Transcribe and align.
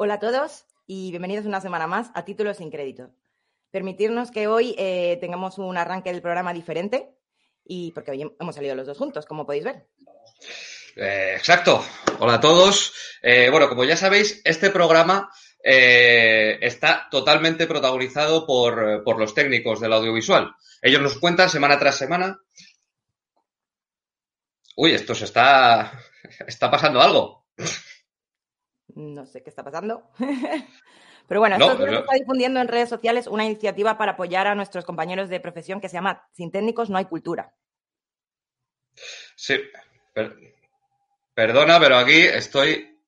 Hola 0.00 0.14
a 0.14 0.20
todos 0.20 0.64
y 0.86 1.10
bienvenidos 1.10 1.44
una 1.44 1.60
semana 1.60 1.88
más 1.88 2.12
a 2.14 2.24
Títulos 2.24 2.58
sin 2.58 2.70
Crédito. 2.70 3.10
Permitirnos 3.72 4.30
que 4.30 4.46
hoy 4.46 4.76
eh, 4.78 5.18
tengamos 5.20 5.58
un 5.58 5.76
arranque 5.76 6.12
del 6.12 6.22
programa 6.22 6.54
diferente 6.54 7.16
y 7.64 7.90
porque 7.90 8.12
hoy 8.12 8.32
hemos 8.38 8.54
salido 8.54 8.76
los 8.76 8.86
dos 8.86 8.96
juntos, 8.96 9.26
como 9.26 9.44
podéis 9.44 9.64
ver. 9.64 9.88
Eh, 10.94 11.34
exacto. 11.36 11.84
Hola 12.20 12.34
a 12.34 12.40
todos. 12.40 12.94
Eh, 13.22 13.48
bueno, 13.50 13.68
como 13.68 13.82
ya 13.82 13.96
sabéis, 13.96 14.40
este 14.44 14.70
programa 14.70 15.32
está 15.64 17.08
totalmente 17.10 17.66
protagonizado 17.66 18.46
por, 18.46 19.02
por 19.02 19.18
los 19.18 19.34
técnicos 19.34 19.80
del 19.80 19.94
audiovisual. 19.94 20.54
Ellos 20.80 21.02
nos 21.02 21.18
cuentan 21.18 21.50
semana 21.50 21.76
tras 21.76 21.96
semana. 21.96 22.40
Uy, 24.76 24.92
esto 24.92 25.16
se 25.16 25.24
está. 25.24 25.92
Está 26.46 26.70
pasando 26.70 27.00
algo. 27.00 27.46
No 28.98 29.26
sé 29.26 29.42
qué 29.44 29.50
está 29.50 29.62
pasando. 29.62 30.10
Pero 31.28 31.40
bueno, 31.40 31.56
No, 31.56 31.70
esto 31.72 31.86
está 31.86 32.14
difundiendo 32.14 32.58
en 32.60 32.66
redes 32.68 32.88
sociales 32.88 33.26
una 33.28 33.44
iniciativa 33.44 33.96
para 33.96 34.12
apoyar 34.12 34.46
a 34.48 34.54
nuestros 34.56 34.84
compañeros 34.84 35.28
de 35.28 35.38
profesión 35.40 35.80
que 35.80 35.88
se 35.88 35.94
llama 35.94 36.26
Sin 36.32 36.50
técnicos 36.50 36.90
no 36.90 36.98
hay 36.98 37.04
cultura. 37.04 37.54
Sí. 39.36 39.60
per- 40.12 40.34
perdona, 41.34 41.78
pero 41.78 41.96
aquí 41.96 42.18
estoy. 42.18 42.98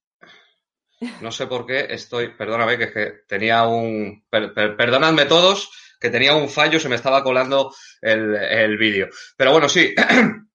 No 1.23 1.33
sé 1.33 1.47
por 1.49 1.67
qué 1.67 1.87
estoy. 1.91 2.29
Perdóname, 2.37 2.79
que 2.79 2.85
es 2.85 2.93
que 2.93 3.13
tenía 3.27 3.67
un. 3.67 4.25
per- 4.31 4.53
per- 4.55 4.77
perdonadme 4.77 5.25
todos, 5.25 5.71
que 5.99 6.11
tenía 6.11 6.35
un 6.37 6.49
fallo, 6.49 6.79
se 6.79 6.89
me 6.89 6.97
estaba 6.97 7.25
colando 7.25 7.75
el, 8.01 8.37
el 8.37 8.77
vídeo. 8.77 9.09
Pero 9.37 9.53
bueno, 9.53 9.69
sí. 9.69 9.93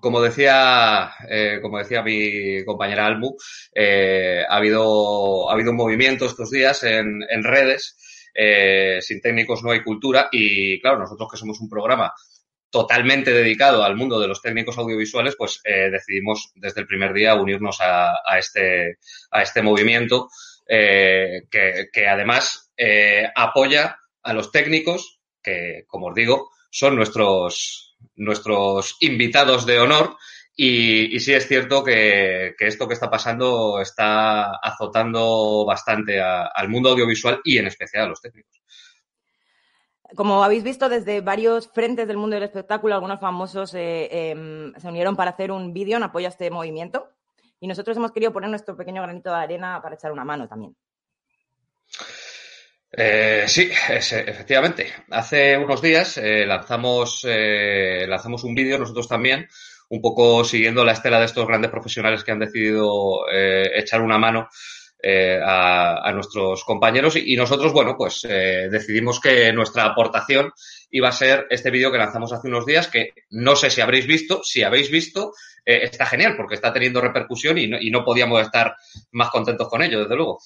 Como 0.00 0.20
decía, 0.20 1.12
eh, 1.28 1.58
como 1.62 1.78
decía 1.78 2.02
mi 2.02 2.64
compañera 2.64 3.06
Almu, 3.06 3.36
eh, 3.74 4.44
ha, 4.48 4.56
habido, 4.56 5.48
ha 5.48 5.54
habido 5.54 5.70
un 5.70 5.76
movimiento 5.76 6.26
estos 6.26 6.50
días 6.50 6.82
en, 6.82 7.20
en 7.28 7.44
redes, 7.44 8.30
eh, 8.34 8.98
sin 9.00 9.20
técnicos 9.20 9.62
no 9.62 9.70
hay 9.70 9.82
cultura, 9.82 10.28
y 10.32 10.80
claro, 10.80 10.98
nosotros 10.98 11.28
que 11.30 11.38
somos 11.38 11.60
un 11.60 11.68
programa 11.68 12.12
totalmente 12.70 13.32
dedicado 13.32 13.84
al 13.84 13.96
mundo 13.96 14.18
de 14.18 14.26
los 14.26 14.42
técnicos 14.42 14.76
audiovisuales, 14.78 15.36
pues 15.36 15.60
eh, 15.64 15.90
decidimos 15.90 16.52
desde 16.56 16.80
el 16.80 16.86
primer 16.88 17.12
día 17.12 17.34
unirnos 17.36 17.80
a, 17.80 18.14
a 18.26 18.38
este, 18.38 18.98
a 19.30 19.42
este 19.42 19.62
movimiento 19.62 20.28
que, 20.66 21.88
que 21.92 22.08
además 22.08 22.72
apoya 23.36 23.98
a 24.22 24.32
los 24.32 24.50
técnicos 24.50 25.20
que, 25.42 25.84
como 25.86 26.08
os 26.08 26.14
digo, 26.14 26.50
son 26.70 26.96
nuestros, 26.96 27.93
nuestros 28.16 28.96
invitados 29.00 29.66
de 29.66 29.80
honor 29.80 30.16
y, 30.56 31.18
sí 31.18 31.32
es 31.32 31.48
cierto 31.48 31.82
que, 31.82 32.54
esto 32.58 32.86
que 32.86 32.94
está 32.94 33.10
pasando 33.10 33.80
está 33.80 34.56
azotando 34.56 35.64
bastante 35.66 36.20
al 36.20 36.68
mundo 36.68 36.90
audiovisual 36.90 37.40
y 37.42 37.58
en 37.58 37.66
especial 37.66 38.04
a 38.04 38.08
los 38.08 38.20
técnicos. 38.20 38.62
Como 40.14 40.44
habéis 40.44 40.62
visto 40.62 40.88
desde 40.88 41.22
varios 41.22 41.68
frentes 41.72 42.06
del 42.06 42.18
mundo 42.18 42.34
del 42.34 42.44
espectáculo, 42.44 42.94
algunos 42.94 43.18
famosos 43.18 43.74
eh, 43.74 44.30
em, 44.30 44.72
se 44.76 44.86
unieron 44.86 45.16
para 45.16 45.32
hacer 45.32 45.50
un 45.50 45.72
vídeo 45.72 45.96
en 45.96 46.04
apoyo 46.04 46.26
a 46.26 46.30
este 46.30 46.50
movimiento 46.50 47.08
y 47.58 47.66
nosotros 47.66 47.96
hemos 47.96 48.12
querido 48.12 48.32
poner 48.32 48.50
nuestro 48.50 48.76
pequeño 48.76 49.02
granito 49.02 49.30
de 49.30 49.36
arena 49.36 49.80
para 49.82 49.96
echar 49.96 50.12
una 50.12 50.24
mano 50.24 50.46
también. 50.46 50.76
Eh, 52.96 53.44
sí, 53.48 53.70
efectivamente. 53.98 54.86
Hace 55.10 55.56
unos 55.58 55.82
días 55.82 56.16
eh, 56.18 56.46
lanzamos, 56.46 57.24
eh, 57.28 58.06
lanzamos 58.08 58.44
un 58.44 58.54
vídeo 58.54 58.78
nosotros 58.78 59.08
también, 59.08 59.48
un 59.88 60.00
poco 60.00 60.44
siguiendo 60.44 60.84
la 60.84 60.92
estela 60.92 61.18
de 61.18 61.24
estos 61.26 61.46
grandes 61.46 61.70
profesionales 61.72 62.22
que 62.22 62.30
han 62.32 62.38
decidido 62.38 63.28
eh, 63.32 63.70
echar 63.74 64.00
una 64.00 64.18
mano 64.18 64.48
eh, 65.02 65.40
a, 65.44 66.08
a 66.08 66.12
nuestros 66.12 66.64
compañeros 66.64 67.16
y, 67.16 67.32
y 67.34 67.36
nosotros, 67.36 67.72
bueno, 67.72 67.96
pues 67.98 68.24
eh, 68.28 68.68
decidimos 68.70 69.20
que 69.20 69.52
nuestra 69.52 69.84
aportación 69.86 70.52
iba 70.90 71.08
a 71.08 71.12
ser 71.12 71.46
este 71.50 71.70
vídeo 71.70 71.90
que 71.90 71.98
lanzamos 71.98 72.32
hace 72.32 72.46
unos 72.48 72.64
días, 72.64 72.86
que 72.88 73.10
no 73.30 73.56
sé 73.56 73.70
si 73.70 73.80
habréis 73.80 74.06
visto, 74.06 74.42
si 74.44 74.62
habéis 74.62 74.88
visto, 74.90 75.32
eh, 75.66 75.80
está 75.82 76.06
genial 76.06 76.36
porque 76.36 76.54
está 76.54 76.72
teniendo 76.72 77.00
repercusión 77.00 77.58
y 77.58 77.66
no, 77.66 77.76
y 77.80 77.90
no 77.90 78.04
podíamos 78.04 78.40
estar 78.40 78.76
más 79.10 79.30
contentos 79.30 79.68
con 79.68 79.82
ello, 79.82 80.00
desde 80.00 80.14
luego. 80.14 80.38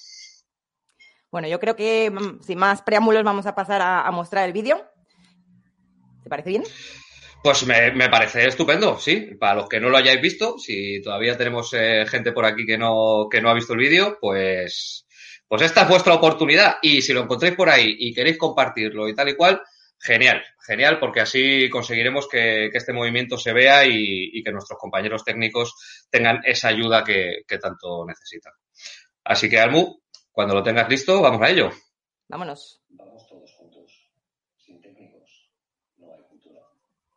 Bueno, 1.31 1.47
yo 1.47 1.59
creo 1.59 1.75
que 1.75 2.09
mm, 2.09 2.41
sin 2.41 2.57
más 2.57 2.81
preámbulos 2.81 3.23
vamos 3.23 3.45
a 3.45 3.55
pasar 3.55 3.81
a, 3.81 4.09
mostrar 4.11 4.45
el 4.45 4.53
vídeo. 4.53 4.83
¿Te 6.23 6.29
parece 6.29 6.49
bien? 6.49 6.63
Pues 7.43 7.65
me, 7.65 7.91
me 7.91 8.09
parece 8.09 8.47
estupendo, 8.47 8.97
sí. 8.97 9.35
Para 9.39 9.55
los 9.55 9.69
que 9.69 9.79
no 9.79 9.89
lo 9.89 9.97
hayáis 9.97 10.21
visto, 10.21 10.57
si 10.57 11.01
todavía 11.01 11.37
tenemos 11.37 11.73
eh, 11.73 12.05
gente 12.07 12.31
por 12.31 12.45
aquí 12.45 12.65
que 12.65 12.77
no, 12.77 13.27
que 13.31 13.41
no 13.41 13.49
ha 13.49 13.53
visto 13.53 13.73
el 13.73 13.79
vídeo, 13.79 14.17
pues, 14.19 15.07
pues 15.47 15.61
esta 15.61 15.83
es 15.83 15.89
vuestra 15.89 16.15
oportunidad. 16.15 16.77
Y 16.81 17.01
si 17.01 17.13
lo 17.13 17.21
encontréis 17.21 17.55
por 17.55 17.69
ahí 17.69 17.95
y 17.99 18.13
queréis 18.13 18.37
compartirlo 18.37 19.07
y 19.07 19.13
tal 19.13 19.29
y 19.29 19.35
cual, 19.35 19.61
genial, 19.99 20.43
genial, 20.65 20.99
porque 20.99 21.21
así 21.21 21.69
conseguiremos 21.69 22.27
que, 22.27 22.69
que 22.71 22.77
este 22.77 22.91
movimiento 22.91 23.37
se 23.37 23.53
vea 23.53 23.85
y, 23.85 24.31
y 24.33 24.43
que 24.43 24.51
nuestros 24.51 24.79
compañeros 24.79 25.23
técnicos 25.23 26.07
tengan 26.09 26.41
esa 26.43 26.69
ayuda 26.69 27.03
que, 27.03 27.43
que 27.47 27.57
tanto 27.59 28.05
necesitan. 28.05 28.53
Así 29.23 29.49
que, 29.49 29.59
Almu, 29.59 30.01
cuando 30.31 30.55
lo 30.55 30.63
tengas 30.63 30.89
listo, 30.89 31.21
vamos 31.21 31.41
a 31.41 31.49
ello. 31.49 31.69
Vámonos. 32.27 32.83
Vamos 32.89 33.27
todos 33.27 33.51
juntos. 33.55 34.11
Sin 34.55 34.79
técnicos 34.81 35.51
no 35.97 36.13
hay 36.13 36.21
cultura. 36.23 36.61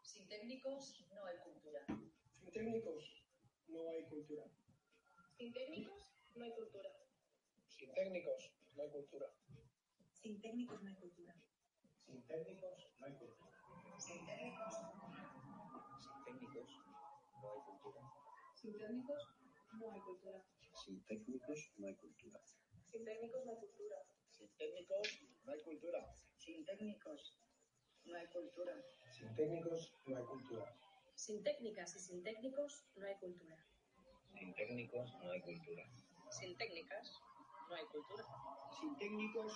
Sin 0.03 0.27
técnicos 0.27 1.05
no 1.13 1.27
hay 1.27 1.37
cultura. 1.45 1.81
Sin 2.33 2.51
técnicos 2.51 3.25
no 3.69 3.89
hay 3.91 4.05
cultura. 4.05 4.45
Sin 5.37 5.53
técnicos 5.53 6.03
no 6.35 6.45
hay 6.45 6.53
cultura. 6.53 6.91
Sin 7.69 7.93
técnicos 7.93 8.53
no 8.75 8.83
hay 8.83 8.91
cultura. 8.91 9.27
Sin 10.15 10.41
técnicos 10.41 10.81
no 10.81 10.87
hay 10.87 10.95
cultura. 10.97 11.35
Sin 12.07 12.27
técnicos 12.27 12.89
no 12.99 13.07
hay 13.07 13.13
cultura. 13.15 13.45
Sin 13.99 14.27
técnicos 14.27 14.75
Sin 15.99 16.25
técnicos 16.25 16.69
no 17.43 17.51
hay 17.51 17.61
cultura. 17.67 18.03
Sin 18.55 18.73
técnicos 18.79 19.23
no 19.79 19.91
hay 19.91 20.01
cultura. 20.01 20.45
Sin 20.85 21.05
técnicos 21.05 21.73
no 21.77 21.87
hay 21.87 21.95
cultura. 21.97 22.41
Sin 22.93 23.07
técnicos 23.07 23.47
no 23.47 23.53
hay 23.53 23.57
cultura. 23.57 23.97
Sin 24.29 24.49
técnicos 24.59 25.21
no 25.47 25.53
hay 25.53 25.61
cultura. 25.63 26.15
Sin 26.37 26.65
técnicos 26.67 27.33
no 28.05 28.19
hay 28.19 28.27
cultura. 28.27 28.75
Sin 29.11 29.35
técnicos 29.35 29.95
no 30.07 30.17
hay 30.19 30.25
cultura. 30.25 30.77
Sin 31.15 31.43
técnicas 31.43 31.97
y 31.97 31.99
sin 32.01 32.23
técnicos 32.23 32.85
no 32.97 33.07
hay 33.07 33.15
cultura. 33.15 33.57
Sin 34.39 34.55
técnicos 34.55 35.11
no 35.23 35.31
hay 35.31 35.41
cultura. 35.41 35.85
Sin 36.31 36.59
técnicas 36.59 37.19
no 37.71 37.75
hay 37.77 37.85
cultura. 37.87 38.25
Sin 38.79 38.99
técnicos 38.99 39.55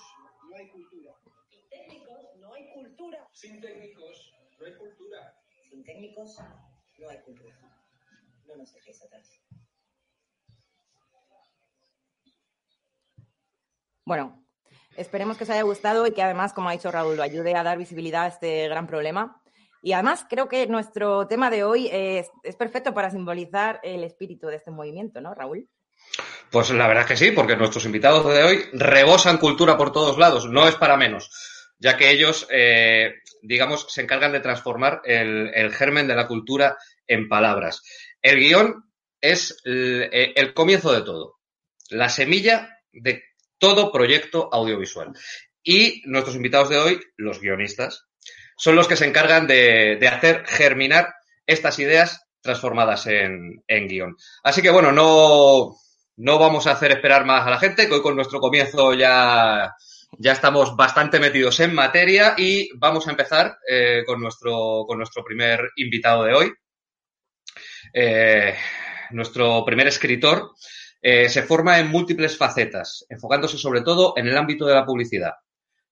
no 0.49 0.57
hay 0.57 0.69
cultura. 0.71 1.15
Sin 1.51 1.69
técnicos 1.69 2.37
no 2.41 2.55
hay 2.55 2.73
cultura. 2.73 3.29
Sin 3.35 3.61
técnicos 3.61 4.33
no 4.59 4.65
hay 4.65 4.75
cultura. 4.77 5.43
Sin 5.69 5.85
técnicos 5.85 6.39
no 6.99 7.09
hay 7.11 7.21
cultura. 7.21 7.55
No 8.47 8.57
nos 8.57 8.73
dejéis 8.73 9.03
atrás. 9.03 9.43
Bueno, 14.07 14.47
esperemos 14.97 15.37
que 15.37 15.43
os 15.43 15.51
haya 15.51 15.63
gustado 15.63 16.07
y 16.07 16.13
que 16.13 16.23
además, 16.23 16.53
como 16.53 16.69
ha 16.69 16.73
dicho 16.73 16.93
Raúl, 16.93 17.17
lo 17.17 17.25
ayude 17.25 17.57
a 17.57 17.65
dar 17.65 17.77
visibilidad 17.77 18.23
a 18.23 18.29
este 18.29 18.69
gran 18.69 18.87
problema. 18.87 19.43
Y 19.83 19.95
además 19.95 20.25
creo 20.31 20.49
que 20.49 20.69
nuestro 20.69 21.27
tema 21.27 21.51
de 21.51 21.65
hoy 21.65 21.89
es, 21.91 22.31
perfecto 22.57 22.95
para 22.95 23.11
simbolizar 23.11 23.81
el 23.83 24.05
espíritu 24.05 24.47
de 24.47 24.57
este 24.57 24.71
movimiento, 24.71 25.21
¿no, 25.21 25.35
Raúl? 25.35 25.69
Pues 26.53 26.71
la 26.71 26.87
verdad 26.87 27.03
es 27.03 27.09
que 27.09 27.17
sí, 27.17 27.33
porque 27.33 27.57
nuestros 27.57 27.85
invitados 27.85 28.33
de 28.33 28.45
hoy 28.45 28.65
rebosan 28.75 29.39
cultura 29.39 29.77
por 29.77 29.91
todos 29.91 30.19
lados, 30.19 30.49
no 30.49 30.69
es 30.69 30.77
para 30.77 30.97
menos, 30.97 31.29
ya 31.81 31.97
que 31.97 32.11
ellos, 32.13 32.47
eh, 32.51 33.13
digamos, 33.43 33.87
se 33.89 34.03
encargan 34.03 34.31
de 34.31 34.41
transformar 34.41 35.03
el, 35.05 35.73
germen 35.73 36.07
de 36.07 36.15
la 36.15 36.29
cultura 36.29 36.79
en 37.09 37.29
palabras. 37.29 37.83
El 38.23 38.39
guion 38.39 38.85
es 39.21 39.61
eh, 39.65 40.33
el 40.37 40.55
comienzo 40.55 40.93
de 40.93 41.03
todo, 41.03 41.41
la 41.91 42.09
semilla 42.09 42.71
de 42.93 43.25
todo 43.59 43.93
proyecto 43.93 44.49
audiovisual. 44.53 45.13
Y 45.63 46.03
nuestros 46.07 46.37
invitados 46.37 46.69
de 46.69 46.79
hoy, 46.79 47.01
los 47.17 47.41
guionistas, 47.41 48.07
son 48.57 48.77
los 48.77 48.89
que 48.89 48.97
se 48.97 49.07
encargan 49.07 49.47
de, 49.47 49.97
de 50.01 50.09
hacer 50.09 50.45
germinar 50.47 51.13
estas 51.47 51.79
ideas 51.79 52.27
transformadas 52.41 53.07
en, 53.07 53.63
en 53.67 53.89
guion. 53.89 54.17
Así 54.43 54.63
que 54.63 54.71
bueno, 54.71 54.93
no, 54.93 55.77
no 56.17 56.39
vamos 56.39 56.67
a 56.67 56.73
hacer 56.73 56.93
esperar 56.93 57.27
más 57.27 57.47
a 57.47 57.51
la 57.51 57.59
gente, 57.59 57.87
que 57.87 57.95
hoy 57.95 58.03
con 58.03 58.17
nuestro 58.17 58.41
comienzo 58.41 58.95
ya, 58.95 59.75
ya 60.19 60.33
estamos 60.33 60.75
bastante 60.77 61.21
metidos 61.21 61.61
en 61.61 61.75
materia 61.75 62.35
y 62.39 62.71
vamos 62.79 63.07
a 63.07 63.11
empezar 63.11 63.59
eh, 63.69 64.03
con, 64.07 64.21
nuestro, 64.21 64.85
con 64.87 64.99
nuestro 64.99 65.23
primer 65.23 65.61
invitado 65.77 66.25
de 66.25 66.35
hoy. 66.35 66.53
Eh, 67.93 68.55
nuestro 69.11 69.65
primer 69.65 69.89
escritor 69.89 70.53
eh, 71.09 71.29
se 71.29 71.45
forma 71.45 71.79
en 71.79 71.87
múltiples 71.87 72.37
facetas, 72.37 73.07
enfocándose 73.09 73.57
sobre 73.59 73.83
todo 73.83 74.15
en 74.17 74.27
el 74.27 74.37
ámbito 74.37 74.67
de 74.67 74.75
la 74.75 74.85
publicidad. 74.85 75.35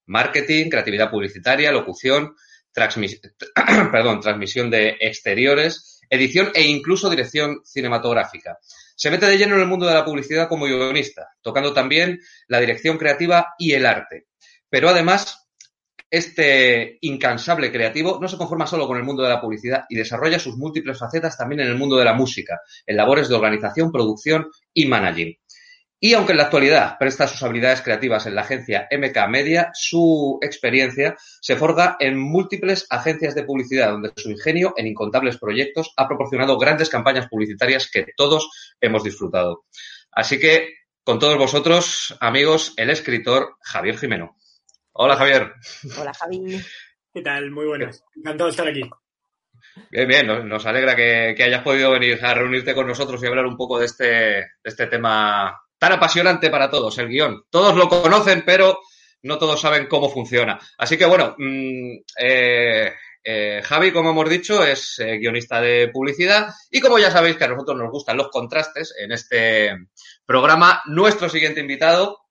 Marketing, 0.07 0.69
creatividad 0.69 1.09
publicitaria, 1.09 1.71
locución, 1.71 2.35
transmisión 2.73 4.71
de 4.71 4.97
exteriores, 4.99 6.01
edición 6.11 6.51
e 6.53 6.63
incluso 6.63 7.09
dirección 7.09 7.61
cinematográfica. 7.65 8.59
Se 8.97 9.09
mete 9.09 9.27
de 9.27 9.39
lleno 9.39 9.55
en 9.55 9.61
el 9.61 9.69
mundo 9.69 9.87
de 9.87 9.95
la 9.95 10.05
publicidad 10.05 10.49
como 10.49 10.65
guionista, 10.65 11.29
tocando 11.43 11.73
también 11.73 12.19
la 12.49 12.59
dirección 12.59 12.99
creativa 12.99 13.55
y 13.57 13.75
el 13.75 13.87
arte. 13.87 14.27
Pero 14.69 14.89
además, 14.89 15.44
este 16.11 16.99
incansable 17.01 17.73
creativo 17.73 18.19
no 18.21 18.29
se 18.29 18.37
conforma 18.37 18.67
solo 18.67 18.87
con 18.87 18.97
el 18.97 19.05
mundo 19.05 19.23
de 19.23 19.31
la 19.31 19.41
publicidad 19.41 19.85
y 19.89 19.97
desarrolla 19.97 20.39
sus 20.39 20.57
múltiples 20.57 20.99
facetas 20.99 21.37
también 21.37 21.61
en 21.61 21.69
el 21.69 21.77
mundo 21.77 21.97
de 21.97 22.05
la 22.05 22.15
música, 22.15 22.61
en 22.87 22.97
labores 22.97 23.29
de 23.29 23.35
organización, 23.35 23.91
producción 23.91 24.47
y 24.73 24.87
managing. 24.87 25.37
Y 26.05 26.13
aunque 26.13 26.33
en 26.33 26.37
la 26.37 26.45
actualidad 26.45 26.99
presta 26.99 27.27
sus 27.27 27.43
habilidades 27.43 27.81
creativas 27.81 28.27
en 28.27 28.35
la 28.35 28.43
agencia 28.43 28.87
MK 28.91 29.27
Media, 29.27 29.71
su 29.73 30.39
experiencia 30.43 31.17
se 31.41 31.57
forja 31.57 31.97
en 31.99 32.19
múltiples 32.19 32.87
agencias 32.91 33.35
de 33.35 33.45
publicidad, 33.45 33.91
donde 33.91 34.13
su 34.15 34.31
ingenio 34.31 34.75
en 34.77 34.87
incontables 34.87 35.39
proyectos 35.39 35.95
ha 35.97 36.07
proporcionado 36.07 36.59
grandes 36.59 36.91
campañas 36.91 37.27
publicitarias 37.29 37.91
que 37.91 38.05
todos 38.19 38.51
hemos 38.83 39.03
disfrutado. 39.03 39.65
Así 40.13 40.39
que, 40.39 40.75
con 41.05 41.19
todos 41.19 41.39
vosotros, 41.39 42.15
amigos, 42.21 42.75
el 42.77 42.91
escritor 42.91 43.57
Javier 43.63 43.97
Jimeno. 43.97 44.37
Hola, 44.97 45.17
Javier. 45.17 45.53
Hola, 45.99 46.15
Javi. 46.15 46.63
¿Qué 47.13 47.21
tal? 47.21 47.51
Muy 47.51 47.67
buenas. 47.67 48.05
Encantado 48.15 48.47
de 48.47 48.51
estar 48.53 48.69
aquí. 48.69 48.83
Bien, 49.91 50.07
bien, 50.07 50.25
nos, 50.25 50.45
nos 50.45 50.65
alegra 50.67 50.95
que, 50.95 51.35
que, 51.37 51.43
hayas 51.43 51.65
podido 51.65 51.91
venir 51.91 52.25
a 52.25 52.33
reunirte 52.33 52.77
con 52.77 52.87
nosotros 52.87 53.21
y 53.21 53.27
hablar 53.27 53.45
un 53.45 53.57
poco 53.57 53.81
de 53.81 53.87
este, 53.87 54.05
de 54.05 54.47
este 54.63 54.87
tema 54.87 55.61
tan 55.79 55.93
apasionante 55.95 56.49
para 56.49 56.71
todos, 56.71 56.97
el 56.99 57.09
guion. 57.09 57.43
Todos 57.51 57.75
lo 57.75 57.89
conocen, 57.89 58.45
pero 58.47 58.79
no 59.23 59.37
todos 59.37 59.61
saben 59.61 59.89
cómo 59.89 60.09
funciona. 60.11 60.61
Así 60.79 60.97
que 60.97 61.07
bueno, 61.07 61.35
mmm, 61.39 61.97
eh, 62.17 62.93
eh, 63.25 63.63
Javi, 63.65 63.91
como 63.93 64.11
hemos 64.11 64.31
dicho, 64.31 64.65
es 64.65 65.01
eh, 65.01 65.19
guionista 65.19 65.61
de 65.61 65.89
publicidad 65.89 66.55
y 66.71 66.81
como 66.81 67.01
ya 67.01 67.11
sabéis 67.11 67.37
que 67.37 67.45
a 67.45 67.49
nosotros 67.49 67.77
nos 67.77 67.91
gustan 67.91 68.17
los 68.17 68.29
contrastes 68.29 68.95
en 68.97 69.11
este 69.11 69.77
programa, 70.25 70.83
nuestro 70.87 71.29
siguiente 71.29 71.61
invitado 71.61 72.25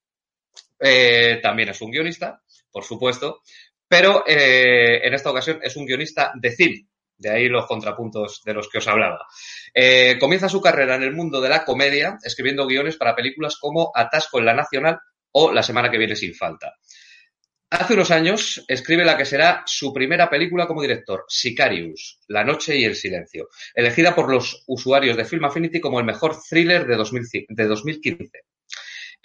eh, 0.85 1.39
también 1.41 1.69
es 1.69 1.81
un 1.81 1.91
guionista, 1.91 2.42
por 2.73 2.83
supuesto, 2.83 3.41
pero 3.87 4.23
en 4.25 5.13
esta 5.13 5.29
ocasión 5.29 5.59
es 5.61 5.77
un 5.77 5.85
guionista 5.85 6.33
de 6.35 6.51
cine. 6.51 6.87
De 7.15 7.29
ahí 7.29 7.47
los 7.47 7.67
contrapuntos 7.67 8.41
de 8.43 8.53
los 8.53 8.67
que 8.67 8.79
os 8.79 8.87
hablaba. 8.87 9.25
Eh, 9.73 10.17
comienza 10.19 10.49
su 10.49 10.59
carrera 10.61 10.95
en 10.95 11.03
el 11.03 11.13
mundo 11.13 11.39
de 11.39 11.49
la 11.49 11.63
comedia, 11.63 12.17
escribiendo 12.23 12.65
guiones 12.65 12.97
para 12.97 13.15
películas 13.15 13.57
como 13.57 13.91
Atasco 13.93 14.39
en 14.39 14.45
la 14.45 14.53
Nacional 14.53 14.99
o 15.31 15.51
La 15.51 15.63
semana 15.63 15.89
que 15.89 15.97
viene 15.97 16.15
sin 16.15 16.33
falta. 16.33 16.73
Hace 17.69 17.95
unos 17.95 18.11
años 18.11 18.63
escribe 18.67 19.03
la 19.03 19.17
que 19.17 19.25
será 19.25 19.63
su 19.65 19.91
primera 19.91 20.29
película 20.29 20.67
como 20.67 20.83
director, 20.83 21.25
Sicarius, 21.27 22.19
La 22.27 22.43
noche 22.43 22.77
y 22.77 22.83
el 22.85 22.95
silencio, 22.95 23.49
elegida 23.73 24.13
por 24.13 24.29
los 24.29 24.63
usuarios 24.67 25.17
de 25.17 25.25
Film 25.25 25.45
Affinity 25.45 25.79
como 25.79 25.99
el 25.99 26.05
mejor 26.05 26.37
thriller 26.39 26.85
de, 26.85 26.95
2000, 26.95 27.45
de 27.49 27.65
2015. 27.65 28.29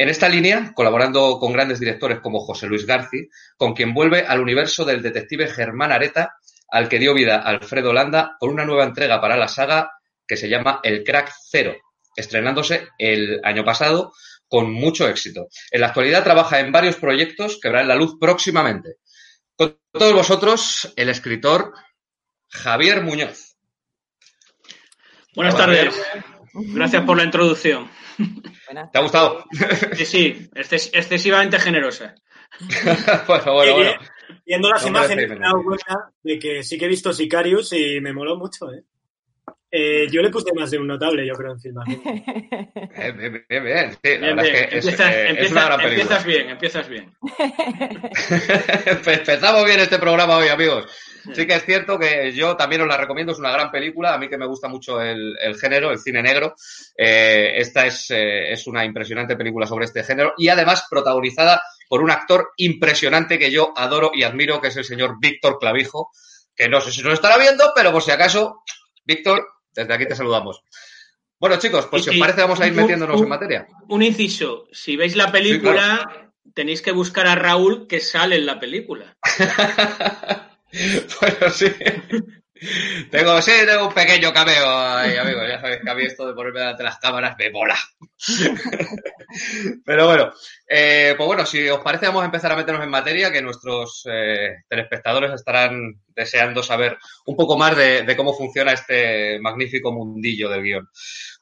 En 0.00 0.08
esta 0.08 0.28
línea, 0.28 0.72
colaborando 0.74 1.40
con 1.40 1.52
grandes 1.52 1.80
directores 1.80 2.20
como 2.20 2.38
José 2.38 2.68
Luis 2.68 2.86
Garci, 2.86 3.28
con 3.56 3.74
quien 3.74 3.92
vuelve 3.92 4.20
al 4.20 4.40
universo 4.40 4.84
del 4.84 5.02
detective 5.02 5.48
Germán 5.48 5.90
Areta, 5.90 6.36
al 6.68 6.88
que 6.88 7.00
dio 7.00 7.14
vida 7.14 7.36
Alfredo 7.42 7.92
Landa 7.92 8.36
con 8.38 8.50
una 8.50 8.64
nueva 8.64 8.84
entrega 8.84 9.20
para 9.20 9.36
la 9.36 9.48
saga 9.48 9.90
que 10.24 10.36
se 10.36 10.48
llama 10.48 10.78
El 10.84 11.02
Crack 11.02 11.32
Cero, 11.50 11.74
estrenándose 12.14 12.88
el 12.96 13.40
año 13.42 13.64
pasado 13.64 14.12
con 14.46 14.70
mucho 14.72 15.08
éxito. 15.08 15.48
En 15.72 15.80
la 15.80 15.88
actualidad 15.88 16.22
trabaja 16.22 16.60
en 16.60 16.70
varios 16.70 16.96
proyectos 16.96 17.58
que 17.60 17.68
verán 17.68 17.88
la 17.88 17.96
luz 17.96 18.16
próximamente. 18.20 18.96
Con 19.56 19.78
todos 19.90 20.12
vosotros, 20.14 20.92
el 20.94 21.08
escritor 21.08 21.72
Javier 22.48 23.02
Muñoz. 23.02 23.56
Buenas 25.34 25.56
tardes. 25.56 25.94
Gracias 26.52 27.04
por 27.04 27.16
la 27.16 27.24
introducción. 27.24 27.88
¿Te 28.92 28.98
ha 28.98 29.02
gustado? 29.02 29.44
Sí, 29.94 30.04
sí, 30.04 30.50
exces 30.54 30.90
excesivamente 30.92 31.58
generosa. 31.58 32.14
bueno, 33.26 33.54
bueno, 33.54 33.74
bueno. 33.74 33.92
Viendo 34.44 34.70
las 34.70 34.82
no 34.82 34.88
imágenes 34.88 35.28
me 35.28 35.36
he 35.36 35.38
dado 35.38 35.62
cuenta 35.62 36.10
de 36.22 36.38
que 36.38 36.62
sí 36.62 36.78
que 36.78 36.86
he 36.86 36.88
visto 36.88 37.12
Sicarius 37.12 37.72
y 37.72 38.00
me 38.00 38.12
moló 38.12 38.36
mucho, 38.36 38.72
¿eh? 38.72 38.82
Eh, 39.70 40.06
yo 40.10 40.22
le 40.22 40.30
puse 40.30 40.50
más 40.54 40.70
de 40.70 40.78
un 40.78 40.86
notable, 40.86 41.26
yo 41.26 41.34
creo, 41.34 41.52
encima. 41.52 41.84
Bien, 41.84 42.02
bien, 43.18 43.44
bien, 43.48 43.64
bien. 43.64 43.92
Sí, 43.92 43.98
la 44.02 44.18
bien, 44.18 44.36
verdad 44.36 44.42
bien. 44.42 44.54
es 44.54 44.70
que 44.70 44.78
es, 44.78 44.84
empiezas, 44.84 45.14
eh, 45.14 45.28
empiezas, 45.28 45.44
es 45.44 45.52
una 45.52 45.64
gran 45.66 45.80
película. 45.80 46.02
empiezas 46.02 46.24
bien, 46.24 46.50
empiezas 46.50 46.88
bien. 46.88 47.12
Empezamos 49.16 49.64
bien 49.66 49.80
este 49.80 49.98
programa 49.98 50.38
hoy, 50.38 50.48
amigos. 50.48 50.86
Sí 51.34 51.46
que 51.46 51.54
es 51.54 51.64
cierto 51.64 51.98
que 51.98 52.32
yo 52.32 52.56
también 52.56 52.82
os 52.82 52.88
la 52.88 52.96
recomiendo, 52.96 53.32
es 53.32 53.38
una 53.38 53.52
gran 53.52 53.70
película, 53.70 54.14
a 54.14 54.18
mí 54.18 54.28
que 54.28 54.38
me 54.38 54.46
gusta 54.46 54.68
mucho 54.68 55.00
el, 55.00 55.36
el 55.40 55.56
género, 55.56 55.90
el 55.90 55.98
cine 55.98 56.22
negro. 56.22 56.54
Eh, 56.96 57.52
esta 57.56 57.86
es, 57.86 58.10
eh, 58.10 58.52
es 58.52 58.66
una 58.66 58.84
impresionante 58.84 59.36
película 59.36 59.66
sobre 59.66 59.84
este 59.84 60.04
género 60.04 60.34
y 60.36 60.48
además 60.48 60.86
protagonizada 60.90 61.60
por 61.88 62.02
un 62.02 62.10
actor 62.10 62.50
impresionante 62.56 63.38
que 63.38 63.50
yo 63.50 63.72
adoro 63.76 64.10
y 64.14 64.22
admiro, 64.22 64.60
que 64.60 64.68
es 64.68 64.76
el 64.76 64.84
señor 64.84 65.16
Víctor 65.20 65.58
Clavijo, 65.58 66.10
que 66.54 66.68
no 66.68 66.80
sé 66.80 66.92
si 66.92 67.02
nos 67.02 67.14
estará 67.14 67.38
viendo, 67.38 67.72
pero 67.74 67.92
por 67.92 68.02
si 68.02 68.10
acaso, 68.10 68.62
Víctor, 69.04 69.46
desde 69.72 69.94
aquí 69.94 70.06
te 70.06 70.16
saludamos. 70.16 70.62
Bueno, 71.40 71.56
chicos, 71.58 71.86
pues 71.86 72.04
si 72.04 72.10
os 72.10 72.16
parece 72.18 72.40
vamos 72.40 72.60
a 72.60 72.66
ir 72.66 72.72
metiéndonos 72.74 73.16
un, 73.16 73.22
en 73.22 73.28
materia. 73.28 73.66
Un 73.88 74.02
inciso, 74.02 74.66
si 74.72 74.96
veis 74.96 75.14
la 75.14 75.30
película, 75.30 75.98
sí, 75.98 76.04
claro. 76.04 76.34
tenéis 76.52 76.82
que 76.82 76.90
buscar 76.90 77.28
a 77.28 77.36
Raúl 77.36 77.86
que 77.86 78.00
sale 78.00 78.36
en 78.36 78.46
la 78.46 78.58
película. 78.58 79.16
bueno, 81.20 81.50
sí. 81.50 81.66
Tengo, 83.10 83.40
sí, 83.40 83.52
tengo 83.64 83.86
un 83.86 83.94
pequeño 83.94 84.32
cameo 84.32 84.68
ahí, 84.68 85.16
amigos. 85.16 85.44
Ya 85.48 85.60
sabéis 85.60 85.80
que 85.82 85.90
a 85.90 85.94
mí 85.94 86.02
esto 86.04 86.26
de 86.26 86.34
ponerme 86.34 86.60
delante 86.60 86.82
de 86.82 86.88
las 86.88 86.98
cámaras 86.98 87.36
me 87.38 87.50
mola. 87.50 87.76
Pero 89.84 90.06
bueno, 90.06 90.32
eh, 90.66 91.14
pues 91.16 91.26
bueno, 91.26 91.46
si 91.46 91.68
os 91.68 91.80
parece, 91.80 92.06
vamos 92.06 92.22
a 92.22 92.26
empezar 92.26 92.50
a 92.50 92.56
meternos 92.56 92.82
en 92.82 92.90
materia, 92.90 93.30
que 93.30 93.42
nuestros 93.42 94.02
eh, 94.10 94.64
telespectadores 94.68 95.32
estarán 95.32 96.02
deseando 96.08 96.62
saber 96.62 96.98
un 97.26 97.36
poco 97.36 97.56
más 97.56 97.76
de, 97.76 98.02
de, 98.02 98.16
cómo 98.16 98.34
funciona 98.34 98.72
este 98.72 99.38
magnífico 99.38 99.92
mundillo 99.92 100.48
del 100.48 100.62
guion. 100.62 100.88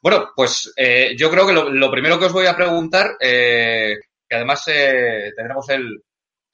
Bueno, 0.03 0.31
pues 0.37 0.73
eh, 0.77 1.15
yo 1.17 1.31
creo 1.31 1.47
que 1.47 1.55
lo, 1.55 1.71
lo, 1.71 1.91
primero 1.91 2.19
que 2.19 2.27
os 2.27 2.33
voy 2.33 2.47
a 2.47 2.57
preguntar, 2.57 3.17
eh, 3.21 3.97
que 4.29 4.37
además 4.37 4.65
eh, 4.69 5.33
tendremos 5.35 5.69
el, 5.71 6.03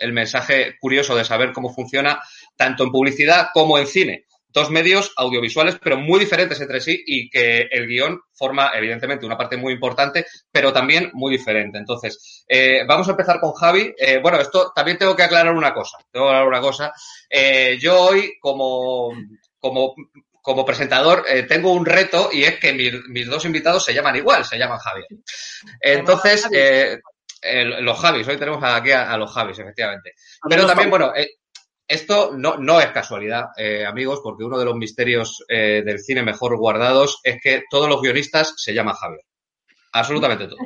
el 0.02 0.12
mensaje 0.12 0.76
curioso 0.81 1.17
de 1.17 1.25
saber 1.25 1.52
cómo 1.52 1.73
funciona 1.73 2.21
tanto 2.56 2.85
en 2.85 2.92
publicidad 2.92 3.49
como 3.52 3.78
en 3.78 3.87
cine 3.87 4.26
dos 4.52 4.71
medios 4.71 5.12
audiovisuales, 5.16 5.78
pero 5.82 5.97
muy 5.97 6.21
diferentes 6.21 6.61
entre 6.61 6.80
sí 6.80 7.02
y 7.06 7.30
que 7.30 7.68
el 7.71 7.87
guion 7.87 8.21
forma, 8.32 8.71
evidentemente, 8.75 9.26
una 9.26 9.37
parte 9.37 9.56
muy 9.56 9.73
importante, 9.73 10.26
pero 10.50 10.73
también 10.73 11.11
muy 11.14 11.32
diferente. 11.32 11.78
Entonces, 11.78 12.44
eh, 12.47 12.85
vamos 12.87 13.09
a 13.09 13.12
empezar 13.12 13.40
con 13.40 13.52
Javi. 13.52 13.94
Eh, 13.99 14.18
bueno, 14.23 14.38
esto 14.38 14.73
también 14.75 14.99
tengo 14.99 15.16
que 15.16 15.23
aclarar 15.23 15.54
una 15.54 15.73
cosa. 15.73 15.99
Tengo 16.11 16.26
que 16.26 16.30
aclarar 16.30 16.49
una 16.49 16.61
cosa. 16.61 16.92
Eh, 17.28 17.78
yo 17.80 17.99
hoy, 18.00 18.35
como, 18.40 19.12
como, 19.59 19.94
como 20.42 20.64
presentador, 20.64 21.25
eh, 21.28 21.44
tengo 21.44 21.73
un 21.73 21.87
reto 21.87 22.28
y 22.32 22.44
es 22.44 22.59
que 22.59 22.73
mi, 22.75 22.90
mis 23.09 23.26
dos 23.28 23.44
invitados 23.44 23.85
se 23.85 23.94
llaman 23.94 24.16
igual, 24.16 24.44
se 24.44 24.59
llaman 24.59 24.78
Javier. 24.78 25.06
Entonces, 25.80 26.47
eh, 26.52 27.64
los 27.80 27.99
Javis, 27.99 28.28
hoy 28.28 28.37
tenemos 28.37 28.62
aquí 28.62 28.92
a, 28.92 29.11
a 29.11 29.16
los 29.16 29.32
Javis, 29.32 29.59
efectivamente. 29.59 30.12
Pero 30.49 30.66
también, 30.66 30.90
bueno, 30.90 31.12
eh, 31.14 31.38
esto 31.92 32.32
no, 32.37 32.56
no, 32.56 32.80
es 32.80 32.88
casualidad, 32.88 33.46
eh, 33.56 33.84
amigos, 33.84 34.20
porque 34.22 34.44
uno 34.44 34.58
de 34.58 34.64
los 34.64 34.76
misterios 34.76 35.44
eh, 35.49 35.82
del 35.84 36.00
cine 36.00 36.22
mejor 36.22 36.56
guardados 36.56 37.20
es 37.22 37.38
que 37.42 37.64
todos 37.68 37.88
los 37.88 38.00
guionistas 38.00 38.54
se 38.56 38.72
llaman 38.72 38.94
Javier. 38.94 39.20
Absolutamente 39.92 40.46
todos. 40.46 40.61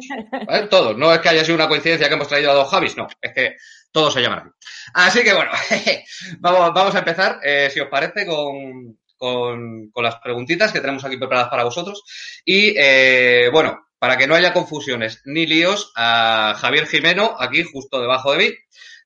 ¿vale? 0.47 0.67
Todos. 0.71 0.97
No 0.97 1.13
es 1.13 1.19
que 1.19 1.29
haya 1.29 1.45
sido 1.45 1.57
una 1.57 1.69
coincidencia 1.69 2.09
que 2.09 2.15
hemos 2.15 2.29
traído 2.29 2.53
a 2.53 2.55
dos 2.55 2.71
Javis, 2.71 2.97
no. 2.97 3.09
Es 3.21 3.33
que 3.35 3.57
todos 3.91 4.15
se 4.15 4.21
llaman 4.21 4.39
así. 4.39 4.51
Así 4.95 5.25
que 5.25 5.35
bueno, 5.35 5.51
vamos, 6.39 6.73
vamos 6.73 6.95
a 6.95 7.01
empezar, 7.01 7.41
eh, 7.43 7.69
si 7.73 7.81
os 7.81 7.89
parece, 7.89 8.25
con, 8.25 8.97
con, 9.17 9.91
con 9.91 10.05
las 10.05 10.17
preguntitas 10.17 10.73
que 10.73 10.81
tenemos 10.81 11.05
aquí 11.05 11.17
preparadas 11.17 11.51
para 11.51 11.65
vosotros. 11.65 12.05
Y 12.45 12.75
eh, 12.79 13.49
bueno, 13.53 13.87
para 13.99 14.17
que 14.17 14.27
no 14.27 14.35
haya 14.35 14.53
confusiones 14.53 15.23
ni 15.25 15.47
líos, 15.47 15.93
a 15.97 16.55
Javier 16.59 16.87
Jimeno, 16.87 17.35
aquí 17.39 17.65
justo 17.65 18.01
debajo 18.01 18.33
de 18.33 18.39
mí, 18.39 18.55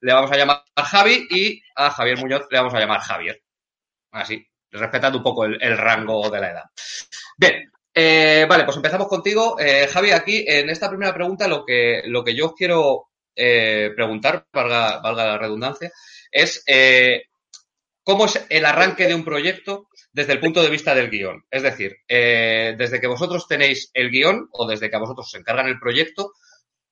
le 0.00 0.12
vamos 0.12 0.33
a 0.33 0.37
llamar 0.37 0.64
Javi 0.76 1.26
y 1.30 1.62
a 1.75 1.90
Javier 1.90 2.19
Muñoz 2.19 2.47
le 2.50 2.59
vamos 2.59 2.75
a 2.75 2.80
llamar 2.80 3.00
Javier. 3.00 3.42
Así, 4.12 4.45
respetando 4.71 5.19
un 5.19 5.25
poco 5.25 5.45
el, 5.45 5.78
rango 5.78 6.28
de 6.30 6.40
la 6.40 6.50
edad. 6.50 6.64
Bien, 7.37 7.71
eh, 7.95 8.47
vale, 8.49 8.64
pues 8.64 8.76
empezamos 8.76 9.09
contigo. 9.09 9.59
Eh, 9.59 9.87
Javi, 9.87 10.11
aquí 10.11 10.45
en 10.47 10.71
esta 10.71 10.88
primera 10.88 11.14
pregunta 11.14 11.49
lo 11.49 11.64
que, 11.64 12.02
lo 12.07 12.25
que 12.25 12.35
yo 12.35 12.47
os 12.47 12.54
quiero 12.54 13.09
eh, 13.35 13.90
preguntar, 13.95 14.47
valga, 14.52 15.00
valga 15.00 15.25
la 15.25 15.38
redundancia, 15.38 15.92
es 16.30 16.62
eh, 16.66 17.25
cómo 18.02 18.25
es 18.25 18.47
el 18.49 18.64
arranque 18.64 19.07
de 19.07 19.14
un 19.14 19.25
proyecto 19.25 19.88
desde 20.12 20.33
el 20.33 20.40
punto 20.40 20.62
de 20.62 20.71
vista 20.71 20.95
del 20.95 21.11
guion. 21.11 21.45
Es 21.50 21.62
decir, 21.62 21.99
desde 22.09 23.00
que 23.00 23.07
vosotros 23.07 23.47
tenéis 23.47 23.90
el 23.95 24.11
guion 24.11 24.49
o 24.50 24.66
desde 24.66 24.90
que 24.90 24.97
a 24.97 25.00
vosotros 25.00 25.26
os 25.26 25.35
encargan 25.38 25.69
el 25.69 25.78
proyecto, 25.78 26.33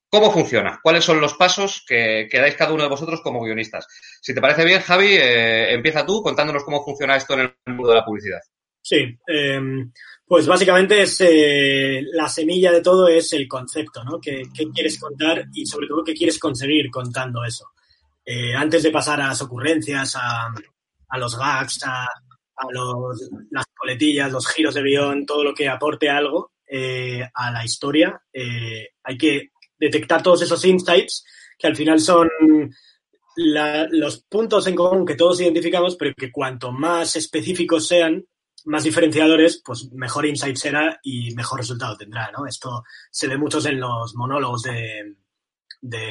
¿cómo 0.09 0.33
funciona? 0.33 0.81
¿Cuáles 0.83 1.05
son 1.05 1.21
los 1.21 1.35
pasos 1.35 1.85
que, 1.87 2.29
dais 2.33 2.57
cada 2.57 2.73
uno 2.73 2.83
de 2.83 2.89
vosotros 2.89 3.21
como 3.23 3.43
guionistas? 3.43 3.87
Si 4.21 4.35
te 4.35 4.41
parece 4.41 4.65
bien, 4.65 4.81
Javi, 4.81 5.09
eh, 5.13 5.73
empieza 5.73 6.07
tú 6.07 6.23
contándonos 6.23 6.65
cómo 6.65 6.85
funciona 6.85 7.17
esto 7.17 7.35
en 7.35 7.41
el 7.41 7.55
mundo 7.67 7.91
de 7.91 7.97
la 7.97 8.05
publicidad. 8.05 8.41
Sí, 8.89 9.19
eh, 9.27 9.61
pues 10.27 10.47
básicamente 10.47 11.03
es 11.03 11.21
eh, 11.21 12.03
la 12.13 12.27
semilla 12.27 12.73
de 12.73 12.81
todo 12.81 13.07
es 13.07 13.35
el 13.35 13.47
concepto, 13.47 14.03
¿no? 14.03 14.19
¿Qué, 14.19 14.45
quieres 14.75 14.99
contar 14.99 15.45
y 15.53 15.67
sobre 15.67 15.89
todo 15.89 16.03
qué 16.03 16.15
quieres 16.15 16.39
conseguir 16.39 16.91
contando 16.91 17.45
eso? 17.45 17.67
Eh, 18.25 18.55
antes 18.55 18.83
de 18.83 18.91
pasar 18.91 19.21
a 19.21 19.29
las 19.29 19.43
ocurrencias, 19.43 20.17
a, 20.17 20.49
los 21.19 21.39
gags, 21.39 21.85
a, 21.85 22.07
las 23.51 23.67
coletillas, 23.77 24.33
los 24.33 24.49
giros 24.49 24.75
de 24.75 24.83
guion, 24.83 25.27
todo 25.27 25.45
lo 25.45 25.55
que 25.55 25.69
aporte 25.69 26.09
algo 26.09 26.53
a 27.35 27.51
la 27.51 27.65
historia, 27.65 28.21
hay 28.35 29.19
que 29.19 29.51
detectar 29.79 30.23
todos 30.23 30.43
esos 30.43 30.65
insights 30.65 31.25
que 31.59 31.67
al 31.67 31.77
final 31.77 32.01
son 32.01 32.29
la- 33.37 33.87
los 33.91 34.21
puntos 34.25 34.67
en 34.67 34.75
común 34.75 35.07
que 35.07 35.15
todos 35.15 35.41
identificamos, 35.41 35.97
pero 35.97 36.15
que 36.17 36.33
cuanto 36.33 36.73
más 36.73 37.15
específicos 37.17 37.87
sean, 37.87 38.25
más 38.65 38.85
diferenciadores, 38.85 39.63
pues 39.65 39.91
mejor 39.93 40.27
insight 40.27 40.57
será 40.57 40.99
y 41.03 41.33
mejor 41.35 41.61
resultado 41.61 41.97
tendrá, 41.97 42.31
¿no? 42.33 42.47
Esto 42.47 42.83
se 43.11 43.29
ve 43.29 43.39
muchos 43.39 43.65
en 43.67 43.79
los 43.79 44.15
monólogos 44.15 44.63
de, 44.63 45.15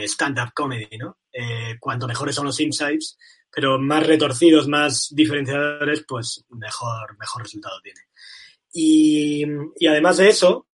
stand-up 0.07 0.53
comedy, 0.55 0.97
¿no? 0.97 1.19
Eh, 1.31 1.75
cuanto 1.79 2.07
mejores 2.07 2.33
son 2.35 2.45
los 2.45 2.59
insights, 2.59 3.17
pero 3.51 3.77
más 3.77 4.07
retorcidos, 4.07 4.67
más 4.67 5.09
diferenciadores, 5.11 6.05
pues 6.07 6.45
mejor, 6.49 7.17
mejor 7.19 7.43
resultado 7.43 7.79
tiene. 7.81 7.99
Y 8.71 9.85
además 9.87 10.17
de 10.17 10.29
eso, 10.29 10.66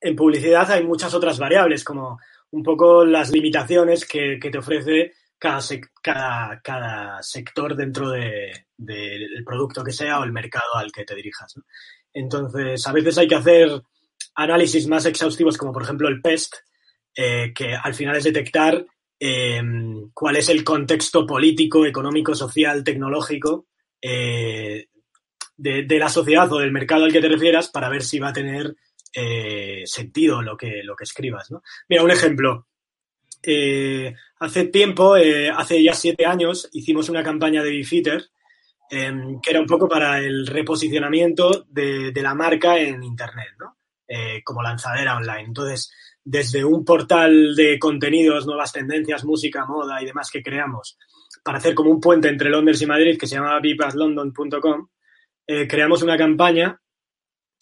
en 0.00 0.16
publicidad 0.16 0.70
hay 0.70 0.84
muchas 0.84 1.14
otras 1.14 1.38
variables, 1.38 1.84
como 1.84 2.18
un 2.50 2.62
poco 2.62 3.04
las 3.04 3.30
limitaciones 3.30 4.06
que, 4.06 4.38
te 4.40 4.58
ofrece 4.58 5.12
cada, 5.38 5.58
sec- 5.58 5.90
cada, 6.02 6.60
cada 6.62 7.22
sector 7.22 7.76
dentro 7.76 8.10
de- 8.10 8.66
del 8.76 9.44
producto 9.44 9.82
que 9.84 9.92
sea 9.92 10.20
o 10.20 10.24
el 10.24 10.32
mercado 10.32 10.74
al 10.76 10.90
que 10.92 11.04
te 11.04 11.14
dirijas. 11.14 11.54
Entonces, 12.12 12.86
a 12.86 12.92
veces 12.92 13.18
hay 13.18 13.28
que 13.28 13.34
hacer 13.34 13.82
análisis 14.34 14.86
más 14.86 15.04
exhaustivos, 15.06 15.56
como 15.56 15.72
por 15.72 15.82
ejemplo 15.82 16.08
el 16.08 16.20
PEST, 16.20 16.54
eh, 17.14 17.52
que 17.54 17.74
al 17.74 17.94
final 17.94 18.16
es 18.16 18.24
detectar 18.24 18.84
eh, 19.20 19.60
cuál 20.14 20.36
es 20.36 20.48
el 20.48 20.62
contexto 20.62 21.26
político, 21.26 21.84
económico, 21.84 22.34
social, 22.34 22.84
tecnológico 22.84 23.66
eh, 24.00 24.86
de, 25.56 25.82
de 25.82 25.98
la 25.98 26.08
sociedad 26.08 26.50
o 26.52 26.58
del 26.58 26.70
mercado 26.70 27.04
al 27.04 27.12
que 27.12 27.20
te 27.20 27.28
refieras 27.28 27.68
para 27.68 27.88
ver 27.88 28.02
si 28.04 28.20
va 28.20 28.28
a 28.28 28.32
tener 28.32 28.76
eh, 29.12 29.82
sentido 29.86 30.42
lo 30.42 30.56
que, 30.56 30.82
lo 30.82 30.94
que 30.96 31.04
escribas. 31.04 31.50
¿no? 31.50 31.62
Mira, 31.88 32.02
un 32.02 32.10
ejemplo. 32.10 32.66
Eh, 33.42 34.14
hace 34.40 34.64
tiempo, 34.64 35.16
eh, 35.16 35.48
hace 35.48 35.82
ya 35.82 35.94
siete 35.94 36.26
años, 36.26 36.68
hicimos 36.72 37.08
una 37.08 37.22
campaña 37.22 37.62
de 37.62 37.70
Bifitter 37.70 38.24
eh, 38.90 39.12
que 39.42 39.50
era 39.50 39.60
un 39.60 39.66
poco 39.66 39.88
para 39.88 40.18
el 40.18 40.46
reposicionamiento 40.46 41.66
de, 41.68 42.10
de 42.10 42.22
la 42.22 42.34
marca 42.34 42.78
en 42.78 43.02
Internet, 43.02 43.54
¿no? 43.58 43.76
Como 44.42 44.62
lanzadera 44.62 45.16
online. 45.16 45.44
Entonces, 45.48 45.92
desde 46.24 46.64
un 46.64 46.82
portal 46.82 47.54
de 47.54 47.78
contenidos, 47.78 48.46
nuevas 48.46 48.72
tendencias, 48.72 49.22
música, 49.22 49.66
moda 49.66 50.02
y 50.02 50.06
demás 50.06 50.30
que 50.30 50.42
creamos 50.42 50.96
para 51.44 51.58
hacer 51.58 51.74
como 51.74 51.90
un 51.90 52.00
puente 52.00 52.28
entre 52.28 52.48
Londres 52.48 52.80
y 52.80 52.86
Madrid 52.86 53.18
que 53.18 53.26
se 53.26 53.34
llamaba 53.34 53.60
vipaslondon.com, 53.60 54.88
creamos 55.46 56.02
una 56.02 56.16
campaña 56.16 56.80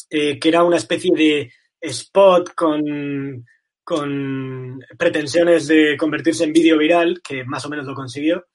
eh, 0.09 0.39
que 0.39 0.49
era 0.49 0.63
una 0.63 0.77
especie 0.77 1.13
de 1.15 1.53
spot 1.81 2.55
con, 2.55 3.45
con 3.83 4.81
pretensiones 4.99 5.67
de 5.69 5.97
convertirse 5.97 6.45
en 6.45 6.53
vídeo 6.53 6.79
viral, 6.79 7.21
que 7.23 7.45
más 7.45 7.65
o 7.65 7.69
menos 7.69 7.87
lo 7.87 7.95
consiguió, 7.95 8.47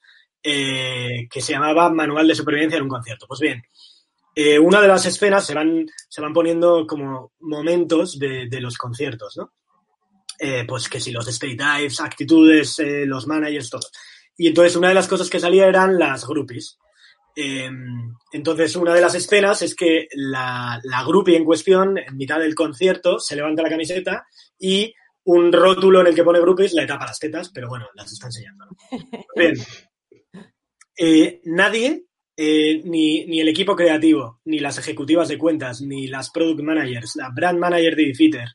eh, 0.43 1.27
que 1.29 1.41
se 1.41 1.53
llamaba 1.53 1.91
Manual 1.91 2.27
de 2.27 2.35
Supervivencia 2.35 2.77
en 2.77 2.83
un 2.83 2.89
concierto. 2.89 3.27
Pues 3.27 3.39
bien, 3.39 3.63
eh, 4.35 4.59
una 4.59 4.81
de 4.81 4.87
las 4.87 5.05
escenas 5.05 5.45
se 5.45 5.53
van, 5.53 5.85
se 6.09 6.21
van 6.21 6.33
poniendo 6.33 6.85
como 6.87 7.33
momentos 7.39 8.17
de, 8.17 8.47
de 8.47 8.61
los 8.61 8.77
conciertos, 8.77 9.37
¿no? 9.37 9.53
Pues 10.67 10.89
que 10.89 10.99
si 10.99 11.11
los 11.11 11.27
state 11.27 11.55
dives, 11.55 12.01
actitudes, 12.01 12.81
los 13.05 13.27
managers, 13.27 13.69
todo. 13.69 13.87
Y 14.35 14.47
entonces 14.47 14.75
una 14.75 14.87
de 14.87 14.95
las 14.95 15.07
cosas 15.07 15.29
que 15.29 15.39
salía 15.39 15.67
eran 15.67 15.99
las 15.99 16.25
groupies. 16.25 16.79
Eh, 17.35 17.69
entonces, 18.31 18.75
una 18.75 18.93
de 18.93 19.01
las 19.01 19.15
escenas 19.15 19.61
es 19.61 19.75
que 19.75 20.07
la, 20.13 20.79
la 20.83 21.03
groupie 21.03 21.37
en 21.37 21.45
cuestión, 21.45 21.97
en 21.97 22.17
mitad 22.17 22.39
del 22.39 22.55
concierto, 22.55 23.19
se 23.19 23.35
levanta 23.35 23.63
la 23.63 23.69
camiseta 23.69 24.25
y 24.59 24.93
un 25.25 25.51
rótulo 25.51 26.01
en 26.01 26.07
el 26.07 26.15
que 26.15 26.23
pone 26.23 26.39
groupies 26.39 26.73
le 26.73 26.87
tapa 26.87 27.05
las 27.05 27.19
tetas, 27.19 27.49
pero 27.49 27.69
bueno, 27.69 27.87
las 27.95 28.11
está 28.11 28.27
enseñando. 28.27 28.65
¿no? 28.65 28.75
Bien. 29.35 29.55
Eh, 30.97 31.41
nadie, 31.45 32.05
eh, 32.35 32.81
ni, 32.83 33.25
ni 33.25 33.39
el 33.39 33.47
equipo 33.47 33.75
creativo, 33.75 34.39
ni 34.45 34.59
las 34.59 34.77
ejecutivas 34.77 35.27
de 35.27 35.37
cuentas, 35.37 35.81
ni 35.81 36.07
las 36.07 36.31
product 36.31 36.61
managers, 36.61 37.15
la 37.15 37.29
brand 37.29 37.59
manager 37.59 37.95
de 37.95 38.05
Bifitter, 38.05 38.49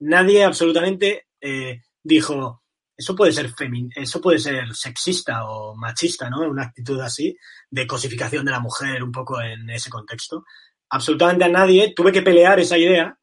nadie 0.00 0.44
absolutamente 0.44 1.26
eh, 1.40 1.82
dijo, 2.02 2.62
eso 2.98 3.14
puede 3.14 3.30
ser 3.30 3.48
femin 3.50 3.90
eso 3.94 4.20
puede 4.20 4.40
ser 4.40 4.74
sexista 4.74 5.48
o 5.48 5.76
machista, 5.76 6.28
¿no? 6.28 6.40
Una 6.40 6.64
actitud 6.64 7.00
así 7.00 7.36
de 7.70 7.86
cosificación 7.86 8.44
de 8.44 8.50
la 8.50 8.58
mujer 8.58 9.04
un 9.04 9.12
poco 9.12 9.40
en 9.40 9.70
ese 9.70 9.88
contexto. 9.88 10.44
Absolutamente 10.90 11.44
a 11.44 11.48
nadie. 11.48 11.94
Tuve 11.94 12.10
que 12.10 12.22
pelear 12.22 12.58
esa 12.58 12.76
idea 12.76 13.16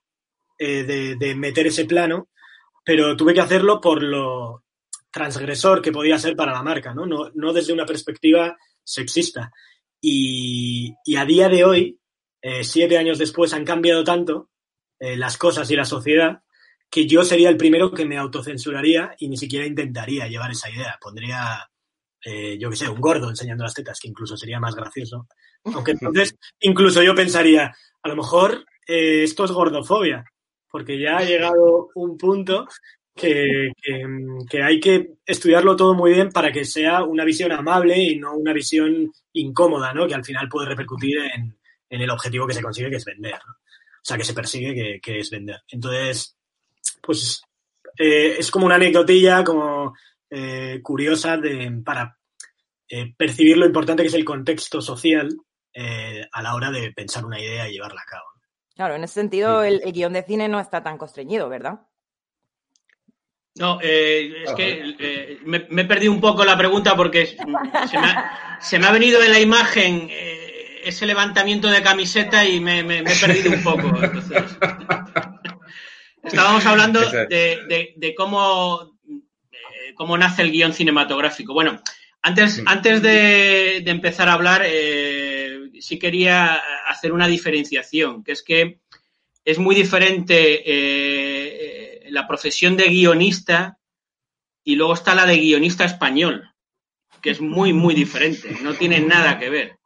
eh, 0.58 0.84
de, 0.84 1.16
de 1.18 1.36
meter 1.36 1.68
ese 1.68 1.84
plano, 1.84 2.30
pero 2.86 3.18
tuve 3.18 3.34
que 3.34 3.42
hacerlo 3.42 3.82
por 3.82 4.02
lo 4.02 4.64
transgresor 5.12 5.82
que 5.82 5.92
podía 5.92 6.18
ser 6.20 6.38
para 6.38 6.54
la 6.54 6.64
marca, 6.64 6.94
¿no? 6.94 7.06
No, 7.06 7.30
no 7.34 7.52
desde 7.52 7.74
una 7.74 7.86
perspectiva 7.86 8.56
sexista. 8.82 9.52
Y, 10.00 10.96
y 11.04 11.16
a 11.18 11.26
día 11.26 11.50
de 11.50 11.66
hoy, 11.66 12.00
eh, 12.42 12.64
siete 12.64 12.98
años 12.98 13.18
después, 13.18 13.52
han 13.54 13.66
cambiado 13.66 14.06
tanto 14.06 14.52
eh, 15.00 15.18
las 15.18 15.38
cosas 15.38 15.70
y 15.70 15.76
la 15.76 15.84
sociedad 15.84 16.44
que 16.90 17.08
yo 17.08 17.24
sería 17.24 17.50
el 17.50 17.58
primero 17.58 17.92
que 17.92 18.06
me 18.06 18.18
autocensuraría 18.18 19.16
y 19.18 19.28
ni 19.28 19.38
siquiera 19.38 19.66
intentaría 19.66 20.28
llevar 20.28 20.52
esa 20.52 20.70
idea. 20.70 20.98
Pondría, 21.02 21.70
eh, 22.24 22.58
yo 22.58 22.70
qué 22.70 22.76
sé, 22.76 22.90
un 22.90 23.02
gordo 23.02 23.30
enseñando 23.30 23.64
las 23.64 23.74
tetas, 23.74 24.00
que 24.00 24.08
incluso 24.08 24.38
sería 24.38 24.60
más 24.60 24.76
gracioso. 24.76 25.28
Aunque 25.66 25.92
entonces, 26.00 26.36
incluso 26.60 27.02
yo 27.04 27.14
pensaría, 27.16 27.76
a 28.04 28.10
lo 28.10 28.16
mejor 28.16 28.66
eh, 28.88 29.24
esto 29.24 29.46
es 29.46 29.52
gordofobia, 29.52 30.24
porque 30.70 31.00
ya 31.00 31.18
ha 31.18 31.24
llegado 31.24 31.90
un 31.96 32.18
punto 32.18 32.68
que, 33.16 33.72
que, 33.82 34.04
que 34.50 34.62
hay 34.62 34.80
que 34.80 35.14
estudiarlo 35.26 35.76
todo 35.76 35.94
muy 35.94 36.12
bien 36.12 36.30
para 36.30 36.52
que 36.52 36.66
sea 36.66 37.04
una 37.04 37.24
visión 37.24 37.52
amable 37.52 37.98
y 37.98 38.18
no 38.18 38.36
una 38.36 38.52
visión 38.52 39.12
incómoda, 39.34 39.94
¿no? 39.94 40.06
Que 40.06 40.16
al 40.16 40.26
final 40.26 40.50
puede 40.50 40.68
repercutir 40.68 41.18
en, 41.20 41.58
en 41.90 42.02
el 42.02 42.10
objetivo 42.10 42.48
que 42.48 42.54
se 42.54 42.62
consigue, 42.62 42.90
que 42.90 42.98
es 42.98 43.06
vender. 43.06 43.34
¿no? 43.34 43.54
O 43.54 44.08
sea, 44.08 44.18
que 44.18 44.24
se 44.24 44.34
persigue, 44.34 44.76
que, 44.76 45.00
que 45.02 45.20
es 45.20 45.30
vender. 45.30 45.62
Entonces, 45.70 46.35
pues 47.02 47.42
eh, 47.98 48.36
es 48.40 48.52
como 48.52 48.66
una 48.66 48.76
anecdotilla, 48.76 49.44
como 49.44 49.94
eh, 50.30 50.80
curiosa 50.84 51.38
de, 51.38 51.72
para 51.84 52.18
eh, 52.90 53.14
percibir 53.18 53.58
lo 53.58 53.66
importante 53.66 54.04
que 54.04 54.08
es 54.10 54.14
el 54.16 54.26
contexto 54.26 54.82
social 54.82 55.30
eh, 55.74 56.26
a 56.32 56.42
la 56.42 56.56
hora 56.56 56.72
de 56.72 56.92
pensar 56.92 57.26
una 57.26 57.40
idea 57.40 57.68
y 57.70 57.74
llevarla 57.74 58.02
a 58.02 58.10
cabo. 58.10 58.26
Claro, 58.76 58.96
en 58.96 59.04
ese 59.06 59.14
sentido 59.16 59.64
el, 59.64 59.82
el 59.84 59.94
guion 59.94 60.14
de 60.14 60.24
cine 60.24 60.48
no 60.50 60.60
está 60.60 60.84
tan 60.84 60.98
constreñido, 60.98 61.48
¿verdad? 61.50 61.82
No, 63.58 63.80
eh, 63.82 64.44
es 64.44 64.54
que 64.54 64.96
eh, 65.00 65.40
me, 65.46 65.66
me 65.70 65.84
he 65.84 65.86
perdido 65.86 66.12
un 66.12 66.20
poco 66.20 66.44
la 66.44 66.58
pregunta 66.58 66.94
porque 66.98 67.26
se 67.26 67.46
me 67.46 68.08
ha, 68.08 68.58
se 68.60 68.78
me 68.80 68.86
ha 68.88 68.92
venido 68.92 69.24
en 69.24 69.32
la 69.32 69.40
imagen 69.40 70.10
eh, 70.12 70.82
ese 70.84 71.06
levantamiento 71.06 71.70
de 71.70 71.82
camiseta 71.82 72.44
y 72.46 72.60
me, 72.60 72.84
me- 72.84 73.02
me 73.02 73.14
he 73.14 73.16
perdido 73.16 73.52
un 73.54 73.64
poco. 73.64 73.88
Entonces, 74.04 74.44
estábamos 76.26 76.66
hablando 76.66 77.00
de, 77.02 77.28
de- 77.68 77.94
de 77.96 78.16
cómo, 78.16 78.98
eh, 79.52 79.94
cómo 79.96 80.18
nace 80.18 80.42
el 80.42 80.52
guion 80.52 80.74
cinematográfico. 80.74 81.54
Bueno, 81.54 81.82
antes, 82.22 82.62
Mm. 82.62 82.68
antes 82.68 83.02
de, 83.02 83.82
de 83.84 83.92
empezar 83.92 84.30
a 84.30 84.34
hablar, 84.34 84.64
eh, 84.66 85.70
sí 85.80 86.00
quería 86.00 86.56
hacer 86.88 87.12
una 87.12 87.28
diferenciación, 87.28 88.24
que 88.24 88.32
es 88.32 88.42
que 88.44 88.80
es 89.44 89.60
muy 89.60 89.76
diferente 89.76 90.64
eh, 90.66 92.08
la 92.10 92.28
profesión 92.28 92.78
de 92.78 92.86
guionista 92.90 93.78
y 94.64 94.76
luego 94.76 94.94
está 94.96 95.14
la 95.14 95.26
de 95.26 95.38
guionista 95.38 95.86
español, 95.86 96.52
que 97.22 97.30
es 97.32 97.42
muy, 97.42 97.72
muy 97.74 97.94
diferente, 97.94 98.58
no 98.62 98.74
tiene 98.74 99.00
nada 99.00 99.38
que 99.38 99.50
ver. 99.50 99.78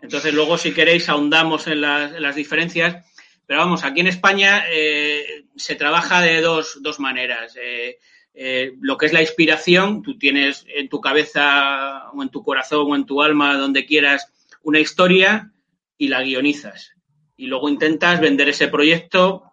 Entonces, 0.00 0.32
luego, 0.32 0.56
si 0.56 0.72
queréis, 0.72 1.08
ahondamos 1.08 1.66
en 1.66 1.80
las, 1.82 2.12
en 2.14 2.22
las 2.22 2.36
diferencias. 2.36 3.04
Pero 3.46 3.60
vamos, 3.60 3.84
aquí 3.84 4.00
en 4.00 4.08
España 4.08 4.64
eh, 4.70 5.44
se 5.54 5.76
trabaja 5.76 6.20
de 6.20 6.40
dos, 6.40 6.78
dos 6.82 6.98
maneras. 6.98 7.56
Eh, 7.56 7.98
eh, 8.34 8.72
lo 8.80 8.98
que 8.98 9.06
es 9.06 9.12
la 9.12 9.22
inspiración, 9.22 10.02
tú 10.02 10.18
tienes 10.18 10.66
en 10.68 10.88
tu 10.88 11.00
cabeza 11.00 12.10
o 12.12 12.22
en 12.22 12.28
tu 12.28 12.42
corazón 12.42 12.90
o 12.90 12.96
en 12.96 13.06
tu 13.06 13.22
alma, 13.22 13.56
donde 13.56 13.86
quieras, 13.86 14.32
una 14.62 14.80
historia 14.80 15.52
y 15.96 16.08
la 16.08 16.22
guionizas. 16.22 16.92
Y 17.36 17.46
luego 17.46 17.68
intentas 17.68 18.20
vender 18.20 18.48
ese 18.48 18.66
proyecto, 18.66 19.44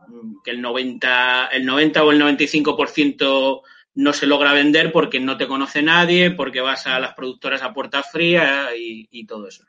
que 0.43 0.51
el 0.51 0.61
90, 0.61 1.47
el 1.47 1.65
90 1.65 2.03
o 2.03 2.11
el 2.11 2.21
95% 2.21 3.61
no 3.95 4.13
se 4.13 4.25
logra 4.25 4.53
vender 4.53 4.91
porque 4.91 5.19
no 5.19 5.37
te 5.37 5.47
conoce 5.47 5.83
nadie, 5.83 6.31
porque 6.31 6.61
vas 6.61 6.87
a 6.87 6.99
las 6.99 7.13
productoras 7.13 7.61
a 7.61 7.73
puerta 7.73 8.01
fría 8.01 8.69
y 8.75 9.25
todo 9.25 9.47
eso. 9.47 9.65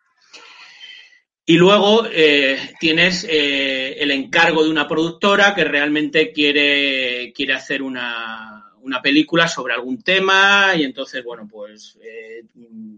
Y 1.47 1.59
luego 1.59 2.07
eh, 2.11 2.75
tienes 2.81 3.27
eh, 3.29 3.97
el 3.99 4.11
encargo 4.11 4.65
de 4.65 4.71
una 4.71 4.89
productora 4.89 5.55
que 5.55 5.65
realmente 5.65 6.33
quiere, 6.33 7.35
quiere 7.35 7.53
hacer 7.53 7.83
una, 7.83 8.73
una 8.81 9.03
película 9.03 9.47
sobre 9.47 9.75
algún 9.75 10.03
tema 10.03 10.73
y 10.75 10.85
entonces, 10.85 11.23
bueno, 11.23 11.47
pues 11.47 11.99
eh, 12.03 12.45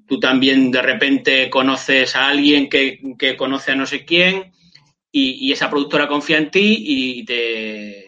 tú 0.06 0.20
también 0.20 0.70
de 0.70 0.80
repente 0.80 1.50
conoces 1.50 2.14
a 2.14 2.28
alguien 2.28 2.68
que, 2.68 3.00
que 3.18 3.36
conoce 3.36 3.72
a 3.72 3.76
no 3.76 3.84
sé 3.84 4.04
quién 4.04 4.52
y, 5.10 5.48
y, 5.48 5.52
esa 5.52 5.68
productora 5.68 6.06
confía 6.06 6.38
en 6.38 6.50
ti 6.52 6.84
y 6.86 7.24
te, 7.24 8.06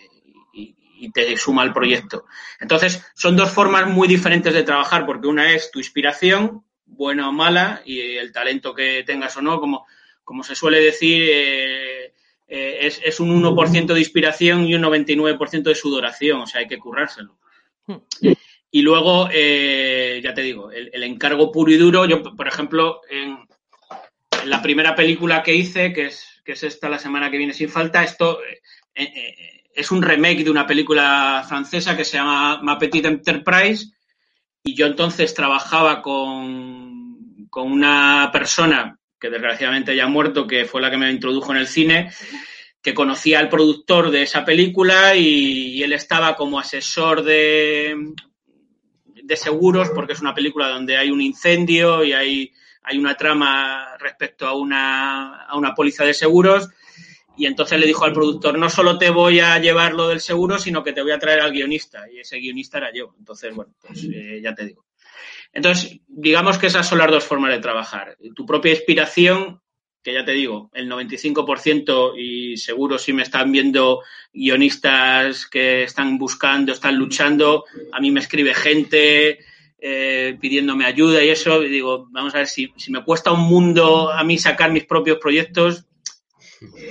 y, 0.53 0.77
y 1.01 1.11
te 1.11 1.37
suma 1.37 1.63
al 1.63 1.73
proyecto. 1.73 2.27
Entonces, 2.61 3.05
son 3.17 3.37
dos 3.37 3.51
formas 3.51 3.89
muy 3.89 4.07
diferentes 4.07 4.55
de 4.55 4.63
trabajar 4.63 5.05
porque 5.05 5.27
una 5.27 5.53
es 5.53 5.73
tu 5.73 5.81
inspiración, 5.81 6.65
buena 6.85 7.29
o 7.29 7.33
mala, 7.33 7.83
y 7.85 8.01
el 8.01 8.31
talento 8.31 8.75
que 8.75 9.03
tengas 9.05 9.37
o 9.37 9.43
no, 9.43 9.59
como 9.59 9.87
como 10.29 10.45
se 10.45 10.55
suele 10.55 10.79
decir, 10.83 11.27
eh, 11.27 12.13
eh, 12.49 12.79
es, 12.83 13.01
es, 13.03 13.19
un 13.19 13.43
1% 13.43 13.95
de 13.95 13.99
inspiración 13.99 14.67
y 14.67 14.75
un 14.75 14.83
99% 14.83 15.63
de 15.63 15.75
sudoración, 15.75 16.43
o 16.43 16.47
sea, 16.47 16.61
hay 16.61 16.69
que 16.69 16.79
currárselo. 16.79 17.39
Y 18.71 18.83
luego, 18.83 19.31
eh, 19.33 20.21
ya 20.23 20.35
te 20.35 20.43
digo, 20.43 20.71
el, 20.71 20.91
el, 20.93 21.03
encargo 21.03 21.51
puro 21.51 21.73
y 21.73 21.79
duro, 21.79 22.05
yo, 22.05 22.23
por 22.23 22.47
ejemplo, 22.47 23.01
en, 23.09 23.39
en, 24.43 24.51
la 24.51 24.61
primera 24.61 24.95
película 24.95 25.43
que 25.43 25.55
hice, 25.55 25.95
que 25.95 26.09
es, 26.09 26.43
que 26.45 26.53
es 26.53 26.63
esta 26.63 26.91
la 26.91 26.99
semana 26.99 27.31
que 27.31 27.39
viene 27.39 27.55
sin 27.55 27.71
falta, 27.71 28.05
esto 28.05 28.39
es 28.95 29.91
un 29.91 30.03
remake 30.03 30.45
de 30.45 30.51
una 30.51 30.67
película 30.67 31.43
francesa 31.49 31.97
que 31.97 32.05
se 32.05 32.19
llama 32.19 32.61
Ma 32.61 32.79
Petite 32.79 33.09
Enterprise, 33.09 33.95
y 34.63 34.75
yo 34.75 34.85
entonces 34.85 35.33
trabajaba 35.33 36.03
con, 36.03 37.47
con 37.49 37.73
una 37.73 38.29
persona 38.31 38.98
que 39.19 39.31
desgraciadamente 39.31 39.95
ya 39.97 40.05
ha 40.05 40.09
muerto, 40.09 40.47
que 40.47 40.65
fue 40.65 40.81
la 40.81 40.91
que 40.91 40.97
me 40.97 41.11
introdujo 41.11 41.53
en 41.53 41.59
el 41.59 41.67
cine, 41.67 42.11
que 42.83 42.95
conocía 42.95 43.41
al 43.41 43.49
productor 43.49 44.11
de 44.11 44.23
esa 44.23 44.45
película 44.45 45.15
y, 45.17 45.83
él 45.83 45.93
estaba 45.93 46.37
como 46.37 46.59
asesor 46.59 47.23
de, 47.23 47.97
de, 49.05 49.37
seguros, 49.37 49.91
porque 49.91 50.13
es 50.13 50.21
una 50.21 50.35
película 50.35 50.69
donde 50.69 50.97
hay 50.97 51.11
un 51.11 51.21
incendio 51.21 52.05
y 52.05 52.13
hay, 52.13 52.53
hay 52.83 52.99
una 52.99 53.15
trama 53.15 53.97
respecto 53.99 54.47
a 54.47 54.55
una, 54.55 55.45
a 55.45 55.57
una 55.57 55.75
póliza 55.75 56.05
de 56.05 56.15
seguros. 56.15 56.69
Y 57.37 57.47
entonces 57.47 57.79
le 57.79 57.87
dijo 57.87 58.05
al 58.05 58.13
productor, 58.13 58.59
no 58.59 58.69
solo 58.69 58.99
te 58.99 59.11
voy 59.11 59.39
a 59.39 59.59
llevar 59.59 59.95
lo 59.95 60.09
del 60.09 60.21
seguro, 60.21 60.59
sino 60.59 60.83
que 60.83 60.93
te 60.93 61.03
voy 61.03 61.13
a 61.13 61.21
traer 61.21 61.41
al 61.41 61.53
guionista. 61.53 62.11
Y 62.11 62.19
ese 62.19 62.39
guionista 62.39 62.79
era 62.79 62.93
yo. 62.93 63.15
Entonces, 63.17 63.55
bueno, 63.55 63.73
pues 63.81 64.09
eh, 64.13 64.41
ya 64.43 64.55
te 64.57 64.67
digo. 64.67 64.88
Entonces, 65.53 66.01
digamos 66.07 66.59
que 66.59 66.67
esas 66.67 66.89
son 66.89 66.99
las 66.99 67.11
dos 67.11 67.25
formas 67.25 67.51
de 67.53 67.61
trabajar. 67.61 68.17
Tu 68.35 68.47
propia 68.47 68.73
inspiración, 68.73 69.61
que 70.03 70.15
ya 70.15 70.25
te 70.25 70.33
digo, 70.33 70.71
el 70.73 70.91
95% 70.91 72.15
y 72.17 72.57
seguro 72.57 72.99
si 72.99 73.13
me 73.13 73.23
están 73.23 73.51
viendo 73.51 74.03
guionistas 74.33 75.47
que 75.47 75.85
están 75.85 76.19
buscando, 76.19 76.73
están 76.73 76.97
luchando, 76.97 77.65
a 77.93 78.01
mí 78.01 78.11
me 78.11 78.21
escribe 78.21 78.55
gente 78.55 79.41
eh, 79.81 80.37
pidiéndome 80.41 80.85
ayuda 80.85 81.23
y 81.23 81.29
eso, 81.29 81.63
y 81.63 81.69
digo, 81.69 82.09
vamos 82.11 82.35
a 82.35 82.39
ver, 82.39 82.47
si, 82.47 82.73
si, 82.77 82.91
me 82.91 83.05
cuesta 83.05 83.33
un 83.33 83.41
mundo 83.41 84.11
a 84.11 84.25
mí 84.25 84.37
sacar 84.39 84.73
mis 84.73 84.85
propios 84.85 85.19
proyectos, 85.19 85.85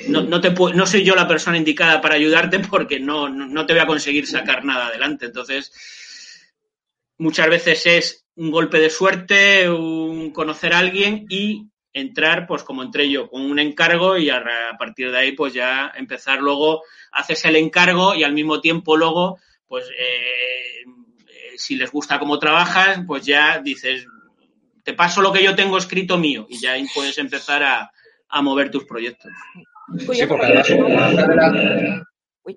no, 0.07 0.23
no, 0.23 0.39
te, 0.39 0.51
no 0.51 0.85
soy 0.85 1.03
yo 1.03 1.13
la 1.15 1.27
persona 1.27 1.57
indicada 1.57 1.99
para 1.99 2.15
ayudarte 2.15 2.59
porque 2.59 2.99
no, 2.99 3.27
no, 3.27 3.47
no 3.47 3.65
te 3.65 3.73
voy 3.73 3.81
a 3.81 3.87
conseguir 3.87 4.25
sacar 4.25 4.63
nada 4.63 4.87
adelante. 4.87 5.25
Entonces, 5.25 5.73
muchas 7.17 7.49
veces 7.49 7.85
es 7.85 8.26
un 8.37 8.51
golpe 8.51 8.79
de 8.79 8.89
suerte, 8.89 9.69
un 9.69 10.31
conocer 10.31 10.73
a 10.73 10.79
alguien 10.79 11.25
y 11.27 11.67
entrar, 11.91 12.45
pues 12.47 12.63
como 12.63 12.83
entré 12.83 13.09
yo, 13.09 13.27
con 13.29 13.41
un 13.41 13.59
encargo 13.59 14.17
y 14.17 14.29
a, 14.29 14.37
a, 14.37 14.77
partir 14.77 15.11
de 15.11 15.17
ahí, 15.17 15.31
pues 15.31 15.53
ya 15.53 15.91
empezar 15.95 16.39
luego, 16.39 16.83
haces 17.11 17.43
el 17.45 17.55
encargo 17.55 18.13
y 18.13 18.23
al 18.23 18.33
mismo 18.33 18.61
tiempo 18.61 18.95
luego, 18.95 19.39
pues 19.67 19.85
eh, 19.89 20.85
si 21.57 21.75
les 21.75 21.91
gusta 21.91 22.19
cómo 22.19 22.37
trabajas, 22.37 22.99
pues 23.07 23.25
ya 23.25 23.59
dices, 23.59 24.05
te 24.83 24.93
paso 24.93 25.21
lo 25.21 25.33
que 25.33 25.43
yo 25.43 25.55
tengo 25.55 25.77
escrito 25.77 26.19
mío 26.19 26.45
y 26.47 26.59
ya 26.59 26.75
puedes 26.93 27.17
empezar 27.17 27.63
a, 27.63 27.91
a 28.29 28.41
mover 28.43 28.69
tus 28.69 28.85
proyectos. 28.85 29.31
Sí, 30.13 30.25
porque 30.27 30.45
además 30.45 30.69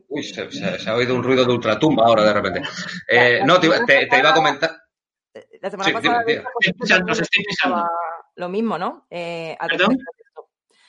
Uy, 0.08 0.22
se, 0.22 0.48
se, 0.52 0.78
se, 0.78 0.88
ha 0.88 0.94
oído 0.94 1.16
un 1.16 1.22
ruido 1.24 1.44
de 1.44 1.52
ultratumba 1.52 2.04
ahora 2.06 2.22
de 2.22 2.32
repente. 2.32 2.62
Eh, 3.08 3.40
no, 3.44 3.58
te, 3.58 3.68
te, 3.86 4.06
te, 4.06 4.18
iba 4.18 4.30
a 4.30 4.34
comentar. 4.34 4.79
La 5.60 5.70
semana 5.70 5.88
sí, 5.88 5.94
pasada 5.94 7.90
lo 8.36 8.48
mismo, 8.48 8.78
¿no? 8.78 9.06
Eh, 9.10 9.56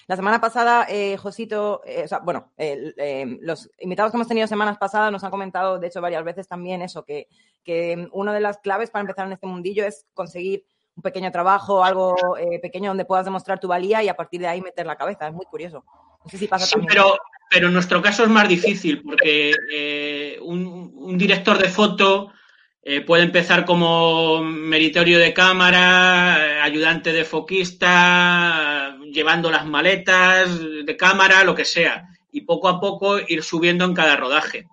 la 0.07 0.17
semana 0.17 0.41
pasada, 0.41 0.88
eh, 0.89 1.15
Josito, 1.15 1.81
eh, 1.86 2.01
o 2.03 2.07
sea, 2.07 2.19
bueno, 2.19 2.51
eh, 2.57 3.38
los 3.41 3.69
invitados 3.79 4.12
que 4.12 4.17
hemos 4.17 4.27
tenido 4.27 4.45
semanas 4.45 4.77
pasadas 4.77 5.10
nos 5.10 5.23
han 5.23 5.31
comentado, 5.31 5.79
de 5.79 5.88
hecho, 5.88 6.01
varias 6.01 6.25
veces 6.25 6.49
también 6.49 6.81
eso, 6.81 7.05
que, 7.05 7.27
que 7.63 8.10
una 8.12 8.34
de 8.34 8.41
las 8.41 8.57
claves 8.57 8.89
para 8.89 9.01
empezar 9.01 9.27
en 9.27 9.31
este 9.31 9.47
mundillo 9.47 9.86
es 9.86 10.05
conseguir 10.13 10.65
un 10.95 11.03
pequeño 11.03 11.31
trabajo, 11.31 11.86
algo 11.86 12.15
pequeño 12.62 12.89
donde 12.89 13.05
puedas 13.05 13.23
demostrar 13.23 13.62
tu 13.62 13.69
valía 13.69 14.03
y 14.03 14.10
a 14.10 14.15
partir 14.17 14.41
de 14.41 14.47
ahí 14.47 14.62
meter 14.62 14.86
la 14.86 14.97
cabeza. 14.97 15.27
Es 15.27 15.34
muy 15.34 15.45
curioso. 15.45 15.86
No 16.25 16.29
sé 16.29 16.38
si 16.38 16.47
pasa 16.47 16.65
sí, 16.65 16.73
también. 16.73 16.89
Pero, 16.89 17.17
pero 17.49 17.67
en 17.67 17.73
nuestro 17.73 18.01
caso 18.01 18.23
es 18.23 18.29
más 18.29 18.49
difícil 18.49 19.01
porque 19.01 20.38
un, 20.41 20.91
un, 20.93 21.17
director 21.17 21.57
de 21.57 21.69
foto 21.69 22.34
eh, 22.83 23.01
puede 23.01 23.23
empezar 23.23 23.63
como 23.65 24.43
meritorio 24.43 25.19
de 25.19 25.33
cámara, 25.33 26.63
ayudante 26.63 27.13
de 27.13 27.25
foquista, 27.25 28.97
llevando 29.11 29.51
las 29.51 29.67
maletas 29.67 30.59
de 30.59 30.97
cámara, 30.97 31.43
lo 31.43 31.53
que 31.53 31.65
sea, 31.65 32.09
y 32.31 32.41
poco 32.41 32.69
a 32.69 32.79
poco 32.79 33.19
ir 33.19 33.43
subiendo 33.43 33.85
en 33.85 33.93
cada 33.93 34.15
rodaje. 34.15 34.65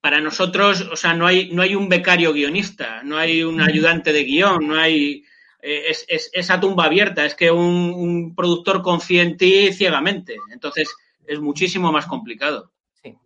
Para 0.00 0.20
nosotros, 0.20 0.88
o 0.90 0.96
sea, 0.96 1.14
no 1.14 1.28
hay, 1.28 1.50
no 1.52 1.62
hay 1.62 1.76
un 1.76 1.88
becario 1.88 2.32
guionista, 2.32 3.02
no 3.04 3.18
hay 3.18 3.44
un 3.44 3.60
ayudante 3.60 4.12
de 4.12 4.24
guion, 4.24 4.66
no 4.66 4.76
hay. 4.76 5.24
Eh, 5.60 5.90
es, 5.90 6.04
es, 6.08 6.28
esa 6.32 6.58
tumba 6.58 6.86
abierta, 6.86 7.24
es 7.24 7.36
que 7.36 7.52
un, 7.52 7.92
un 7.94 8.34
productor 8.34 8.82
confía 8.82 9.22
en 9.22 9.36
ti 9.36 9.72
ciegamente. 9.72 10.38
Entonces, 10.52 10.92
es 11.24 11.38
muchísimo 11.38 11.92
más 11.92 12.06
complicado. 12.06 12.72
Sí. 13.00 13.16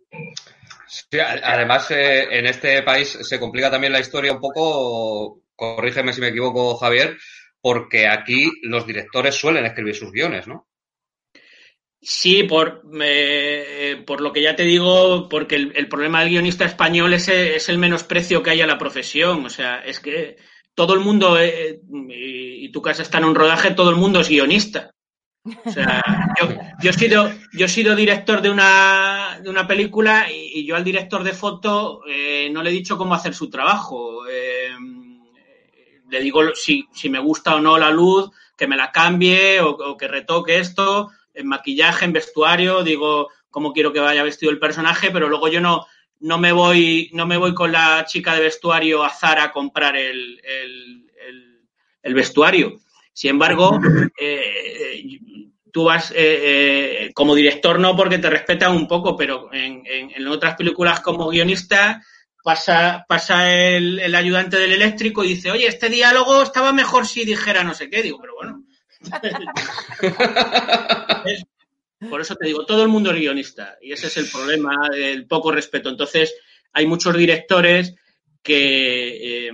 Sí, 0.87 1.19
además, 1.19 1.91
eh, 1.91 2.27
en 2.31 2.45
este 2.45 2.81
país 2.83 3.17
se 3.21 3.39
complica 3.39 3.69
también 3.69 3.93
la 3.93 3.99
historia 3.99 4.31
un 4.31 4.39
poco, 4.39 5.41
corrígeme 5.55 6.13
si 6.13 6.21
me 6.21 6.29
equivoco, 6.29 6.77
Javier, 6.77 7.17
porque 7.61 8.07
aquí 8.07 8.49
los 8.63 8.87
directores 8.87 9.35
suelen 9.35 9.65
escribir 9.65 9.95
sus 9.95 10.11
guiones, 10.11 10.47
¿no? 10.47 10.67
Sí, 11.99 12.43
por, 12.43 12.83
por 14.05 14.21
lo 14.21 14.31
que 14.31 14.41
ya 14.41 14.55
te 14.55 14.63
digo, 14.63 15.27
porque 15.27 15.55
el, 15.55 15.89
problema 15.89 16.21
del 16.21 16.29
guionista 16.29 16.63
español 16.63 17.13
es, 17.13 17.27
es, 17.27 17.67
el 17.69 17.79
menosprecio 17.79 18.41
que 18.43 18.51
hay 18.51 18.61
a 18.61 18.67
la 18.67 18.77
profesión. 18.77 19.45
O 19.45 19.49
sea, 19.49 19.79
es 19.79 19.99
que 19.99 20.37
todo 20.75 20.93
el 20.93 20.99
mundo, 20.99 21.39
eh, 21.39 21.81
y 22.09 22.71
tu 22.71 22.81
casa 22.81 23.01
está 23.01 23.17
en 23.17 23.25
un 23.25 23.35
rodaje, 23.35 23.71
todo 23.71 23.89
el 23.89 23.95
mundo 23.95 24.19
es 24.19 24.29
guionista. 24.29 24.93
O 25.65 25.71
sea, 25.71 26.03
yo, 26.39 26.49
yo, 26.81 26.89
he 26.89 26.93
sido, 26.93 27.31
yo 27.53 27.65
he 27.65 27.69
sido 27.69 27.95
director 27.95 28.41
de 28.41 28.49
una, 28.49 29.39
de 29.41 29.49
una 29.49 29.67
película 29.67 30.31
y, 30.31 30.59
y 30.59 30.65
yo 30.65 30.75
al 30.75 30.83
director 30.83 31.23
de 31.23 31.33
foto 31.33 32.01
eh, 32.07 32.49
no 32.51 32.63
le 32.63 32.69
he 32.69 32.73
dicho 32.73 32.97
cómo 32.97 33.13
hacer 33.13 33.33
su 33.33 33.49
trabajo. 33.49 34.27
Eh, 34.29 34.71
le 36.09 36.19
digo 36.21 36.41
si, 36.55 36.87
si, 36.93 37.09
me 37.09 37.19
gusta 37.19 37.55
o 37.55 37.61
no 37.61 37.77
la 37.77 37.91
luz, 37.91 38.29
que 38.55 38.67
me 38.67 38.77
la 38.77 38.91
cambie 38.91 39.59
o, 39.61 39.71
o, 39.71 39.97
que 39.97 40.07
retoque 40.07 40.59
esto, 40.59 41.11
en 41.33 41.47
maquillaje, 41.47 42.05
en 42.05 42.13
vestuario, 42.13 42.83
digo 42.83 43.29
cómo 43.49 43.73
quiero 43.73 43.93
que 43.93 43.99
vaya 43.99 44.23
vestido 44.23 44.51
el 44.51 44.59
personaje, 44.59 45.11
pero 45.11 45.29
luego 45.29 45.47
yo 45.47 45.61
no, 45.61 45.85
no, 46.19 46.37
me, 46.37 46.51
voy, 46.51 47.09
no 47.13 47.25
me 47.25 47.37
voy 47.37 47.53
con 47.53 47.71
la 47.71 48.05
chica 48.05 48.35
de 48.35 48.41
vestuario 48.41 49.03
a 49.03 49.09
Zara 49.09 49.45
a 49.45 49.51
comprar 49.51 49.95
el, 49.95 50.41
el, 50.43 51.11
el, 51.27 51.61
el 52.03 52.13
vestuario. 52.13 52.79
Sin 53.13 53.31
embargo, 53.31 53.79
eh, 54.19 55.03
tú 55.77 55.83
vas, 55.83 56.09
eh, 56.09 56.15
eh, 56.17 57.11
como 57.13 57.35
director 57.35 57.79
no, 57.79 57.95
porque 57.95 58.17
te 58.17 58.31
respetan 58.31 58.75
un 58.75 58.87
poco, 58.87 59.15
pero 59.15 59.53
en, 59.53 59.83
en- 59.85 60.27
otras 60.27 60.55
películas 60.55 61.01
como 61.01 61.29
guionista 61.29 62.01
pasa, 62.43 63.05
pasa 63.07 63.53
el, 63.55 63.99
el 63.99 64.15
ayudante 64.15 64.57
del 64.57 64.71
eléctrico 64.71 65.23
y 65.23 65.35
dice, 65.35 65.51
oye, 65.51 65.67
este 65.67 65.89
diálogo 65.89 66.41
estaba 66.41 66.73
mejor 66.73 67.05
si 67.05 67.25
dijera 67.25 67.63
no 67.63 67.75
sé 67.75 67.91
qué. 67.91 68.01
Digo, 68.01 68.17
pero 68.19 68.33
bueno. 68.33 68.63
Por 72.09 72.21
eso 72.21 72.35
te 72.35 72.47
digo, 72.47 72.65
todo 72.65 72.81
el 72.81 72.89
mundo 72.89 73.11
es 73.11 73.17
guionista 73.19 73.77
y 73.79 73.91
ese 73.91 74.07
es 74.07 74.17
el 74.17 74.27
problema 74.31 74.89
del 74.91 75.27
poco 75.27 75.51
respeto. 75.51 75.89
Entonces, 75.89 76.33
hay 76.73 76.87
muchos 76.87 77.15
directores 77.15 77.93
que, 78.41 79.47
eh, 79.47 79.51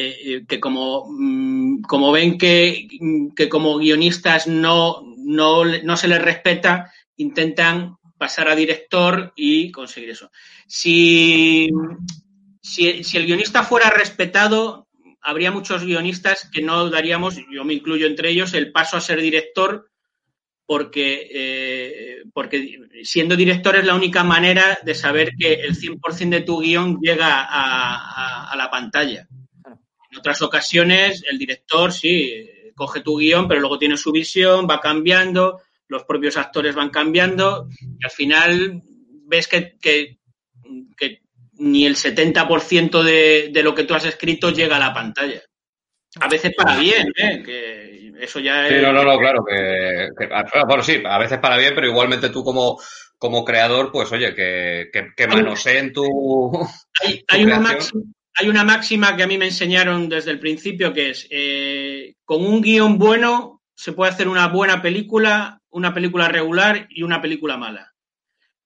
eh, 0.00 0.44
que 0.46 0.60
como, 0.60 1.06
mm, 1.08 1.82
como 1.82 2.12
ven 2.12 2.38
que, 2.38 2.86
que 3.34 3.48
como 3.48 3.78
guionistas 3.78 4.46
no, 4.46 5.02
no, 5.16 5.64
no 5.64 5.96
se 5.96 6.06
les 6.06 6.22
respeta, 6.22 6.92
intentan 7.16 7.96
pasar 8.16 8.48
a 8.48 8.54
director 8.54 9.32
y 9.34 9.72
conseguir 9.72 10.10
eso. 10.10 10.30
Si, 10.68 11.68
si, 12.62 13.02
si 13.02 13.16
el 13.16 13.26
guionista 13.26 13.64
fuera 13.64 13.90
respetado, 13.90 14.86
habría 15.20 15.50
muchos 15.50 15.84
guionistas 15.84 16.48
que 16.52 16.62
no 16.62 16.90
daríamos, 16.90 17.36
yo 17.50 17.64
me 17.64 17.74
incluyo 17.74 18.06
entre 18.06 18.30
ellos, 18.30 18.54
el 18.54 18.70
paso 18.70 18.96
a 18.96 19.00
ser 19.00 19.20
director 19.20 19.90
porque, 20.64 21.28
eh, 21.32 22.22
porque 22.32 22.78
siendo 23.02 23.34
director 23.34 23.74
es 23.74 23.84
la 23.84 23.96
única 23.96 24.22
manera 24.22 24.78
de 24.84 24.94
saber 24.94 25.32
que 25.36 25.54
el 25.54 25.74
100% 25.74 26.36
de 26.36 26.42
tu 26.42 26.60
guion 26.60 26.98
llega 27.00 27.46
a 27.48 28.54
la 28.56 28.70
pantalla. 28.70 29.26
En 30.10 30.18
otras 30.18 30.40
ocasiones, 30.42 31.22
el 31.30 31.38
director 31.38 31.92
sí 31.92 32.48
coge 32.74 33.00
tu 33.00 33.18
guion, 33.18 33.48
pero 33.48 33.60
luego 33.60 33.78
tiene 33.78 33.96
su 33.96 34.12
visión, 34.12 34.66
va 34.70 34.80
cambiando, 34.80 35.60
los 35.88 36.04
propios 36.04 36.36
actores 36.36 36.74
van 36.74 36.90
cambiando 36.90 37.68
y 37.98 38.04
al 38.04 38.10
final 38.10 38.82
ves 39.26 39.48
que, 39.48 39.76
que- 39.80 40.18
que 40.96 41.22
ni 41.54 41.86
el 41.86 41.96
70% 41.96 43.02
de, 43.02 43.50
de 43.52 43.62
lo 43.62 43.74
que 43.74 43.84
tú 43.84 43.94
has 43.94 44.04
escrito 44.04 44.50
llega 44.50 44.76
a 44.76 44.80
la 44.80 44.94
pantalla. 44.94 45.42
A 46.20 46.28
veces 46.28 46.52
para 46.56 46.78
bien, 46.78 47.12
¿eh? 47.16 47.42
que 47.44 48.12
eso 48.20 48.38
ya 48.40 48.68
Sí, 48.68 48.74
no, 48.80 48.92
no, 48.92 49.04
no, 49.04 49.18
claro, 49.18 49.44
que, 49.44 50.08
que- 50.18 50.28
bueno, 50.66 50.82
sí, 50.82 51.02
a 51.04 51.18
veces 51.18 51.38
para 51.38 51.56
bien, 51.58 51.74
pero 51.74 51.86
igualmente 51.88 52.30
tú 52.30 52.42
como, 52.44 52.78
como 53.18 53.44
creador, 53.44 53.90
pues 53.92 54.10
oye, 54.12 54.34
que, 54.34 54.88
que, 54.92 55.08
que 55.16 55.26
manoseen 55.26 55.92
tu... 55.92 56.04
hay, 57.02 57.18
tu 57.24 57.34
hay 57.34 57.44
una 57.44 57.56
creación. 57.56 57.62
máxima, 57.62 58.02
hay 58.38 58.48
una 58.48 58.64
máxima 58.64 59.16
que 59.16 59.22
a 59.22 59.26
mí 59.26 59.36
me 59.36 59.46
enseñaron 59.46 60.08
desde 60.08 60.30
el 60.30 60.38
principio 60.38 60.92
que 60.92 61.10
es 61.10 61.26
eh, 61.30 62.14
con 62.24 62.44
un 62.44 62.60
guion 62.60 62.98
bueno 62.98 63.62
se 63.74 63.92
puede 63.92 64.10
hacer 64.12 64.28
una 64.28 64.48
buena 64.48 64.82
película, 64.82 65.60
una 65.70 65.94
película 65.94 66.28
regular 66.28 66.86
y 66.90 67.02
una 67.04 67.20
película 67.22 67.56
mala. 67.56 67.92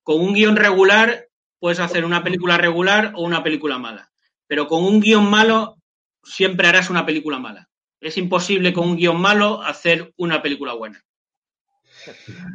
Con 0.03 0.21
un 0.21 0.33
guion 0.33 0.55
regular 0.55 1.27
puedes 1.59 1.79
hacer 1.79 2.03
una 2.03 2.23
película 2.23 2.57
regular 2.57 3.13
o 3.15 3.23
una 3.23 3.43
película 3.43 3.77
mala. 3.77 4.11
Pero 4.47 4.67
con 4.67 4.83
un 4.83 4.99
guion 4.99 5.29
malo 5.29 5.77
siempre 6.23 6.67
harás 6.67 6.89
una 6.89 7.05
película 7.05 7.37
mala. 7.39 7.69
Es 8.01 8.17
imposible 8.17 8.73
con 8.73 8.89
un 8.89 8.97
guion 8.97 9.19
malo 9.21 9.61
hacer 9.61 10.11
una 10.17 10.41
película 10.41 10.73
buena. 10.73 10.99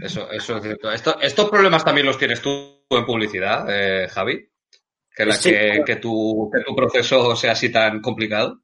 Eso, 0.03 0.31
eso 0.31 0.57
es 0.57 0.63
cierto. 0.63 0.91
Esto- 0.93 1.19
estos 1.21 1.49
problemas 1.49 1.85
también 1.85 2.07
los 2.07 2.19
tienes 2.19 2.43
tú 2.43 2.85
en 2.91 3.07
publicidad, 3.07 3.67
eh, 3.69 4.09
Javi. 4.09 4.49
Que, 5.19 5.27
la- 5.27 5.35
Sí. 5.35 5.51
que, 5.51 5.83
que 5.85 5.97
tu, 5.97 6.49
que 6.55 6.63
tu 6.65 6.77
proceso 6.77 7.35
sea 7.35 7.53
así 7.53 7.71
tan 7.73 8.01
complicado. 8.01 8.61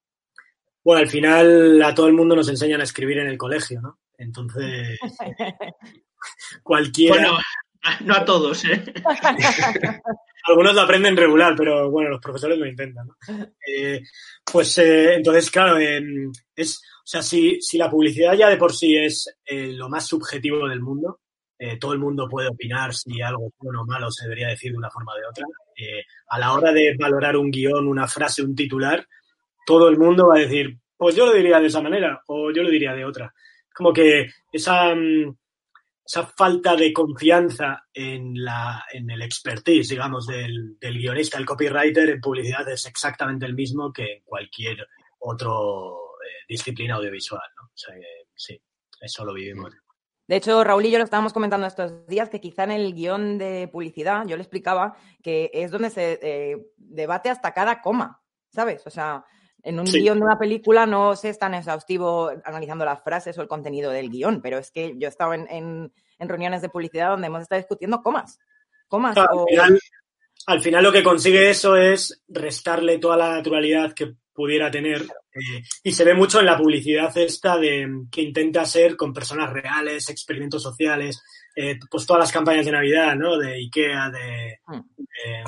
Bueno, 0.84 1.00
al 1.00 1.08
final 1.08 1.82
a 1.82 1.94
todo 1.94 2.06
el 2.06 2.12
mundo 2.14 2.36
nos 2.36 2.48
enseñan 2.48 2.80
a 2.80 2.84
escribir 2.84 3.18
en 3.18 3.26
el 3.26 3.36
colegio, 3.38 3.80
¿no? 3.80 3.98
Entonces, 4.16 4.98
cualquiera... 6.62 7.16
Bueno, 7.16 7.38
no 8.04 8.14
a 8.14 8.24
todos, 8.24 8.64
¿eh? 8.64 8.82
Algunos 10.46 10.74
lo 10.74 10.82
aprenden 10.82 11.16
regular, 11.16 11.54
pero 11.56 11.90
bueno, 11.90 12.10
los 12.10 12.20
profesores 12.20 12.58
lo 12.58 12.66
intentan, 12.66 13.06
¿no? 13.06 13.16
Eh, 13.66 14.02
pues 14.50 14.76
eh, 14.78 15.14
entonces, 15.14 15.50
claro, 15.50 15.78
eh, 15.78 16.02
es, 16.54 16.78
o 16.78 17.06
sea, 17.06 17.22
si, 17.22 17.60
si 17.62 17.78
la 17.78 17.90
publicidad 17.90 18.34
ya 18.34 18.48
de 18.50 18.58
por 18.58 18.72
sí 18.74 18.94
es 18.96 19.34
eh, 19.44 19.72
lo 19.72 19.88
más 19.88 20.06
subjetivo 20.06 20.68
del 20.68 20.80
mundo, 20.82 21.20
eh, 21.58 21.78
todo 21.78 21.94
el 21.94 21.98
mundo 21.98 22.28
puede 22.28 22.48
opinar 22.48 22.92
si 22.94 23.22
algo 23.22 23.46
es 23.46 23.52
bueno 23.58 23.82
o 23.82 23.86
malo 23.86 24.10
se 24.10 24.24
debería 24.24 24.48
decir 24.48 24.72
de 24.72 24.78
una 24.78 24.90
forma 24.90 25.12
o 25.14 25.16
de 25.16 25.26
otra. 25.26 25.44
Eh, 25.76 26.04
a 26.28 26.38
la 26.38 26.52
hora 26.52 26.72
de 26.72 26.96
valorar 26.98 27.36
un 27.36 27.50
guion, 27.50 27.86
una 27.86 28.06
frase, 28.06 28.42
un 28.42 28.54
titular, 28.54 29.06
todo 29.66 29.88
el 29.88 29.98
mundo 29.98 30.28
va 30.28 30.36
a 30.36 30.40
decir, 30.40 30.78
pues 30.96 31.16
yo 31.16 31.26
lo 31.26 31.32
diría 31.32 31.60
de 31.60 31.66
esa 31.66 31.80
manera 31.80 32.22
o 32.26 32.50
yo 32.50 32.62
lo 32.62 32.70
diría 32.70 32.92
de 32.94 33.04
otra. 33.04 33.32
Como 33.74 33.92
que 33.92 34.30
esa, 34.52 34.94
mm, 34.94 35.36
esa 36.04 36.26
falta 36.26 36.76
de 36.76 36.92
confianza 36.92 37.86
en, 37.92 38.44
la, 38.44 38.84
en 38.92 39.10
el 39.10 39.22
expertise, 39.22 39.88
digamos, 39.88 40.26
del, 40.26 40.78
del 40.78 40.98
guionista, 40.98 41.38
el 41.38 41.46
copywriter 41.46 42.10
en 42.10 42.20
publicidad 42.20 42.68
es 42.68 42.86
exactamente 42.86 43.46
el 43.46 43.54
mismo 43.54 43.92
que 43.92 44.16
en 44.16 44.22
cualquier 44.22 44.86
otro 45.20 46.16
eh, 46.22 46.44
disciplina 46.48 46.96
audiovisual, 46.96 47.48
¿no? 47.56 47.70
Sí, 48.34 48.60
eso 49.00 49.24
lo 49.24 49.32
vivimos. 49.32 49.72
De 50.26 50.36
hecho, 50.36 50.64
Raúl 50.64 50.86
y 50.86 50.90
yo 50.90 50.98
lo 50.98 51.04
estábamos 51.04 51.32
comentando 51.32 51.66
estos 51.66 52.06
días, 52.06 52.30
que 52.30 52.40
quizá 52.40 52.64
en 52.64 52.70
el 52.70 52.94
guion 52.94 53.36
de 53.38 53.68
publicidad 53.70 54.26
yo 54.26 54.36
le 54.36 54.42
explicaba 54.42 54.96
que 55.22 55.50
es 55.52 55.70
donde 55.70 55.90
se 55.90 56.18
eh, 56.22 56.66
debate 56.76 57.28
hasta 57.28 57.52
cada 57.52 57.82
coma, 57.82 58.22
¿sabes? 58.50 58.86
O 58.86 58.90
sea, 58.90 59.24
en 59.62 59.80
un 59.80 59.86
Sí. 59.86 60.00
guion 60.00 60.18
de 60.18 60.24
una 60.24 60.38
película 60.38 60.86
no 60.86 61.14
se 61.16 61.28
es 61.30 61.38
tan 61.38 61.54
exhaustivo 61.54 62.30
analizando 62.44 62.84
las 62.84 63.02
frases 63.02 63.36
o 63.38 63.42
el 63.42 63.48
contenido 63.48 63.90
del 63.90 64.10
guion, 64.10 64.40
pero 64.40 64.58
es 64.58 64.70
que 64.70 64.94
yo 64.98 65.08
he 65.08 65.10
estado 65.10 65.34
en, 65.34 65.46
en- 65.50 65.92
en 66.18 66.28
reuniones 66.28 66.62
de 66.62 66.68
publicidad 66.68 67.10
donde 67.10 67.26
hemos 67.26 67.42
estado 67.42 67.60
discutiendo 67.60 68.00
comas. 68.02 68.38
Comas. 68.88 69.16
Al 69.16 69.26
o- 69.32 69.46
final, 69.46 69.78
al 70.46 70.60
final 70.60 70.84
lo 70.84 70.92
que 70.92 71.02
consigue 71.02 71.50
eso 71.50 71.76
es 71.76 72.22
restarle 72.28 72.98
toda 72.98 73.16
la 73.16 73.30
naturalidad 73.32 73.92
que 73.92 74.14
pudiera 74.32 74.70
tener 74.70 75.06
eh, 75.34 75.62
y 75.82 75.92
se 75.92 76.04
ve 76.04 76.14
mucho 76.14 76.40
en 76.40 76.46
la 76.46 76.56
publicidad 76.56 77.16
esta 77.18 77.58
de 77.58 77.88
que 78.10 78.22
intenta 78.22 78.64
ser 78.64 78.96
con 78.96 79.12
personas 79.12 79.52
reales, 79.52 80.08
experimentos 80.08 80.62
sociales, 80.62 81.22
eh, 81.56 81.78
pues 81.90 82.06
todas 82.06 82.20
las 82.20 82.32
campañas 82.32 82.64
de 82.66 82.72
Navidad, 82.72 83.14
¿no? 83.16 83.36
De 83.38 83.54
Ikea, 83.54 84.10
de, 84.10 84.58
Hmm. 84.66 84.80
de, 84.96 85.44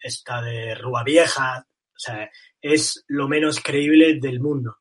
esta 0.00 0.40
de 0.42 0.74
Rúa 0.74 1.02
Vieja, 1.04 1.58
o 1.68 1.98
sea, 1.98 2.30
es 2.60 3.04
lo 3.08 3.28
menos 3.28 3.60
creíble 3.60 4.18
del 4.20 4.40
mundo. 4.40 4.76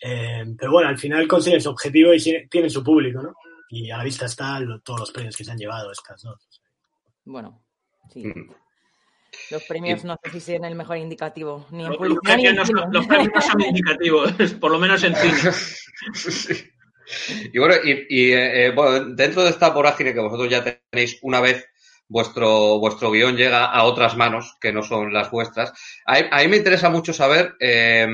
Eh, 0.00 0.44
pero 0.58 0.72
bueno, 0.72 0.88
al 0.88 0.98
final 0.98 1.26
consigue 1.28 1.60
su 1.60 1.70
objetivo 1.70 2.12
y 2.14 2.18
tiene- 2.20 2.48
tiene 2.48 2.68
su 2.70 2.82
público, 2.82 3.22
¿no? 3.22 3.34
Y 3.68 3.90
a 3.90 3.98
la 3.98 4.04
vista 4.04 4.26
están 4.26 4.66
lo- 4.66 4.80
todos 4.80 5.00
los 5.00 5.12
premios 5.12 5.36
que 5.36 5.44
se 5.44 5.50
han 5.52 5.58
llevado 5.58 5.90
estas 5.92 6.22
dos. 6.22 6.48
Bueno, 7.24 7.64
sí. 8.12 8.26
Mm. 8.26 8.50
Los 9.50 9.64
premios 9.64 10.04
no 10.04 10.18
sé 10.22 10.40
si 10.40 10.54
son 10.54 10.64
el 10.64 10.74
mejor 10.74 10.96
indicativo, 10.98 11.66
ni 11.70 11.84
en 11.84 11.90
Los, 11.90 11.98
publicidad 11.98 12.36
ni 12.36 12.42
premios 12.44 12.50
en 12.50 12.56
no 12.56 12.82
son, 12.82 12.92
los 12.92 13.06
premios 13.06 13.44
son 13.44 13.60
indicativos, 13.60 14.32
por 14.60 14.70
lo 14.72 14.78
menos 14.78 15.02
en 15.04 15.14
cine. 15.14 15.52
Sí. 16.14 16.54
Y 17.52 17.58
bueno, 17.58 17.74
y, 17.84 18.06
y, 18.08 18.32
eh, 18.32 18.66
eh, 18.66 18.70
bueno, 18.70 19.14
dentro 19.14 19.42
de 19.42 19.50
esta 19.50 19.68
vorágine 19.68 20.14
que 20.14 20.20
vosotros 20.20 20.48
ya 20.48 20.64
tenéis 20.64 21.18
una 21.20 21.40
vez 21.40 21.66
vuestro, 22.08 22.78
vuestro 22.78 23.10
guion 23.10 23.36
llega 23.36 23.66
a 23.66 23.84
otras 23.84 24.16
manos 24.16 24.56
que 24.58 24.72
no 24.72 24.82
son 24.82 25.12
las 25.12 25.30
vuestras, 25.30 25.72
a, 26.06 26.16
a 26.30 26.40
mí 26.40 26.48
me 26.48 26.56
interesa 26.56 26.88
mucho 26.88 27.12
saber, 27.12 27.54
eh, 27.60 28.06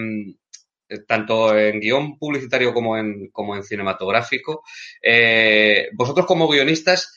tanto 1.07 1.57
en 1.57 1.81
guion 1.81 2.18
publicitario 2.18 2.72
como 2.72 2.96
en, 2.96 3.28
como 3.31 3.54
en 3.54 3.62
cinematográfico, 3.62 4.62
eh, 5.02 5.88
vosotros 5.94 6.26
como 6.26 6.48
guionistas, 6.48 7.16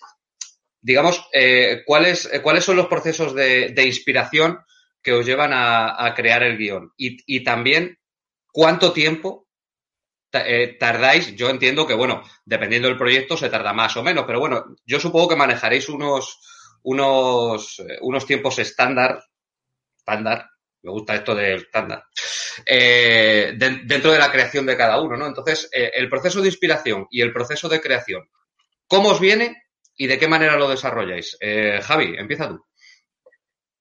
digamos, 0.81 1.27
eh, 1.33 1.83
¿cuáles, 1.85 2.27
eh, 2.31 2.41
¿cuáles 2.41 2.63
son 2.63 2.77
los 2.77 2.87
procesos 2.87 3.33
de, 3.35 3.69
de 3.69 3.85
inspiración 3.85 4.59
que 5.03 5.13
os 5.13 5.25
llevan 5.25 5.53
a, 5.53 6.05
a 6.05 6.13
crear 6.15 6.43
el 6.43 6.57
guion? 6.57 6.91
Y, 6.97 7.17
y 7.25 7.43
también, 7.43 7.97
¿cuánto 8.51 8.93
tiempo 8.93 9.47
eh, 10.33 10.77
tardáis? 10.79 11.35
Yo 11.35 11.49
entiendo 11.49 11.85
que, 11.87 11.93
bueno, 11.93 12.23
dependiendo 12.45 12.87
del 12.87 12.97
proyecto 12.97 13.37
se 13.37 13.49
tarda 13.49 13.73
más 13.73 13.95
o 13.97 14.03
menos, 14.03 14.25
pero 14.25 14.39
bueno, 14.39 14.75
yo 14.85 14.99
supongo 14.99 15.29
que 15.29 15.35
manejaréis 15.35 15.89
unos, 15.89 16.39
unos, 16.83 17.79
eh, 17.79 17.97
unos 18.01 18.25
tiempos 18.25 18.59
estándar, 18.59 19.21
estándar, 19.97 20.49
me 20.83 20.91
gusta 20.91 21.15
esto 21.15 21.35
del 21.35 21.57
estándar, 21.61 22.03
eh, 22.65 23.53
de- 23.57 23.81
dentro 23.85 24.11
de 24.11 24.19
la 24.19 24.31
creación 24.31 24.65
de 24.65 24.77
cada 24.77 25.01
uno, 25.01 25.17
¿no? 25.17 25.27
Entonces, 25.27 25.69
eh, 25.73 25.91
el 25.95 26.09
proceso 26.09 26.41
de 26.41 26.47
inspiración 26.47 27.07
y 27.11 27.21
el 27.21 27.33
proceso 27.33 27.69
de 27.69 27.81
creación, 27.81 28.29
¿cómo 28.87 29.09
os 29.09 29.19
viene 29.19 29.63
y 29.95 30.07
de 30.07 30.17
qué 30.17 30.27
manera 30.27 30.57
lo 30.57 30.69
desarrolláis? 30.69 31.37
Eh, 31.39 31.79
Javi, 31.81 32.15
empieza 32.17 32.49
tú. 32.49 32.63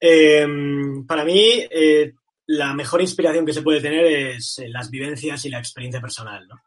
Eh, 0.00 0.46
para 1.06 1.24
mí, 1.24 1.66
eh, 1.70 2.14
la 2.46 2.72
mejor 2.72 3.02
inspiración 3.02 3.44
que 3.44 3.52
se 3.52 3.62
puede 3.62 3.82
tener 3.82 4.06
es 4.06 4.58
eh, 4.58 4.68
las 4.68 4.90
vivencias 4.90 5.44
y 5.44 5.50
la 5.50 5.58
experiencia 5.58 6.00
personal, 6.00 6.48
¿no? 6.48 6.62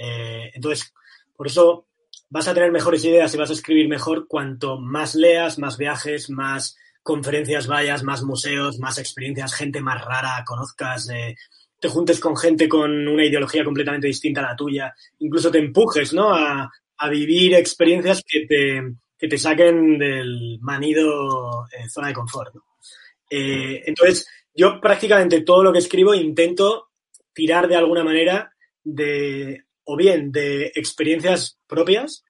Entonces, 0.00 0.94
por 1.34 1.48
eso 1.48 1.88
vas 2.30 2.46
a 2.46 2.54
tener 2.54 2.70
mejores 2.70 3.04
ideas 3.04 3.34
y 3.34 3.36
vas 3.36 3.50
a 3.50 3.54
escribir 3.54 3.88
mejor 3.88 4.28
cuanto 4.28 4.78
más 4.78 5.16
leas, 5.16 5.58
más 5.58 5.76
viajes, 5.76 6.30
más 6.30 6.76
conferencias 7.02 7.66
vayas, 7.66 8.04
más 8.04 8.22
museos, 8.22 8.78
más 8.78 8.98
experiencias, 8.98 9.54
gente 9.54 9.80
más 9.80 10.04
rara 10.04 10.44
conozcas, 10.46 11.08
te 11.80 11.88
juntes 11.88 12.20
con 12.20 12.36
gente 12.36 12.68
con 12.68 13.08
una 13.08 13.24
ideología 13.24 13.64
completamente 13.64 14.06
distinta 14.06 14.40
a 14.40 14.50
la 14.50 14.56
tuya, 14.56 14.94
incluso 15.18 15.50
te 15.50 15.58
empujes, 15.58 16.12
¿no? 16.12 16.32
A, 16.32 16.70
a 16.98 17.08
vivir 17.08 17.54
experiencias 17.54 18.22
que 18.26 18.46
te, 18.46 18.82
que 19.18 19.28
te 19.28 19.38
saquen 19.38 19.98
del 19.98 20.58
manido 20.60 21.66
eh, 21.72 21.88
zona 21.88 22.08
de 22.08 22.14
confort. 22.14 22.54
Eh, 23.30 23.82
entonces, 23.86 24.28
yo 24.54 24.80
prácticamente 24.80 25.42
todo 25.42 25.62
lo 25.62 25.72
que 25.72 25.78
escribo 25.78 26.14
intento 26.14 26.88
tirar 27.32 27.68
de 27.68 27.76
alguna 27.76 28.02
manera 28.02 28.52
de, 28.82 29.64
o 29.84 29.96
bien 29.96 30.32
de 30.32 30.72
experiencias 30.74 31.58
propias, 31.66 32.24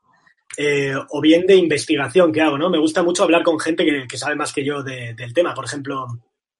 eh, 0.57 0.95
o 1.11 1.21
bien 1.21 1.47
de 1.47 1.57
investigación 1.57 2.33
que 2.33 2.41
hago, 2.41 2.59
¿no? 2.59 2.71
Me 2.71 2.79
gusta 2.79 3.03
mucho 3.03 3.23
hablar 3.23 3.43
con 3.43 3.61
gente 3.61 3.85
que, 4.09 4.17
sabe 4.19 4.35
más 4.35 4.53
que 4.53 4.65
yo 4.65 4.83
de- 4.83 5.15
del 5.15 5.33
tema. 5.33 5.55
Por 5.55 5.65
ejemplo, 5.65 6.07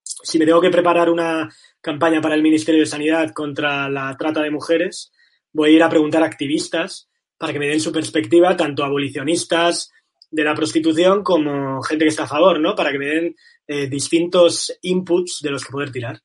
si 0.03 0.39
me 0.39 0.47
tengo 0.47 0.61
que 0.61 0.71
preparar 0.71 1.11
una 1.11 1.49
campaña 1.81 2.21
para 2.21 2.35
el 2.35 2.43
Ministerio 2.43 2.81
de 2.81 2.87
Sanidad 2.87 3.33
contra 3.33 3.89
la 3.89 4.17
trata 4.17 4.43
de 4.43 4.51
mujeres, 4.51 5.11
voy 5.53 5.71
a 5.71 5.73
ir 5.73 5.83
a 5.83 5.89
preguntar 5.89 6.23
a 6.23 6.27
activistas 6.27 7.08
para 7.39 7.53
que 7.53 7.59
me 7.59 7.69
den 7.69 7.81
su 7.81 7.93
perspectiva, 7.93 8.57
tanto 8.57 8.85
abolicionistas 8.85 9.91
de 10.31 10.45
la 10.45 10.55
prostitución 10.55 11.23
como 11.23 11.81
gente 11.83 12.05
que 12.05 12.11
está 12.11 12.25
a 12.25 12.29
favor, 12.29 12.61
¿no? 12.61 12.75
Para 12.75 12.93
que 12.93 12.99
me 12.99 13.07
den 13.07 13.37
eh, 13.67 13.87
distintos 13.89 14.77
inputs 14.83 15.41
de 15.43 15.51
los 15.51 15.65
que 15.65 15.73
poder 15.73 15.91
tirar. 15.93 16.21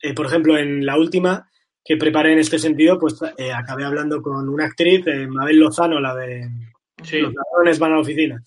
Eh, 0.00 0.14
por 0.14 0.26
ejemplo, 0.26 0.56
en 0.56 0.84
la 0.86 0.96
última 0.96 1.48
que 1.84 1.96
preparé 1.96 2.34
en 2.34 2.38
este 2.38 2.58
sentido, 2.58 2.98
pues 2.98 3.18
eh, 3.38 3.50
acabé 3.52 3.84
hablando 3.84 4.20
con 4.20 4.48
una 4.48 4.66
actriz, 4.66 5.06
eh, 5.06 5.26
Mabel 5.26 5.56
Lozano, 5.58 5.98
la 6.00 6.14
de 6.14 6.48
Sí. 7.02 7.18
Los 7.20 7.32
ladrones 7.32 7.78
van 7.78 7.92
a 7.92 7.94
la 7.94 8.00
oficina, 8.00 8.42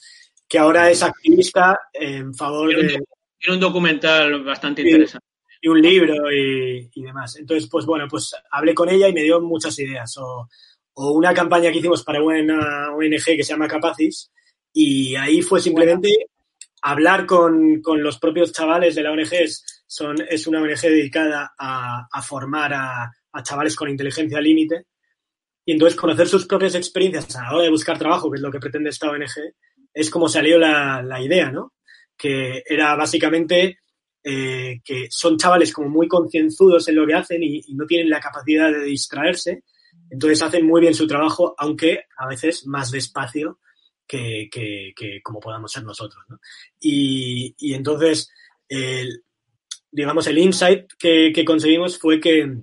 que 0.48 0.60
ahora 0.60 0.90
es 0.90 1.02
activista 1.02 1.80
en 1.94 2.34
favor 2.36 2.68
Tiene 2.68 2.82
un, 2.82 2.88
de, 2.88 3.04
tiene 3.40 3.54
un 3.56 3.60
documental 3.62 4.44
bastante 4.44 4.82
Sí. 4.82 4.90
interesante. 4.90 5.26
y 5.62 5.68
un 5.70 5.82
libro 5.82 6.32
y, 6.32 6.90
y 6.94 7.04
demás. 7.04 7.38
Entonces, 7.38 7.70
pues 7.70 7.86
bueno, 7.86 8.08
pues 8.10 8.36
hablé 8.52 8.74
con 8.74 8.90
ella 8.90 9.08
y 9.08 9.14
me 9.14 9.24
dio 9.24 9.40
muchas 9.40 9.78
ideas. 9.80 10.18
O, 10.18 10.50
o 10.94 11.12
una 11.12 11.34
campaña 11.34 11.72
que 11.72 11.80
hicimos 11.80 12.04
para 12.04 12.22
una 12.22 12.94
ONG 12.94 13.24
que 13.26 13.44
se 13.44 13.54
llama 13.54 13.68
Capacis 13.68 14.32
y 14.74 15.16
ahí 15.16 15.42
fue 15.42 15.60
simplemente 15.62 16.28
hablar 16.82 17.26
con, 17.26 17.82
con 17.82 18.02
los 18.02 18.20
propios 18.20 18.52
chavales 18.52 18.96
de 18.96 19.04
la 19.04 19.12
ONG. 19.12 19.34
Es, 19.34 19.84
son, 19.86 20.16
es 20.30 20.48
una 20.48 20.62
ONG 20.62 20.82
dedicada 20.82 21.54
a, 21.58 22.08
a 22.12 22.22
formar 22.22 22.74
a, 22.74 23.12
a 23.32 23.44
chavales 23.44 23.76
con 23.76 23.90
inteligencia 23.90 24.42
límite. 24.42 24.86
Y 25.66 25.74
entonces 25.74 26.00
conocer 26.00 26.28
sus 26.28 26.48
propias 26.48 26.76
experiencias 26.76 27.36
a 27.36 27.44
la 27.44 27.54
hora 27.54 27.64
de 27.64 27.70
buscar 27.70 27.98
trabajo, 27.98 28.32
que 28.32 28.38
es 28.38 28.42
lo 28.42 28.52
que 28.52 28.60
pretende 28.60 28.90
esta 28.90 29.10
ONG, 29.12 29.54
es 29.94 30.10
como 30.10 30.28
salió 30.28 30.58
la, 30.58 31.04
la 31.04 31.22
idea, 31.22 31.52
¿no? 31.52 31.74
Que 32.18 32.64
era 32.66 32.96
básicamente 32.96 33.80
eh, 34.24 34.82
que 34.84 35.08
son 35.10 35.38
chavales 35.38 35.72
como 35.72 35.90
muy 35.90 36.08
concienzudos 36.08 36.88
en 36.88 36.96
lo 36.96 37.06
que 37.06 37.14
hacen 37.14 37.44
y, 37.44 37.62
y 37.68 37.76
no 37.76 37.86
tienen 37.86 38.10
la 38.10 38.20
capacidad 38.20 38.72
de 38.72 38.84
distraerse. 38.84 39.64
Entonces 40.12 40.44
hacen 40.44 40.68
muy 40.68 40.82
bien 40.82 40.94
su 40.94 41.08
trabajo, 41.08 41.56
aunque 41.58 42.04
a 42.18 42.28
veces 42.28 42.68
más 42.68 42.92
despacio 42.92 43.60
que, 44.06 44.52
como 45.24 45.40
podamos 45.40 45.72
ser 45.72 45.84
nosotros. 45.84 46.24
¿no? 46.28 46.38
Y, 46.80 47.56
entonces, 47.74 48.30
digamos, 49.90 50.28
el 50.28 50.38
insight 50.38 50.92
que, 51.00 51.32
que 51.34 51.46
conseguimos 51.46 51.98
fue 51.98 52.20
que, 52.20 52.60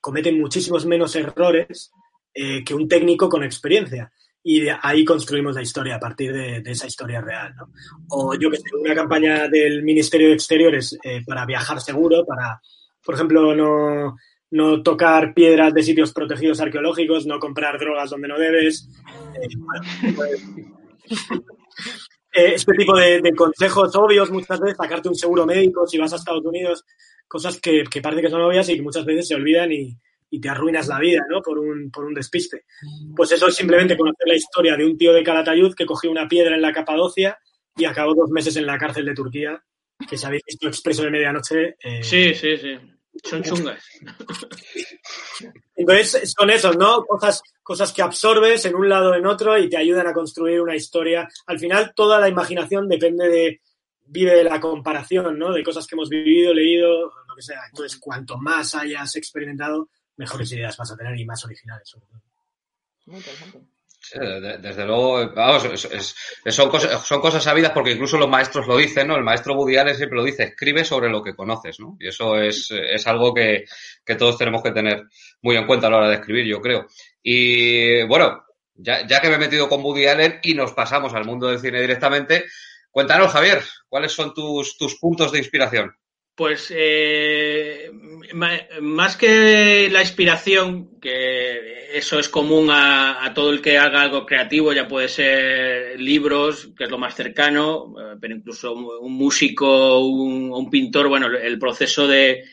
cometen 0.00 0.40
muchísimos 0.40 0.86
menos 0.86 1.14
errores 1.14 1.92
eh, 2.34 2.62
que 2.64 2.74
un 2.74 2.88
técnico 2.88 3.28
con 3.28 3.44
experiencia. 3.44 4.10
Y 4.42 4.60
de 4.60 4.76
ahí 4.80 5.04
construimos 5.04 5.56
la 5.56 5.62
historia 5.62 5.96
a 5.96 6.00
partir 6.00 6.32
de, 6.32 6.60
de 6.60 6.70
esa 6.70 6.86
historia 6.86 7.20
real. 7.20 7.54
¿no? 7.56 7.70
O 8.10 8.34
yo 8.34 8.50
que 8.50 8.58
sé, 8.58 8.64
una 8.80 8.94
campaña 8.94 9.48
del 9.48 9.82
Ministerio 9.82 10.28
de 10.28 10.34
Exteriores 10.34 10.96
eh, 11.02 11.22
para 11.26 11.44
viajar 11.44 11.80
seguro, 11.80 12.24
para, 12.24 12.60
por 13.04 13.16
ejemplo, 13.16 13.54
no, 13.54 14.16
no 14.50 14.82
tocar 14.82 15.34
piedras 15.34 15.74
de 15.74 15.82
sitios 15.82 16.12
protegidos 16.12 16.60
arqueológicos, 16.60 17.26
no 17.26 17.38
comprar 17.38 17.78
drogas 17.78 18.10
donde 18.10 18.28
no 18.28 18.38
debes. 18.38 18.88
eh, 19.34 19.48
eh, 22.32 22.52
este 22.54 22.72
tipo 22.74 22.96
de, 22.96 23.32
consejos 23.34 23.94
obvios 23.96 24.30
muchas 24.30 24.60
veces, 24.60 24.76
sacarte 24.76 25.08
un 25.08 25.14
seguro 25.14 25.46
médico 25.46 25.86
si 25.86 25.98
vas 25.98 26.12
a 26.12 26.16
Estados 26.16 26.44
Unidos, 26.44 26.84
cosas 27.26 27.60
que, 27.60 27.84
que 27.90 28.00
parece 28.00 28.22
que 28.22 28.30
son 28.30 28.42
obvias 28.42 28.68
y 28.68 28.76
que 28.76 28.82
muchas 28.82 29.04
veces 29.04 29.28
se 29.28 29.34
olvidan 29.34 29.72
y, 29.72 29.96
y 30.30 30.40
te 30.40 30.48
arruinas 30.48 30.88
la 30.88 30.98
vida, 30.98 31.22
¿no? 31.28 31.42
Por 31.42 31.58
un, 31.58 31.90
por 31.90 32.04
un 32.04 32.14
despiste. 32.14 32.64
Pues 33.14 33.32
eso 33.32 33.48
es 33.48 33.54
simplemente 33.54 33.96
conocer 33.96 34.26
la 34.26 34.36
historia 34.36 34.76
de 34.76 34.84
un 34.84 34.96
tío 34.96 35.12
de 35.12 35.22
Calatayud 35.22 35.74
que 35.74 35.86
cogió 35.86 36.10
una 36.10 36.28
piedra 36.28 36.54
en 36.54 36.62
la 36.62 36.72
Capadocia 36.72 37.38
y 37.76 37.84
acabó 37.84 38.14
dos 38.14 38.30
meses 38.30 38.56
en 38.56 38.66
la 38.66 38.78
cárcel 38.78 39.04
de 39.04 39.14
Turquía, 39.14 39.62
que 40.08 40.16
si 40.16 40.26
habéis 40.26 40.42
visto 40.46 40.68
Expreso 40.68 41.02
de 41.02 41.10
Medianoche. 41.10 41.76
eh, 41.82 42.02
Sí, 42.02 42.34
sí, 42.34 42.56
sí. 42.56 42.78
Son 43.24 43.42
chungas. 43.42 43.82
Entonces 45.74 46.34
son 46.36 46.50
esos, 46.50 46.76
¿no? 46.76 47.04
Cosas, 47.04 47.42
cosas 47.62 47.92
que 47.92 48.02
absorbes 48.02 48.64
en 48.64 48.74
un 48.74 48.88
lado 48.88 49.10
o 49.10 49.14
en 49.14 49.26
otro 49.26 49.58
y 49.58 49.68
te 49.68 49.76
ayudan 49.76 50.06
a 50.06 50.12
construir 50.12 50.60
una 50.60 50.74
historia. 50.74 51.28
Al 51.46 51.58
final 51.58 51.92
toda 51.94 52.18
la 52.20 52.28
imaginación 52.28 52.88
depende 52.88 53.28
de, 53.28 53.60
vive 54.06 54.34
de 54.34 54.44
la 54.44 54.60
comparación, 54.60 55.38
¿no? 55.38 55.52
De 55.52 55.62
cosas 55.62 55.86
que 55.86 55.94
hemos 55.94 56.08
vivido, 56.08 56.54
leído, 56.54 57.12
lo 57.26 57.34
que 57.34 57.42
sea. 57.42 57.60
Entonces, 57.68 57.98
cuanto 57.98 58.38
más 58.38 58.74
hayas 58.74 59.16
experimentado, 59.16 59.90
mejores 60.16 60.50
ideas 60.52 60.76
vas 60.76 60.92
a 60.92 60.96
tener 60.96 61.18
y 61.18 61.24
más 61.24 61.44
originales. 61.44 61.88
sobre 61.88 62.06
todo. 62.06 62.22
Muy 63.06 63.18
interesante. 63.18 63.75
De- 64.14 64.58
desde 64.58 64.84
luego, 64.86 65.28
vamos, 65.34 65.62
son, 66.48 66.68
cosas, 66.70 67.06
son 67.06 67.20
cosas 67.20 67.42
sabidas 67.42 67.72
porque 67.72 67.92
incluso 67.92 68.16
los 68.18 68.28
maestros 68.28 68.66
lo 68.66 68.76
dicen, 68.76 69.08
¿no? 69.08 69.16
El 69.16 69.24
maestro 69.24 69.54
Woody 69.54 69.76
Allen 69.76 69.96
siempre 69.96 70.16
lo 70.18 70.24
dice, 70.24 70.44
escribe 70.44 70.84
sobre 70.84 71.08
lo 71.08 71.22
que 71.22 71.34
conoces, 71.34 71.80
¿no? 71.80 71.96
Y 71.98 72.08
eso 72.08 72.36
es, 72.40 72.70
es 72.70 73.06
algo 73.06 73.34
que, 73.34 73.64
que 74.04 74.14
todos 74.14 74.38
tenemos 74.38 74.62
que 74.62 74.70
tener 74.70 75.04
muy 75.42 75.56
en 75.56 75.66
cuenta 75.66 75.86
a 75.86 75.90
la 75.90 75.96
hora 75.98 76.08
de 76.08 76.16
escribir, 76.16 76.46
yo 76.46 76.60
creo. 76.60 76.86
Y 77.22 78.02
bueno, 78.04 78.44
ya, 78.74 79.06
ya 79.06 79.20
que 79.20 79.28
me 79.28 79.34
he 79.34 79.38
metido 79.38 79.68
con 79.68 79.82
Woody 79.82 80.06
Allen 80.06 80.38
y 80.42 80.54
nos 80.54 80.72
pasamos 80.72 81.12
al 81.14 81.24
mundo 81.24 81.48
del 81.48 81.58
cine 81.60 81.80
directamente, 81.80 82.44
cuéntanos, 82.90 83.32
Javier, 83.32 83.62
¿cuáles 83.88 84.12
son 84.12 84.32
tus, 84.34 84.76
tus 84.78 84.96
puntos 84.98 85.32
de 85.32 85.38
inspiración? 85.38 85.96
Pues 86.36 86.70
eh, 86.76 87.90
más 88.82 89.16
que 89.16 89.88
la 89.90 90.02
inspiración, 90.02 91.00
que 91.00 91.96
eso 91.96 92.18
es 92.18 92.28
común 92.28 92.68
a, 92.70 93.32
todo 93.34 93.50
el 93.52 93.62
que 93.62 93.78
haga 93.78 94.02
algo 94.02 94.26
creativo, 94.26 94.74
ya 94.74 94.86
puede 94.86 95.08
ser 95.08 95.98
libros, 95.98 96.68
que 96.76 96.84
es 96.84 96.90
lo 96.90 96.98
más 96.98 97.14
cercano, 97.14 97.94
eh, 97.98 98.16
pero 98.20 98.34
incluso 98.36 98.74
un, 98.74 99.14
músico, 99.14 100.00
un, 100.00 100.52
un 100.52 100.68
pintor, 100.68 101.08
bueno, 101.08 101.26
el 101.28 101.58
proceso 101.58 102.06
de, 102.06 102.44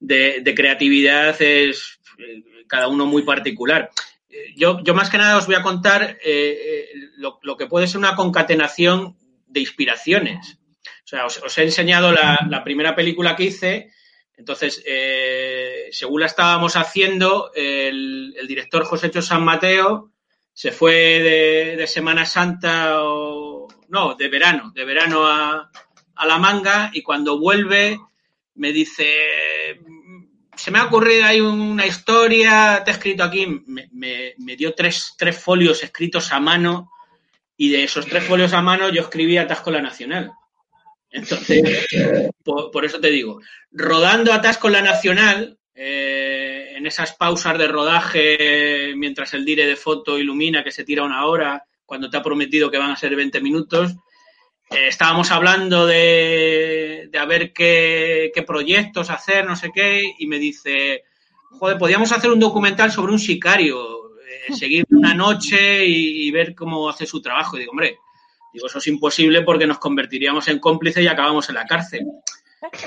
de- 0.00 0.54
creatividad 0.56 1.40
es 1.40 2.00
eh, 2.18 2.42
cada 2.66 2.88
uno 2.88 3.06
muy 3.06 3.22
particular. 3.22 3.88
Eh, 4.28 4.52
Yo, 4.56 4.82
yo 4.82 4.94
más 4.94 5.10
que 5.10 5.18
nada 5.18 5.38
os 5.38 5.46
voy 5.46 5.54
a 5.54 5.62
contar 5.62 6.18
eh, 6.24 6.88
lo 7.18 7.56
que 7.56 7.66
puede 7.66 7.86
ser 7.86 7.98
una 7.98 8.16
concatenación 8.16 9.16
de 9.46 9.60
inspiraciones. 9.60 10.58
O 11.04 11.06
sea, 11.08 11.26
os, 11.26 11.58
he 11.58 11.62
enseñado 11.62 12.12
la, 12.12 12.62
primera 12.64 12.94
película 12.94 13.36
que 13.36 13.44
hice. 13.44 13.92
Entonces, 14.36 14.82
eh, 14.86 15.88
según 15.90 16.20
la 16.20 16.26
estábamos 16.26 16.76
haciendo, 16.76 17.50
el, 17.54 18.34
director 18.46 18.84
José 18.84 19.10
Cho 19.10 19.22
San 19.22 19.44
Mateo 19.44 20.12
se 20.52 20.72
fue 20.72 21.76
de, 21.76 21.86
Semana 21.86 22.24
Santa 22.24 22.96
no, 23.88 24.14
de 24.16 24.28
verano, 24.28 24.72
de 24.74 24.84
verano 24.84 25.26
a, 25.26 25.70
a 26.14 26.26
la 26.26 26.38
manga 26.38 26.90
y 26.92 27.02
cuando 27.02 27.38
vuelve 27.38 27.98
me 28.54 28.72
dice, 28.72 29.80
se 30.56 30.70
me 30.70 30.78
ha 30.80 30.84
ocurrido 30.84 31.24
ahí 31.24 31.40
una 31.40 31.86
historia, 31.86 32.82
te 32.84 32.90
he 32.90 32.94
escrito 32.94 33.22
aquí, 33.22 33.46
me 33.46 34.56
dio 34.56 34.74
tres, 34.74 35.14
tres 35.16 35.40
folios 35.40 35.82
escritos 35.84 36.32
a 36.32 36.40
mano 36.40 36.90
y 37.56 37.70
de 37.70 37.84
esos 37.84 38.06
tres 38.06 38.24
folios 38.24 38.52
a 38.52 38.62
mano 38.62 38.88
yo 38.88 39.02
escribí 39.02 39.36
Atasco 39.36 39.70
la 39.70 39.82
Nacional. 39.82 40.32
Entonces, 41.10 41.86
por, 42.44 42.70
por 42.70 42.84
eso 42.84 43.00
te 43.00 43.10
digo, 43.10 43.40
rodando 43.70 44.32
Atasco 44.32 44.68
la 44.68 44.82
Nacional, 44.82 45.58
eh, 45.74 46.72
en 46.74 46.86
esas 46.86 47.12
pausas 47.12 47.56
de 47.56 47.68
rodaje 47.68 48.94
mientras 48.96 49.32
el 49.34 49.44
dire 49.44 49.64
de 49.64 49.76
foto 49.76 50.18
ilumina 50.18 50.64
que 50.64 50.72
se 50.72 50.82
tira 50.84 51.04
una 51.04 51.24
hora, 51.24 51.64
cuando 51.86 52.10
te 52.10 52.16
ha 52.16 52.22
prometido 52.22 52.70
que 52.70 52.78
van 52.78 52.90
a 52.90 52.96
ser 52.96 53.14
20 53.14 53.40
minutos, 53.40 53.92
eh, 54.70 54.88
estábamos 54.88 55.30
hablando 55.30 55.86
de, 55.86 57.08
de 57.10 57.18
a 57.18 57.24
ver 57.24 57.52
qué, 57.52 58.30
qué 58.34 58.42
proyectos 58.42 59.08
hacer, 59.08 59.46
no 59.46 59.56
sé 59.56 59.70
qué, 59.72 60.02
y 60.18 60.26
me 60.26 60.38
dice, 60.38 61.04
joder, 61.52 61.78
podríamos 61.78 62.10
hacer 62.12 62.30
un 62.30 62.40
documental 62.40 62.90
sobre 62.90 63.12
un 63.12 63.18
sicario, 63.18 64.18
eh, 64.20 64.54
seguir 64.54 64.84
una 64.90 65.14
noche 65.14 65.86
y, 65.86 66.26
y 66.26 66.30
ver 66.32 66.54
cómo 66.54 66.88
hace 66.88 67.06
su 67.06 67.22
trabajo. 67.22 67.56
Y 67.56 67.60
digo, 67.60 67.70
hombre, 67.70 67.98
digo, 68.52 68.66
eso 68.66 68.78
es 68.78 68.86
imposible 68.86 69.42
porque 69.42 69.66
nos 69.66 69.78
convertiríamos 69.78 70.48
en 70.48 70.58
cómplices 70.58 71.02
y 71.02 71.08
acabamos 71.08 71.48
en 71.48 71.56
la 71.56 71.66
cárcel. 71.66 72.06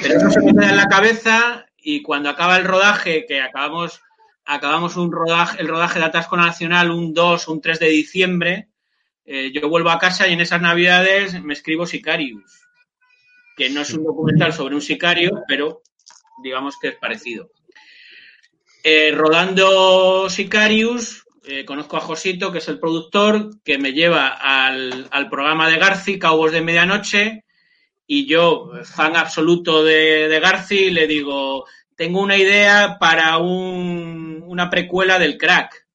Pero 0.02 0.17
eso 0.17 0.30
se 0.30 0.41
me 0.41 0.52
queda 0.60 0.69
en 0.69 0.78
la 0.78 0.88
cabeza 0.88 1.65
y 1.78 2.02
cuando 2.02 2.30
acaba 2.30 2.58
el 2.58 2.65
rodaje, 2.65 3.26
que 3.26 3.41
acabamos, 3.41 4.02
acabamos 4.45 4.95
un 4.97 5.12
rodaje, 5.12 5.62
el 5.62 5.67
rodaje 5.67 6.00
de 6.00 6.06
Atasco 6.06 6.38
Nacional 6.38 6.91
un 6.91 7.13
2, 7.13 7.47
un 7.47 7.62
3 7.62 7.80
de 7.80 7.88
diciembre, 7.88 8.67
eh, 9.26 9.52
yo 9.54 9.69
vuelvo 9.69 9.89
a 9.89 10.00
casa 10.00 10.28
y 10.28 10.34
en 10.34 10.41
esas 10.41 10.62
navidades 10.62 11.41
me 11.43 11.54
escribo 11.54 11.86
Sicarius, 11.86 12.67
que 13.56 13.69
no 13.69 13.82
es 13.82 13.93
un 13.93 14.04
documental 14.04 14.54
sobre 14.54 14.76
un 14.76 14.82
sicario, 14.82 15.43
pero 15.47 15.82
digamos 16.43 16.78
que 16.80 16.89
es 16.89 16.95
parecido. 16.95 17.52
Eh, 18.84 19.12
rodando 19.12 20.30
Sicarius, 20.30 21.20
eh, 21.43 21.65
conozco 21.65 21.97
a 21.97 22.01
Josito, 22.01 22.51
que 22.51 22.60
es 22.60 22.67
el 22.67 22.80
productor, 22.80 23.49
que 23.63 23.77
me 23.77 23.93
lleva 23.93 24.27
al, 24.27 25.08
al 25.12 25.30
programa 25.30 25.69
de 25.69 25.77
Garci, 25.77 26.19
Cabos 26.19 26.51
de 26.51 26.62
Medianoche, 26.62 27.45
y 28.06 28.25
yo, 28.27 28.71
fan 28.84 29.15
absoluto 29.15 29.84
de, 29.84 30.27
de 30.27 30.39
Garci, 30.39 30.91
le 30.91 31.08
digo, 31.08 31.65
tengo 31.95 32.21
una 32.21 32.36
idea 32.38 32.97
para 32.99 33.38
un- 33.38 34.43
una 34.45 34.69
precuela 34.69 35.17
del 35.17 35.38
crack. 35.38 35.88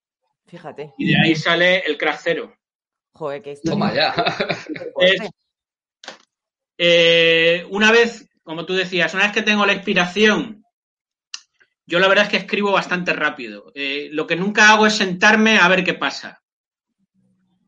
Fíjate. 0.46 0.92
Y 0.96 1.08
de 1.12 1.20
ahí 1.20 1.34
sale 1.36 1.78
el 1.80 1.98
crack 1.98 2.20
cero. 2.22 2.56
Joder, 3.12 3.42
qué 3.42 3.52
historia. 3.52 3.72
Toma 3.72 3.94
ya. 3.94 4.14
Es, 5.00 5.20
eh, 6.78 7.66
una 7.70 7.90
vez, 7.92 8.28
como 8.42 8.64
tú 8.66 8.74
decías, 8.74 9.12
una 9.14 9.24
vez 9.24 9.32
que 9.32 9.42
tengo 9.42 9.64
la 9.66 9.72
inspiración, 9.72 10.64
yo 11.86 12.00
la 12.00 12.08
verdad 12.08 12.24
es 12.24 12.30
que 12.30 12.36
escribo 12.38 12.72
bastante 12.72 13.12
rápido. 13.12 13.70
Eh, 13.74 14.08
lo 14.10 14.26
que 14.26 14.36
nunca 14.36 14.70
hago 14.70 14.86
es 14.86 14.94
sentarme 14.94 15.58
a 15.58 15.68
ver 15.68 15.84
qué 15.84 15.94
pasa. 15.94 16.42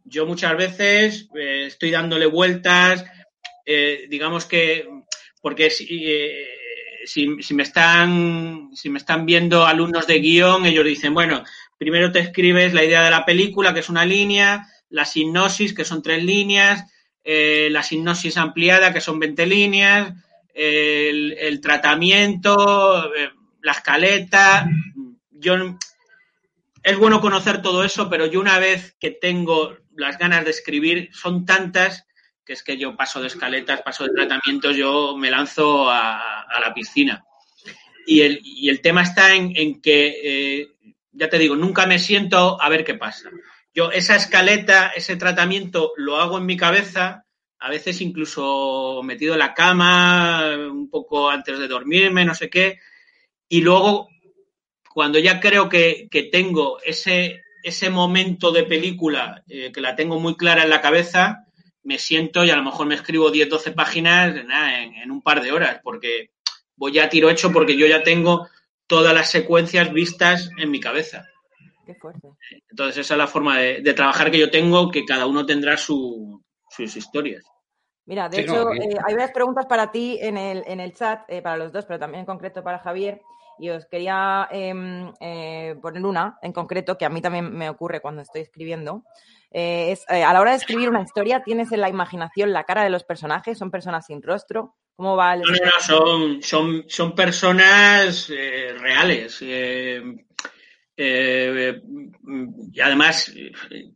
Yo 0.05 0.27
muchas 0.27 0.57
veces 0.57 1.29
eh, 1.39 1.67
estoy 1.67 1.93
dándole 1.93 2.27
vueltas, 2.27 3.05
eh, 3.65 4.07
digamos 4.09 4.47
que, 4.47 4.89
porque 5.41 5.71
si, 5.71 5.87
si, 7.05 7.55
me 7.55 7.63
están, 7.63 8.71
si 8.75 8.91
me 8.91 8.99
están 8.99 9.25
viendo 9.25 9.67
alumnos 9.67 10.07
de 10.07 10.19
guion, 10.19 10.67
ellos 10.67 10.85
dicen, 10.85 11.15
bueno, 11.15 11.45
primero 11.77 12.11
te 12.11 12.19
escribes 12.19 12.75
la 12.75 12.85
idea 12.85 13.05
de 13.05 13.11
la 13.11 13.25
película, 13.25 13.73
que 13.73 13.81
es 13.81 13.89
una 13.89 14.05
línea, 14.05 14.67
la 14.89 15.05
sinopsis, 15.05 15.75
que 15.75 15.85
son 15.85 16.03
tres 16.03 16.25
líneas, 16.25 16.91
la 17.25 17.83
sinopsis 17.83 18.39
ampliada, 18.39 18.95
que 18.95 19.03
son 19.03 19.19
20 19.19 19.47
líneas, 19.47 20.15
el, 20.55 21.61
tratamiento, 21.61 23.13
la 23.63 23.73
escaleta. 23.73 24.69
Yo, 25.31 25.79
es 26.83 26.99
bueno 26.99 27.21
conocer 27.21 27.63
todo 27.63 27.85
eso, 27.85 28.09
pero 28.09 28.27
yo 28.27 28.41
una 28.41 28.59
vez 28.59 28.97
que 28.99 29.11
tengo 29.11 29.77
las 29.97 30.19
ganas 30.19 30.45
de 30.45 30.51
escribir, 30.51 31.11
son 31.13 31.45
tantas 31.45 32.07
que 32.49 32.55
es 32.55 32.63
que 32.63 32.79
yo 32.79 32.97
paso 32.97 33.21
de 33.21 33.27
escaletas, 33.27 33.83
paso 33.83 34.05
de 34.05 34.15
tratamientos, 34.15 34.75
yo 34.75 35.15
me 35.19 35.31
lanzo 35.31 35.91
a, 35.91 36.47
la 36.65 36.73
piscina. 36.73 37.23
Y 38.07 38.23
el, 38.23 38.41
y 38.43 38.71
el 38.71 38.81
tema 38.81 39.03
está 39.03 39.35
en, 39.35 39.53
en 39.55 39.83
que, 39.83 40.15
eh, 40.25 40.69
ya 41.13 41.29
te 41.29 41.39
digo, 41.39 41.57
nunca 41.57 41.87
me 41.87 41.99
siento 41.99 42.59
a 42.59 42.71
ver 42.71 42.87
qué 42.87 42.95
pasa. 42.95 43.29
Yo 43.75 43.91
esa 43.91 44.17
escaleta, 44.17 44.89
ese 44.97 45.17
tratamiento 45.17 45.93
lo 45.99 46.17
hago 46.17 46.39
en 46.39 46.47
mi 46.47 46.57
cabeza, 46.57 47.27
a 47.59 47.69
veces 47.69 48.01
incluso 48.01 49.03
metido 49.05 49.35
en 49.35 49.41
la 49.41 49.53
cama, 49.53 50.57
un 50.71 50.89
poco 50.89 51.29
antes 51.29 51.59
de 51.59 51.69
dormirme, 51.69 52.25
no 52.25 52.35
sé 52.35 52.49
qué, 52.49 52.79
y 53.49 53.61
luego 53.61 54.09
cuando 54.95 55.19
ya 55.19 55.41
creo 55.41 55.69
que, 55.69 56.09
que 56.11 56.25
tengo 56.25 56.81
ese, 56.83 57.43
ese 57.63 57.91
momento 57.91 58.51
de 58.51 58.65
película, 58.65 59.43
eh, 59.49 59.71
que 59.73 59.81
la 59.81 59.95
tengo 59.95 60.19
muy 60.19 60.37
clara 60.37 60.65
en 60.65 60.71
la 60.71 60.81
cabeza, 60.81 61.47
me 61.83 61.99
siento 61.99 62.45
y 62.45 62.51
a 62.51 62.57
lo 62.57 62.65
mejor 62.65 62.87
me 62.87 62.95
escribo 62.95 63.31
10, 63.31 63.49
12 63.49 63.73
páginas 63.73 64.37
en, 64.37 64.51
en 64.51 65.11
un 65.11 65.23
par 65.23 65.41
de 65.43 65.53
horas, 65.53 65.81
porque 65.83 66.31
voy 66.77 66.99
a 66.99 67.09
tiro 67.09 67.31
hecho 67.31 67.53
porque 67.53 67.77
yo 67.77 67.87
ya 67.87 68.03
tengo 68.03 68.49
todas 68.87 69.15
las 69.15 69.31
secuencias 69.31 69.93
vistas 69.93 70.51
en 70.59 70.71
mi 70.71 70.81
cabeza. 70.81 71.27
Qué 71.87 71.95
fuerte. 71.95 72.29
Entonces 72.69 72.99
esa 72.99 73.15
es 73.15 73.19
la 73.19 73.27
forma 73.27 73.59
de, 73.59 73.81
de 73.81 73.95
trabajar 73.95 74.31
que 74.31 74.39
yo 74.39 74.51
tengo, 74.51 74.91
que 74.91 75.05
cada 75.05 75.27
uno 75.27 75.47
tendrá 75.47 75.77
su, 75.77 76.43
sus 76.69 76.97
historias. 76.97 77.45
Mira, 78.05 78.29
de 78.29 78.37
Sí, 78.37 78.43
hecho, 78.43 78.65
no, 78.65 78.73
eh, 78.73 78.97
hay 79.07 79.15
varias 79.15 79.33
preguntas 79.33 79.67
para 79.67 79.91
ti 79.93 80.19
en 80.21 80.37
el, 80.39 80.65
en 80.67 80.81
el 80.81 80.95
chat, 80.95 81.21
eh, 81.29 81.43
para 81.43 81.57
los 81.59 81.73
dos, 81.73 81.85
pero 81.85 81.99
también 81.99 82.21
en 82.21 82.27
concreto 82.27 82.63
para 82.63 82.79
Javier. 82.79 83.21
Y 83.59 83.71
os 83.71 83.87
quería 83.87 84.49
em, 84.51 85.13
eh, 85.21 85.77
poner 85.81 86.05
una 86.05 86.39
en 86.43 86.53
concreto 86.53 86.97
que 86.97 87.05
a 87.05 87.09
mí 87.11 87.21
también 87.21 87.53
me 87.57 87.69
ocurre 87.69 88.01
cuando 88.01 88.23
estoy 88.23 88.43
escribiendo. 88.43 89.05
Eh, 89.51 89.93
es, 89.93 90.05
eh, 90.11 90.23
a 90.23 90.33
la 90.33 90.41
hora 90.41 90.51
de 90.51 90.59
escribir 90.59 90.89
una 90.89 91.03
historia, 91.03 91.43
¿tienes 91.43 91.73
en 91.73 91.81
la 91.81 91.89
imaginación 91.89 92.53
la 92.53 92.65
cara 92.65 92.85
de 92.85 92.91
los 92.91 93.05
personajes? 93.05 93.59
¿Son 93.59 93.71
personas 93.71 94.07
sin 94.07 94.23
rostro? 94.23 94.77
¿Cómo 94.97 95.17
va 95.17 95.35
el... 95.35 95.41
No, 95.41 95.47
no, 95.47 95.65
no, 95.65 95.81
son, 95.81 96.43
son, 96.43 96.85
son 96.89 97.15
personas 97.15 98.29
reales. 98.29 99.39
eh, 101.01 101.81
y 102.73 102.81
además, 102.81 103.33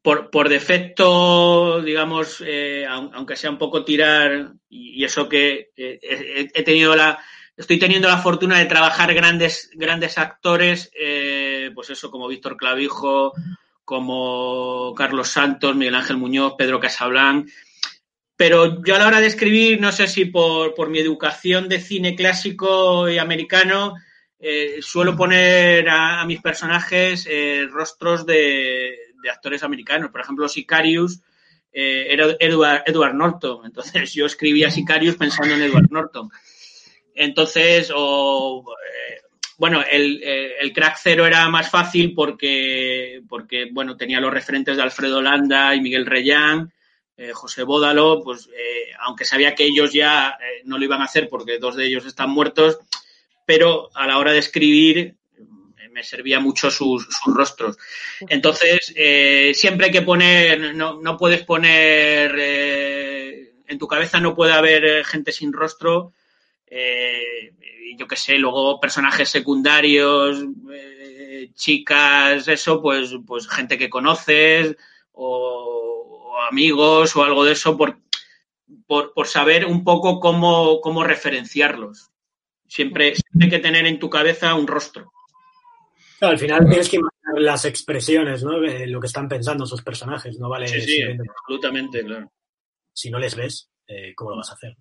por, 0.03 0.31
por 0.31 0.49
defecto, 0.49 1.83
digamos, 1.83 2.43
eh, 2.47 2.87
aun- 2.89 3.11
aunque 3.13 3.35
sea 3.35 3.51
un 3.51 3.59
poco 3.59 3.85
tirar, 3.85 4.53
y, 4.69 5.05
eso 5.05 5.29
que 5.29 5.73
eh, 5.77 5.99
he 6.55 6.63
tenido 6.63 6.95
la, 6.95 7.19
estoy 7.57 7.79
teniendo 7.79 8.09
la 8.09 8.19
fortuna 8.19 8.59
de 8.59 8.67
trabajar 8.67 9.13
grandes, 9.15 9.71
grandes 9.75 10.19
actores, 10.19 10.91
eh, 10.99 11.71
pues 11.75 11.91
eso, 11.91 12.11
como 12.11 12.29
Víctor 12.29 12.57
Clavijo, 12.57 13.33
como 13.85 14.95
Carlos 14.97 15.29
Santos, 15.29 15.77
Miguel 15.77 15.95
Ángel 15.95 16.17
Muñoz, 16.17 16.55
Pedro 16.57 16.81
Casablanc. 16.81 17.49
Pero 18.37 18.83
yo 18.85 18.97
a 18.97 18.99
la 18.99 19.07
hora 19.07 19.21
de 19.21 19.27
escribir, 19.27 19.81
no 19.81 19.93
sé 19.93 20.09
si 20.09 20.25
por, 20.25 20.75
por 20.75 20.89
mi 20.89 20.99
educación 20.99 21.69
de 21.69 21.81
cine 21.81 22.17
clásico 22.17 23.09
y 23.09 23.19
americano, 23.19 23.95
eh, 24.39 24.79
suelo 24.81 25.17
poner 25.17 25.89
a, 25.89 26.25
mis 26.25 26.41
personajes 26.41 27.29
eh, 27.31 27.67
rostros 27.71 28.27
de, 28.27 28.97
de 29.23 29.31
actores 29.31 29.63
americanos. 29.63 30.11
Por 30.11 30.21
ejemplo, 30.21 30.49
Sicarius 30.49 31.21
era 31.75 32.37
Edward, 32.41 32.83
Edward 32.87 33.15
Norton. 33.15 33.65
Entonces 33.65 34.13
yo 34.13 34.27
escribía 34.27 34.71
Sicarius 34.71 35.17
pensando 35.17 35.55
en 35.55 35.63
Edward 35.63 35.91
Norton. 35.91 36.31
Entonces, 37.15 37.91
eh, 37.91 39.21
bueno, 39.59 39.83
el, 39.89 40.23
eh, 40.23 40.55
el 40.61 40.73
crack 40.73 40.99
cero 41.01 41.27
era 41.27 41.49
más 41.49 41.71
fácil 41.71 42.15
porque, 42.15 43.23
porque, 43.29 43.69
bueno, 43.71 43.97
tenía 43.97 44.21
los 44.21 44.33
referentes 44.33 44.77
de 44.77 44.83
Alfredo 44.83 45.21
Landa 45.21 45.75
y 45.75 45.81
Miguel 45.81 46.07
Reyán, 46.07 46.73
eh, 47.17 47.33
José 47.33 47.63
Bódalo, 47.63 48.23
pues 48.25 48.49
aunque 49.01 49.25
sabía 49.25 49.55
que 49.55 49.65
ellos 49.65 49.93
ya 49.93 50.39
no 50.65 50.79
lo 50.79 50.85
iban 50.85 51.01
a 51.01 51.05
hacer 51.05 51.29
porque 51.29 51.59
dos 51.59 51.77
de 51.77 51.87
ellos 51.87 52.07
están 52.07 52.31
muertos, 52.31 52.79
pero 53.45 53.91
a 53.95 54.07
la 54.07 54.19
hora 54.19 54.33
de 54.33 54.39
escribir 54.39 55.17
me 55.91 56.03
servía 56.03 56.41
mucho 56.41 56.71
sus, 56.71 57.07
rostros. 57.27 57.77
Entonces, 58.29 58.95
siempre 59.59 59.87
hay 59.87 59.93
que 59.93 60.03
poner, 60.03 60.75
no, 60.75 61.17
puedes 61.19 61.43
poner, 61.43 62.39
en 63.67 63.79
tu 63.79 63.87
cabeza 63.87 64.21
no 64.21 64.35
puede 64.35 64.53
haber 64.55 65.05
gente 65.05 65.33
sin 65.33 65.53
rostro, 65.53 66.15
eh, 66.75 67.53
yo 67.99 68.09
qué 68.09 68.17
sé, 68.17 68.39
luego 68.39 68.81
personajes 68.81 69.29
secundarios, 69.29 70.43
eh, 70.73 71.51
chicas, 71.55 72.49
eso, 72.49 72.81
pues, 72.81 73.15
pues 73.27 73.47
gente 73.47 73.77
que 73.77 73.91
conoces 73.91 74.75
o, 75.13 76.31
o 76.33 76.41
amigos 76.51 77.15
o 77.15 77.25
algo 77.25 77.45
de 77.45 77.53
eso 77.53 77.77
por, 77.77 77.99
por, 78.87 79.13
por 79.13 79.27
saber 79.27 79.67
un 79.67 79.85
poco 79.85 80.19
cómo, 80.19 80.81
cómo 80.81 81.05
referenciarlos. 81.05 82.11
Siempre, 82.67 83.15
siempre 83.15 83.45
hay 83.45 83.51
que 83.51 83.59
tener 83.59 83.87
en 83.87 83.99
tu 83.99 84.09
cabeza 84.09 84.55
un 84.55 84.67
rostro. 84.67 85.13
Claro, 86.19 86.33
al 86.33 86.39
final 86.39 86.67
tienes 86.67 86.89
que 86.89 86.97
imaginar 86.97 87.35
las 87.37 87.67
expresiones, 87.67 88.43
¿no? 88.43 88.61
De 88.61 88.87
lo 88.87 88.99
que 88.99 89.09
están 89.09 89.29
pensando 89.29 89.67
sus 89.67 89.83
personajes. 89.83 90.39
No 90.39 90.49
vale 90.49 90.69
Sí, 90.69 90.81
sí, 90.81 91.03
absolutamente, 91.03 92.03
claro. 92.03 92.33
si 92.95 93.11
no 93.11 93.19
les 93.19 93.37
ves, 93.37 93.69
eh, 93.87 94.15
¿cómo 94.15 94.31
lo 94.31 94.37
vas 94.39 94.49
a 94.51 94.55
hacer? 94.55 94.75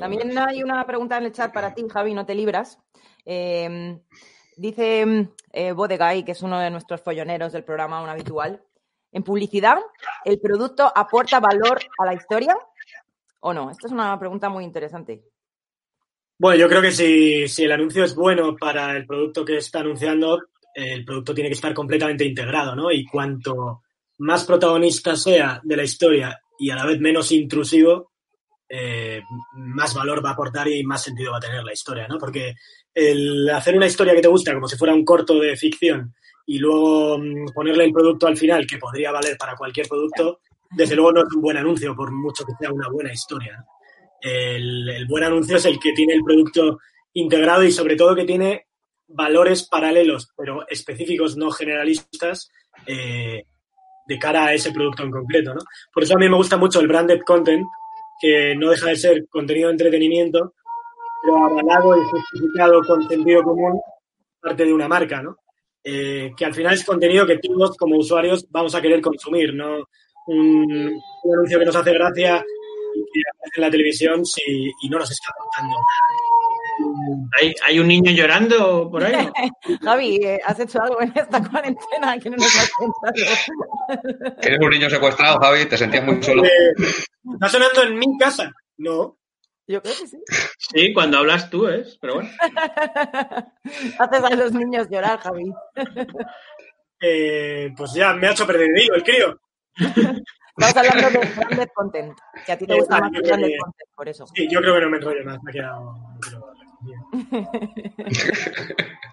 También 0.00 0.36
hay 0.38 0.62
una 0.62 0.86
pregunta 0.86 1.18
en 1.18 1.24
el 1.24 1.32
chat 1.32 1.52
para 1.52 1.74
ti, 1.74 1.84
Javi, 1.88 2.14
no 2.14 2.26
te 2.26 2.34
libras. 2.34 2.78
Eh, 3.24 3.98
dice 4.56 5.28
eh, 5.52 5.72
Bodegay, 5.72 6.24
que 6.24 6.32
es 6.32 6.42
uno 6.42 6.58
de 6.58 6.70
nuestros 6.70 7.00
folloneros 7.00 7.52
del 7.52 7.64
programa, 7.64 8.02
un 8.02 8.08
habitual. 8.08 8.62
¿En 9.12 9.22
publicidad 9.22 9.78
el 10.24 10.40
producto 10.40 10.90
aporta 10.94 11.40
valor 11.40 11.80
a 11.98 12.04
la 12.04 12.14
historia 12.14 12.56
o 13.40 13.54
no? 13.54 13.70
Esta 13.70 13.86
es 13.86 13.92
una 13.92 14.18
pregunta 14.18 14.48
muy 14.48 14.64
interesante. 14.64 15.22
Bueno, 16.38 16.58
yo 16.58 16.68
creo 16.68 16.82
que 16.82 16.92
si, 16.92 17.48
si 17.48 17.64
el 17.64 17.72
anuncio 17.72 18.04
es 18.04 18.14
bueno 18.14 18.56
para 18.56 18.94
el 18.94 19.06
producto 19.06 19.44
que 19.44 19.56
está 19.56 19.80
anunciando, 19.80 20.38
el 20.74 21.04
producto 21.04 21.34
tiene 21.34 21.48
que 21.48 21.54
estar 21.54 21.72
completamente 21.72 22.24
integrado, 22.24 22.76
¿no? 22.76 22.92
Y 22.92 23.06
cuanto 23.06 23.82
más 24.18 24.44
protagonista 24.44 25.16
sea 25.16 25.60
de 25.64 25.76
la 25.76 25.84
historia 25.84 26.38
y 26.58 26.70
a 26.70 26.76
la 26.76 26.84
vez 26.84 27.00
menos 27.00 27.32
intrusivo, 27.32 28.12
eh, 28.68 29.22
más 29.52 29.94
valor 29.94 30.24
va 30.24 30.30
a 30.30 30.32
aportar 30.32 30.68
y 30.68 30.84
más 30.84 31.02
sentido 31.02 31.32
va 31.32 31.38
a 31.38 31.40
tener 31.40 31.62
la 31.62 31.72
historia, 31.72 32.06
¿no? 32.08 32.18
Porque 32.18 32.54
el 32.94 33.48
hacer 33.50 33.76
una 33.76 33.86
historia 33.86 34.14
que 34.14 34.22
te 34.22 34.28
gusta 34.28 34.54
como 34.54 34.68
si 34.68 34.76
fuera 34.76 34.94
un 34.94 35.04
corto 35.04 35.38
de 35.38 35.56
ficción 35.56 36.14
y 36.46 36.58
luego 36.58 37.18
mm, 37.18 37.52
ponerle 37.54 37.84
el 37.84 37.92
producto 37.92 38.26
al 38.26 38.36
final 38.36 38.66
que 38.66 38.78
podría 38.78 39.12
valer 39.12 39.36
para 39.36 39.56
cualquier 39.56 39.88
producto, 39.88 40.40
desde 40.70 40.96
luego 40.96 41.12
no 41.12 41.20
es 41.20 41.34
un 41.34 41.42
buen 41.42 41.56
anuncio 41.56 41.94
por 41.94 42.10
mucho 42.12 42.44
que 42.44 42.54
sea 42.58 42.72
una 42.72 42.88
buena 42.88 43.12
historia. 43.12 43.64
el 44.20 45.06
buen 45.08 45.24
anuncio 45.24 45.56
es 45.56 45.64
el 45.66 45.78
que 45.78 45.92
tiene 45.92 46.14
el 46.14 46.24
producto 46.24 46.78
integrado 47.12 47.62
y 47.64 47.72
sobre 47.72 47.96
todo 47.96 48.14
que 48.14 48.24
tiene 48.24 48.66
valores 49.08 49.66
paralelos, 49.68 50.32
pero 50.36 50.66
específicos, 50.68 51.36
no 51.36 51.50
generalistas, 51.50 52.50
eh, 52.86 53.44
de 54.06 54.18
cara 54.18 54.46
a 54.46 54.54
ese 54.54 54.72
producto 54.72 55.02
en 55.02 55.10
concreto. 55.10 55.54
¿no? 55.54 55.60
Por 55.92 56.02
eso 56.02 56.14
a 56.14 56.18
mí 56.18 56.28
me 56.28 56.36
gusta 56.36 56.56
mucho 56.56 56.80
el 56.80 56.88
branded 56.88 57.20
content, 57.26 57.66
que 58.20 58.54
no 58.56 58.70
deja 58.70 58.88
de 58.88 58.96
ser 58.96 59.26
contenido 59.28 59.68
de 59.68 59.72
entretenimiento, 59.72 60.54
pero 61.22 61.44
avalado 61.44 61.96
y 61.96 62.04
justificado 62.04 62.82
con 62.82 63.08
sentido 63.08 63.42
común 63.42 63.80
parte 64.40 64.64
de 64.64 64.72
una 64.72 64.88
marca. 64.88 65.22
¿no? 65.22 65.36
eh, 65.88 66.32
que 66.36 66.44
al 66.44 66.52
final 66.52 66.74
es 66.74 66.84
contenido 66.84 67.24
que 67.24 67.38
todos 67.38 67.76
como 67.76 67.96
usuarios 67.96 68.44
vamos 68.50 68.74
a 68.74 68.82
querer 68.82 69.00
consumir, 69.00 69.54
no 69.54 69.84
un, 70.26 71.00
un 71.22 71.32
anuncio 71.32 71.60
que 71.60 71.64
nos 71.64 71.76
hace 71.76 71.92
gracia 71.92 72.44
y 72.94 73.00
que 73.12 73.20
aparece 73.30 73.54
en 73.56 73.62
la 73.62 73.70
televisión 73.70 74.26
si, 74.26 74.72
y 74.82 74.88
no 74.88 74.98
nos 74.98 75.12
está 75.12 75.32
contando. 75.38 75.76
¿Hay, 77.40 77.54
hay 77.64 77.78
un 77.78 77.88
niño 77.88 78.10
llorando 78.12 78.90
por 78.90 79.04
ahí? 79.04 79.28
Javi, 79.82 80.16
eh, 80.24 80.40
¿has 80.44 80.58
hecho 80.60 80.80
algo 80.82 81.00
en 81.00 81.12
esta 81.14 81.42
cuarentena 81.48 82.18
que 82.18 82.30
no 82.30 82.36
nos 82.36 82.56
has 82.58 82.70
contado? 82.70 83.14
Eres 84.42 84.58
un 84.60 84.70
niño 84.70 84.90
secuestrado, 84.90 85.38
Javi, 85.40 85.66
te 85.66 85.76
sentías 85.76 86.04
muy 86.04 86.22
solo. 86.22 86.44
Eh, 86.44 86.72
¿Está 87.34 87.48
sonando 87.48 87.82
en 87.82 87.98
mi 87.98 88.18
casa? 88.18 88.50
No. 88.78 89.18
Yo 89.68 89.82
creo 89.82 89.94
que 90.00 90.06
sí. 90.06 90.18
Sí, 90.58 90.92
cuando 90.94 91.18
hablas 91.18 91.50
tú 91.50 91.66
es, 91.66 91.98
pero 92.00 92.14
bueno. 92.14 92.30
Haces 93.98 94.24
a 94.24 94.30
los 94.36 94.52
niños 94.52 94.86
llorar, 94.88 95.18
Javi. 95.18 95.52
Eh, 97.00 97.72
pues 97.76 97.92
ya 97.94 98.12
me 98.14 98.28
ha 98.28 98.30
hecho 98.32 98.46
perder 98.46 98.68
el 98.74 98.82
hilo, 98.82 98.94
el 98.94 99.02
crío. 99.02 99.40
Estamos 100.58 100.88
hablando 100.90 101.20
de 101.20 101.26
branded 101.34 101.68
content, 101.74 102.18
que 102.46 102.52
a 102.52 102.56
ti 102.56 102.66
te 102.66 102.72
Eh, 102.72 102.78
gusta 102.78 102.98
más 103.00 103.10
branded 103.10 103.22
que- 103.48 103.58
content, 103.58 103.90
por 103.94 104.08
eso. 104.08 104.26
Sí, 104.34 104.48
yo 104.50 104.60
creo 104.60 104.74
que 104.76 104.80
no 104.80 104.88
me 104.90 104.96
enrollo 104.96 105.24
más, 105.24 105.38
me 105.42 105.50
ha 105.50 105.52
quedado... 105.52 105.94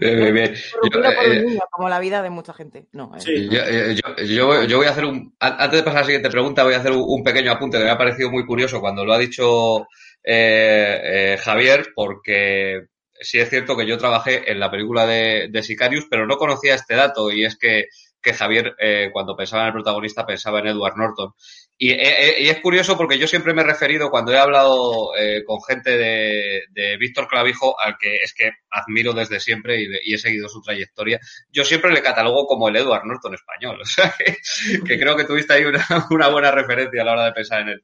Bien, 0.00 0.16
bien, 0.20 0.34
bien. 0.34 0.54
Yo, 0.54 1.00
eh, 1.02 1.38
un 1.40 1.46
niño, 1.46 1.60
como 1.70 1.88
la 1.88 1.98
vida 1.98 2.22
de 2.22 2.30
mucha 2.30 2.52
gente. 2.52 2.86
No, 2.92 3.10
eh. 3.16 3.20
Sí. 3.20 3.48
Yo, 3.48 3.60
eh, 3.60 3.96
yo- 3.96 4.24
yo- 4.24 4.62
yo 4.64 4.76
voy 4.76 4.86
a 4.86 4.90
hacer 4.90 5.04
un. 5.04 5.34
an- 5.40 5.56
Antes 5.58 5.80
de 5.80 5.82
pasar 5.82 5.98
a 5.98 6.00
la 6.02 6.06
siguiente 6.06 6.30
pregunta, 6.30 6.62
voy 6.62 6.74
a 6.74 6.78
hacer 6.78 6.92
un, 6.92 7.24
pequeño 7.24 7.50
apunte 7.50 7.78
que 7.78 7.84
me 7.84 7.90
ha 7.90 7.98
parecido 7.98 8.30
muy 8.30 8.46
curioso 8.46 8.80
cuando 8.80 9.04
lo 9.04 9.12
ha 9.12 9.18
dicho 9.18 9.80
eh, 10.22 11.00
eh, 11.34 11.38
Javier, 11.42 11.88
porque 11.96 12.82
sí 13.20 13.40
es 13.40 13.50
cierto 13.50 13.76
que 13.76 13.86
yo 13.86 13.98
trabajé 13.98 14.48
en 14.52 14.60
la 14.60 14.70
película 14.70 15.06
de, 15.06 15.48
de 15.50 15.62
Sicarius, 15.64 16.06
pero 16.08 16.24
no 16.26 16.36
conocía 16.36 16.76
este 16.76 16.94
dato 16.94 17.32
y 17.32 17.44
es 17.44 17.56
que, 17.58 17.86
que 18.22 18.32
Javier, 18.32 18.74
eh, 18.78 19.10
cuando 19.12 19.36
pensaba 19.36 19.62
en 19.62 19.68
el 19.68 19.74
protagonista, 19.74 20.24
pensaba 20.24 20.60
en 20.60 20.68
Edward 20.68 20.96
Norton. 20.96 21.32
Y, 21.76 21.90
eh, 21.90 21.96
eh, 22.00 22.36
y 22.44 22.48
es 22.48 22.60
curioso 22.60 22.96
porque 22.96 23.18
yo 23.18 23.26
siempre 23.26 23.52
me 23.52 23.62
he 23.62 23.64
referido, 23.64 24.10
cuando 24.10 24.32
he 24.32 24.38
hablado 24.38 25.16
eh, 25.16 25.42
con 25.44 25.60
gente 25.62 25.98
de, 25.98 26.62
de 26.70 26.96
Víctor 26.96 27.26
Clavijo, 27.26 27.74
al 27.80 27.96
que 27.98 28.16
es 28.16 28.32
que 28.32 28.50
admiro 28.70 29.12
desde 29.12 29.40
siempre 29.40 29.82
y, 29.82 29.88
y 30.04 30.14
he 30.14 30.18
seguido 30.18 30.48
su 30.48 30.62
trayectoria, 30.62 31.18
yo 31.50 31.64
siempre 31.64 31.92
le 31.92 32.02
catalogo 32.02 32.46
como 32.46 32.68
el 32.68 32.76
Edward 32.76 33.04
Norton 33.04 33.34
español. 33.34 33.80
O 33.82 33.84
sea, 33.84 34.14
que, 34.16 34.36
que 34.84 34.98
creo 34.98 35.16
que 35.16 35.24
tuviste 35.24 35.54
ahí 35.54 35.64
una, 35.64 35.84
una 36.10 36.28
buena 36.28 36.52
referencia 36.52 37.02
a 37.02 37.04
la 37.04 37.12
hora 37.12 37.24
de 37.24 37.32
pensar 37.32 37.62
en 37.62 37.68
él. 37.70 37.82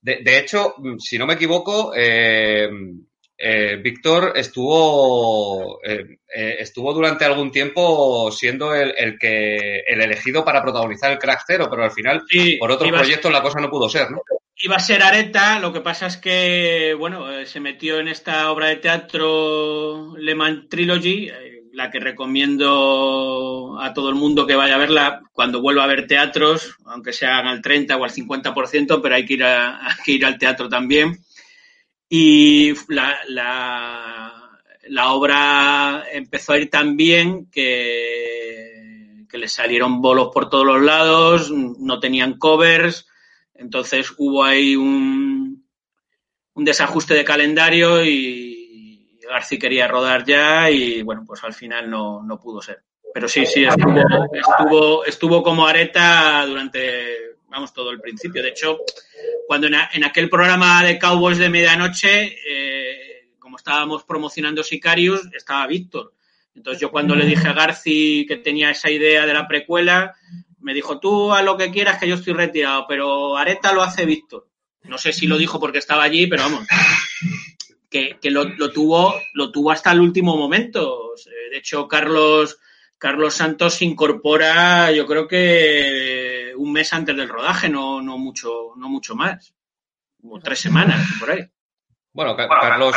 De, 0.00 0.22
de 0.22 0.38
hecho, 0.38 0.76
si 0.98 1.18
no 1.18 1.26
me 1.26 1.34
equivoco, 1.34 1.92
eh, 1.94 2.70
eh, 3.38 3.76
Víctor 3.82 4.32
estuvo 4.36 5.80
eh, 5.84 6.18
eh, 6.34 6.56
estuvo 6.58 6.92
durante 6.92 7.24
algún 7.24 7.50
tiempo 7.52 8.30
siendo 8.32 8.74
el, 8.74 8.92
el 8.98 9.18
que 9.18 9.80
el 9.86 10.00
elegido 10.02 10.44
para 10.44 10.62
protagonizar 10.62 11.12
el 11.12 11.18
Crack 11.18 11.44
Zero, 11.46 11.68
pero 11.70 11.84
al 11.84 11.92
final 11.92 12.22
Sí, 12.28 12.56
por 12.58 12.70
otros 12.72 12.88
proyectos 13.00 13.32
la 13.32 13.42
cosa 13.42 13.60
no 13.60 13.70
pudo 13.70 13.88
ser, 13.88 14.10
¿no? 14.10 14.20
Iba 14.60 14.74
a 14.76 14.80
ser 14.80 15.02
Areta, 15.04 15.60
lo 15.60 15.72
que 15.72 15.80
pasa 15.80 16.06
es 16.08 16.16
que, 16.16 16.92
bueno, 16.98 17.30
eh, 17.30 17.46
se 17.46 17.60
metió 17.60 18.00
en 18.00 18.08
esta 18.08 18.50
obra 18.50 18.66
de 18.66 18.76
teatro 18.76 20.16
Le 20.18 20.34
Mans 20.34 20.68
Trilogy, 20.68 21.30
la 21.72 21.92
que 21.92 22.00
recomiendo 22.00 23.78
a 23.80 23.92
todo 23.94 24.08
el 24.08 24.16
mundo 24.16 24.46
que 24.46 24.56
vaya 24.56 24.74
a 24.74 24.78
verla 24.78 25.20
cuando 25.32 25.60
vuelva 25.62 25.84
a 25.84 25.88
ver 25.88 26.06
teatros, 26.06 26.74
aunque 26.86 27.12
sean 27.12 27.46
al 27.46 27.62
30 27.62 27.96
o 27.96 28.04
al 28.04 28.10
50%, 28.10 29.00
pero 29.00 29.14
hay 29.14 29.24
que 29.24 29.34
ir, 29.34 29.44
a- 29.44 29.78
hay 29.86 29.94
que 30.04 30.12
ir 30.12 30.26
al 30.26 30.38
teatro 30.38 30.68
también. 30.68 31.16
Y 32.08 32.72
la, 32.88 33.18
la, 33.28 34.60
la 34.88 35.12
obra 35.12 36.04
empezó 36.10 36.52
a 36.52 36.58
ir 36.58 36.70
tan 36.70 36.96
bien 36.96 37.50
que, 37.50 39.24
que 39.28 39.38
le 39.38 39.48
salieron 39.48 40.00
bolos 40.00 40.30
por 40.32 40.48
todos 40.48 40.64
los 40.64 40.82
lados, 40.82 41.50
no 41.50 42.00
tenían 42.00 42.38
covers, 42.38 43.06
entonces 43.54 44.14
hubo 44.16 44.44
ahí 44.44 44.76
un, 44.76 45.66
un 46.54 46.64
desajuste 46.64 47.14
de 47.14 47.24
calendario 47.24 48.04
y 48.04 49.20
Garci 49.28 49.58
quería 49.58 49.86
rodar 49.86 50.24
ya 50.24 50.70
y 50.70 51.02
bueno, 51.02 51.24
pues 51.26 51.44
al 51.44 51.52
final 51.52 51.90
no, 51.90 52.22
no 52.22 52.40
pudo 52.40 52.62
ser. 52.62 52.82
Pero 53.12 53.28
sí, 53.28 53.44
sí, 53.46 53.64
estuvo, 53.64 54.00
estuvo, 54.32 55.04
estuvo 55.04 55.42
como 55.42 55.66
areta 55.66 56.44
durante, 56.46 57.27
vamos, 57.48 57.72
todo 57.72 57.90
el 57.90 58.00
principio. 58.00 58.42
De 58.42 58.50
hecho, 58.50 58.78
cuando 59.46 59.66
en, 59.66 59.74
en 59.92 60.04
aquel 60.04 60.28
programa 60.28 60.82
de 60.84 60.98
Cowboys 60.98 61.38
de 61.38 61.48
medianoche, 61.48 62.36
eh, 62.46 63.30
como 63.38 63.56
estábamos 63.56 64.04
promocionando 64.04 64.62
Sicarius, 64.62 65.22
estaba 65.34 65.66
Víctor. 65.66 66.14
Entonces 66.54 66.80
yo 66.80 66.90
cuando 66.90 67.14
le 67.14 67.24
dije 67.24 67.46
a 67.46 67.52
Garci 67.52 68.26
que 68.26 68.36
tenía 68.36 68.70
esa 68.70 68.90
idea 68.90 69.26
de 69.26 69.34
la 69.34 69.46
precuela, 69.46 70.14
me 70.60 70.74
dijo, 70.74 70.98
tú 70.98 71.32
a 71.32 71.42
lo 71.42 71.56
que 71.56 71.70
quieras 71.70 71.98
que 71.98 72.08
yo 72.08 72.16
estoy 72.16 72.32
retirado, 72.32 72.84
pero 72.88 73.36
Areta 73.36 73.72
lo 73.72 73.82
hace 73.82 74.04
Víctor. 74.04 74.48
No 74.84 74.98
sé 74.98 75.12
si 75.12 75.26
lo 75.26 75.38
dijo 75.38 75.60
porque 75.60 75.78
estaba 75.78 76.02
allí, 76.02 76.26
pero 76.26 76.42
vamos, 76.42 76.66
que, 77.88 78.18
que 78.20 78.30
lo, 78.30 78.44
lo 78.44 78.70
tuvo, 78.72 79.14
lo 79.34 79.52
tuvo 79.52 79.70
hasta 79.70 79.92
el 79.92 80.00
último 80.00 80.36
momento. 80.36 81.14
Eh, 81.16 81.50
De 81.50 81.58
hecho, 81.58 81.86
Carlos, 81.86 82.58
Carlos 82.96 83.34
Santos 83.34 83.80
incorpora, 83.82 84.90
yo 84.90 85.06
creo 85.06 85.28
que 85.28 86.37
un 86.58 86.72
mes 86.72 86.92
antes 86.92 87.16
del 87.16 87.28
rodaje, 87.28 87.68
no, 87.68 88.00
no 88.02 88.18
mucho, 88.18 88.72
no 88.76 88.88
mucho 88.88 89.14
más. 89.14 89.54
Como 90.20 90.38
tres 90.40 90.60
semanas, 90.60 91.06
por 91.20 91.30
ahí. 91.30 91.44
Bueno, 92.12 92.34
Ca- 92.34 92.48
Carlos 92.48 92.96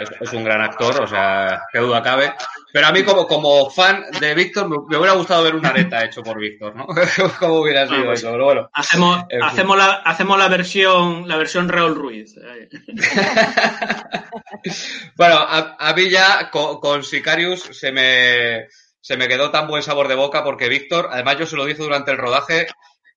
es, 0.00 0.10
es 0.20 0.32
un 0.32 0.42
gran 0.42 0.60
actor, 0.60 1.00
o 1.02 1.06
sea, 1.06 1.62
qué 1.72 1.78
duda 1.78 2.02
cabe. 2.02 2.34
Pero 2.72 2.88
a 2.88 2.92
mí 2.92 3.04
como, 3.04 3.26
como 3.28 3.70
fan 3.70 4.04
de 4.18 4.34
Víctor 4.34 4.68
me, 4.68 4.76
hubiera 4.98 5.12
gustado 5.12 5.44
ver 5.44 5.54
una 5.54 5.68
areta 5.68 6.04
hecho 6.04 6.22
por 6.22 6.40
Víctor, 6.40 6.74
¿no? 6.74 6.86
¿Cómo 7.38 7.60
hubiera 7.60 7.86
sido 7.86 8.00
Ah, 8.00 8.04
pues, 8.06 8.20
eso? 8.20 8.32
Pero 8.32 8.44
bueno. 8.44 8.68
Hacemos, 8.72 9.18
En 9.28 9.40
fin. 9.40 9.42
hacemos 9.48 9.76
la, 9.76 9.92
hacemos 10.04 10.38
la 10.38 10.48
versión, 10.48 11.28
la 11.28 11.36
versión 11.36 11.68
Raúl 11.68 11.94
Ruiz. 11.94 12.34
Bueno, 15.16 15.36
a, 15.36 15.76
a 15.78 15.94
mí 15.94 16.10
ya 16.10 16.50
con, 16.50 16.80
con 16.80 17.02
Sicarius 17.04 17.60
se 17.72 17.92
me, 17.92 18.66
se 19.00 19.16
me 19.16 19.28
quedó 19.28 19.50
tan 19.50 19.66
buen 19.68 19.82
sabor 19.82 20.08
de 20.08 20.14
boca 20.14 20.44
porque 20.44 20.68
Víctor, 20.68 21.08
además 21.10 21.38
yo 21.38 21.46
se 21.46 21.56
lo 21.56 21.64
dije 21.64 21.82
durante 21.82 22.10
el 22.10 22.18
rodaje, 22.18 22.66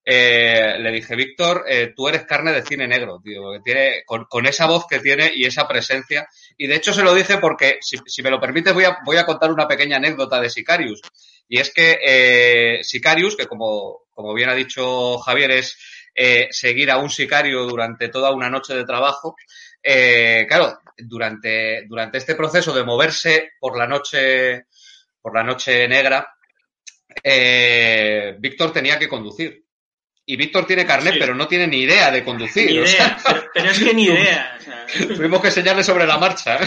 eh, 0.05 0.77
le 0.79 0.91
dije, 0.91 1.15
Víctor, 1.15 1.65
eh, 1.67 1.93
tú 1.95 2.07
eres 2.07 2.25
carne 2.25 2.51
de 2.51 2.63
cine 2.63 2.87
negro, 2.87 3.19
tío, 3.23 3.51
que 3.51 3.59
tiene, 3.59 4.03
con, 4.05 4.45
esa 4.45 4.65
voz 4.65 4.87
que 4.87 4.99
tiene 4.99 5.31
y 5.35 5.45
esa 5.45 5.67
presencia. 5.67 6.27
Y 6.57 6.67
de 6.67 6.75
hecho 6.75 6.93
se 6.93 7.03
lo 7.03 7.13
dije 7.13 7.37
porque, 7.37 7.79
si, 7.81 8.23
me 8.23 8.31
lo 8.31 8.39
permites, 8.39 8.73
voy 8.73 8.85
a, 8.85 8.97
voy 9.05 9.17
a 9.17 9.25
contar 9.25 9.51
una 9.51 9.67
pequeña 9.67 9.97
anécdota 9.97 10.39
de 10.41 10.49
Sicarius. 10.49 11.01
Y 11.47 11.59
es 11.59 11.71
que 11.73 11.99
eh, 12.03 12.83
Sicarius, 12.83 13.35
que 13.35 13.47
como, 13.47 14.05
como 14.11 14.33
bien 14.33 14.49
ha 14.49 14.55
dicho 14.55 15.17
Javier, 15.19 15.51
es 15.51 15.77
seguir 16.51 16.91
a 16.91 16.97
un 16.97 17.09
sicario 17.09 17.65
durante 17.65 18.09
toda 18.09 18.33
una 18.33 18.49
noche 18.49 18.73
de 18.73 18.83
trabajo. 18.83 19.35
Claro, 19.81 20.79
durante, 20.97 21.85
durante 21.87 22.17
este 22.17 22.35
proceso 22.35 22.73
de 22.73 22.83
moverse 22.83 23.51
por 23.57 23.77
la 23.77 23.87
noche, 23.87 24.65
por 25.21 25.33
la 25.33 25.43
noche 25.43 25.87
negra, 25.87 26.35
Víctor 28.37 28.73
tenía 28.73 28.99
que 28.99 29.07
conducir. 29.07 29.68
Y 30.31 30.35
Víctor 30.35 30.67
tiene 30.67 30.85
carnet, 30.85 31.13
Sí. 31.13 31.19
pero 31.19 31.33
no 31.33 31.47
tiene 31.47 31.65
ni 31.65 31.77
idea 31.79 32.11
de 32.11 32.23
conducir. 32.23 32.67
Ni 32.69 32.77
o 32.77 32.85
sea, 32.85 32.95
idea, 33.07 33.17
pero, 33.25 33.43
pero 33.51 33.69
es 33.71 33.79
que 33.79 33.93
ni 33.95 34.03
idea. 34.03 34.57
o 34.59 34.61
sea. 34.61 34.85
tuvimos 35.15 35.41
que 35.41 35.47
enseñarle 35.47 35.83
sobre 35.83 36.05
la 36.05 36.19
marcha. 36.19 36.59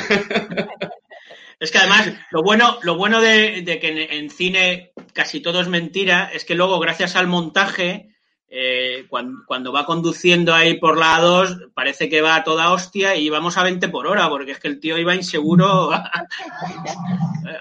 Es 1.60 1.70
que 1.70 1.78
además, 1.78 2.12
lo 2.32 2.42
bueno, 2.42 2.80
lo 2.82 2.96
bueno 2.96 3.20
de, 3.20 3.62
de 3.62 3.78
que 3.78 3.88
en, 3.88 3.98
en 3.98 4.30
cine 4.30 4.90
casi 5.12 5.38
todo 5.38 5.60
es 5.60 5.68
mentira 5.68 6.28
es 6.32 6.44
que 6.44 6.56
luego, 6.56 6.80
gracias 6.80 7.14
al 7.14 7.28
montaje, 7.28 8.08
eh, 8.48 9.06
cuando, 9.08 9.44
cuando 9.46 9.72
va 9.72 9.86
conduciendo 9.86 10.52
ahí 10.52 10.78
por 10.78 10.98
la 10.98 11.20
A2, 11.20 11.70
parece 11.72 12.08
que 12.08 12.20
va 12.20 12.34
a 12.34 12.42
toda 12.42 12.72
hostia 12.72 13.14
y 13.14 13.28
vamos 13.28 13.58
a 13.58 13.62
20 13.62 13.88
por 13.90 14.08
hora, 14.08 14.28
porque 14.28 14.50
es 14.50 14.58
que 14.58 14.66
el 14.66 14.80
tío 14.80 14.98
iba 14.98 15.14
inseguro 15.14 15.92
a, 15.92 16.10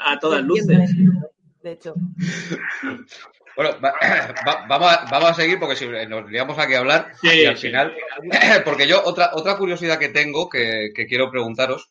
a 0.04 0.20
todas 0.20 0.42
luces. 0.42 0.90
De 1.62 1.74
hecho, 1.74 1.94
Bueno, 3.56 3.80
va- 3.84 3.94
va- 4.48 4.66
vamos, 4.68 4.92
a, 4.92 5.06
vamos 5.12 5.30
a 5.32 5.34
seguir 5.34 5.60
porque 5.60 5.76
si 5.76 5.86
nos 5.88 6.30
liamos 6.30 6.58
aquí 6.58 6.74
a 6.74 6.80
hablar 6.80 7.12
Sí, 7.22 7.28
y 7.42 7.46
al 7.46 7.58
sí. 7.58 7.68
final, 7.68 7.96
porque 8.66 8.88
yo 8.88 9.02
otra, 9.04 9.32
otra 9.34 9.58
curiosidad 9.58 10.00
que 10.00 10.10
tengo 10.10 10.50
que, 10.50 10.90
que 10.96 11.06
quiero 11.08 11.30
preguntaros 11.30 11.90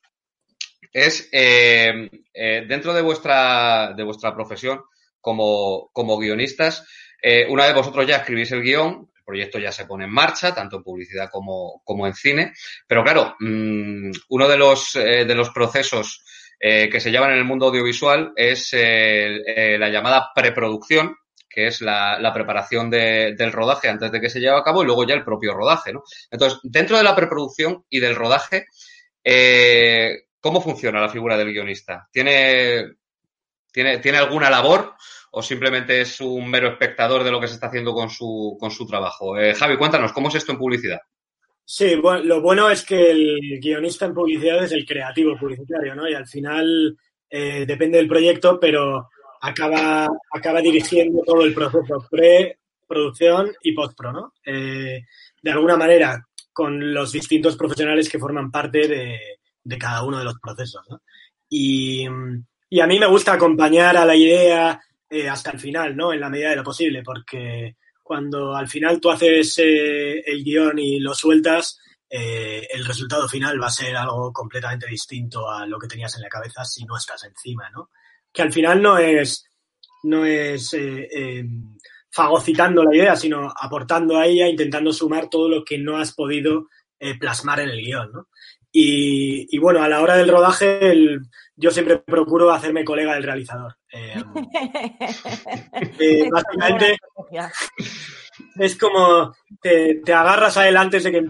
es 0.92 1.28
eh, 1.32 2.10
eh, 2.34 2.64
dentro 2.66 2.92
de 2.92 3.02
vuestra, 3.02 3.92
de 3.96 4.02
vuestra 4.02 4.34
profesión 4.34 4.82
como, 5.20 5.90
como 5.92 6.18
guionistas, 6.18 6.86
eh, 7.22 7.46
una 7.48 7.66
vez 7.66 7.74
vosotros 7.74 8.06
ya 8.06 8.16
escribís 8.16 8.50
el 8.52 8.62
guion, 8.62 9.10
el 9.14 9.24
proyecto 9.24 9.58
ya 9.58 9.70
se 9.70 9.84
pone 9.84 10.04
en 10.04 10.10
marcha, 10.10 10.54
tanto 10.54 10.78
en 10.78 10.82
publicidad 10.82 11.28
como, 11.30 11.82
como 11.84 12.06
en 12.06 12.14
cine, 12.14 12.52
pero 12.88 13.04
claro, 13.04 13.36
mm, 13.38 14.10
uno 14.30 14.48
de 14.48 14.56
los, 14.56 14.94
de 14.94 15.34
los 15.34 15.50
procesos 15.50 16.24
que 16.58 17.00
se 17.00 17.10
llevan 17.10 17.30
en 17.32 17.38
el 17.38 17.44
mundo 17.44 17.66
audiovisual 17.68 18.32
es 18.36 18.70
la 18.74 19.88
llamada 19.88 20.30
preproducción, 20.34 21.16
que 21.50 21.66
es 21.66 21.80
la, 21.80 22.30
preparación 22.32 22.88
de- 22.88 23.34
del 23.36 23.52
rodaje 23.52 23.88
antes 23.88 24.12
de 24.12 24.20
que 24.20 24.30
se 24.30 24.38
lleve 24.40 24.56
a 24.56 24.62
cabo 24.62 24.82
y 24.82 24.86
luego 24.86 25.04
ya 25.06 25.14
el 25.14 25.24
propio 25.24 25.52
rodaje, 25.52 25.92
¿no? 25.92 26.04
Entonces, 26.30 26.60
dentro 26.62 26.96
de 26.96 27.02
la 27.02 27.16
preproducción 27.16 27.84
y 27.90 27.98
del 28.00 28.14
rodaje, 28.14 28.66
eh, 29.24 30.24
¿cómo 30.40 30.60
funciona 30.60 31.00
la 31.00 31.08
figura 31.08 31.36
del 31.36 31.52
guionista? 31.52 32.08
¿Tiene, 32.12 32.94
tiene, 33.72 33.98
¿Tiene 33.98 34.18
alguna 34.18 34.48
labor 34.48 34.94
o 35.32 35.42
simplemente 35.42 36.00
es 36.00 36.20
un 36.20 36.48
mero 36.50 36.68
espectador 36.68 37.22
de 37.24 37.30
lo 37.30 37.40
que 37.40 37.48
se 37.48 37.54
está 37.54 37.66
haciendo 37.66 37.92
con 37.92 38.10
su, 38.10 38.56
con 38.58 38.70
su 38.70 38.86
trabajo? 38.86 39.38
Eh, 39.38 39.54
Javi, 39.54 39.76
cuéntanos, 39.76 40.12
¿cómo 40.12 40.28
es 40.28 40.36
esto 40.36 40.52
en 40.52 40.58
publicidad? 40.58 41.00
Sí, 41.64 41.94
bueno, 41.96 42.24
lo 42.24 42.40
bueno 42.42 42.68
es 42.68 42.84
que 42.84 43.10
el 43.12 43.60
guionista 43.60 44.06
en 44.06 44.14
publicidad 44.14 44.64
es 44.64 44.72
el 44.72 44.84
creativo 44.84 45.36
publicitario, 45.38 45.94
¿no? 45.94 46.08
Y 46.08 46.14
al 46.14 46.26
final 46.26 46.96
eh, 47.28 47.64
depende 47.64 47.98
del 47.98 48.08
proyecto, 48.08 48.58
pero 48.58 49.08
acaba, 49.40 50.08
acaba 50.30 50.60
dirigiendo 50.60 51.22
todo 51.24 51.42
el 51.44 51.54
proceso 51.54 52.06
pre-producción 52.10 53.52
y 53.62 53.72
post-pro, 53.72 54.12
¿no? 54.12 54.34
Eh, 54.44 55.04
de 55.42 55.50
alguna 55.50 55.76
manera, 55.76 56.22
con 56.52 56.92
los 56.92 57.12
distintos 57.12 57.56
profesionales 57.56 58.08
que 58.08 58.18
forman 58.18 58.50
parte 58.50 58.86
de, 58.86 59.18
de 59.64 59.78
cada 59.78 60.04
uno 60.04 60.18
de 60.18 60.24
los 60.24 60.38
procesos, 60.38 60.86
¿no? 60.90 61.02
Y, 61.48 62.06
y, 62.68 62.80
a 62.80 62.86
mí 62.86 62.98
me 62.98 63.06
gusta 63.06 63.32
acompañar 63.32 63.96
a 63.96 64.04
la 64.04 64.14
idea 64.14 64.80
eh, 65.08 65.28
hasta 65.28 65.50
el 65.50 65.58
final, 65.58 65.96
¿no? 65.96 66.12
En 66.12 66.20
la 66.20 66.28
medida 66.28 66.50
de 66.50 66.56
lo 66.56 66.62
posible, 66.62 67.02
porque 67.02 67.76
cuando 68.02 68.54
al 68.54 68.68
final 68.68 69.00
tú 69.00 69.10
haces 69.10 69.58
eh, 69.58 70.20
el 70.20 70.44
guion 70.44 70.78
y 70.78 71.00
lo 71.00 71.14
sueltas, 71.14 71.78
el 72.12 72.84
resultado 72.84 73.28
final 73.28 73.62
va 73.62 73.68
a 73.68 73.70
ser 73.70 73.94
algo 73.96 74.32
completamente 74.32 74.84
distinto 74.88 75.48
a 75.48 75.64
lo 75.64 75.78
que 75.78 75.86
tenías 75.86 76.16
en 76.16 76.22
la 76.22 76.28
cabeza 76.28 76.64
si 76.64 76.84
no 76.84 76.96
estás 76.96 77.22
encima, 77.22 77.70
¿no? 77.70 77.90
Que 78.32 78.42
al 78.42 78.52
final 78.52 78.82
no 78.82 78.98
es, 78.98 79.44
no 80.04 80.24
es 80.24 80.72
eh, 80.74 81.08
eh, 81.12 81.44
fagocitando 82.10 82.84
la 82.84 82.94
idea, 82.94 83.16
sino 83.16 83.52
aportando 83.60 84.16
a 84.18 84.26
ella, 84.26 84.46
intentando 84.48 84.92
sumar 84.92 85.28
todo 85.28 85.48
lo 85.48 85.64
que 85.64 85.78
no 85.78 85.98
has 85.98 86.12
podido 86.12 86.68
eh, 86.98 87.18
plasmar 87.18 87.60
en 87.60 87.70
el 87.70 87.80
guion, 87.80 88.12
¿no? 88.12 88.28
Y, 88.72 89.48
y, 89.50 89.58
bueno, 89.58 89.82
a 89.82 89.88
la 89.88 90.00
hora 90.00 90.16
del 90.16 90.28
rodaje, 90.28 90.92
el, 90.92 91.22
yo 91.56 91.72
siempre 91.72 91.98
procuro 91.98 92.52
hacerme 92.52 92.84
colega 92.84 93.14
del 93.14 93.24
realizador. 93.24 93.76
Básicamente, 96.30 96.96
es 98.56 98.76
como 98.76 99.34
te, 99.60 100.00
te, 100.04 100.14
agarras 100.14 100.56
a 100.56 100.68
él 100.68 100.76
antes 100.76 101.02
de 101.02 101.10
que 101.10 101.24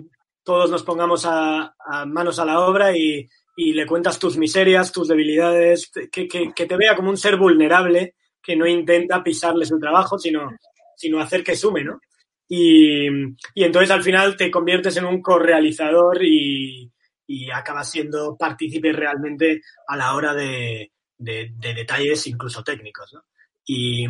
todos 0.44 0.70
nos 0.70 0.82
pongamos 0.82 1.24
a, 1.24 1.74
a 1.78 2.04
manos 2.04 2.38
a 2.38 2.44
la 2.44 2.60
obra 2.60 2.94
y, 2.94 3.26
y, 3.62 3.72
le 3.72 3.86
cuentas 3.86 4.18
tus 4.18 4.36
miserias, 4.36 4.92
tus 4.92 5.08
debilidades, 5.08 5.90
que, 6.10 6.26
que, 6.28 6.66
te 6.66 6.76
vea 6.76 6.96
como 6.96 7.10
un 7.10 7.16
ser 7.16 7.36
vulnerable 7.36 8.14
que 8.42 8.56
no 8.56 8.66
intenta 8.66 9.22
pisarle 9.22 9.66
su 9.66 9.78
trabajo, 9.78 10.18
sino, 10.18 10.50
sino 10.96 11.20
hacer 11.20 11.44
que 11.44 11.56
sume, 11.56 11.84
¿no? 11.84 12.00
Y, 12.48 13.06
y 13.54 13.64
entonces 13.64 13.90
al 13.90 14.02
final 14.02 14.36
te 14.36 14.50
conviertes 14.50 14.96
en 14.96 15.04
un 15.04 15.22
correalizador 15.22 16.22
y, 16.24 16.90
y 17.26 17.50
acabas 17.50 17.90
siendo 17.90 18.36
partícipe 18.36 18.92
realmente 18.92 19.60
a 19.86 19.96
la 19.96 20.14
hora 20.14 20.34
de, 20.34 20.92
de, 21.16 21.52
de 21.56 21.74
detalles 21.74 22.26
incluso 22.26 22.64
técnicos, 22.64 23.12
¿no? 23.12 23.22
Y, 23.66 24.04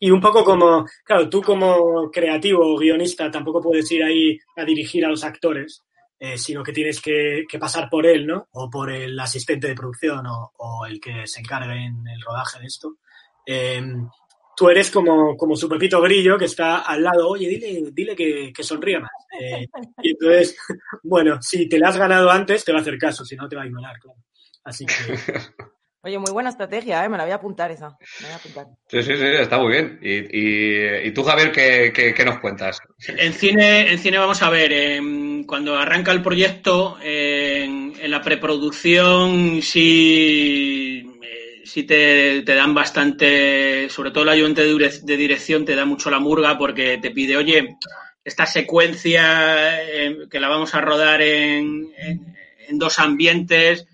y, 0.00 0.10
un 0.10 0.20
poco 0.20 0.44
como, 0.44 0.84
claro, 1.04 1.30
tú 1.30 1.40
como 1.40 2.10
creativo 2.10 2.74
o 2.74 2.76
guionista 2.76 3.30
tampoco 3.30 3.62
puedes 3.62 3.90
ir 3.90 4.02
ahí 4.02 4.38
a 4.56 4.64
dirigir 4.64 5.06
a 5.06 5.08
los 5.08 5.24
actores, 5.24 5.84
eh, 6.20 6.36
sino 6.36 6.62
que 6.62 6.72
tienes 6.72 7.00
que, 7.00 7.44
que, 7.48 7.58
pasar 7.58 7.88
por 7.88 8.04
él, 8.06 8.26
¿no? 8.26 8.48
O 8.52 8.68
por 8.68 8.90
el 8.90 9.18
asistente 9.18 9.68
de 9.68 9.74
producción 9.74 10.24
o, 10.26 10.86
el 10.86 11.00
que 11.00 11.26
se 11.26 11.40
encargue 11.40 11.86
en 11.86 12.06
el 12.08 12.20
rodaje 12.20 12.58
de 12.58 12.66
esto. 12.66 12.96
Eh, 13.46 13.80
tú 14.56 14.68
eres 14.68 14.90
como, 14.90 15.36
como 15.36 15.54
su 15.54 15.68
Pepito 15.68 16.00
Grillo 16.02 16.36
que 16.36 16.46
está 16.46 16.78
al 16.78 17.04
lado, 17.04 17.28
oye, 17.28 17.48
dile, 17.48 17.90
dile 17.92 18.16
que, 18.16 18.52
que 18.52 18.62
sonría 18.64 18.98
más. 18.98 19.10
Eh, 19.40 19.68
y 20.02 20.10
entonces, 20.10 20.56
bueno, 21.04 21.40
si 21.40 21.68
te 21.68 21.78
la 21.78 21.90
has 21.90 21.96
ganado 21.96 22.28
antes, 22.30 22.64
te 22.64 22.72
va 22.72 22.78
a 22.78 22.82
hacer 22.82 22.98
caso, 22.98 23.24
si 23.24 23.36
no 23.36 23.48
te 23.48 23.54
va 23.54 23.62
a 23.62 23.66
ignorar, 23.66 23.96
claro. 24.00 24.18
Así 24.64 24.84
que. 24.84 24.94
Oye, 26.08 26.18
muy 26.18 26.32
buena 26.32 26.48
estrategia, 26.48 27.04
¿eh? 27.04 27.08
me 27.10 27.18
la 27.18 27.24
voy 27.24 27.32
a 27.32 27.34
apuntar 27.34 27.70
esa. 27.70 27.90
Me 28.20 28.28
voy 28.28 28.32
a 28.32 28.36
apuntar. 28.36 28.66
Sí, 28.88 29.02
sí, 29.02 29.14
sí, 29.14 29.24
está 29.24 29.58
muy 29.58 29.72
bien. 29.72 29.98
¿Y, 30.00 30.38
y, 30.38 31.06
y 31.08 31.10
tú, 31.12 31.22
Javier, 31.22 31.52
¿qué, 31.52 31.92
qué, 31.94 32.14
qué, 32.14 32.24
nos 32.24 32.38
cuentas? 32.38 32.78
En 33.08 33.34
cine, 33.34 33.92
en 33.92 33.98
cine 33.98 34.16
vamos 34.16 34.40
a 34.40 34.48
ver, 34.48 34.72
eh, 34.72 35.44
cuando 35.46 35.76
arranca 35.76 36.10
el 36.12 36.22
proyecto, 36.22 36.96
eh, 37.02 37.64
en, 37.64 37.92
en, 38.00 38.10
la 38.10 38.22
preproducción, 38.22 39.60
sí, 39.60 41.06
eh, 41.22 41.62
sí 41.66 41.82
te, 41.82 42.40
te, 42.40 42.54
dan 42.54 42.72
bastante, 42.72 43.90
sobre 43.90 44.10
todo 44.10 44.22
el 44.22 44.30
ayudante 44.30 44.62
de 44.62 45.16
dirección 45.18 45.66
te 45.66 45.76
da 45.76 45.84
mucho 45.84 46.10
la 46.10 46.20
murga 46.20 46.56
porque 46.56 46.96
te 46.96 47.10
pide, 47.10 47.36
oye, 47.36 47.76
esta 48.24 48.46
secuencia 48.46 49.78
eh, 49.82 50.20
que 50.30 50.40
la 50.40 50.48
vamos 50.48 50.74
a 50.74 50.80
rodar 50.80 51.20
en, 51.20 51.92
en, 51.98 52.34
en 52.66 52.78
dos 52.78 52.98
ambientes, 52.98 53.86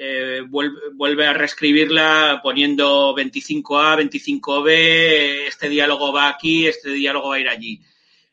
eh, 0.00 0.42
vuelve, 0.48 1.26
a 1.26 1.32
reescribirla 1.32 2.38
poniendo 2.40 3.16
25A, 3.16 3.96
25B, 3.96 5.48
este 5.48 5.68
diálogo 5.68 6.12
va 6.12 6.28
aquí, 6.28 6.68
este 6.68 6.90
diálogo 6.90 7.30
va 7.30 7.34
a 7.34 7.40
ir 7.40 7.48
allí. 7.48 7.82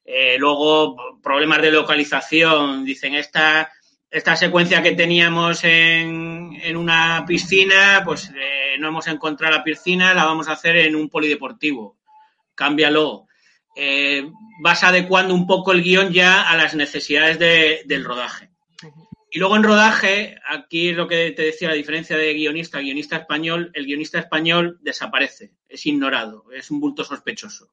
Eh, 0.05 0.37
luego, 0.37 0.95
problemas 1.23 1.63
de 1.63 1.71
localización, 1.71 2.85
dicen 2.85 3.15
esta, 3.15 3.71
esta 4.11 4.35
secuencia 4.35 4.83
que 4.83 4.91
teníamos 4.91 5.63
en, 5.63 6.55
en 6.61 6.77
una 6.77 7.25
piscina, 7.27 8.03
pues 8.05 8.31
eh, 8.35 8.75
no 8.77 8.89
hemos 8.89 9.07
encontrado 9.07 9.57
la 9.57 9.63
piscina, 9.63 10.13
la 10.13 10.25
vamos 10.25 10.47
a 10.47 10.51
hacer 10.51 10.77
en 10.77 10.95
un 10.95 11.09
polideportivo. 11.09 11.97
Cámbialo. 12.53 13.25
Vas 14.61 14.83
adecuando 14.83 15.33
un 15.33 15.47
poco 15.47 15.71
el 15.71 15.81
guion 15.81 16.13
ya 16.13 16.47
a 16.47 16.55
las 16.55 16.75
necesidades 16.75 17.39
de, 17.39 17.81
del 17.85 18.05
rodaje. 18.05 18.44
Y 19.35 19.39
luego 19.39 19.57
en 19.57 19.63
rodaje, 19.63 20.37
aquí 20.47 20.87
es 20.87 20.95
lo 20.95 21.09
que 21.09 21.31
te 21.31 21.41
decía, 21.41 21.67
la 21.67 21.75
diferencia 21.75 22.15
de 22.15 22.33
guionista, 22.33 22.79
guionista 22.79 23.17
español, 23.17 23.69
el 23.73 23.85
guionista 23.85 24.17
español 24.17 24.77
desaparece, 24.79 25.51
es 25.67 25.85
ignorado, 25.85 26.45
es 26.53 26.71
un 26.71 26.79
bulto 26.79 27.03
sospechoso. 27.03 27.67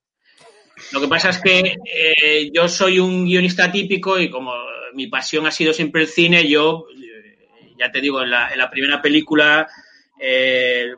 Lo 0.91 1.01
que 1.01 1.07
pasa 1.07 1.31
es 1.31 1.41
que 1.41 1.77
eh, 1.85 2.51
yo 2.53 2.67
soy 2.69 2.99
un 2.99 3.27
guionista 3.27 3.71
típico 3.71 4.19
y 4.19 4.29
como 4.29 4.53
mi 4.95 5.07
pasión 5.07 5.47
ha 5.47 5.53
sido 5.53 5.73
siempre 5.73 6.03
el 6.03 6.09
cine, 6.09 6.49
yo, 6.49 6.87
ya 7.79 7.93
te 7.93 8.01
digo, 8.01 8.21
en 8.23 8.31
la, 8.31 8.51
en 8.51 8.59
la 8.59 8.69
primera 8.69 9.01
película, 9.01 9.69
eh, 10.19 10.89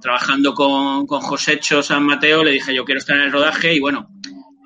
trabajando 0.00 0.54
con, 0.54 1.06
con 1.06 1.20
Josécho 1.20 1.84
San 1.84 2.02
Mateo, 2.02 2.42
le 2.42 2.50
dije 2.50 2.74
yo 2.74 2.84
quiero 2.84 2.98
estar 2.98 3.16
en 3.16 3.22
el 3.22 3.32
rodaje 3.32 3.72
y 3.72 3.78
bueno, 3.78 4.08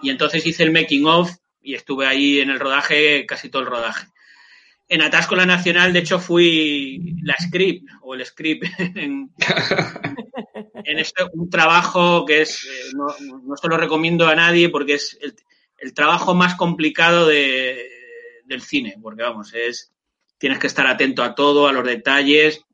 y 0.03 0.09
entonces 0.09 0.47
hice 0.47 0.63
el 0.63 0.73
making 0.73 1.05
of 1.05 1.31
y 1.61 1.75
estuve 1.75 2.07
ahí 2.07 2.41
en 2.41 2.49
el 2.49 2.59
rodaje 2.59 3.27
casi 3.27 3.51
todo 3.51 3.61
el 3.61 3.69
rodaje 3.69 4.07
en 4.89 5.03
Atasco 5.03 5.37
la 5.37 5.45
Nacional, 5.45 5.93
de 5.93 5.99
hecho, 5.99 6.19
fui 6.19 7.17
la 7.23 7.37
script 7.39 7.89
o 8.03 8.15
el 8.15 8.25
script 8.25 8.65
en, 8.79 9.31
en 10.85 10.99
este, 10.99 11.25
un 11.33 11.51
trabajo 11.51 12.25
que 12.25 12.43
es, 12.43 12.65
eh, 12.65 12.93
no, 12.95 13.07
no, 13.45 13.57
se 13.57 13.69
lo 13.69 13.77
recomiendo 13.77 14.27
a 14.27 14.35
nadie 14.35 14.71
porque 14.71 14.95
es 14.95 15.19
el, 15.21 15.95
trabajo 15.95 16.35
más 16.35 16.55
complicado 16.55 17.27
de, 17.27 17.87
del 18.45 18.63
cine, 18.63 18.97
porque 19.01 19.23
vamos, 19.23 19.53
es, 19.55 19.93
tienes 20.39 20.59
que 20.59 20.67
estar 20.67 20.87
atento 20.87 21.23
a 21.23 21.35
todo, 21.35 21.69
a 21.69 21.73
los 21.73 21.85
detalles, 21.85 22.65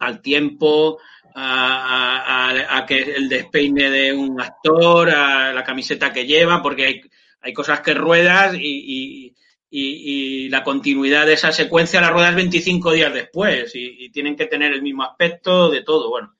al 0.00 0.22
tiempo, 0.22 0.98
a, 1.34 2.76
a, 2.76 2.86
que 2.86 3.00
el 3.00 3.28
despeine 3.28 3.90
de 3.90 4.12
un 4.12 4.40
actor, 4.40 5.10
a 5.10 5.52
la 5.52 5.64
camiseta 5.64 6.12
que 6.12 6.26
lleva, 6.26 6.62
porque 6.62 6.84
hay, 6.86 7.00
hay 7.40 7.52
cosas 7.52 7.80
que 7.80 7.94
ruedas 7.94 8.54
y 8.58 9.34
y, 9.74 10.48
la 10.50 10.62
continuidad 10.62 11.24
de 11.24 11.32
esa 11.32 11.50
secuencia 11.50 12.00
la 12.00 12.10
ruedas 12.10 12.34
25 12.34 12.92
días 12.92 13.12
después 13.12 13.72
y, 13.74 14.10
tienen 14.10 14.36
que 14.36 14.46
tener 14.46 14.72
el 14.72 14.82
mismo 14.82 15.02
aspecto 15.02 15.70
de 15.70 15.82
todo. 15.82 16.10
Bueno, 16.10 16.34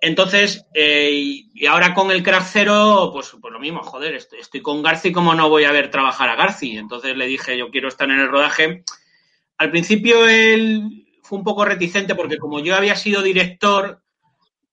entonces, 0.00 0.66
eh, 0.72 1.10
y 1.12 1.66
ahora 1.66 1.92
con 1.92 2.10
el 2.10 2.22
crack 2.22 2.44
cero, 2.50 3.10
pues, 3.12 3.36
pues 3.40 3.52
lo 3.52 3.60
mismo, 3.60 3.82
joder, 3.82 4.14
estoy, 4.14 4.40
estoy, 4.40 4.62
con 4.62 4.82
Garci, 4.82 5.12
como 5.12 5.34
no 5.34 5.50
voy 5.50 5.64
a 5.64 5.72
ver 5.72 5.90
trabajar 5.90 6.30
a 6.30 6.36
Garci? 6.36 6.78
Entonces 6.78 7.16
le 7.16 7.26
dije, 7.26 7.58
yo 7.58 7.70
quiero 7.70 7.88
estar 7.88 8.10
en 8.10 8.20
el 8.20 8.28
rodaje. 8.28 8.84
Al 9.58 9.70
principio 9.70 10.26
él 10.26 11.06
fue 11.22 11.38
un 11.38 11.44
poco 11.44 11.64
reticente 11.64 12.14
porque 12.14 12.38
como 12.38 12.60
yo 12.60 12.76
había 12.76 12.96
sido 12.96 13.22
director, 13.22 14.00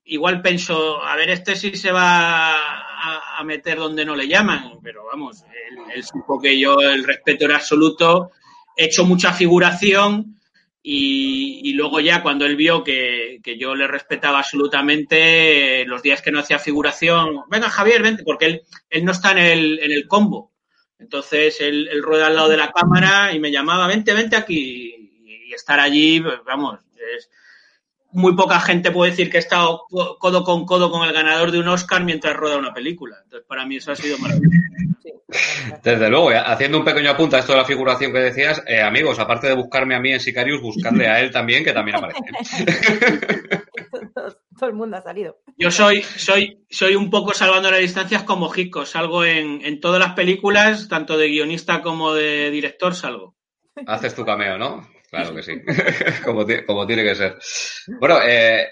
igual 0.06 0.42
pensó, 0.42 1.04
a 1.04 1.16
ver, 1.18 1.30
este 1.30 1.56
sí 1.56 1.76
se 1.76 1.92
va 1.92 3.38
a 3.38 3.44
meter 3.44 3.78
donde 3.78 4.06
no 4.06 4.16
le 4.16 4.28
llaman, 4.28 4.80
pero 4.82 5.06
vamos, 5.06 5.44
él, 5.70 5.78
él, 5.96 6.04
supo 6.04 6.40
que 6.40 6.60
yo 6.60 6.80
el 6.80 7.04
respeto 7.04 7.46
era 7.46 7.56
absoluto, 7.56 8.32
he 8.76 8.86
hecho 8.86 9.06
mucha 9.06 9.34
figuración 9.34 10.40
y, 10.88 11.62
y 11.64 11.74
luego 11.74 12.00
ya 12.00 12.22
cuando 12.22 12.46
él 12.46 12.56
vio 12.56 12.84
que, 12.84 13.40
que, 13.44 13.58
yo 13.58 13.74
le 13.74 13.88
respetaba 13.88 14.40
absolutamente, 14.40 15.84
los 15.86 16.04
días 16.04 16.22
que 16.22 16.32
no 16.32 16.40
hacía 16.40 16.60
figuración, 16.60 17.42
venga 17.50 17.72
Javier, 17.72 18.04
vente, 18.04 18.24
porque 18.24 18.46
él, 18.46 18.62
él 18.90 19.04
no 19.04 19.12
está 19.12 19.32
en 19.32 19.40
el, 19.40 19.80
en 19.80 19.92
el 19.92 20.08
combo. 20.08 20.52
Entonces 21.00 21.60
él, 21.60 21.88
él, 21.92 22.04
rueda 22.04 22.28
al 22.28 22.36
lado 22.36 22.50
de 22.50 22.58
la 22.58 22.72
cámara 22.72 23.34
y 23.34 23.40
me 23.40 23.52
llamaba, 23.52 23.88
vente, 23.88 24.14
vente 24.14 24.36
aquí. 24.36 25.12
Y 25.26 25.54
estar 25.54 25.80
allí, 25.80 26.20
vamos, 26.46 26.80
es, 27.18 27.30
muy 28.12 28.36
poca 28.36 28.60
gente 28.62 28.92
puede 28.92 29.12
decir 29.12 29.30
que 29.30 29.38
he 29.38 29.42
estado 29.42 29.86
codo 30.20 30.44
con 30.44 30.66
codo 30.66 30.90
con 30.90 31.06
el 31.06 31.14
ganador 31.14 31.52
de 31.52 31.60
un 31.60 31.68
Oscar 31.68 32.04
mientras 32.04 32.36
rueda 32.38 32.58
una 32.58 32.74
película. 32.74 33.18
Entonces, 33.24 33.46
para 33.48 33.66
mí 33.66 33.78
eso 33.78 33.92
ha 33.92 33.96
sido 33.96 34.18
maravilloso. 34.20 34.56
Desde 35.84 36.10
luego, 36.10 36.32
eh, 36.32 36.38
haciendo 36.38 36.78
un 36.78 36.86
pequeño 36.86 37.10
apunte 37.10 37.36
a 37.36 37.40
esto 37.40 37.54
de 37.54 37.60
la 37.60 37.66
figuración 37.66 38.14
que 38.14 38.20
decías, 38.20 38.64
eh, 38.68 38.82
amigos, 38.82 39.20
aparte 39.20 39.48
de 39.48 39.56
buscarme 39.56 39.96
a 39.96 40.00
mí 40.00 40.12
en 40.12 40.20
Sicarius, 40.20 40.62
buscarle 40.62 41.08
a 41.08 41.20
él 41.20 41.32
también, 41.32 41.64
que 41.64 41.74
también 41.74 41.98
aparece. 41.98 42.22
todo, 44.14 44.36
todo 44.60 44.70
el 44.70 44.76
mundo 44.76 44.98
ha 44.98 45.02
salido. 45.02 45.40
Yo 45.58 45.72
soy, 45.72 46.04
soy, 46.04 46.66
soy 46.70 46.96
un 46.96 47.10
poco 47.10 47.34
salvando 47.34 47.72
las 47.72 47.80
distancias 47.80 48.24
como 48.24 48.50
Jico. 48.50 48.86
Salgo 48.86 49.26
en, 49.26 49.66
en 49.66 49.80
todas 49.80 50.00
las 50.00 50.14
películas, 50.14 50.88
tanto 50.88 51.18
de 51.18 51.30
guionista 51.30 51.82
como 51.82 52.14
de 52.14 52.52
director, 52.52 52.94
salgo. 52.94 53.36
Haces 53.88 54.16
tu 54.16 54.24
cameo, 54.24 54.58
¿no? 54.58 54.95
Claro 55.16 55.36
que 55.36 55.44
sí, 55.44 55.62
como, 56.26 56.46
como 56.66 56.86
tiene 56.86 57.04
que 57.04 57.16
ser. 57.16 57.38
Bueno, 58.00 58.20
eh, 58.24 58.70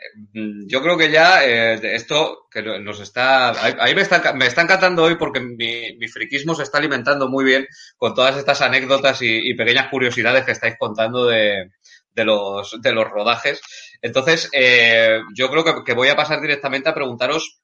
yo 0.67 0.81
creo 0.81 0.97
que 0.97 1.09
ya 1.09 1.45
eh, 1.45 1.79
esto 1.95 2.47
que 2.51 2.61
nos 2.61 2.99
está... 2.99 3.51
Ahí 3.81 3.95
me 3.95 4.01
está, 4.01 4.33
me 4.33 4.47
está 4.47 4.61
encantando 4.61 5.03
hoy 5.03 5.15
porque 5.15 5.39
mi, 5.39 5.95
mi 5.97 6.07
friquismo 6.07 6.53
se 6.53 6.63
está 6.63 6.79
alimentando 6.79 7.29
muy 7.29 7.45
bien 7.45 7.65
con 7.97 8.13
todas 8.13 8.37
estas 8.37 8.61
anécdotas 8.61 9.21
y, 9.21 9.53
pequeñas 9.53 9.89
curiosidades 9.89 10.43
que 10.43 10.51
estáis 10.51 10.75
contando 10.77 11.27
de, 11.27 11.71
los, 12.15 12.77
de 12.81 12.91
los 12.91 13.09
rodajes. 13.09 13.61
Entonces, 14.01 14.49
eh, 14.51 15.21
yo 15.33 15.49
creo 15.49 15.83
que 15.83 15.93
voy 15.93 16.09
a 16.09 16.15
pasar 16.15 16.41
directamente 16.41 16.89
a 16.89 16.93
preguntaros 16.93 17.62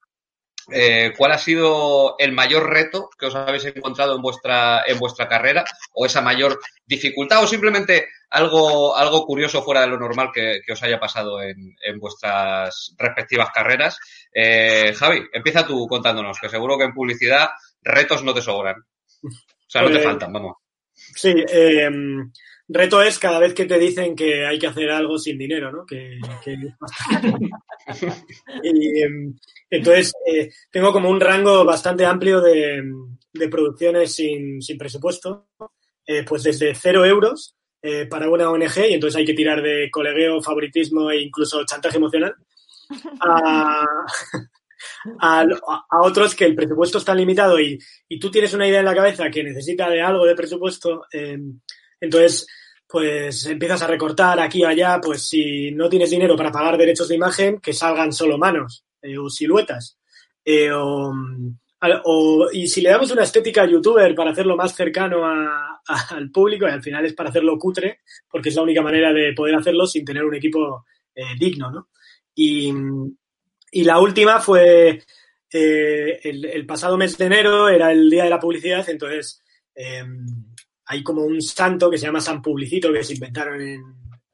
eh, 0.72 1.13
¿cuál 1.17 1.32
ha 1.32 1.38
sido 1.38 2.15
el 2.20 2.32
mayor 2.32 2.70
reto 2.70 3.09
que 3.17 3.28
os 3.28 3.36
habéis 3.36 3.65
encontrado 3.65 4.15
en 4.15 4.22
vuestra, 4.22 4.84
en 4.88 4.97
vuestra 4.99 5.28
carrera? 5.28 5.63
¿O 5.93 6.05
esa 6.05 6.22
mayor 6.22 6.59
dificultad? 6.86 7.43
¿O 7.43 7.47
simplemente 7.47 8.07
algo, 8.30 8.95
algo 8.95 9.26
curioso 9.26 9.63
fuera 9.63 9.82
de 9.82 9.88
lo 9.88 9.99
normal 9.99 10.30
que, 10.34 10.61
que 10.65 10.74
os 10.74 10.84
haya 10.84 10.99
pasado 10.99 11.41
en, 11.41 11.76
en 11.82 11.99
vuestras 11.99 12.93
respectivas 12.97 13.49
carreras? 13.53 13.97
Eh, 14.34 14.93
Javi, 14.95 15.24
empieza 15.34 15.65
tú 15.65 15.88
contándonos, 15.88 16.39
que 16.39 16.49
seguro 16.49 16.78
que 16.78 16.84
en 16.86 16.93
publicidad 16.93 17.49
retos 17.82 18.24
no 18.24 18.34
te 18.34 18.41
sobran. 18.41 18.76
O 19.24 19.30
sea, 19.67 19.82
no 19.82 19.88
te 19.88 19.93
Pues- 19.95 20.05
faltan, 20.05 20.34
vamos. 20.34 20.55
Sí, 20.93 21.34
eh, 21.47 21.89
reto 22.70 23.01
es 23.01 23.20
cada 23.20 23.39
vez 23.39 23.53
que 23.53 23.65
te 23.65 23.78
dicen 23.78 24.15
que 24.15 24.45
hay 24.45 24.57
que 24.57 24.67
hacer 24.67 24.89
algo 24.91 25.17
sin 25.17 25.38
dinero, 25.38 25.72
¿no? 25.72 25.86
Que, 25.86 26.20
que 26.43 26.55
y, 28.63 29.01
eh, 29.01 29.09
entonces, 29.70 30.13
eh, 30.32 30.49
tengo 30.72 30.93
como 30.93 31.09
un 31.09 31.20
rango 31.20 31.65
bastante 31.65 32.05
amplio 32.05 32.41
de, 32.41 32.82
de 33.34 33.49
producciones 33.49 34.13
sin, 34.13 34.61
sin 34.61 34.78
presupuesto, 34.78 35.47
eh, 36.05 36.24
pues 36.24 36.43
desde 36.43 36.74
cero 36.76 37.05
euros 37.05 37.55
eh, 37.82 38.05
para 38.05 38.30
una 38.30 38.49
ONG, 38.49 38.89
y 38.89 38.93
entonces 38.93 39.17
hay 39.17 39.26
que 39.26 39.34
tirar 39.34 39.61
de 39.61 39.89
colegueo, 39.91 40.41
favoritismo 40.41 41.09
e 41.11 41.22
incluso 41.22 41.65
chantaje 41.65 41.97
emocional, 41.97 42.36
a, 43.22 43.86
a, 45.20 45.45
a 45.89 46.01
otros 46.01 46.36
que 46.36 46.45
el 46.45 46.55
presupuesto 46.55 46.97
está 46.97 47.13
limitado 47.13 47.59
y, 47.59 47.78
y 48.07 48.20
tú 48.20 48.32
tienes 48.32 48.53
una 48.53 48.67
idea 48.67 48.80
en 48.80 48.86
la 48.86 48.95
cabeza 48.95 49.30
que 49.30 49.43
necesita 49.43 49.89
de 49.89 50.01
algo 50.01 50.26
de 50.26 50.36
presupuesto, 50.36 51.05
eh, 51.11 51.38
entonces 51.99 52.47
pues 52.87 53.45
empiezas 53.45 53.81
a 53.83 53.87
recortar 53.87 54.39
aquí 54.39 54.63
o 54.63 54.67
allá, 54.67 54.99
pues 54.99 55.27
si 55.29 55.71
no 55.71 55.87
tienes 55.89 56.09
dinero 56.09 56.35
para 56.35 56.51
pagar 56.51 56.75
derechos 56.75 57.07
de 57.07 57.15
imagen, 57.15 57.59
que 57.59 57.71
salgan 57.71 58.11
solo 58.11 58.37
manos 58.39 58.83
eh, 59.01 59.15
o 59.17 59.29
siluetas. 59.29 59.99
Eh, 60.43 60.71
o, 60.73 62.49
y 62.51 62.67
si 62.67 62.81
le 62.81 62.89
damos 62.89 63.11
una 63.11 63.23
estética 63.23 63.65
youtuber 63.65 64.13
para 64.15 64.31
hacerlo 64.31 64.55
más 64.57 64.75
cercano 64.75 65.23
a- 65.25 65.81
a- 65.87 66.07
al 66.15 66.31
público, 66.31 66.65
y 66.67 66.71
al 66.71 66.81
final 66.81 67.05
es 67.05 67.13
para 67.13 67.29
hacerlo 67.29 67.57
cutre, 67.59 67.99
porque 68.29 68.49
es 68.49 68.55
la 68.55 68.63
única 68.63 68.81
manera 68.81 69.13
de 69.13 69.33
poder 69.33 69.55
hacerlo 69.55 69.85
sin 69.85 70.03
tener 70.03 70.25
un 70.25 70.35
equipo 70.35 70.85
eh, 71.15 71.23
digno, 71.37 71.69
¿no? 71.71 71.89
Y, 72.35 72.73
y 73.71 73.83
la 73.83 73.99
última 73.99 74.39
fue 74.39 75.03
el, 75.51 76.65
pasado 76.65 76.97
mes 76.97 77.17
de 77.17 77.25
enero, 77.25 77.69
era 77.69 77.91
el 77.91 78.09
día 78.09 78.23
de 78.23 78.29
la 78.29 78.39
publicidad, 78.39 78.87
entonces 78.89 79.41
eh, 79.75 80.03
hay 80.91 81.03
como 81.03 81.23
un 81.23 81.39
santo 81.41 81.89
que 81.89 81.97
se 81.99 82.07
llama 82.07 82.19
San 82.19 82.41
Publicito 82.41 82.91
que 82.91 83.03
se 83.03 83.13
inventaron 83.13 83.61
en, 83.61 83.83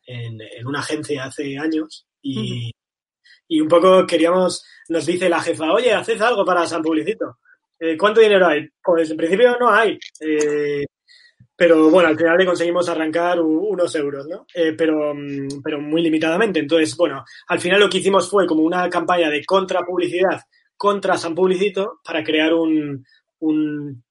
en, 0.08 0.40
en 0.42 0.66
una 0.66 0.80
agencia 0.80 1.26
hace 1.26 1.58
años 1.58 2.08
y, 2.22 2.72
y 3.48 3.60
un 3.60 3.68
poco 3.68 4.08
queríamos, 4.08 4.64
nos 4.90 5.06
dice 5.06 5.28
la 5.30 5.42
jefa, 5.42 5.72
oye, 5.74 5.92
haced 5.94 6.22
algo 6.22 6.46
para 6.46 6.66
San 6.66 6.82
Publicito. 6.82 7.40
Eh, 7.78 7.98
¿Cuánto 7.98 8.22
dinero 8.22 8.48
hay? 8.48 8.68
Pues 8.82 9.12
en 9.12 9.18
principio 9.18 9.58
no 9.60 9.70
hay. 9.70 10.00
Eh, 10.22 10.86
pero 11.58 11.90
bueno, 11.90 12.08
al 12.10 12.18
final 12.18 12.38
le 12.38 12.46
conseguimos 12.46 12.88
arrancar 12.88 13.42
unos 13.42 13.94
euros, 13.96 14.26
¿no? 14.28 14.46
Eh, 14.56 14.74
pero, 14.78 15.14
mm, 15.14 15.62
pero 15.62 15.82
muy 15.82 16.02
limitadamente. 16.02 16.60
Entonces, 16.62 16.96
bueno, 16.96 17.26
al 17.48 17.60
final 17.60 17.82
lo 17.82 17.90
que 17.90 17.98
hicimos 17.98 18.30
fue 18.30 18.48
como 18.48 18.64
una 18.64 18.90
campaña 18.90 19.30
de 19.30 19.44
contrapublicidad 19.44 20.42
contra 20.78 21.18
San 21.18 21.36
Publicito 21.36 22.00
para 22.04 22.24
crear 22.24 22.54
un, 22.54 23.06
un- 23.40 24.05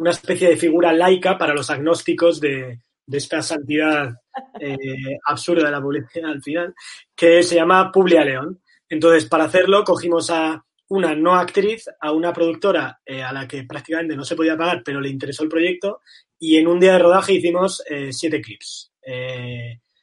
una 0.00 0.12
especie 0.12 0.48
de 0.48 0.56
figura 0.56 0.94
laica 0.94 1.36
para 1.36 1.52
los 1.52 1.68
agnósticos 1.68 2.40
de, 2.40 2.80
de 3.04 3.18
esta 3.18 3.42
santidad 3.42 4.14
eh, 4.58 5.18
absurda 5.26 5.66
de 5.66 5.70
la 5.70 5.82
publicidad 5.82 6.30
al 6.30 6.42
final, 6.42 6.74
que 7.14 7.42
se 7.42 7.56
llama 7.56 7.92
Publia 7.92 8.24
León. 8.24 8.62
Entonces, 8.88 9.26
para 9.26 9.44
hacerlo, 9.44 9.84
cogimos 9.84 10.30
a 10.30 10.64
una 10.88 11.14
no 11.14 11.34
actriz, 11.34 11.84
a 12.00 12.12
una 12.12 12.32
productora 12.32 12.98
eh, 13.04 13.22
a 13.22 13.30
la 13.30 13.46
que 13.46 13.64
prácticamente 13.64 14.16
no 14.16 14.24
se 14.24 14.34
podía 14.34 14.56
pagar, 14.56 14.82
pero 14.82 15.00
le 15.00 15.10
interesó 15.10 15.42
el 15.42 15.50
proyecto, 15.50 16.00
y 16.38 16.56
en 16.56 16.66
un 16.66 16.80
día 16.80 16.94
de 16.94 16.98
rodaje 16.98 17.34
hicimos 17.34 17.82
eh, 17.88 18.10
siete 18.10 18.40
clips. 18.40 18.92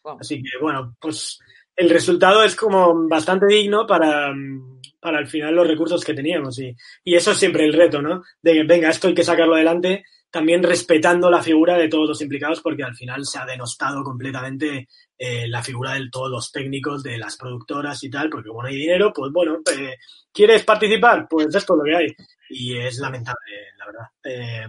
Wow. 0.04 0.20
Así 0.22 0.42
que, 0.44 0.50
bueno, 0.62 0.96
pues 1.02 1.40
el 1.76 1.90
resultado 1.90 2.44
es 2.44 2.56
como 2.56 3.08
bastante 3.08 3.48
digno 3.48 3.88
para, 3.88 4.32
mm, 4.32 4.77
para 5.08 5.20
al 5.20 5.28
final 5.28 5.56
los 5.56 5.68
recursos 5.68 6.04
que 6.04 6.14
teníamos. 6.14 6.60
Y, 6.60 6.76
eso 7.06 7.32
es 7.32 7.38
siempre 7.38 7.64
el 7.64 7.74
reto, 7.74 8.02
¿no? 8.02 8.24
De 8.42 8.54
que, 8.54 8.64
venga, 8.64 8.90
esto 8.90 9.08
hay 9.08 9.14
que 9.14 9.24
sacarlo 9.24 9.56
adelante, 9.56 10.04
también 10.30 10.62
respetando 10.62 11.32
la 11.32 11.42
figura 11.42 11.78
de 11.78 11.88
todos 11.88 12.10
los 12.10 12.22
implicados, 12.22 12.60
porque 12.62 12.84
al 12.84 12.94
final 12.94 13.26
se 13.26 13.40
ha 13.40 13.46
denostado 13.46 14.04
completamente 14.04 14.90
eh, 15.18 15.48
la 15.48 15.64
figura 15.64 15.94
de 15.94 16.10
todos 16.12 16.30
los 16.30 16.52
técnicos, 16.52 17.04
de 17.04 17.18
las 17.18 17.38
productoras 17.38 18.04
y 18.04 18.10
tal, 18.10 18.30
porque 18.30 18.50
como 18.50 18.64
no 18.64 18.68
hay 18.68 18.76
dinero, 18.76 19.14
pues 19.16 19.32
bueno, 19.32 19.60
eh, 19.74 19.96
¿quieres 20.34 20.66
participar? 20.66 21.26
Pues 21.30 21.48
esto 21.56 21.74
es 21.74 21.78
lo 21.78 21.84
que 21.84 21.96
hay. 21.96 22.16
Y 22.50 22.78
es 22.78 22.98
lamentable, 23.00 23.72
la 23.78 23.86
verdad. 23.86 24.08
Eh, 24.26 24.68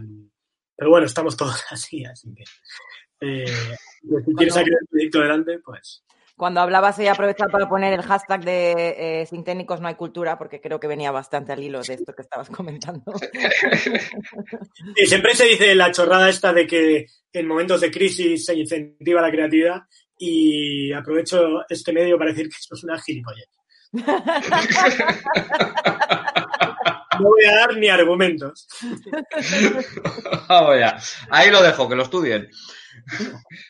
pero 0.77 0.91
bueno, 0.91 1.07
estamos 1.07 1.37
todos 1.37 1.61
así, 1.71 2.05
así 2.05 2.33
que. 2.33 2.45
eh, 3.21 3.75
si 4.25 4.35
quieres 4.35 4.55
sacar 4.55 4.69
el 4.69 4.87
proyecto 4.89 5.19
adelante, 5.19 5.59
pues. 5.59 6.05
Cuando 6.39 6.61
hablabas, 6.61 6.97
he 7.01 7.09
aprovechado 7.09 7.51
para 7.51 7.69
poner 7.69 7.93
el 7.93 8.03
hashtag 8.03 8.45
de 8.45 8.95
eh, 8.97 9.27
sin 9.27 9.43
técnicos 9.43 9.81
no 9.81 9.89
hay 9.89 9.97
cultura, 9.97 10.39
porque 10.39 10.61
creo 10.61 10.79
que 10.79 10.87
venía 10.87 11.11
bastante 11.11 11.53
al 11.53 11.61
hilo 11.61 11.83
de 11.83 11.95
esto 11.95 12.15
que 12.15 12.23
estabas 12.23 12.49
comentando. 12.49 13.13
Y 14.95 15.07
siempre 15.07 15.35
se 15.35 15.47
dice 15.47 15.75
la 15.75 15.91
chorrada 15.91 16.29
esta 16.29 16.53
de 16.53 16.65
que 16.65 17.07
en 17.33 17.47
momentos 17.49 17.81
de 17.81 17.91
crisis 17.91 18.45
se 18.45 18.55
incentiva 18.55 19.21
la 19.21 19.33
creatividad 19.33 19.83
y 20.17 20.93
aprovecho 20.93 21.65
este 21.69 21.93
medio 21.93 22.17
para 22.17 22.31
decir 22.31 22.49
que 22.49 22.57
eso 22.57 22.77
es 22.77 22.85
una 22.85 23.01
gilipollez. 23.01 23.49
No 27.21 27.31
voy 27.31 27.45
a 27.47 27.57
dar 27.57 27.77
ni 27.77 27.89
argumentos. 27.89 28.69
Vamos 30.49 30.79
ya. 30.79 31.01
Ahí 31.31 31.51
lo 31.51 31.61
dejo, 31.63 31.89
que 31.89 31.97
lo 31.97 32.05
estudien. 32.05 32.49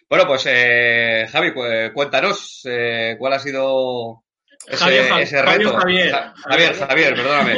Bueno, 0.09 0.27
pues 0.27 0.45
eh, 0.49 1.27
Javi, 1.31 1.53
cu- 1.53 1.63
cuéntanos 1.95 2.63
eh, 2.65 3.17
cuál 3.19 3.33
ha 3.35 3.39
sido 3.39 4.23
ese, 4.67 4.77
Javier, 4.85 5.07
ese 5.21 5.43
reto. 5.43 5.73
Javier. 5.79 6.11
Ja- 6.11 6.35
Javier, 6.37 6.75
Javier, 6.75 7.15
perdóname. 7.15 7.57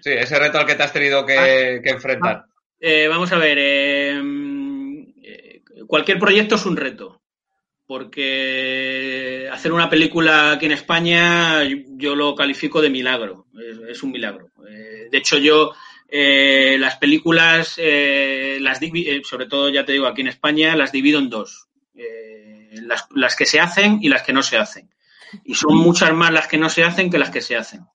Sí, 0.00 0.10
ese 0.10 0.38
reto 0.38 0.58
al 0.58 0.66
que 0.66 0.74
te 0.74 0.82
has 0.82 0.92
tenido 0.92 1.24
que, 1.26 1.80
que 1.82 1.90
enfrentar. 1.90 2.44
Eh, 2.80 3.06
vamos 3.08 3.30
a 3.32 3.38
ver, 3.38 3.58
eh, 3.60 4.20
eh, 5.22 5.62
cualquier 5.86 6.18
proyecto 6.18 6.54
es 6.54 6.64
un 6.66 6.76
reto, 6.76 7.20
porque 7.86 9.48
hacer 9.52 9.72
una 9.72 9.90
película 9.90 10.52
aquí 10.52 10.66
en 10.66 10.72
España 10.72 11.62
yo 11.64 12.14
lo 12.14 12.34
califico 12.34 12.80
de 12.80 12.90
milagro, 12.90 13.46
es, 13.58 13.76
es 13.96 14.02
un 14.02 14.12
milagro. 14.12 14.48
Eh, 14.68 15.08
de 15.10 15.18
hecho, 15.18 15.38
yo 15.38 15.72
eh, 16.10 16.76
las 16.78 16.96
películas, 16.96 17.74
eh, 17.76 18.58
las 18.60 18.80
eh, 18.82 19.22
sobre 19.24 19.46
todo 19.46 19.68
ya 19.68 19.84
te 19.84 19.92
digo 19.92 20.06
aquí 20.06 20.22
en 20.22 20.28
España, 20.28 20.74
las 20.74 20.92
divido 20.92 21.18
en 21.18 21.30
dos, 21.30 21.68
las, 22.72 23.06
las 23.14 23.36
que 23.36 23.46
se 23.46 23.60
hacen 23.60 23.98
y 24.02 24.08
las 24.08 24.22
que 24.22 24.32
no 24.32 24.42
se 24.42 24.56
hacen. 24.56 24.90
Y 25.44 25.54
son 25.54 25.76
muchas 25.76 26.12
más 26.12 26.32
las 26.32 26.48
que 26.48 26.58
no 26.58 26.68
se 26.68 26.82
hacen 26.82 27.10
que 27.10 27.18
las 27.18 27.30
que 27.30 27.40
se 27.40 27.56
hacen. 27.56 27.86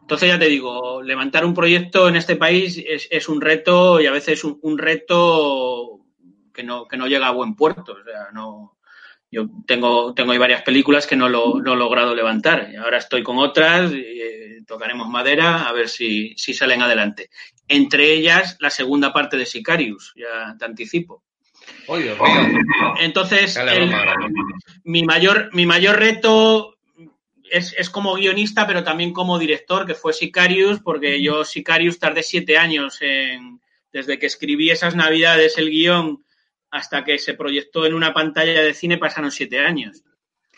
Entonces 0.00 0.28
ya 0.28 0.38
te 0.38 0.48
digo, 0.48 1.02
levantar 1.02 1.44
un 1.44 1.52
proyecto 1.52 2.08
en 2.08 2.16
este 2.16 2.36
país 2.36 2.82
es, 2.86 3.08
es 3.10 3.28
un 3.28 3.42
reto 3.42 4.00
y 4.00 4.06
a 4.06 4.12
veces 4.12 4.42
un, 4.44 4.58
un 4.62 4.78
reto 4.78 6.00
que 6.54 6.62
no, 6.62 6.88
que 6.88 6.96
no 6.96 7.06
llega 7.06 7.26
a 7.26 7.32
buen 7.32 7.54
puerto. 7.54 7.92
O 7.92 8.04
sea, 8.04 8.30
no, 8.32 8.78
yo 9.30 9.46
tengo, 9.66 10.14
tengo 10.14 10.32
ahí 10.32 10.38
varias 10.38 10.62
películas 10.62 11.06
que 11.06 11.16
no 11.16 11.28
lo, 11.28 11.60
no 11.60 11.74
he 11.74 11.76
logrado 11.76 12.14
levantar. 12.14 12.70
Ahora 12.82 12.96
estoy 12.96 13.22
con 13.22 13.36
otras, 13.36 13.92
tocaremos 14.66 15.08
madera 15.08 15.68
a 15.68 15.72
ver 15.72 15.88
si, 15.88 16.34
si 16.36 16.54
salen 16.54 16.82
adelante. 16.82 17.30
Entre 17.68 18.12
ellas, 18.12 18.56
la 18.60 18.70
segunda 18.70 19.12
parte 19.12 19.36
de 19.36 19.46
Sicarius, 19.46 20.14
ya 20.16 20.56
te 20.58 20.64
anticipo. 20.64 21.22
¡Oh, 21.86 21.98
Dios 21.98 22.18
mío! 22.18 22.94
Entonces, 23.00 23.56
el- 23.56 23.90
mi 24.84 25.04
mayor, 25.04 25.50
mi 25.52 25.66
mayor 25.66 25.98
reto 25.98 26.76
es, 27.50 27.74
es 27.78 27.90
como 27.90 28.14
guionista, 28.14 28.66
pero 28.66 28.82
también 28.84 29.12
como 29.12 29.38
director, 29.38 29.86
que 29.86 29.94
fue 29.94 30.12
Sicarius, 30.12 30.80
porque 30.80 31.22
yo 31.22 31.44
Sicarius 31.44 31.98
tardé 31.98 32.22
siete 32.22 32.56
años 32.58 32.98
en, 33.00 33.60
desde 33.92 34.18
que 34.18 34.26
escribí 34.26 34.70
esas 34.70 34.94
navidades 34.96 35.58
el 35.58 35.70
guion 35.70 36.24
hasta 36.70 37.04
que 37.04 37.18
se 37.18 37.34
proyectó 37.34 37.86
en 37.86 37.94
una 37.94 38.12
pantalla 38.12 38.62
de 38.62 38.74
cine 38.74 38.98
pasaron 38.98 39.30
siete 39.30 39.58
años. 39.60 40.02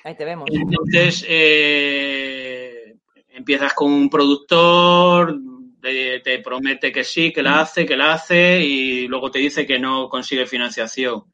Ahí 0.02 0.16
te 0.16 0.24
vemos. 0.24 0.48
Entonces, 0.52 1.24
eh, 1.28 2.94
empiezas 3.28 3.72
con 3.74 3.92
un 3.92 4.10
productor, 4.10 5.38
te, 5.80 6.20
te 6.20 6.38
promete 6.38 6.92
que 6.92 7.04
sí, 7.04 7.32
que 7.32 7.42
la 7.42 7.60
hace, 7.60 7.86
que 7.86 7.96
la 7.96 8.12
hace, 8.12 8.60
y 8.60 9.08
luego 9.08 9.30
te 9.30 9.38
dice 9.38 9.66
que 9.66 9.78
no 9.78 10.08
consigue 10.08 10.46
financiación. 10.46 11.24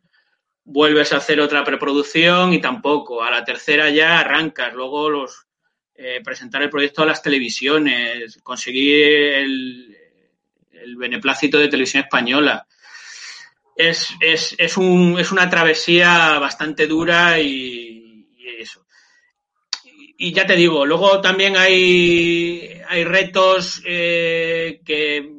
Vuelves 0.65 1.13
a 1.13 1.19
hacer 1.19 1.41
otra 1.41 1.65
preproducción 1.65 2.53
y 2.53 2.61
tampoco. 2.61 3.23
A 3.23 3.31
la 3.31 3.45
tercera 3.45 3.89
ya 3.91 4.19
arrancas. 4.19 4.75
Luego 4.75 5.09
los 5.11 5.47
eh, 5.95 6.21
presentar 6.25 6.63
el 6.63 6.71
proyecto 6.71 7.03
a 7.03 7.07
las 7.07 7.23
televisiones, 7.23 8.39
conseguir 8.43 9.07
el, 9.35 9.97
el 10.73 10.97
beneplácito 10.97 11.59
de 11.59 11.69
televisión 11.69 12.03
española. 12.03 12.67
Es, 13.77 14.11
es, 14.21 14.55
es, 14.59 14.77
un, 14.77 15.19
es 15.19 15.33
una 15.33 15.49
travesía 15.49 16.39
bastante 16.39 16.87
dura 16.87 17.41
y. 17.41 18.06
Y 20.19 20.33
ya 20.33 20.47
te 20.47 20.57
digo, 20.57 20.87
luego 20.87 21.21
también 21.21 21.57
hay, 21.57 22.81
hay 22.89 23.05
retos 23.05 23.83
eh, 23.85 24.81
que, 24.85 25.31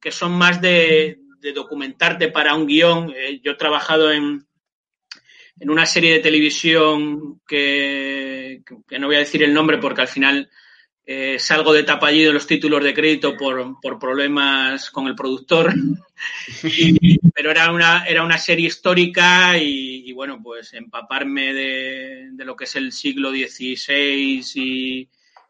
que, 0.00 0.12
son 0.12 0.32
más 0.32 0.60
de, 0.60 1.18
documentarte 1.54 2.28
para 2.28 2.54
un 2.54 2.66
guion. 2.66 3.12
Eh, 3.16 3.40
yo 3.42 3.52
he 3.52 3.56
trabajado 3.56 4.12
en, 4.12 4.46
en 5.58 5.70
una 5.70 5.84
serie 5.84 6.12
de 6.12 6.20
televisión 6.20 7.40
que, 7.46 8.62
que, 8.88 8.98
no 8.98 9.08
voy 9.08 9.16
a 9.16 9.20
decir 9.20 9.42
el 9.42 9.52
nombre 9.52 9.78
porque 9.78 10.02
al 10.02 10.08
final 10.08 10.48
eh, 11.12 11.40
salgo 11.40 11.72
de 11.72 11.82
tapallido 11.82 12.28
en 12.28 12.34
los 12.34 12.46
títulos 12.46 12.84
de 12.84 12.94
crédito 12.94 13.36
por, 13.36 13.80
por 13.80 13.98
problemas 13.98 14.92
con 14.92 15.08
el 15.08 15.16
productor. 15.16 15.74
y, 16.62 17.18
pero 17.34 17.50
era 17.50 17.72
una, 17.72 18.04
era 18.04 18.22
una 18.22 18.38
serie 18.38 18.68
histórica 18.68 19.58
y, 19.58 20.08
y 20.08 20.12
bueno, 20.12 20.38
pues 20.40 20.72
empaparme 20.72 21.52
de, 21.52 22.28
de, 22.30 22.44
lo 22.44 22.54
que 22.54 22.62
es 22.62 22.76
el 22.76 22.92
siglo 22.92 23.32
XVI 23.32 24.52
y, 24.54 25.08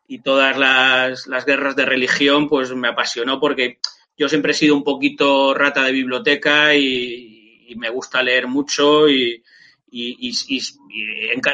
y 0.08 0.18
todas 0.20 0.56
las, 0.56 1.26
las, 1.26 1.44
guerras 1.44 1.76
de 1.76 1.84
religión, 1.84 2.48
pues 2.48 2.74
me 2.74 2.88
apasionó 2.88 3.38
porque 3.38 3.80
yo 4.16 4.30
siempre 4.30 4.52
he 4.52 4.54
sido 4.54 4.74
un 4.74 4.82
poquito 4.82 5.52
rata 5.52 5.84
de 5.84 5.92
biblioteca 5.92 6.74
y, 6.74 7.76
me 7.76 7.90
gusta 7.90 8.22
leer 8.22 8.48
mucho 8.48 9.10
y, 9.10 9.44
y, 9.90 10.32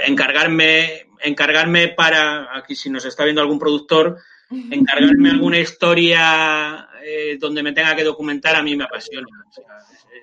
encargarme 0.07 1.06
encargarme 1.23 1.89
para, 1.89 2.57
aquí 2.57 2.75
si 2.75 2.91
nos 2.91 3.05
está 3.05 3.25
viendo 3.25 3.41
algún 3.41 3.59
productor, 3.59 4.19
encargarme 4.51 5.31
alguna 5.31 5.59
historia 5.59 6.89
eh, 7.03 7.37
donde 7.39 7.63
me 7.63 7.73
tenga 7.73 7.97
que 7.97 8.05
documentar, 8.05 8.57
a 8.57 8.63
mí 8.63 8.77
me 8.77 8.85
apasiona. 8.85 9.27
O 9.49 9.53
sea, 9.53 9.65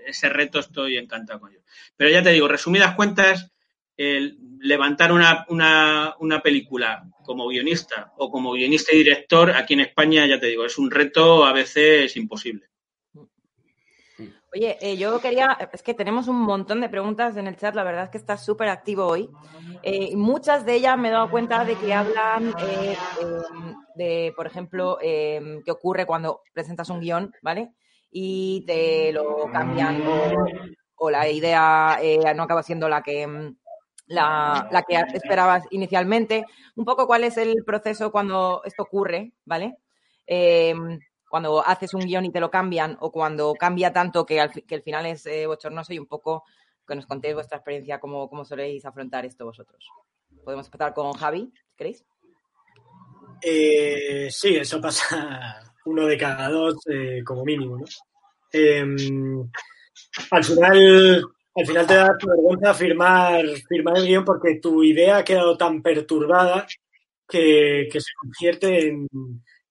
ese 0.05 0.29
reto 0.29 0.59
estoy 0.59 0.97
encantado 0.97 1.39
con 1.39 1.51
ello. 1.51 1.61
Pero 1.95 2.09
ya 2.09 2.23
te 2.23 2.31
digo, 2.31 2.47
resumidas 2.47 2.95
cuentas, 2.95 3.51
el 3.95 4.37
levantar 4.59 5.11
una, 5.11 5.45
una, 5.49 6.15
una, 6.19 6.41
película 6.41 7.03
como 7.23 7.47
guionista 7.47 8.11
o 8.17 8.31
como 8.31 8.53
guionista 8.53 8.93
y 8.93 8.99
director 8.99 9.51
aquí 9.51 9.73
en 9.73 9.81
España, 9.81 10.25
ya 10.25 10.39
te 10.39 10.47
digo, 10.47 10.65
es 10.65 10.77
un 10.77 10.89
reto 10.89 11.45
a 11.45 11.53
veces 11.53 12.15
imposible. 12.15 12.72
Oye, 14.55 14.77
eh, 14.81 14.97
yo 14.97 15.19
quería, 15.19 15.57
es 15.71 15.81
que 15.81 15.95
tenemos 15.95 16.27
un 16.27 16.39
montón 16.39 16.79
de 16.79 16.87
preguntas 16.87 17.35
en 17.37 17.47
el 17.47 17.57
chat, 17.57 17.73
la 17.73 17.83
verdad 17.83 18.03
es 18.03 18.09
que 18.11 18.19
está 18.19 18.37
súper 18.37 18.69
activo 18.69 19.07
hoy. 19.07 19.27
Eh, 19.81 20.15
muchas 20.15 20.63
de 20.63 20.75
ellas 20.75 20.95
me 20.95 21.07
he 21.07 21.11
dado 21.11 21.31
cuenta 21.31 21.65
de 21.65 21.75
que 21.75 21.91
hablan 21.91 22.53
eh, 22.59 22.95
de, 23.95 24.31
por 24.35 24.45
ejemplo, 24.45 24.99
qué 25.01 25.71
ocurre 25.71 26.05
cuando 26.05 26.41
presentas 26.53 26.91
un 26.91 26.99
guion, 26.99 27.33
¿vale? 27.41 27.73
Y 28.11 28.63
te 28.67 29.11
lo 29.11 29.49
cambian 29.51 30.03
o, 30.97 31.09
la 31.09 31.27
idea 31.27 31.97
no 32.35 32.43
acaba 32.43 32.61
siendo 32.61 32.87
la 32.87 33.01
que, 33.01 33.27
la, 34.05 34.69
la, 34.71 34.83
que 34.83 35.03
esperabas 35.13 35.63
inicialmente. 35.71 36.45
Un 36.75 36.85
poco 36.85 37.07
cuál 37.07 37.23
es 37.23 37.37
el 37.37 37.63
proceso 37.65 38.11
cuando 38.11 38.61
esto 38.65 38.83
ocurre, 38.83 39.33
¿vale? 39.45 39.77
Cuando 41.33 41.65
haces 41.65 41.95
un 41.95 42.01
guion 42.01 42.25
y 42.25 42.31
te 42.31 42.39
lo 42.39 42.51
cambian 42.51 42.95
o 42.99 43.11
cuando 43.11 43.55
cambia 43.55 43.91
tanto 43.91 44.23
que, 44.23 44.39
al, 44.39 44.51
que 44.51 44.75
el 44.75 44.83
final 44.83 45.07
es 45.07 45.25
eh, 45.25 45.47
bochornoso 45.47 45.91
y 45.91 45.97
un 45.97 46.05
poco 46.05 46.43
que 46.87 46.93
nos 46.93 47.07
contéis 47.07 47.33
vuestra 47.33 47.57
experiencia, 47.57 47.99
cómo, 47.99 48.29
cómo 48.29 48.45
soléis 48.45 48.85
afrontar 48.85 49.25
esto 49.25 49.43
vosotros. 49.43 49.83
Podemos 50.45 50.67
empezar 50.67 50.93
con 50.93 51.11
Javi, 51.13 51.51
¿queréis? 51.75 52.05
Eh, 53.41 54.27
sí, 54.29 54.57
eso 54.57 54.79
pasa 54.79 55.59
uno 55.85 56.05
de 56.05 56.19
cada 56.19 56.49
dos 56.49 56.75
eh, 56.87 57.23
como 57.25 57.43
mínimo, 57.43 57.79
¿no? 57.79 57.85
Eh, 58.51 58.85
al 60.29 60.43
final, 60.43 61.25
al 61.55 61.65
final 61.65 61.87
te 61.87 61.95
da 61.95 62.15
vergüenza 62.27 62.75
firmar, 62.75 63.43
firmar 63.67 63.97
el 63.97 64.05
guion 64.05 64.23
porque 64.23 64.59
tu 64.61 64.83
idea 64.83 65.17
ha 65.17 65.23
quedado 65.23 65.57
tan 65.57 65.81
perturbada 65.81 66.67
que, 67.27 67.89
que 67.91 67.99
se 67.99 68.11
convierte 68.21 68.87
en, 68.87 69.07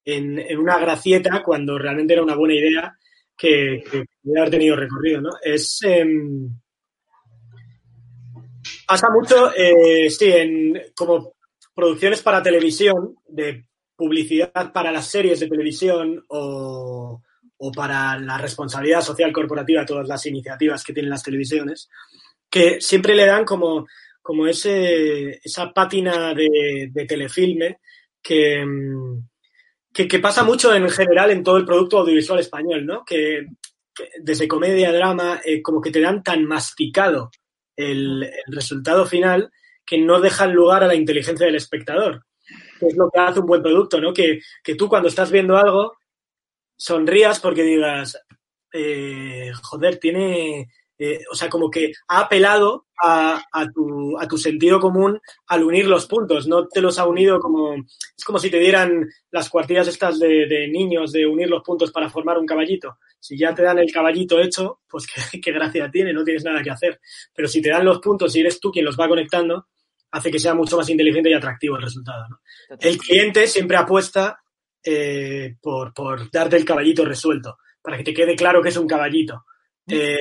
en, 0.04 0.38
en, 0.38 0.58
una 0.58 0.78
gracieta 0.78 1.42
cuando 1.42 1.78
realmente 1.78 2.12
era 2.12 2.22
una 2.22 2.36
buena 2.36 2.54
idea 2.54 2.98
que, 3.36 3.82
que 3.90 4.04
haber 4.38 4.50
tenido 4.50 4.76
recorrido, 4.76 5.20
¿no? 5.20 5.30
Es... 5.42 5.80
Eh, 5.84 6.04
pasa 8.86 9.08
mucho, 9.10 9.52
eh, 9.56 10.10
sí, 10.10 10.30
en 10.30 10.82
como 10.94 11.34
producciones 11.74 12.22
para 12.22 12.42
televisión, 12.42 13.16
de 13.26 13.64
publicidad 13.96 14.72
para 14.72 14.92
las 14.92 15.06
series 15.06 15.40
de 15.40 15.48
televisión 15.48 16.24
o, 16.28 17.22
o 17.56 17.72
para 17.72 18.18
la 18.18 18.38
responsabilidad 18.38 19.00
social 19.00 19.32
corporativa, 19.32 19.86
todas 19.86 20.08
las 20.08 20.26
iniciativas 20.26 20.84
que 20.84 20.92
tienen 20.92 21.10
las 21.10 21.22
televisiones, 21.22 21.88
que 22.50 22.80
siempre 22.80 23.14
le 23.14 23.26
dan 23.26 23.44
como, 23.44 23.86
como 24.20 24.46
ese, 24.46 25.40
esa 25.42 25.72
pátina 25.72 26.34
de, 26.34 26.90
de 26.92 27.06
telefilme 27.06 27.78
que, 28.20 28.64
que, 29.92 30.08
que, 30.08 30.18
pasa 30.18 30.42
mucho 30.42 30.74
en 30.74 30.88
general 30.90 31.30
en 31.30 31.42
todo 31.42 31.56
el 31.56 31.64
producto 31.64 31.98
audiovisual 31.98 32.40
español, 32.40 32.86
¿no? 32.86 33.04
Que, 33.04 33.46
que 33.94 34.08
desde 34.20 34.48
comedia, 34.48 34.92
drama, 34.92 35.40
eh, 35.44 35.62
como 35.62 35.80
que 35.80 35.90
te 35.90 36.00
dan 36.00 36.22
tan 36.22 36.44
masticado 36.44 37.30
el, 37.76 38.22
el, 38.22 38.54
resultado 38.54 39.06
final 39.06 39.50
que 39.84 39.98
no 39.98 40.20
dejan 40.20 40.52
lugar 40.52 40.82
a 40.82 40.86
la 40.86 40.94
inteligencia 40.94 41.46
del 41.46 41.56
espectador. 41.56 42.24
Que 42.78 42.86
es 42.86 42.96
lo 42.96 43.10
que 43.10 43.20
hace 43.20 43.40
un 43.40 43.46
buen 43.46 43.62
producto, 43.62 44.00
¿no? 44.00 44.12
Que, 44.12 44.40
que 44.62 44.74
tú 44.74 44.88
cuando 44.88 45.08
estás 45.08 45.30
viendo 45.30 45.56
algo 45.56 45.96
sonrías 46.76 47.38
porque 47.38 47.62
digas, 47.62 48.18
eh, 48.72 49.52
joder, 49.62 49.98
tiene, 49.98 50.68
eh, 51.04 51.24
o 51.32 51.34
sea, 51.34 51.48
como 51.48 51.68
que 51.68 51.90
ha 52.06 52.20
apelado 52.20 52.86
a, 53.02 53.42
a, 53.52 53.66
tu, 53.72 54.16
a, 54.20 54.28
tu, 54.28 54.38
sentido 54.38 54.78
común 54.78 55.18
al 55.48 55.64
unir 55.64 55.86
los 55.86 56.06
puntos, 56.06 56.46
no 56.46 56.68
te 56.68 56.80
los 56.80 56.96
ha 57.00 57.08
unido 57.08 57.40
como, 57.40 57.74
es 57.74 58.24
como 58.24 58.38
si 58.38 58.48
te 58.48 58.60
dieran 58.60 59.08
las 59.32 59.50
cuartillas 59.50 59.88
estas 59.88 60.20
de, 60.20 60.46
de 60.46 60.68
niños 60.68 61.10
de 61.10 61.26
unir 61.26 61.50
los 61.50 61.64
puntos 61.64 61.90
para 61.90 62.08
formar 62.08 62.38
un 62.38 62.46
caballito. 62.46 62.98
Si 63.18 63.36
ya 63.36 63.52
te 63.52 63.64
dan 63.64 63.80
el 63.80 63.90
caballito 63.90 64.38
hecho, 64.38 64.82
pues 64.88 65.06
qué, 65.32 65.40
qué, 65.40 65.50
gracia 65.50 65.90
tiene, 65.90 66.12
no 66.12 66.22
tienes 66.22 66.44
nada 66.44 66.62
que 66.62 66.70
hacer. 66.70 67.00
Pero 67.34 67.48
si 67.48 67.60
te 67.60 67.70
dan 67.70 67.84
los 67.84 67.98
puntos 67.98 68.36
y 68.36 68.40
eres 68.40 68.60
tú 68.60 68.70
quien 68.70 68.84
los 68.84 68.96
va 68.96 69.08
conectando, 69.08 69.66
hace 70.12 70.30
que 70.30 70.38
sea 70.38 70.54
mucho 70.54 70.76
más 70.76 70.88
inteligente 70.88 71.30
y 71.30 71.34
atractivo 71.34 71.74
el 71.78 71.82
resultado. 71.82 72.28
¿no? 72.30 72.38
El 72.78 72.96
cliente 72.96 73.48
siempre 73.48 73.76
apuesta 73.76 74.40
eh, 74.84 75.56
por, 75.60 75.92
por 75.92 76.30
darte 76.30 76.56
el 76.56 76.64
caballito 76.64 77.04
resuelto, 77.04 77.58
para 77.82 77.96
que 77.96 78.04
te 78.04 78.14
quede 78.14 78.36
claro 78.36 78.62
que 78.62 78.68
es 78.68 78.76
un 78.76 78.86
caballito 78.86 79.44
eh, 79.86 80.18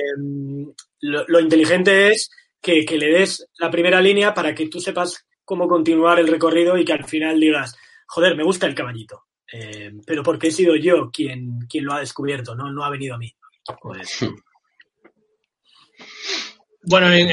lo, 1.00 1.40
inteligente 1.40 2.08
es 2.08 2.30
que, 2.60 2.84
que, 2.84 2.98
le 2.98 3.06
des 3.06 3.48
la 3.58 3.70
primera 3.70 4.00
línea 4.00 4.34
para 4.34 4.54
que 4.54 4.68
tú 4.68 4.80
sepas 4.80 5.26
cómo 5.44 5.68
continuar 5.68 6.18
el 6.18 6.28
recorrido 6.28 6.76
y 6.76 6.84
que 6.84 6.92
al 6.92 7.04
final 7.04 7.38
digas, 7.40 7.76
joder, 8.06 8.36
me 8.36 8.44
gusta 8.44 8.66
el 8.66 8.74
caballito, 8.74 9.24
eh, 9.52 9.92
pero 10.06 10.22
porque 10.22 10.48
he 10.48 10.52
sido 10.52 10.76
yo 10.76 11.10
quien, 11.10 11.60
quien 11.68 11.84
lo 11.84 11.94
ha 11.94 12.00
descubierto, 12.00 12.54
no, 12.54 12.70
no 12.70 12.84
ha 12.84 12.90
venido 12.90 13.14
a 13.14 13.18
mí. 13.18 13.34
Pues... 13.80 14.18
Bueno, 16.84 17.12
en, 17.12 17.30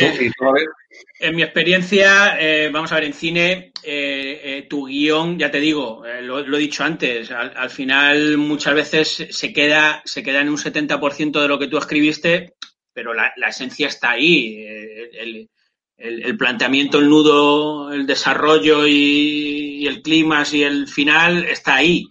en, 1.19 1.35
mi 1.35 1.41
experiencia, 1.41 2.37
eh, 2.39 2.69
vamos 2.71 2.91
a 2.91 2.95
ver, 2.95 3.05
en 3.05 3.13
cine, 3.13 3.71
eh, 3.81 4.41
eh, 4.43 4.67
tu 4.69 4.85
guion, 4.85 5.39
ya 5.39 5.49
te 5.49 5.59
digo, 5.59 6.03
lo, 6.21 6.41
lo, 6.45 6.57
he 6.57 6.59
dicho 6.59 6.83
antes, 6.83 7.31
al, 7.31 7.53
al, 7.55 7.69
final 7.71 8.37
muchas 8.37 8.75
veces 8.75 9.27
se 9.31 9.51
queda, 9.51 10.03
se 10.05 10.21
queda 10.21 10.41
en 10.41 10.49
un 10.49 10.57
70% 10.57 11.41
de 11.41 11.47
lo 11.47 11.57
que 11.57 11.67
tú 11.67 11.79
escribiste, 11.79 12.53
pero 12.93 13.13
la, 13.15 13.33
la 13.37 13.47
esencia 13.47 13.87
está 13.87 14.11
ahí. 14.11 14.63
El, 14.63 15.49
el, 15.97 16.23
el, 16.23 16.37
planteamiento, 16.37 16.99
el 16.99 17.09
nudo, 17.09 17.91
el 17.91 18.05
desarrollo 18.05 18.85
y, 18.85 19.81
y 19.81 19.87
el 19.87 20.03
clima 20.03 20.43
y 20.51 20.61
el 20.61 20.87
final 20.87 21.43
está 21.45 21.75
ahí. 21.75 22.05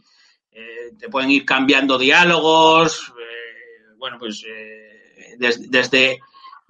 te 0.99 1.09
pueden 1.09 1.30
ir 1.30 1.45
cambiando 1.45 1.99
diálogos, 1.99 3.12
bueno, 3.97 4.18
pues 4.18 4.45
des, 5.39 5.70
desde 5.70 6.18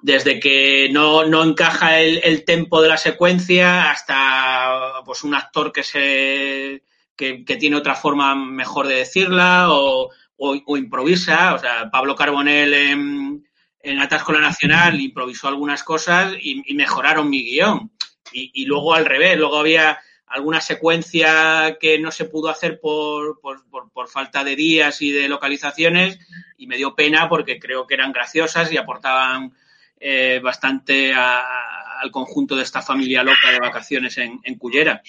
desde 0.00 0.38
que 0.40 0.88
no, 0.92 1.24
no 1.24 1.42
encaja 1.44 2.00
el, 2.00 2.20
el, 2.22 2.44
tempo 2.44 2.80
de 2.80 2.88
la 2.88 2.96
secuencia 2.96 3.90
hasta 3.90 5.02
pues 5.04 5.24
un 5.24 5.34
actor 5.34 5.72
que 5.72 5.82
se 5.82 6.82
que, 7.18 7.56
tiene 7.58 7.76
otra 7.76 7.96
forma 7.96 8.34
mejor 8.36 8.86
de 8.86 8.94
decirla 8.94 9.72
o, 9.72 10.10
o, 10.36 10.76
improvisa, 10.76 11.54
o 11.54 11.58
sea, 11.58 11.90
Pablo 11.90 12.14
Carbonell 12.14 12.72
en, 12.72 13.48
en 13.80 13.98
Atasco 13.98 14.32
Nacional 14.32 15.00
improvisó 15.00 15.48
algunas 15.48 15.82
cosas 15.82 16.34
y, 16.40 16.62
mejoraron 16.74 17.28
mi 17.28 17.42
guion. 17.42 17.90
Y, 18.32 18.52
y, 18.54 18.66
luego 18.66 18.94
al 18.94 19.04
revés, 19.04 19.36
luego 19.36 19.58
había 19.58 19.98
alguna 20.26 20.60
secuencia 20.60 21.76
que 21.80 21.98
no 21.98 22.12
se 22.12 22.26
pudo 22.26 22.50
hacer 22.50 22.78
por, 22.80 23.40
por, 23.40 23.64
por, 23.90 24.08
falta 24.08 24.44
de 24.44 24.54
días 24.54 25.02
y 25.02 25.10
de 25.10 25.28
localizaciones 25.28 26.20
y 26.56 26.66
me 26.66 26.76
dio 26.76 26.94
pena 26.94 27.28
porque 27.28 27.58
creo 27.58 27.86
que 27.86 27.94
eran 27.94 28.12
graciosas 28.12 28.70
y 28.70 28.76
aportaban 28.76 29.54
eh, 30.00 30.40
bastante 30.42 31.12
al 31.14 32.10
conjunto 32.10 32.54
de 32.56 32.62
esta 32.62 32.82
familia 32.82 33.22
loca 33.22 33.50
de 33.50 33.58
vacaciones 33.58 34.16
en, 34.18 34.54
Cullera. 34.56 35.02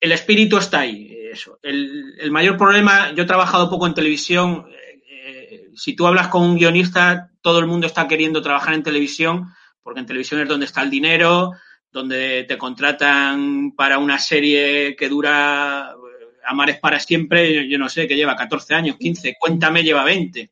El 0.00 0.12
espíritu 0.12 0.56
está 0.56 0.80
ahí. 0.80 1.16
Eso. 1.32 1.58
El, 1.62 2.30
mayor 2.30 2.56
problema, 2.56 3.12
yo 3.12 3.22
he 3.22 3.26
trabajado 3.26 3.70
poco 3.70 3.86
en 3.86 3.94
televisión. 3.94 4.66
Eh, 5.08 5.70
si 5.74 5.94
tú 5.94 6.06
hablas 6.06 6.28
con 6.28 6.42
un 6.42 6.56
guionista, 6.56 7.30
todo 7.40 7.58
el 7.58 7.66
mundo 7.66 7.86
está 7.86 8.08
queriendo 8.08 8.42
trabajar 8.42 8.74
en 8.74 8.82
televisión, 8.82 9.52
porque 9.82 10.00
en 10.00 10.06
televisión 10.06 10.40
es 10.40 10.48
donde 10.48 10.66
está 10.66 10.82
el 10.82 10.90
dinero, 10.90 11.52
donde 11.90 12.44
te 12.44 12.58
contratan 12.58 13.72
para 13.76 13.98
una 13.98 14.18
serie 14.18 14.96
que 14.96 15.08
dura 15.08 15.94
Amares 16.48 16.78
para 16.78 16.98
siempre, 16.98 17.52
yo, 17.52 17.60
yo 17.60 17.78
no 17.78 17.90
sé, 17.90 18.08
que 18.08 18.16
lleva 18.16 18.34
14 18.34 18.74
años, 18.74 18.96
15, 18.96 19.36
cuéntame, 19.38 19.82
lleva 19.82 20.02
20. 20.02 20.50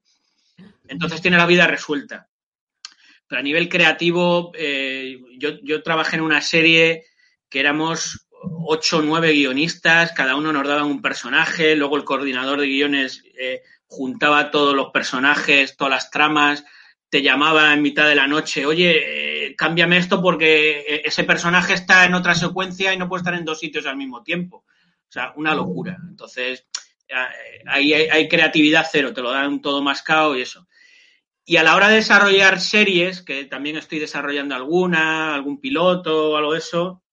Entonces 0.89 1.23
tiene 1.23 1.39
la 1.39 1.47
vida 1.47 1.67
resuelta. 1.67 2.29
Pero 3.29 3.41
a 3.41 3.43
nivel 3.43 3.69
creativo, 3.69 4.53
eh, 4.55 5.19
yo, 5.39 5.61
yo 5.63 5.83
trabajé 5.83 6.17
en 6.17 6.23
una 6.23 6.41
serie 6.41 7.05
que 7.49 7.61
éramos 7.61 8.27
ocho 8.65 8.99
o 8.99 9.03
nueve 9.03 9.33
guionistas, 9.33 10.13
cada 10.13 10.37
uno 10.37 10.53
nos 10.53 10.67
daba 10.67 10.85
un 10.85 11.03
personaje, 11.03 11.75
luego 11.75 11.97
el 11.97 12.05
coordinador 12.05 12.61
de 12.61 12.67
guiones 12.67 13.25
eh, 13.39 13.63
juntaba 13.87 14.51
todos 14.51 14.75
los 14.75 14.91
personajes, 14.91 15.77
todas 15.77 15.91
las 15.91 16.11
tramas, 16.11 16.65
te 17.09 17.23
llamaba 17.23 17.73
en 17.73 17.83
mitad 17.83 18.09
de 18.09 18.15
la 18.15 18.27
noche, 18.27 18.67
oye, 18.67 19.47
eh, 19.47 19.57
cámbiame 19.57 19.97
esto 19.97 20.21
porque 20.21 21.03
ese 21.05 21.25
personaje 21.25 21.75
está 21.75 22.05
en 22.05 22.15
otra 22.15 22.35
secuencia 22.35 22.93
y 22.93 22.99
no 22.99 23.09
puede 23.09 23.21
estar 23.21 23.35
en 23.35 23.45
dos 23.45 23.61
sitios 23.61 23.87
al 23.87 23.97
mismo 23.97 24.23
tiempo. 24.23 24.65
O 25.09 25.13
sea, 25.13 25.33
una 25.37 25.55
locura. 25.55 25.97
Entonces, 26.09 26.67
ahí 27.67 27.95
hay, 27.95 28.09
hay, 28.09 28.29
creatividad 28.29 28.87
cero, 28.91 29.13
te 29.13 29.23
lo 29.23 29.31
dan 29.31 29.61
todo 29.61 29.83
mascado 29.83 30.37
y 30.37 30.43
eso. 30.43 30.67
Y 31.49 31.59
a 31.59 31.63
la 31.63 31.77
hora 31.77 31.89
de 31.89 31.97
desarrollar 31.97 32.61
series, 32.61 33.23
que 33.23 33.45
también 33.45 33.77
estoy 33.77 34.01
desarrollando 34.01 34.57
alguna, 34.57 35.33
algún 35.33 35.61
piloto 35.61 36.37
algo 36.37 36.55
de 36.55 36.59
eso, 36.59 37.05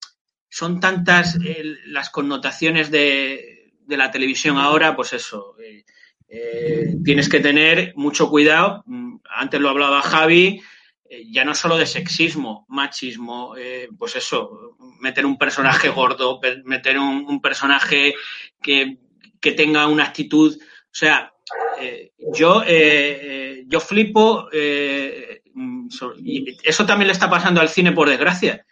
son 0.50 0.80
tantas 0.80 1.38
las 1.86 2.10
connotaciones 2.10 2.90
de, 2.90 3.74
de, 3.82 3.98
la 3.98 4.10
televisión 4.10 4.58
ahora, 4.58 4.96
pues 4.96 5.14
eso, 5.14 5.56
eh, 5.60 5.86
eh, 6.28 6.96
tienes 7.06 7.30
que 7.30 7.42
tener 7.42 7.94
mucho 7.96 8.28
cuidado. 8.28 8.84
Antes 9.30 9.62
lo 9.62 9.70
hablaba 9.70 10.02
Javi, 10.02 10.64
eh, 11.08 11.26
ya 11.30 11.46
no 11.46 11.54
solo 11.54 11.78
de 11.78 11.86
sexismo, 11.86 12.66
machismo, 12.70 13.54
pues 14.00 14.16
eso, 14.16 14.76
meter 15.00 15.28
un 15.28 15.38
personaje 15.38 15.90
gordo, 15.90 16.42
meter 16.66 16.98
un, 16.98 17.26
un 17.28 17.40
personaje 17.40 18.16
que, 18.60 18.98
que, 19.40 19.52
tenga 19.52 19.86
una 19.86 20.06
actitud, 20.06 20.58
o 20.60 20.96
sea, 20.96 21.33
eh, 21.80 22.12
yo, 22.34 22.64
yo 22.64 23.80
flipo, 23.80 24.50
y 24.52 26.58
eso 26.64 26.86
también 26.86 27.08
le 27.08 27.14
está 27.14 27.30
pasando 27.30 27.62
al 27.62 27.70
cine 27.70 27.92
por 27.92 28.10
desgracia, 28.10 28.66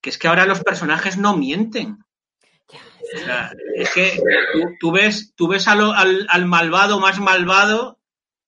que 0.00 0.10
es 0.10 0.18
que 0.18 0.28
ahora 0.28 0.46
los 0.46 0.60
personajes 0.60 1.16
no 1.16 1.36
mienten. 1.36 1.98
O 3.14 3.18
sea, 3.18 3.52
es 3.74 3.90
que 3.94 4.20
tú, 4.52 4.60
tú 4.78 4.92
ves, 4.92 5.32
tú 5.34 5.48
ves 5.48 5.66
al, 5.66 5.80
al, 5.94 6.26
al, 6.28 6.44
malvado 6.44 7.00
más 7.00 7.18
malvado 7.20 7.98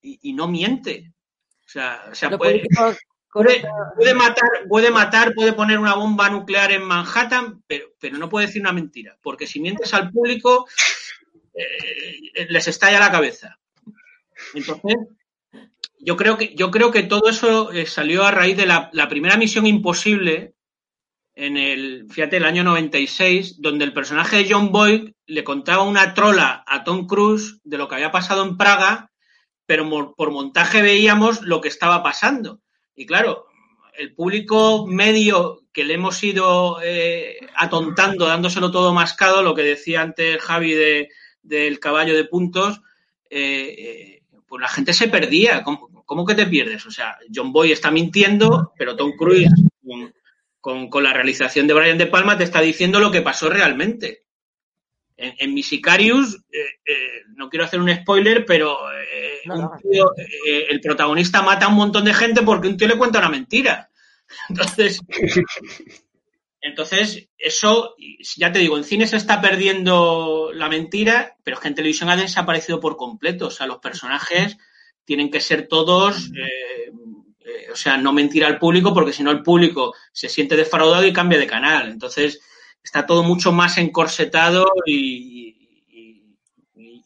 y, 0.03 0.19
y, 0.23 0.33
no 0.35 0.49
miente. 0.49 1.13
O 1.67 1.69
sea, 1.69 2.05
o 2.11 2.15
sea 2.15 2.37
puede, 2.37 2.63
puede, 3.33 3.65
puede, 3.97 4.15
matar, 4.15 4.51
puede 4.69 4.91
matar, 4.91 5.35
puede 5.35 5.55
poner 5.55 5.79
una 5.79 5.95
bomba 5.95 6.29
nuclear 6.29 6.73
en 6.73 6.83
Manhattan, 6.83 7.63
pero, 7.67 7.87
pero 7.99 8.19
no 8.19 8.29
puede 8.29 8.47
decir 8.47 8.61
una 8.61 8.73
mentira, 8.73 9.17
porque 9.23 9.47
si 9.47 9.61
mientes 9.61 9.95
al 9.95 10.11
público, 10.11 10.67
eh, 11.55 12.47
les 12.49 12.69
estalla 12.69 13.01
la 13.01 13.11
cabeza. 13.11 13.59
Entonces, 14.55 14.97
yo 15.99 16.17
creo 16.17 16.37
que, 16.37 16.55
yo 16.55 16.71
creo 16.71 16.91
que 16.91 17.03
todo 17.03 17.29
eso 17.29 17.73
eh, 17.73 17.87
salió 17.87 18.25
a 18.25 18.31
raíz 18.31 18.57
de 18.57 18.67
la, 18.67 18.91
primera 19.09 19.37
misión 19.37 19.67
imposible 19.67 20.55
en 21.35 21.57
el, 21.57 22.07
fíjate, 22.11 22.39
el 22.39 22.45
año 22.45 22.65
96, 22.65 23.61
donde 23.61 23.85
el 23.85 23.93
personaje 23.93 24.37
de 24.37 24.53
John 24.53 24.73
Boyd 24.73 25.11
le 25.27 25.45
contaba 25.45 25.83
una 25.83 26.15
trola 26.15 26.65
a 26.67 26.85
Tom 26.85 27.07
Cruise 27.07 27.61
de 27.65 27.79
lo 27.79 27.89
que 27.89 27.97
había 27.97 28.11
pasado 28.11 28.45
en 28.45 28.57
Praga, 28.57 29.11
pero 29.67 29.89
por 30.17 30.31
montaje 30.33 30.83
veíamos 30.83 31.43
lo 31.43 31.61
que 31.61 31.69
estaba 31.69 32.03
pasando. 32.03 32.61
Y 32.95 33.07
claro, 33.07 33.47
el 33.97 34.15
público 34.15 34.87
medio 34.87 35.61
que 35.73 35.85
le 35.85 35.95
hemos 35.95 36.23
ido 36.25 36.79
eh, 36.83 37.39
atontando, 37.55 38.27
dándoselo 38.27 38.71
todo 38.71 38.93
mascado, 38.93 39.43
lo 39.43 39.55
que 39.55 39.63
decía 39.63 40.03
antes 40.03 40.43
Javi 40.43 40.73
de, 40.73 41.09
del 41.43 41.79
caballo 41.79 42.17
de 42.17 42.25
puntos, 42.25 42.81
eh, 43.29 44.20
pues 44.51 44.61
la 44.61 44.69
gente 44.69 44.93
se 44.93 45.07
perdía. 45.07 45.63
¿Cómo, 45.63 46.03
¿Cómo, 46.05 46.27
que 46.27 46.35
te 46.35 46.45
pierdes? 46.45 46.85
O 46.85 46.91
sea, 46.91 47.17
John 47.33 47.53
Boy 47.53 47.71
está 47.71 47.93
mintiendo, 47.93 48.73
pero 48.77 48.97
Tom 48.97 49.13
Cruise 49.17 49.55
con, 50.61 50.91
con, 50.91 51.05
la 51.05 51.13
realización 51.13 51.69
de 51.69 51.75
Brian 51.75 51.97
De 51.97 52.09
Palma 52.09 52.37
te 52.37 52.43
está 52.43 52.61
diciendo 52.61 52.99
lo 52.99 53.13
que 53.13 53.23
pasó 53.23 53.49
realmente. 53.49 54.25
En, 55.17 55.35
en 55.39 55.55
Misicarius, 55.55 56.35
eh, 56.51 56.59
eh, 56.85 57.23
no 57.37 57.49
quiero 57.49 57.65
hacer 57.65 57.79
un 57.79 57.95
spoiler, 57.95 58.45
pero 58.45 58.77
eh, 58.93 59.39
no, 59.45 59.55
no. 59.55 59.71
Tío, 59.89 60.11
el 60.45 60.81
protagonista 60.81 61.43
mata 61.43 61.67
a 61.67 61.69
un 61.69 61.77
montón 61.77 62.05
de 62.05 62.13
gente 62.13 62.43
porque 62.43 62.67
un 62.67 62.77
tío 62.77 62.89
le 62.89 62.99
cuenta 62.99 63.21
una 63.21 63.29
mentira. 63.29 63.89
Entonces, 64.49 65.01
entonces, 66.61 67.29
eso, 67.39 67.95
ya 68.37 68.53
te 68.53 68.59
digo, 68.59 68.77
en 68.77 68.85
cine 68.85 69.07
se 69.07 69.17
está 69.17 69.41
perdiendo 69.41 70.51
la 70.53 70.69
mentira, 70.69 71.37
pero 71.43 71.57
es 71.57 71.63
que 71.63 71.69
en 71.69 71.75
televisión 71.75 72.11
ha 72.11 72.17
desaparecido 72.17 72.81
por 72.81 72.97
completo. 72.97 73.47
O 73.47 73.51
sea, 73.51 73.67
los 73.67 73.79
personajes 73.79 74.59
tienen 75.05 75.31
que 75.31 75.41
ser 75.41 75.69
todos 75.69 76.31
eh, 76.37 76.93
o 77.73 77.77
sea, 77.77 77.97
no 77.97 78.13
mentir 78.13 78.45
al 78.45 78.59
público 78.59 78.93
porque 78.93 79.13
si 79.13 79.23
no 79.23 79.31
el 79.31 79.43
público 79.43 79.95
se 80.13 80.29
siente 80.29 80.57
defraudado 80.57 81.05
y 81.07 81.13
cambia 81.13 81.39
de 81.39 81.47
canal. 81.47 81.91
Entonces, 81.91 82.41
está 82.83 83.07
todo 83.07 83.23
mucho 83.23 83.53
más 83.53 83.79
encorsetado 83.79 84.67
y, 84.87 85.57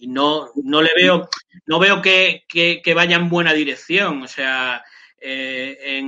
no, 0.06 0.50
no 0.62 0.82
le 0.82 0.90
veo, 0.94 1.30
no 1.64 1.78
veo 1.78 2.02
que, 2.02 2.44
que, 2.46 2.94
vaya 2.94 3.16
en 3.16 3.30
buena 3.30 3.54
dirección. 3.54 4.22
O 4.22 4.28
sea, 4.28 4.84
eh, 5.18 5.78
eh, 5.80 6.02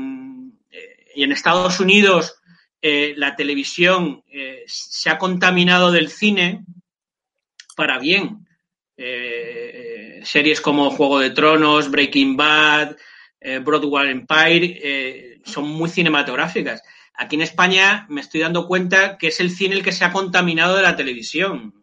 y 1.15 1.23
en 1.23 1.33
Estados 1.33 1.81
Unidos 1.81 2.37
eh, 2.89 3.15
la 3.17 3.35
televisión 3.35 4.23
eh, 4.29 4.63
se 4.69 5.11
ha 5.11 5.19
contaminado 5.19 5.91
del 5.91 6.09
cine 6.09 6.65
para 7.75 7.99
bien. 7.99 8.47
Eh, 8.97 10.21
series 10.23 10.61
como 10.61 10.91
Juego 10.91 11.19
de 11.19 11.31
Tronos, 11.31 11.91
Breaking 11.91 12.37
Bad, 12.37 12.97
eh, 13.41 13.59
Broadway 13.59 14.11
Empire, 14.11 14.81
eh, 14.83 15.41
son 15.45 15.69
muy 15.69 15.89
cinematográficas. 15.89 16.81
Aquí 17.15 17.35
en 17.35 17.43
España 17.43 18.07
me 18.09 18.21
estoy 18.21 18.43
dando 18.43 18.69
cuenta 18.69 19.19
que 19.19 19.29
es 19.29 19.41
el 19.41 19.51
cine 19.51 19.75
el 19.75 19.83
que 19.83 19.91
se 19.91 20.05
ha 20.05 20.13
contaminado 20.13 20.77
de 20.77 20.83
la 20.83 20.95
televisión, 20.95 21.75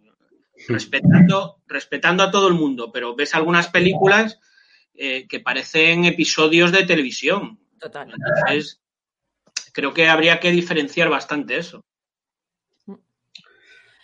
respetando, 0.69 1.57
respetando 1.67 2.23
a 2.23 2.31
todo 2.31 2.47
el 2.47 2.53
mundo, 2.53 2.93
pero 2.93 3.13
ves 3.13 3.35
algunas 3.35 3.67
películas 3.67 4.39
eh, 4.93 5.27
que 5.27 5.41
parecen 5.41 6.05
episodios 6.05 6.71
de 6.71 6.85
televisión. 6.85 7.59
Total. 7.77 8.09
Entonces, 8.09 8.82
creo 9.73 9.93
que 9.93 10.07
habría 10.07 10.39
que 10.39 10.51
diferenciar 10.51 11.09
bastante 11.09 11.57
eso. 11.57 11.83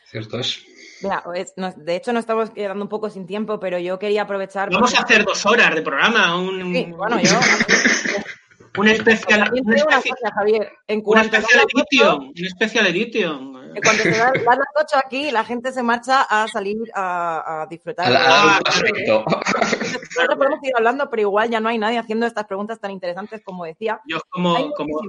Cierto 0.09 0.39
es. 0.39 0.65
Mira, 1.01 1.23
es, 1.35 1.53
no, 1.55 1.71
de 1.71 1.95
hecho, 1.95 2.11
nos 2.11 2.21
estamos 2.21 2.49
quedando 2.49 2.83
un 2.83 2.89
poco 2.89 3.09
sin 3.09 3.25
tiempo, 3.25 3.59
pero 3.59 3.79
yo 3.79 3.99
quería 3.99 4.23
aprovechar. 4.23 4.69
Vamos 4.71 4.93
a 4.95 5.03
hacer 5.03 5.23
dos 5.23 5.45
horas 5.45 5.73
de 5.75 5.81
programa. 5.81 6.35
Un, 6.35 6.73
sí, 6.73 6.91
bueno, 6.91 7.21
yo. 7.21 7.39
un 8.77 8.87
especial. 8.87 9.49
Un 9.53 9.73
especial 9.73 10.01
cosa, 10.01 10.33
Javier. 10.35 10.71
En 10.87 11.01
una 11.05 11.21
especial 11.21 11.65
edition. 11.73 12.19
Un 12.21 12.45
especial 12.45 12.87
edition. 12.87 13.59
En 13.75 13.81
cuanto 13.83 14.03
se 14.03 14.17
dan 14.17 14.33
las 14.33 14.57
8 14.75 14.97
aquí, 15.05 15.31
la 15.31 15.45
gente 15.45 15.71
se 15.71 15.83
marcha 15.83 16.23
a 16.23 16.47
salir 16.47 16.77
a, 16.95 17.61
a 17.61 17.67
disfrutar. 17.67 18.07
A 18.07 18.09
la, 18.09 18.21
ah, 18.25 18.59
perfecto. 18.63 19.23
Nosotros 19.27 20.37
podemos 20.37 20.59
ir 20.63 20.73
hablando, 20.75 21.09
pero 21.09 21.21
igual 21.21 21.49
ya 21.49 21.59
no 21.59 21.69
hay 21.69 21.77
nadie 21.77 21.99
haciendo 21.99 22.25
estas 22.25 22.45
preguntas 22.45 22.79
tan 22.79 22.91
interesantes 22.91 23.41
como 23.43 23.65
decía. 23.65 24.01
Yo, 24.07 24.19
como, 24.29 24.71
como, 24.71 24.99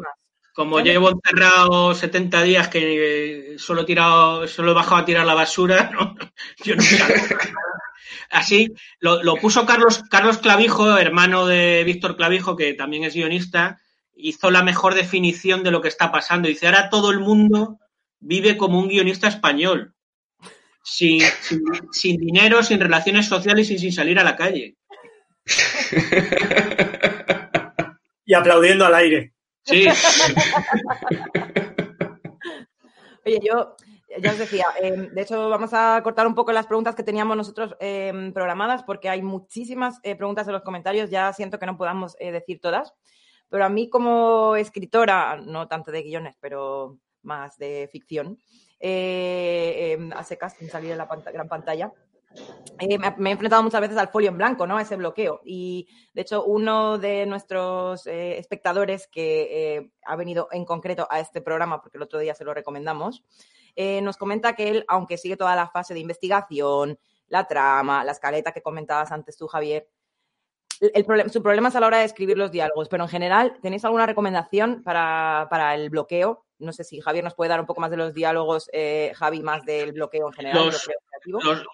como 0.61 0.81
llevo 0.81 1.09
encerrado 1.09 1.95
70 1.95 2.43
días 2.43 2.69
que 2.69 3.55
solo 3.57 3.81
he 3.81 3.85
tirado, 3.87 4.47
solo 4.47 4.73
he 4.73 4.75
bajado 4.75 4.97
a 4.97 5.05
tirar 5.07 5.25
la 5.25 5.33
basura, 5.33 5.91
¿no? 5.95 6.15
yo 6.63 6.77
no 6.77 6.83
Así 8.29 8.71
lo, 8.99 9.23
lo, 9.23 9.37
puso 9.37 9.65
Carlos, 9.65 10.03
Carlos 10.11 10.37
Clavijo, 10.37 10.99
hermano 10.99 11.47
de 11.47 11.83
Víctor 11.85 12.15
Clavijo, 12.15 12.57
que 12.57 12.75
también 12.75 13.05
es 13.05 13.15
guionista, 13.15 13.81
hizo 14.15 14.51
la 14.51 14.63
mejor 14.63 14.93
definición 14.93 15.65
de 15.65 15.71
lo 15.71 15.81
que 15.81 15.89
está 15.89 16.13
pasando. 16.13 16.47
Dice, 16.47 16.67
ahora 16.67 16.91
todo 16.91 17.11
el 17.11 17.21
mundo 17.21 17.79
vive 18.19 18.59
como 18.59 18.81
un 18.81 18.89
guionista 18.89 19.29
español. 19.29 19.95
sin, 20.85 21.23
sin, 21.41 21.63
sin 21.91 22.19
dinero, 22.19 22.63
sin 22.63 22.81
relaciones 22.81 23.29
sociales 23.29 23.71
y 23.71 23.79
sin 23.79 23.95
salir 23.95 24.19
a 24.19 24.25
la 24.25 24.37
calle. 24.37 24.77
Y 28.27 28.35
aplaudiendo 28.35 28.87
al 28.87 28.95
aire. 28.95 29.33
Sí, 29.65 29.87
Oye, 33.27 33.39
yo 33.43 33.77
ya 34.19 34.33
os 34.33 34.39
decía, 34.39 34.67
eh, 34.81 35.09
de 35.13 35.23
hecho 35.23 35.49
vamos 35.49 35.73
a 35.73 36.01
cortar 36.03 36.27
un 36.27 36.35
poco 36.35 36.53
las 36.53 36.67
preguntas 36.67 36.95
que 36.95 37.03
teníamos 37.03 37.37
nosotros 37.37 37.77
eh, 37.79 38.31
programadas 38.35 38.83
porque 38.83 39.09
hay 39.09 39.23
muchísimas 39.23 40.01
eh, 40.03 40.17
preguntas 40.17 40.47
en 40.49 40.55
los 40.55 40.63
comentarios, 40.63 41.11
ya 41.11 41.33
siento 41.33 41.59
que 41.59 41.67
no 41.67 41.77
podamos 41.77 42.17
eh, 42.19 42.33
decir 42.33 42.61
todas, 42.61 42.93
pero 43.49 43.65
a 43.65 43.69
mí 43.69 43.89
como 43.89 44.57
escritora, 44.57 45.37
no 45.37 45.69
tanto 45.69 45.93
de 45.93 46.03
guiones, 46.03 46.37
pero 46.41 46.99
más 47.23 47.57
de 47.59 47.89
ficción, 47.93 48.39
eh, 48.81 49.97
eh, 49.99 50.11
a 50.15 50.25
secas, 50.25 50.55
sin 50.55 50.71
salir 50.71 50.93
en 50.93 50.99
la 50.99 51.09
gran 51.33 51.49
pantalla, 51.49 51.93
eh, 52.79 52.99
me, 52.99 53.29
he 53.29 53.33
enfrentado 53.33 53.63
muchas 53.63 53.81
veces 53.81 53.97
al 53.99 54.09
folio 54.09 54.31
en 54.31 54.39
blanco, 54.39 54.67
¿no? 54.67 54.77
A 54.79 54.83
ese 54.83 54.97
bloqueo. 54.97 55.41
Y 55.45 55.89
de 56.15 56.23
hecho, 56.23 56.45
uno 56.45 56.99
de 56.99 57.27
nuestros 57.27 58.07
eh, 58.07 58.39
espectadores 58.39 59.07
que 59.09 59.77
eh, 59.77 59.91
ha 60.05 60.17
venido 60.17 60.49
en 60.53 60.65
concreto 60.65 61.07
a 61.11 61.21
este 61.21 61.41
programa, 61.41 61.81
porque 61.83 61.99
el 61.99 62.03
otro 62.03 62.19
día 62.19 62.35
se 62.35 62.45
lo 62.45 62.55
recomendamos, 62.55 63.23
nos 64.03 64.17
comenta 64.19 64.55
que 64.55 64.69
él, 64.69 64.85
aunque 64.89 65.17
sigue 65.17 65.37
toda 65.37 65.57
la 65.57 65.69
fase 65.69 65.95
de 65.95 66.01
investigación, 66.01 66.99
la 67.29 67.47
trama, 67.47 68.05
la 68.05 68.13
escaleta 68.13 68.53
que 68.53 68.61
comentabas 68.63 69.11
antes 69.13 69.37
tú, 69.39 69.47
Javier, 69.47 69.89
el, 70.81 70.91
el 70.95 71.07
problem- 71.07 71.29
su 71.31 71.43
problema 71.43 71.69
es 71.69 71.77
a 71.77 71.81
la 71.81 71.87
hora 71.87 71.99
de 71.99 72.05
escribir 72.05 72.37
los 72.37 72.51
diálogos, 72.51 72.89
pero 72.89 73.05
en 73.05 73.09
general, 73.09 73.59
¿tenéis 73.63 73.85
alguna 73.85 74.07
recomendación 74.07 74.83
para, 74.83 75.47
para 75.49 75.75
el 75.77 75.89
bloqueo? 75.89 76.45
No 76.59 76.73
sé 76.73 76.85
si 76.85 77.01
Javier 77.01 77.25
nos 77.25 77.35
puede 77.35 77.49
dar 77.51 77.61
un 77.61 77.67
poco 77.67 77.81
más 77.81 77.91
de 77.91 77.97
los 77.97 78.13
diálogos, 78.13 78.69
eh, 78.73 79.13
Javi 79.15 79.41
más 79.41 79.65
del 79.65 79.93
bloqueo 79.93 80.27
en 80.27 80.33
general. 80.35 80.67
Los- 80.67 80.85
bloqueo 80.85 81.01
creativo. 81.09 81.41
los, 81.43 81.65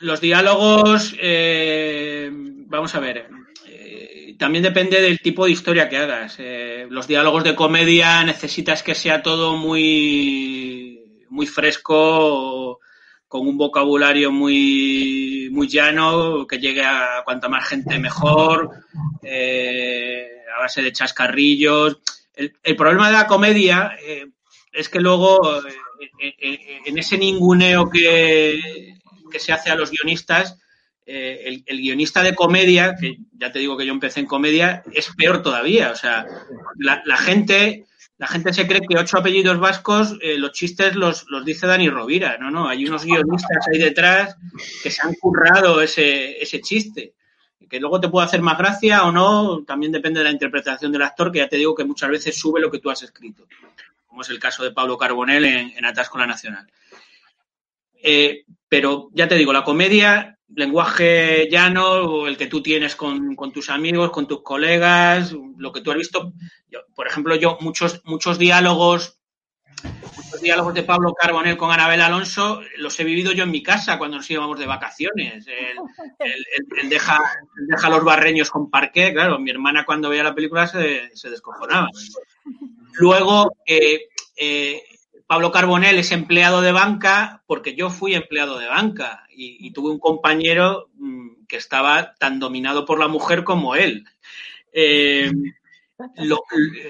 los 0.00 0.20
diálogos, 0.20 1.14
eh, 1.20 2.30
vamos 2.32 2.94
a 2.94 3.00
ver, 3.00 3.28
eh, 3.66 4.34
también 4.38 4.64
depende 4.64 5.00
del 5.00 5.20
tipo 5.20 5.44
de 5.44 5.52
historia 5.52 5.88
que 5.88 5.96
hagas. 5.96 6.36
Eh, 6.38 6.86
los 6.90 7.06
diálogos 7.06 7.44
de 7.44 7.54
comedia 7.54 8.24
necesitas 8.24 8.82
que 8.82 8.94
sea 8.94 9.22
todo 9.22 9.56
muy, 9.56 11.24
muy 11.30 11.46
fresco, 11.46 12.80
con 13.28 13.48
un 13.48 13.56
vocabulario 13.56 14.30
muy, 14.30 15.48
muy 15.50 15.68
llano, 15.68 16.46
que 16.46 16.58
llegue 16.58 16.84
a 16.84 17.22
cuanta 17.24 17.48
más 17.48 17.68
gente 17.68 17.98
mejor, 17.98 18.70
eh, 19.22 20.28
a 20.56 20.60
base 20.60 20.82
de 20.82 20.92
chascarrillos. 20.92 21.98
El, 22.34 22.52
el 22.62 22.76
problema 22.76 23.08
de 23.08 23.14
la 23.14 23.26
comedia 23.26 23.96
es 24.72 24.88
que 24.88 25.00
luego, 25.00 25.62
en 26.18 26.98
ese 26.98 27.16
ninguneo 27.16 27.88
que, 27.88 28.93
que 29.34 29.40
se 29.40 29.52
hace 29.52 29.68
a 29.68 29.74
los 29.74 29.90
guionistas, 29.90 30.60
eh, 31.04 31.42
el, 31.46 31.64
el 31.66 31.78
guionista 31.78 32.22
de 32.22 32.36
comedia, 32.36 32.94
que 32.94 33.16
ya 33.32 33.50
te 33.50 33.58
digo 33.58 33.76
que 33.76 33.84
yo 33.84 33.92
empecé 33.92 34.20
en 34.20 34.26
comedia, 34.26 34.84
es 34.92 35.10
peor 35.16 35.42
todavía. 35.42 35.90
O 35.90 35.96
sea, 35.96 36.24
la, 36.78 37.16
gente, 37.16 37.84
la 38.16 38.28
gente 38.28 38.52
se 38.52 38.68
cree 38.68 38.82
que 38.88 38.96
ocho 38.96 39.18
apellidos 39.18 39.58
vascos, 39.58 40.16
eh, 40.22 40.38
los 40.38 40.52
chistes 40.52 40.94
los, 40.94 41.26
los 41.30 41.44
dice 41.44 41.66
Dani 41.66 41.90
Rovira. 41.90 42.38
No, 42.38 42.52
no, 42.52 42.68
hay 42.68 42.86
unos 42.86 43.04
guionistas 43.04 43.66
ahí 43.72 43.80
detrás 43.80 44.36
que 44.84 44.90
se 44.92 45.02
han 45.02 45.14
currado 45.14 45.82
ese, 45.82 46.40
ese 46.40 46.60
chiste. 46.60 47.14
Que 47.68 47.80
luego 47.80 48.00
te 48.00 48.08
puede 48.08 48.26
hacer 48.26 48.40
más 48.40 48.56
gracia 48.56 49.02
o 49.02 49.10
no, 49.10 49.64
también 49.64 49.90
depende 49.90 50.20
de 50.20 50.24
la 50.24 50.30
interpretación 50.30 50.92
del 50.92 51.02
actor, 51.02 51.32
que 51.32 51.40
ya 51.40 51.48
te 51.48 51.56
digo 51.56 51.74
que 51.74 51.82
muchas 51.82 52.08
veces 52.08 52.38
sube 52.38 52.60
lo 52.60 52.70
que 52.70 52.78
tú 52.78 52.88
has 52.88 53.02
escrito, 53.02 53.48
como 54.06 54.22
es 54.22 54.28
el 54.28 54.38
caso 54.38 54.62
de 54.62 54.70
Pablo 54.70 54.96
Carbonell 54.96 55.44
en, 55.44 55.72
en 55.76 55.84
Atasco 55.84 56.18
la 56.18 56.26
Nacional. 56.28 56.70
Eh, 58.06 58.44
pero 58.76 59.08
ya 59.12 59.28
te 59.28 59.36
digo, 59.36 59.52
la 59.52 59.62
comedia, 59.62 60.36
lenguaje 60.48 61.48
llano, 61.48 62.26
el 62.26 62.36
que 62.36 62.48
tú 62.48 62.60
tienes 62.60 62.96
con, 62.96 63.36
tus 63.52 63.70
amigos, 63.70 64.10
con 64.10 64.26
tus 64.26 64.42
colegas, 64.42 65.32
lo 65.56 65.70
que 65.70 65.80
tú 65.80 65.92
has 65.92 65.96
visto. 65.96 66.32
Por 66.92 67.06
ejemplo, 67.06 67.36
yo 67.36 67.56
muchos, 67.60 68.02
muchos 68.04 68.36
diálogos, 68.36 69.20
muchos 70.16 70.40
diálogos 70.40 70.74
de 70.74 70.82
Pablo 70.82 71.14
Carbonell 71.14 71.56
con 71.56 71.70
Anabel 71.70 72.00
Alonso, 72.00 72.62
los 72.78 72.98
he 72.98 73.04
vivido 73.04 73.30
yo 73.30 73.44
en 73.44 73.52
mi 73.52 73.62
casa 73.62 73.96
cuando 73.96 74.16
nos 74.16 74.28
íbamos 74.28 74.58
de 74.58 74.66
vacaciones. 74.66 75.46
Él, 75.46 76.88
deja, 76.88 77.20
deja 77.68 77.88
los 77.90 78.02
barreños 78.02 78.50
con 78.50 78.70
parqué, 78.70 79.12
claro, 79.12 79.38
mi 79.38 79.52
hermana 79.52 79.84
cuando 79.84 80.08
veía 80.08 80.24
la 80.24 80.34
película 80.34 80.66
se, 80.66 81.14
se 81.14 81.30
descojonaba. 81.30 81.86
Luego, 82.94 83.56
eh, 83.66 84.08
eh, 84.34 84.82
Pablo 85.26 85.50
Carbonell 85.50 85.98
es 85.98 86.12
empleado 86.12 86.60
de 86.60 86.72
banca 86.72 87.42
porque 87.46 87.74
yo 87.74 87.90
fui 87.90 88.14
empleado 88.14 88.58
de 88.58 88.66
banca 88.66 89.24
y, 89.30 89.66
y 89.66 89.72
tuve 89.72 89.90
un 89.90 89.98
compañero 89.98 90.90
mmm, 90.96 91.44
que 91.48 91.56
estaba 91.56 92.14
tan 92.14 92.38
dominado 92.38 92.84
por 92.84 92.98
la 92.98 93.08
mujer 93.08 93.44
como 93.44 93.74
él. 93.74 94.04
Eh, 94.72 95.30
lo, 96.16 96.42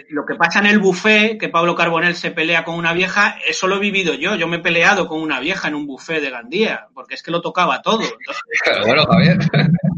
lo, 0.08 0.24
que 0.24 0.34
pasa 0.34 0.60
en 0.60 0.66
el 0.66 0.78
buffet, 0.78 1.38
que 1.38 1.50
Pablo 1.50 1.74
Carbonell 1.74 2.14
se 2.14 2.30
pelea 2.30 2.64
con 2.64 2.74
una 2.74 2.94
vieja, 2.94 3.36
eso 3.46 3.66
lo 3.66 3.76
he 3.76 3.80
vivido 3.80 4.14
yo. 4.14 4.34
Yo 4.34 4.48
me 4.48 4.56
he 4.56 4.60
peleado 4.60 5.06
con 5.06 5.20
una 5.20 5.40
vieja 5.40 5.68
en 5.68 5.74
un 5.74 5.86
buffet 5.86 6.22
de 6.22 6.30
Gandía, 6.30 6.88
porque 6.94 7.14
es 7.14 7.22
que 7.22 7.30
lo 7.30 7.42
tocaba 7.42 7.82
todo. 7.82 8.00
Entonces, 8.02 8.86
bueno, 8.86 9.04
Javier. 9.04 9.38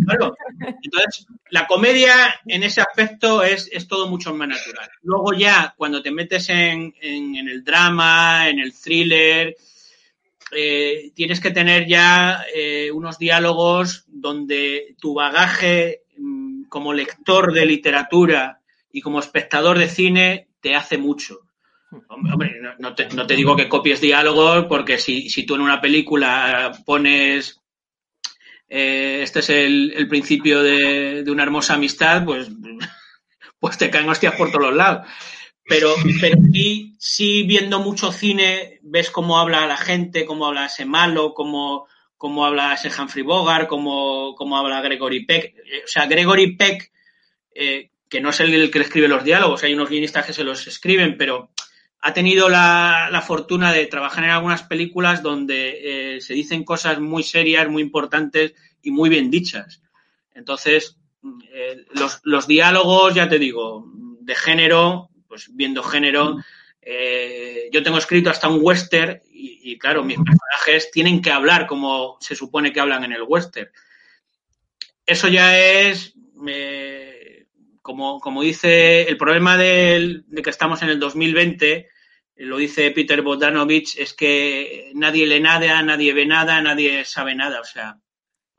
Claro. 0.06 0.36
Entonces, 0.60 1.26
la 1.50 1.66
comedia 1.66 2.40
en 2.46 2.62
ese 2.62 2.80
aspecto 2.80 3.42
es, 3.42 3.68
es, 3.72 3.88
todo 3.88 4.08
mucho 4.08 4.34
más 4.34 4.48
natural. 4.48 4.88
Luego 5.02 5.32
ya, 5.32 5.74
cuando 5.76 6.02
te 6.02 6.10
metes 6.10 6.48
en, 6.48 6.94
en, 7.00 7.48
el 7.48 7.64
drama, 7.64 8.48
en 8.48 8.60
el 8.60 8.72
thriller, 8.72 9.56
eh, 10.52 11.10
tienes 11.14 11.40
que 11.40 11.50
tener 11.50 11.86
ya 11.86 12.44
eh, 12.54 12.90
unos 12.92 13.18
diálogos 13.18 14.04
donde 14.06 14.94
tu 15.00 15.14
bagaje 15.14 16.02
mmm, 16.16 16.64
como 16.68 16.92
lector 16.92 17.52
de 17.52 17.66
literatura 17.66 18.60
y 18.92 19.00
como 19.00 19.18
espectador 19.18 19.78
de 19.78 19.88
cine 19.88 20.48
te 20.60 20.74
hace 20.74 20.98
mucho. 20.98 21.40
Hombre, 22.08 22.60
no, 22.60 22.74
no, 22.78 22.94
te, 22.94 23.08
no 23.08 23.26
te, 23.26 23.36
digo 23.36 23.56
que 23.56 23.68
copies 23.68 24.00
diálogos 24.00 24.66
porque 24.66 24.98
si, 24.98 25.28
si, 25.30 25.46
tú 25.46 25.54
en 25.54 25.62
una 25.62 25.80
película 25.80 26.72
pones 26.84 27.62
eh, 28.68 29.20
este 29.22 29.40
es 29.40 29.50
el, 29.50 29.92
el 29.96 30.08
principio 30.08 30.62
de, 30.62 31.22
de, 31.22 31.30
una 31.30 31.42
hermosa 31.42 31.74
amistad, 31.74 32.24
pues, 32.24 32.48
pues 33.58 33.78
te 33.78 33.90
caen 33.90 34.08
hostias 34.08 34.34
por 34.34 34.50
todos 34.50 34.74
lados. 34.74 35.06
Pero, 35.68 35.94
pero 36.20 36.36
sí, 36.52 36.94
sí, 36.98 37.42
viendo 37.42 37.80
mucho 37.80 38.12
cine, 38.12 38.78
ves 38.82 39.10
cómo 39.10 39.38
habla 39.38 39.66
la 39.66 39.76
gente, 39.76 40.24
cómo 40.24 40.46
habla 40.46 40.66
ese 40.66 40.84
malo, 40.84 41.34
cómo, 41.34 41.88
cómo 42.16 42.46
habla 42.46 42.74
ese 42.74 42.88
Humphrey 42.88 43.24
Bogart, 43.24 43.68
cómo, 43.68 44.34
cómo 44.36 44.56
habla 44.56 44.80
Gregory 44.80 45.26
Peck. 45.26 45.54
O 45.84 45.88
sea, 45.88 46.06
Gregory 46.06 46.56
Peck, 46.56 46.92
eh, 47.52 47.90
que 48.08 48.20
no 48.20 48.30
es 48.30 48.38
el 48.40 48.70
que 48.70 48.78
escribe 48.78 49.08
los 49.08 49.24
diálogos, 49.24 49.64
hay 49.64 49.74
unos 49.74 49.90
guionistas 49.90 50.24
que 50.24 50.32
se 50.32 50.44
los 50.44 50.66
escriben, 50.68 51.16
pero 51.18 51.50
ha 52.06 52.12
tenido 52.12 52.48
la, 52.48 53.20
fortuna 53.26 53.72
de 53.72 53.86
trabajar 53.86 54.22
en 54.22 54.30
algunas 54.30 54.62
películas 54.62 55.24
donde 55.24 56.14
eh, 56.14 56.20
se 56.20 56.34
dicen 56.34 56.62
cosas 56.62 57.00
muy 57.00 57.24
serias, 57.24 57.68
muy 57.68 57.82
importantes 57.82 58.54
y 58.80 58.92
muy 58.92 59.08
bien 59.08 59.28
dichas. 59.28 59.82
Entonces, 60.32 60.98
eh, 61.52 61.84
los, 62.22 62.46
diálogos, 62.46 63.12
ya 63.12 63.28
te 63.28 63.40
digo, 63.40 63.90
de 64.20 64.36
género, 64.36 65.10
pues 65.26 65.50
viendo 65.52 65.82
género, 65.82 66.36
eh, 66.80 67.68
yo 67.72 67.82
tengo 67.82 67.98
escrito 67.98 68.30
hasta 68.30 68.48
un 68.48 68.60
western 68.62 69.20
y, 69.32 69.76
claro, 69.76 70.04
mis 70.04 70.18
personajes 70.18 70.92
tienen 70.92 71.20
que 71.20 71.32
hablar 71.32 71.66
como 71.66 72.18
se 72.20 72.36
supone 72.36 72.72
que 72.72 72.78
hablan 72.78 73.02
en 73.02 73.14
el 73.14 73.24
western. 73.26 73.68
Eso 75.04 75.26
ya 75.26 75.58
es, 75.58 76.14
como, 77.82 78.20
como 78.20 78.42
dice, 78.42 79.08
el 79.08 79.16
problema 79.16 79.56
de 79.56 80.22
que 80.44 80.50
estamos 80.50 80.82
en 80.82 80.90
el 80.90 81.00
2020 81.00 81.95
lo 82.36 82.58
dice 82.58 82.90
Peter 82.90 83.22
Bogdanovich, 83.22 83.98
es 83.98 84.12
que 84.12 84.90
nadie 84.94 85.26
lee 85.26 85.40
nada, 85.40 85.82
nadie 85.82 86.12
ve 86.12 86.26
nada, 86.26 86.60
nadie 86.60 87.04
sabe 87.04 87.34
nada. 87.34 87.60
O 87.60 87.64
sea, 87.64 87.98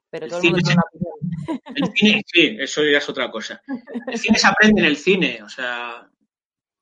pero 0.09 0.27
todo 0.27 0.39
el, 0.39 0.43
cine, 0.43 0.61
el 1.75 1.91
cine, 1.93 2.23
sí, 2.25 2.57
eso 2.59 2.83
ya 2.83 2.97
es 2.97 3.09
otra 3.09 3.29
cosa. 3.29 3.61
El 4.07 4.17
cine 4.17 4.37
se 4.39 4.47
aprende 4.47 4.81
en 4.81 4.87
el 4.87 4.97
cine, 4.97 5.41
o 5.43 5.49
sea, 5.49 6.09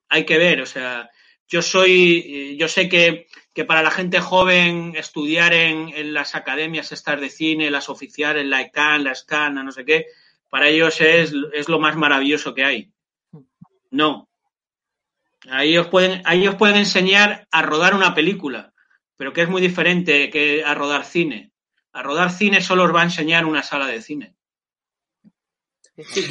hay 0.10 0.26
que 0.26 0.38
ver, 0.38 0.62
o 0.62 0.66
sea, 0.66 1.10
yo 1.48 1.62
soy, 1.62 2.56
yo 2.58 2.68
sé 2.68 2.88
que, 2.88 3.28
que 3.54 3.66
para 3.66 3.84
la 3.84 3.92
gente 3.92 4.20
joven 4.20 4.94
estudiar 4.96 5.54
en, 5.54 5.90
en, 5.90 6.14
las 6.14 6.34
academias 6.36 6.92
estas 6.92 7.20
de 7.20 7.30
cine, 7.30 7.70
las 7.70 7.90
oficiales, 7.90 8.46
la 8.46 8.62
ECAN, 8.62 9.04
la 9.04 9.14
SCAN, 9.14 9.56
no 9.56 9.72
sé 9.72 9.86
qué, 9.86 10.06
para 10.50 10.70
ellos 10.70 11.02
es, 11.02 11.34
es 11.54 11.70
lo 11.70 11.80
más 11.80 11.96
maravilloso 11.96 12.54
que 12.54 12.64
hay. 12.64 12.92
No, 13.92 14.30
Ahí 15.50 15.78
os, 15.78 15.88
pueden, 15.88 16.22
ahí 16.26 16.48
os 16.48 16.56
pueden 16.56 16.78
enseñar 16.78 17.48
a 17.52 17.62
rodar 17.62 17.94
una 17.94 18.16
película, 18.16 18.74
pero 19.16 19.34
que 19.34 19.42
es 19.42 19.50
muy 19.50 19.62
diferente 19.62 20.30
que 20.30 20.64
a 20.64 20.74
rodar 20.74 21.06
cine. 21.06 21.52
A 21.94 22.04
rodar 22.04 22.32
cine 22.32 22.62
solo 22.62 22.84
os 22.84 22.94
va 22.94 23.02
a 23.02 23.06
enseñar 23.06 23.46
una 23.46 23.64
sala 23.64 23.88
de 23.88 24.02
cine. 24.02 24.36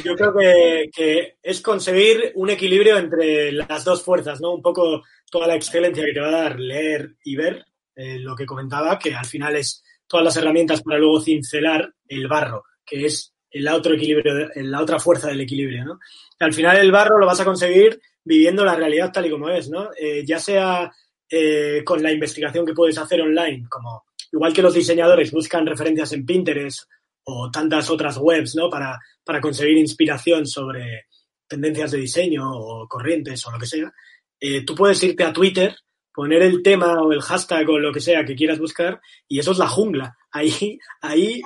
Yo 0.03 0.15
creo 0.15 0.33
que, 0.35 0.89
que, 0.93 1.37
es 1.41 1.61
conseguir 1.61 2.31
un 2.35 2.51
equilibrio 2.51 2.97
entre 2.97 3.51
las 3.51 3.83
dos 3.83 4.03
fuerzas, 4.03 4.39
¿no? 4.39 4.53
Un 4.53 4.61
poco 4.61 5.03
toda 5.31 5.47
la 5.47 5.55
excelencia 5.55 6.05
que 6.05 6.13
te 6.13 6.19
va 6.19 6.27
a 6.27 6.43
dar 6.43 6.59
leer 6.59 7.15
y 7.23 7.35
ver 7.35 7.65
eh, 7.95 8.19
lo 8.19 8.35
que 8.35 8.45
comentaba, 8.45 8.99
que 8.99 9.15
al 9.15 9.25
final 9.25 9.55
es 9.55 9.83
todas 10.05 10.23
las 10.23 10.37
herramientas 10.37 10.83
para 10.83 10.99
luego 10.99 11.21
cincelar 11.21 11.93
el 12.07 12.27
barro, 12.27 12.63
que 12.85 13.05
es 13.05 13.33
el 13.49 13.67
otro 13.69 13.95
equilibrio, 13.95 14.49
la 14.55 14.81
otra 14.81 14.99
fuerza 14.99 15.29
del 15.29 15.41
equilibrio, 15.41 15.85
¿no? 15.85 15.99
Al 16.39 16.53
final 16.53 16.77
el 16.77 16.91
barro 16.91 17.17
lo 17.17 17.25
vas 17.25 17.39
a 17.39 17.45
conseguir 17.45 17.99
viviendo 18.25 18.65
la 18.65 18.75
realidad 18.75 19.11
tal 19.13 19.27
y 19.27 19.29
como 19.29 19.49
es, 19.49 19.69
¿no? 19.69 19.89
Eh, 19.97 20.23
ya 20.25 20.39
sea 20.39 20.91
eh, 21.29 21.81
con 21.85 22.03
la 22.03 22.11
investigación 22.11 22.65
que 22.65 22.73
puedes 22.73 22.97
hacer 22.97 23.21
online, 23.21 23.65
como 23.69 24.05
igual 24.33 24.51
que 24.51 24.61
los 24.61 24.73
diseñadores 24.73 25.31
buscan 25.31 25.65
referencias 25.65 26.11
en 26.11 26.25
Pinterest 26.25 26.89
o 27.23 27.49
tantas 27.49 27.89
otras 27.89 28.17
webs, 28.17 28.55
¿no? 28.55 28.69
Para, 28.69 28.99
para 29.23 29.39
conseguir 29.39 29.77
inspiración 29.77 30.45
sobre 30.45 31.05
tendencias 31.47 31.91
de 31.91 31.99
diseño 31.99 32.51
o 32.51 32.87
corrientes 32.87 33.45
o 33.45 33.51
lo 33.51 33.59
que 33.59 33.67
sea, 33.67 33.93
eh, 34.39 34.65
tú 34.65 34.75
puedes 34.75 35.01
irte 35.03 35.23
a 35.23 35.31
Twitter, 35.31 35.75
poner 36.13 36.41
el 36.41 36.63
tema 36.63 37.01
o 37.01 37.11
el 37.11 37.21
hashtag 37.21 37.69
o 37.69 37.79
lo 37.79 37.93
que 37.93 38.01
sea 38.01 38.25
que 38.25 38.35
quieras 38.35 38.59
buscar 38.59 38.99
y 39.27 39.39
eso 39.39 39.51
es 39.51 39.57
la 39.59 39.67
jungla. 39.67 40.17
Ahí, 40.31 40.79
ahí 41.01 41.41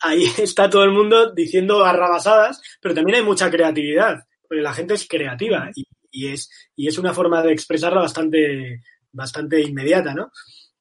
ahí 0.00 0.24
está 0.38 0.68
todo 0.70 0.84
el 0.84 0.92
mundo 0.92 1.32
diciendo 1.32 1.80
barrabasadas, 1.80 2.60
pero 2.80 2.94
también 2.94 3.18
hay 3.18 3.24
mucha 3.24 3.50
creatividad, 3.50 4.20
porque 4.46 4.62
la 4.62 4.74
gente 4.74 4.94
es 4.94 5.06
creativa 5.08 5.70
y, 5.74 5.84
es, 6.28 6.50
y 6.76 6.88
es 6.88 6.98
una 6.98 7.12
forma 7.12 7.42
de 7.42 7.52
expresarla 7.52 8.00
bastante, 8.00 8.80
bastante 9.12 9.60
inmediata, 9.60 10.14
¿no? 10.14 10.30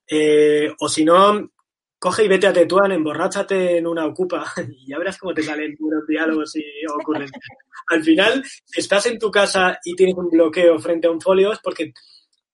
Eh, 0.08 0.72
o 0.80 0.90
si 0.90 1.04
no, 1.04 1.52
coge 1.98 2.26
y 2.26 2.28
vete 2.28 2.48
a 2.48 2.54
Tetuán, 2.54 2.92
emborráchate 2.92 3.78
en 3.78 3.88
una 3.88 4.06
ocupa 4.06 4.46
y 4.78 4.88
ya 4.90 4.98
verás 4.98 5.18
cómo 5.18 5.34
te 5.34 5.42
salen 5.42 5.76
puros 5.78 6.06
diálogos 6.08 6.56
y 6.56 6.64
ocurren. 6.86 7.30
Al 7.88 8.04
final, 8.04 8.44
estás 8.76 9.06
en 9.06 9.18
tu 9.18 9.32
casa 9.32 9.80
y 9.84 9.96
tienes 9.96 10.16
un 10.16 10.30
bloqueo 10.30 10.78
frente 10.80 11.08
a 11.08 11.12
un 11.12 11.22
folio, 11.22 11.54
es 11.54 11.60
porque 11.60 11.94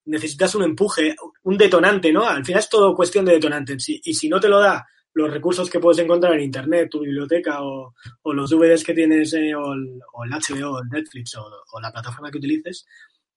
necesitas 0.05 0.55
un 0.55 0.63
empuje, 0.63 1.15
un 1.43 1.57
detonante, 1.57 2.11
¿no? 2.11 2.27
Al 2.27 2.45
final 2.45 2.59
es 2.59 2.69
todo 2.69 2.95
cuestión 2.95 3.25
de 3.25 3.33
detonante. 3.33 3.75
Y 3.87 4.13
si 4.13 4.29
no 4.29 4.39
te 4.39 4.47
lo 4.47 4.59
da 4.59 4.85
los 5.13 5.31
recursos 5.31 5.69
que 5.69 5.79
puedes 5.79 5.99
encontrar 5.99 6.33
en 6.33 6.41
Internet, 6.41 6.89
tu 6.89 7.01
biblioteca 7.01 7.63
o, 7.63 7.93
los 8.23 8.49
DVDs 8.49 8.83
que 8.83 8.93
tienes 8.93 9.33
eh, 9.33 9.53
o, 9.55 9.73
el, 9.73 10.01
HBO 10.29 10.71
o 10.71 10.81
el 10.81 10.89
Netflix 10.89 11.35
o, 11.35 11.79
la 11.81 11.91
plataforma 11.91 12.31
que 12.31 12.37
utilices, 12.37 12.85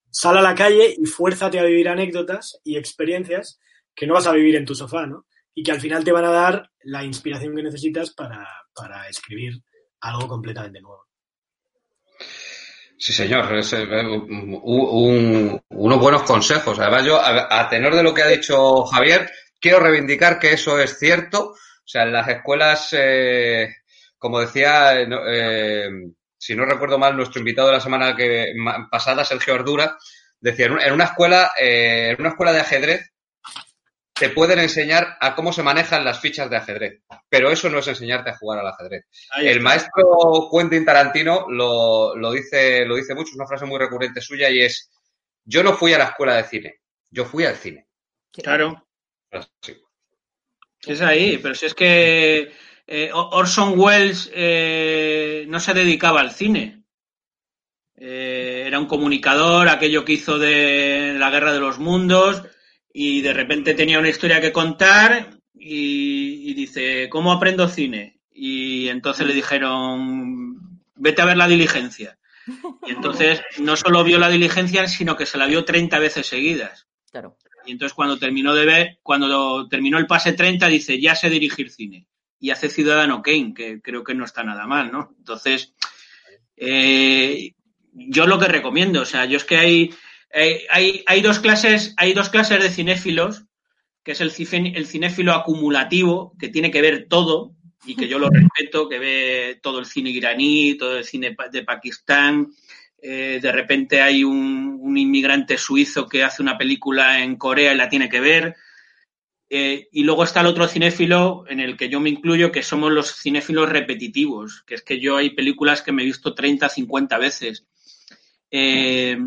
sal 0.09 0.37
a 0.37 0.41
la 0.41 0.55
calle 0.55 0.95
y 0.97 1.05
fuérzate 1.05 1.59
a 1.59 1.63
vivir 1.63 1.89
anécdotas 1.89 2.59
y 2.63 2.77
experiencias 2.77 3.59
que 3.95 4.07
no 4.07 4.13
vas 4.13 4.27
a 4.27 4.33
vivir 4.33 4.55
en 4.55 4.65
tu 4.65 4.75
sofá, 4.75 5.05
¿no? 5.05 5.25
Y 5.55 5.63
que 5.63 5.71
al 5.71 5.81
final 5.81 6.03
te 6.03 6.11
van 6.11 6.25
a 6.25 6.31
dar 6.31 6.71
la 6.83 7.03
inspiración 7.03 7.55
que 7.55 7.63
necesitas 7.63 8.11
para, 8.11 8.47
para 8.73 9.07
escribir 9.07 9.61
algo 10.01 10.27
completamente 10.27 10.81
nuevo. 10.81 11.07
Sí, 12.97 13.11
señor, 13.11 13.53
es, 13.57 13.73
eh, 13.73 13.85
un, 14.63 15.61
unos 15.69 15.99
buenos 15.99 16.23
consejos. 16.23 16.79
Además, 16.79 17.03
yo, 17.03 17.19
a, 17.19 17.59
a, 17.59 17.69
tenor 17.69 17.95
de 17.95 18.03
lo 18.03 18.13
que 18.13 18.21
ha 18.21 18.27
dicho 18.27 18.85
Javier, 18.85 19.29
quiero 19.63 19.79
reivindicar 19.79 20.39
que 20.39 20.51
eso 20.51 20.77
es 20.79 20.99
cierto. 20.99 21.51
O 21.51 21.87
sea, 21.87 22.03
en 22.03 22.11
las 22.11 22.27
escuelas, 22.27 22.89
eh, 22.91 23.73
como 24.17 24.41
decía, 24.41 25.01
eh, 25.01 25.89
si 26.37 26.53
no 26.53 26.65
recuerdo 26.65 26.99
mal, 26.99 27.15
nuestro 27.15 27.39
invitado 27.39 27.69
de 27.69 27.75
la 27.75 27.79
semana 27.79 28.13
que, 28.13 28.53
pasada, 28.91 29.23
Sergio 29.23 29.53
Ardura, 29.53 29.97
decía, 30.39 30.65
en 30.65 30.93
una 30.93 31.05
escuela, 31.05 31.53
eh, 31.57 32.09
en 32.09 32.19
una 32.19 32.29
escuela 32.29 32.51
de 32.51 32.59
ajedrez, 32.59 33.09
te 34.13 34.29
pueden 34.29 34.59
enseñar 34.59 35.17
a 35.19 35.33
cómo 35.33 35.53
se 35.53 35.63
manejan 35.63 36.05
las 36.05 36.19
fichas 36.19 36.49
de 36.49 36.57
ajedrez, 36.57 37.01
pero 37.29 37.49
eso 37.49 37.69
no 37.69 37.79
es 37.79 37.87
enseñarte 37.87 38.29
a 38.29 38.37
jugar 38.37 38.59
al 38.59 38.67
ajedrez. 38.67 39.05
El 39.37 39.61
maestro 39.61 40.49
Quentin 40.51 40.85
Tarantino 40.85 41.47
lo, 41.49 42.15
lo, 42.15 42.31
dice, 42.31 42.85
lo 42.85 42.95
dice 42.95 43.15
mucho, 43.15 43.29
es 43.29 43.35
una 43.35 43.47
frase 43.47 43.65
muy 43.65 43.79
recurrente 43.79 44.21
suya 44.21 44.49
y 44.49 44.61
es, 44.61 44.91
yo 45.45 45.63
no 45.63 45.73
fui 45.73 45.93
a 45.93 45.97
la 45.97 46.05
escuela 46.05 46.35
de 46.35 46.43
cine, 46.43 46.81
yo 47.09 47.25
fui 47.25 47.45
al 47.45 47.55
cine. 47.55 47.87
Claro. 48.31 48.85
Es 50.85 51.01
ahí, 51.01 51.37
pero 51.37 51.55
si 51.55 51.65
es 51.65 51.73
que 51.73 52.51
eh, 52.85 53.09
Orson 53.13 53.79
Welles 53.79 54.29
eh, 54.33 55.45
no 55.47 55.59
se 55.59 55.73
dedicaba 55.73 56.21
al 56.21 56.31
cine. 56.31 56.83
Eh, 57.95 58.63
era 58.65 58.79
un 58.79 58.87
comunicador, 58.87 59.69
aquello 59.69 60.03
que 60.03 60.13
hizo 60.13 60.37
de 60.37 61.15
la 61.17 61.29
Guerra 61.29 61.53
de 61.53 61.59
los 61.59 61.79
Mundos, 61.79 62.43
y 62.91 63.21
de 63.21 63.33
repente 63.33 63.73
tenía 63.73 63.99
una 63.99 64.09
historia 64.09 64.41
que 64.41 64.51
contar 64.51 65.39
y, 65.53 66.51
y 66.51 66.53
dice, 66.53 67.07
¿cómo 67.09 67.31
aprendo 67.31 67.69
cine? 67.69 68.19
Y 68.31 68.89
entonces 68.89 69.25
le 69.25 69.33
dijeron, 69.33 70.81
vete 70.95 71.21
a 71.21 71.25
ver 71.25 71.37
la 71.37 71.47
diligencia. 71.47 72.17
Y 72.85 72.91
entonces 72.91 73.41
no 73.59 73.77
solo 73.77 74.03
vio 74.03 74.19
la 74.19 74.29
diligencia, 74.29 74.87
sino 74.87 75.15
que 75.15 75.25
se 75.25 75.37
la 75.37 75.45
vio 75.45 75.63
30 75.63 75.97
veces 75.99 76.27
seguidas. 76.27 76.87
Claro. 77.09 77.37
Y 77.65 77.71
entonces 77.71 77.93
cuando 77.93 78.17
terminó 78.17 78.53
de 78.53 78.65
ver, 78.65 78.99
cuando 79.03 79.67
terminó 79.67 79.97
el 79.97 80.07
pase 80.07 80.33
30, 80.33 80.67
dice, 80.67 80.99
ya 80.99 81.15
sé 81.15 81.29
dirigir 81.29 81.69
cine. 81.69 82.07
Y 82.39 82.49
hace 82.49 82.69
Ciudadano 82.69 83.21
Kane, 83.21 83.53
que 83.53 83.81
creo 83.81 84.03
que 84.03 84.15
no 84.15 84.25
está 84.25 84.43
nada 84.43 84.67
mal, 84.67 84.91
¿no? 84.91 85.15
Entonces, 85.17 85.73
eh, 86.57 87.53
yo 87.93 88.27
lo 88.27 88.39
que 88.39 88.47
recomiendo, 88.47 89.01
o 89.01 89.05
sea, 89.05 89.25
yo 89.25 89.37
es 89.37 89.45
que 89.45 89.57
hay, 89.57 89.93
hay, 90.69 91.03
hay, 91.05 91.21
dos 91.21 91.39
clases, 91.39 91.93
hay 91.97 92.13
dos 92.13 92.29
clases 92.29 92.61
de 92.61 92.69
cinéfilos, 92.69 93.45
que 94.03 94.11
es 94.11 94.21
el, 94.21 94.31
el 94.75 94.87
cinéfilo 94.87 95.33
acumulativo, 95.33 96.35
que 96.37 96.49
tiene 96.49 96.71
que 96.71 96.81
ver 96.81 97.07
todo, 97.07 97.55
y 97.85 97.95
que 97.95 98.07
yo 98.07 98.19
lo 98.19 98.29
respeto, 98.29 98.87
que 98.87 98.99
ve 98.99 99.59
todo 99.61 99.79
el 99.79 99.85
cine 99.85 100.09
iraní, 100.09 100.75
todo 100.77 100.97
el 100.97 101.03
cine 101.03 101.35
de 101.51 101.63
Pakistán, 101.63 102.51
eh, 103.05 103.39
de 103.41 103.51
repente 103.51 104.01
hay 104.01 104.23
un, 104.23 104.79
un, 104.79 104.97
inmigrante 104.97 105.57
suizo 105.57 106.07
que 106.07 106.23
hace 106.23 106.41
una 106.41 106.57
película 106.57 107.21
en 107.21 107.35
Corea 107.35 107.73
y 107.73 107.75
la 107.75 107.89
tiene 107.89 108.07
que 108.07 108.21
ver. 108.21 108.55
Eh, 109.49 109.89
y 109.91 110.03
luego 110.05 110.23
está 110.23 110.39
el 110.39 110.47
otro 110.47 110.69
cinéfilo 110.69 111.43
en 111.49 111.59
el 111.59 111.75
que 111.75 111.89
yo 111.89 111.99
me 111.99 112.09
incluyo, 112.09 112.49
que 112.49 112.63
somos 112.63 112.93
los 112.93 113.13
cinéfilos 113.21 113.67
repetitivos, 113.67 114.63
que 114.65 114.75
es 114.75 114.83
que 114.83 115.01
yo 115.01 115.17
hay 115.17 115.31
películas 115.31 115.81
que 115.81 115.91
me 115.91 116.03
he 116.03 116.05
visto 116.05 116.33
30, 116.33 116.69
50 116.69 117.17
veces. 117.17 117.65
Eh, 118.49 119.17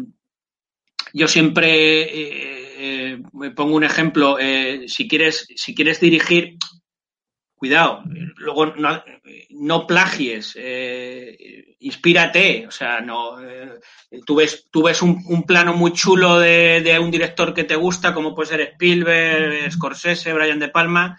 yo 1.13 1.29
siempre 1.29 3.21
me 3.35 3.51
pongo 3.51 3.77
un 3.77 3.85
ejemplo, 3.85 4.39
si, 4.87 5.07
quieres, 5.07 5.49
si 5.55 5.75
quieres 5.75 6.01
dirigir, 6.01 6.57
cuidado, 7.57 8.05
luego 8.37 8.67
no, 8.67 9.03
no 9.51 9.87
plagies, 9.87 10.55
eh, 10.57 11.75
inspírate, 11.81 12.67
o 12.67 12.71
sea, 12.71 13.01
no, 13.01 13.41
eh, 13.41 13.81
tú 14.27 14.37
ves, 14.37 14.67
tú 14.71 14.83
ves 14.83 15.01
un, 15.01 15.25
un 15.27 15.43
plano 15.45 15.73
muy 15.73 15.93
chulo 15.93 16.39
de, 16.39 16.83
de, 16.83 16.99
un 16.99 17.11
director 17.11 17.55
que 17.55 17.65
te 17.65 17.75
gusta, 17.75 18.13
como 18.13 18.35
puede 18.35 18.51
ser 18.51 18.61
Spielberg, 18.61 19.73
Scorsese, 19.73 20.35
Brian 20.35 20.59
De 20.59 20.69
Palma, 20.69 21.19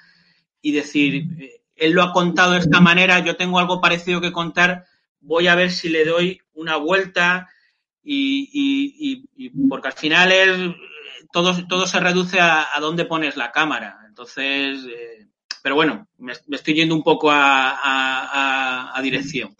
y 0.62 0.72
decir, 0.72 1.24
eh, 1.40 1.62
él 1.76 1.92
lo 1.92 2.04
ha 2.04 2.14
contado 2.14 2.54
de 2.54 2.60
esta 2.60 2.82
manera, 2.82 3.20
yo 3.20 3.36
tengo 3.36 3.58
algo 3.58 3.82
parecido 3.82 4.22
que 4.22 4.32
contar, 4.32 4.86
voy 5.20 5.48
a 5.48 5.56
ver 5.56 5.72
si 5.72 5.90
le 5.90 6.06
doy 6.06 6.42
una 6.54 6.78
vuelta, 6.78 7.50
y, 8.04 8.50
y, 8.54 9.26
y 9.36 9.68
porque 9.68 9.88
al 9.88 9.96
final 9.96 10.32
es, 10.32 10.76
todo, 11.32 11.68
todo 11.68 11.88
se 11.88 12.00
reduce 12.00 12.40
a, 12.40 12.68
a 12.76 12.80
dónde 12.80 13.06
pones 13.06 13.36
la 13.38 13.52
cámara, 13.52 14.00
entonces 14.08 14.86
eh, 14.86 15.28
pero 15.68 15.76
bueno, 15.76 16.08
me, 16.20 16.32
me 16.48 16.56
estoy 16.56 16.76
yendo 16.76 16.96
un 16.96 17.04
poco 17.04 17.30
a, 17.30 17.72
a, 17.72 18.98
a 18.98 19.02
dirección. 19.02 19.54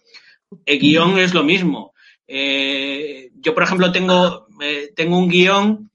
El 0.64 0.78
guion 0.78 1.18
es 1.18 1.34
lo 1.34 1.44
mismo. 1.44 1.92
Eh, 2.26 3.28
yo, 3.34 3.52
por 3.52 3.62
ejemplo, 3.62 3.92
tengo, 3.92 4.46
eh, 4.58 4.90
tengo 4.96 5.18
un 5.18 5.28
guion 5.28 5.90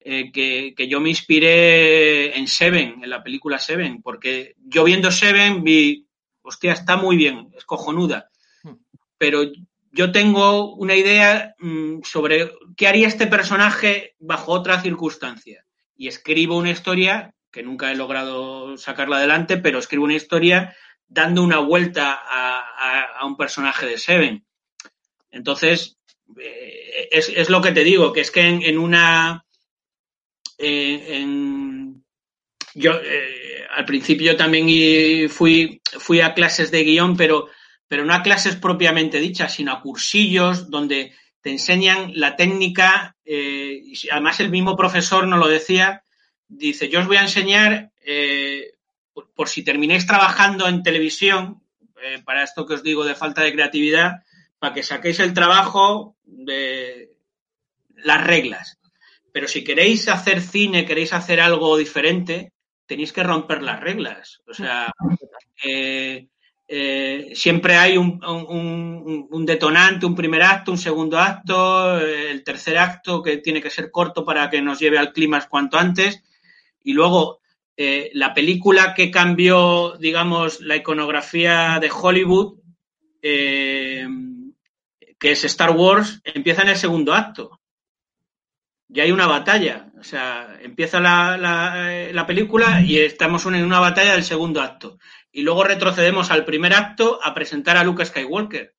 eh, 0.00 0.32
que, 0.32 0.74
que, 0.76 0.88
yo 0.88 0.98
me 0.98 1.10
inspiré 1.10 2.36
en 2.36 2.48
Seven, 2.48 3.04
en 3.04 3.08
la 3.08 3.22
película 3.22 3.60
Seven, 3.60 4.02
porque 4.02 4.56
yo 4.66 4.82
viendo 4.82 5.12
Seven 5.12 5.62
vi, 5.62 6.08
hostia, 6.42 6.72
está 6.72 6.96
muy 6.96 7.16
bien, 7.16 7.50
es 7.56 7.64
cojonuda, 7.64 8.30
pero 9.16 9.44
yo 9.92 10.10
tengo 10.10 10.74
una 10.74 10.96
idea 10.96 11.54
mmm, 11.60 12.00
sobre 12.02 12.50
qué 12.76 12.88
haría 12.88 13.06
este 13.06 13.28
personaje 13.28 14.16
bajo 14.18 14.50
otra 14.50 14.82
circunstancia 14.82 15.64
y 15.96 16.08
escribo 16.08 16.56
una 16.56 16.72
historia 16.72 17.32
que 17.52 17.62
nunca 17.62 17.92
he 17.92 17.96
logrado 17.96 18.76
sacarla 18.78 19.18
adelante, 19.18 19.58
pero 19.58 19.78
escribo 19.78 20.04
una 20.04 20.14
historia 20.14 20.74
dando 21.06 21.42
una 21.42 21.58
vuelta 21.58 22.18
a, 22.24 23.18
a, 23.18 23.26
un 23.26 23.36
personaje 23.36 23.86
de 23.86 23.98
Seven. 23.98 24.44
Entonces, 25.30 25.98
eh, 26.40 27.08
es, 27.12 27.28
es, 27.28 27.50
lo 27.50 27.60
que 27.60 27.72
te 27.72 27.84
digo, 27.84 28.12
que 28.12 28.22
es 28.22 28.30
que 28.30 28.40
en, 28.40 28.62
en 28.62 28.78
una... 28.78 29.44
Eh, 30.56 31.18
en, 31.18 32.02
yo 32.74 32.92
eh, 32.94 33.66
al 33.74 33.84
principio 33.84 34.34
también 34.36 35.28
fui, 35.28 35.82
fui 35.98 36.20
a 36.22 36.32
clases 36.32 36.70
de 36.70 36.84
guion, 36.84 37.18
pero, 37.18 37.48
pero 37.86 38.06
no 38.06 38.14
a 38.14 38.22
clases 38.22 38.56
propiamente 38.56 39.20
dichas, 39.20 39.54
sino 39.54 39.72
a 39.72 39.82
cursillos 39.82 40.70
donde 40.70 41.14
te 41.42 41.50
enseñan 41.50 42.12
la 42.14 42.36
técnica, 42.36 43.16
y 43.24 43.92
además 44.10 44.40
el 44.40 44.50
mismo 44.50 44.76
profesor 44.76 45.26
nos 45.26 45.40
lo 45.40 45.48
decía, 45.48 46.04
dice, 46.56 46.88
yo 46.88 47.00
os 47.00 47.06
voy 47.06 47.16
a 47.16 47.22
enseñar, 47.22 47.92
eh, 48.04 48.72
por, 49.12 49.30
por, 49.32 49.48
si 49.48 49.62
terminéis 49.64 50.06
trabajando 50.06 50.66
en 50.68 50.82
televisión, 50.82 51.62
eh, 52.02 52.20
para 52.24 52.42
esto 52.42 52.66
que 52.66 52.74
os 52.74 52.82
digo 52.82 53.04
de 53.04 53.14
falta 53.14 53.42
de 53.42 53.52
creatividad, 53.52 54.22
para 54.58 54.74
que 54.74 54.82
saquéis 54.82 55.20
el 55.20 55.34
trabajo 55.34 56.16
de 56.24 57.10
las 57.96 58.24
reglas. 58.24 58.78
Pero 59.32 59.48
si 59.48 59.64
queréis 59.64 60.08
hacer 60.08 60.40
cine, 60.40 60.84
queréis 60.84 61.12
hacer 61.12 61.40
algo 61.40 61.76
diferente, 61.76 62.52
tenéis 62.86 63.12
que 63.12 63.22
romper 63.22 63.62
las 63.62 63.80
reglas. 63.80 64.40
O 64.46 64.54
sea, 64.54 64.92
eh, 65.64 66.28
eh, 66.68 67.32
siempre 67.34 67.76
hay 67.76 67.96
un, 67.98 68.22
un- 68.24 69.26
un 69.30 69.46
detonante, 69.46 70.06
un 70.06 70.14
primer 70.14 70.42
acto, 70.42 70.70
un 70.72 70.78
segundo 70.78 71.18
acto, 71.18 71.98
el 71.98 72.42
tercer 72.44 72.78
acto 72.78 73.22
que 73.22 73.38
tiene 73.38 73.60
que 73.60 73.70
ser 73.70 73.90
corto 73.90 74.24
para 74.24 74.48
que 74.50 74.62
nos 74.62 74.78
lleve 74.78 74.98
al 74.98 75.12
clímax 75.12 75.46
cuanto 75.46 75.78
antes. 75.78 76.22
Y 76.84 76.92
luego, 76.92 77.40
eh, 77.76 78.10
la 78.14 78.34
película 78.34 78.94
que 78.94 79.10
cambió, 79.10 79.96
digamos, 79.98 80.60
la 80.60 80.76
iconografía 80.76 81.78
de 81.80 81.90
Hollywood, 81.90 82.58
eh, 83.22 84.06
que 85.18 85.32
es 85.32 85.44
Star 85.44 85.70
Wars, 85.70 86.20
empieza 86.24 86.62
en 86.62 86.68
el 86.68 86.76
segundo 86.76 87.14
acto. 87.14 87.60
Ya 88.88 89.04
hay 89.04 89.12
una 89.12 89.26
batalla. 89.26 89.90
O 89.98 90.04
sea, 90.04 90.58
empieza 90.60 91.00
la, 91.00 91.36
la, 91.36 91.94
eh, 91.94 92.12
la 92.12 92.26
película 92.26 92.82
y 92.82 92.98
estamos 92.98 93.46
en 93.46 93.64
una 93.64 93.78
batalla 93.78 94.12
del 94.12 94.24
segundo 94.24 94.60
acto. 94.60 94.98
Y 95.30 95.42
luego 95.42 95.64
retrocedemos 95.64 96.30
al 96.30 96.44
primer 96.44 96.74
acto 96.74 97.20
a 97.22 97.32
presentar 97.34 97.76
a 97.76 97.84
Luke 97.84 98.04
Skywalker. 98.04 98.74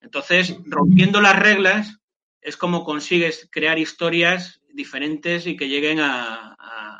Entonces, 0.00 0.56
rompiendo 0.64 1.20
las 1.20 1.38
reglas, 1.38 2.00
es 2.40 2.56
como 2.56 2.84
consigues 2.84 3.48
crear 3.50 3.78
historias 3.78 4.62
diferentes 4.72 5.46
y 5.46 5.56
que 5.56 5.68
lleguen 5.68 6.00
a, 6.00 6.55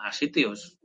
a- 0.08 0.12
sitios. 0.12 0.78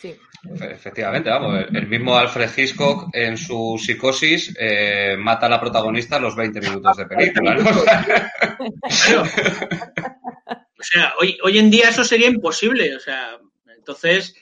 Sí. 0.00 0.14
Efe- 0.44 0.72
Efectivamente, 0.74 1.30
vamos, 1.30 1.64
el 1.72 1.86
mismo 1.88 2.16
Alfred 2.16 2.50
Hitchcock 2.56 3.08
en 3.14 3.36
su 3.38 3.80
psicosis 3.82 4.54
eh, 4.58 5.16
mata 5.18 5.46
a 5.46 5.48
la 5.48 5.60
protagonista 5.60 6.16
a 6.16 6.20
los 6.20 6.36
20 6.36 6.60
minutos 6.60 6.96
de 6.98 7.06
película, 7.06 7.54
¿no? 7.54 7.64
Claro. 7.64 9.24
O 10.78 10.82
sea, 10.82 11.14
hoy, 11.18 11.38
hoy 11.42 11.58
en 11.58 11.70
día 11.70 11.88
eso 11.88 12.04
sería 12.04 12.28
imposible. 12.28 12.94
O 12.94 13.00
sea, 13.00 13.38
entonces, 13.76 14.34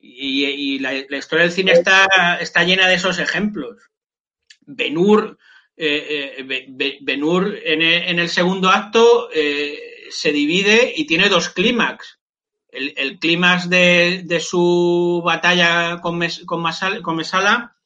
y, 0.00 0.44
y 0.46 0.78
la, 0.78 0.92
la 1.08 1.18
historia 1.18 1.44
del 1.44 1.52
cine 1.52 1.72
está, 1.72 2.06
está 2.40 2.64
llena 2.64 2.88
de 2.88 2.94
esos 2.94 3.18
ejemplos. 3.18 3.76
Benur, 4.62 5.38
eh, 5.76 6.36
eh, 6.38 6.42
Be- 6.42 6.66
Be- 6.70 6.98
Ben-Hur 7.02 7.54
en, 7.62 7.82
en 7.82 8.18
el 8.18 8.28
segundo 8.30 8.70
acto 8.70 9.28
eh, 9.32 9.78
se 10.10 10.32
divide 10.32 10.92
y 10.96 11.06
tiene 11.06 11.28
dos 11.28 11.50
clímax. 11.50 12.17
El, 12.70 12.94
el 12.96 13.18
clímax 13.18 13.70
de, 13.70 14.40
su 14.40 15.22
batalla 15.24 16.00
con, 16.00 16.20
con, 16.46 16.62
Masal- 16.62 17.02
Mesala, 17.14 17.76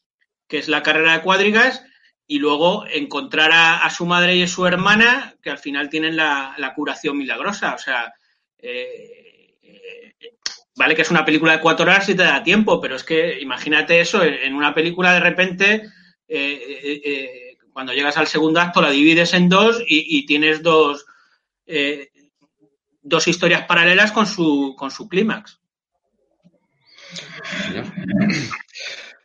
que 0.49 0.59
es 0.59 0.69
la 0.69 0.83
carrera 0.83 1.13
de 1.15 1.23
cuadrigas, 1.23 1.85
y 2.27 2.39
luego 2.39 2.87
encontrar 2.87 3.51
a, 3.53 3.89
su 3.91 4.07
madre 4.07 4.37
y 4.37 4.43
a 4.43 4.49
su 4.49 4.67
hermana, 4.67 5.37
que 5.43 5.51
al 5.51 5.59
final 5.59 5.91
tienen 5.91 6.17
la, 6.17 6.73
curación 6.75 7.19
milagrosa. 7.19 7.75
O 7.75 7.79
sea, 7.79 8.13
eh, 8.59 9.55
eh, 9.63 10.15
vale 10.75 10.95
que 10.95 11.03
es 11.03 11.11
una 11.11 11.25
película 11.25 11.53
de 11.53 11.61
cuatro 11.61 11.85
horas 11.85 12.09
y 12.09 12.15
te 12.15 12.23
da 12.23 12.43
tiempo, 12.43 12.81
pero 12.81 12.97
es 12.97 13.05
que 13.05 13.41
imagínate 13.41 14.01
eso, 14.01 14.23
en, 14.23 14.55
una 14.55 14.75
película 14.75 15.13
de 15.13 15.21
repente, 15.21 15.83
eh, 16.27 17.59
cuando 17.73 17.93
llegas 17.93 18.17
al 18.17 18.27
segundo 18.27 18.61
acto 18.61 18.81
la 18.81 18.91
divides 18.91 19.35
en 19.35 19.49
dos 19.49 19.83
y, 19.87 20.25
tienes 20.27 20.63
dos, 20.63 21.05
dos 23.03 23.27
historias 23.29 23.67
paralelas 23.67 24.13
con 24.13 24.27
su, 24.27 24.75
con 24.77 24.91
su 24.91 25.09
clímax. 25.09 25.59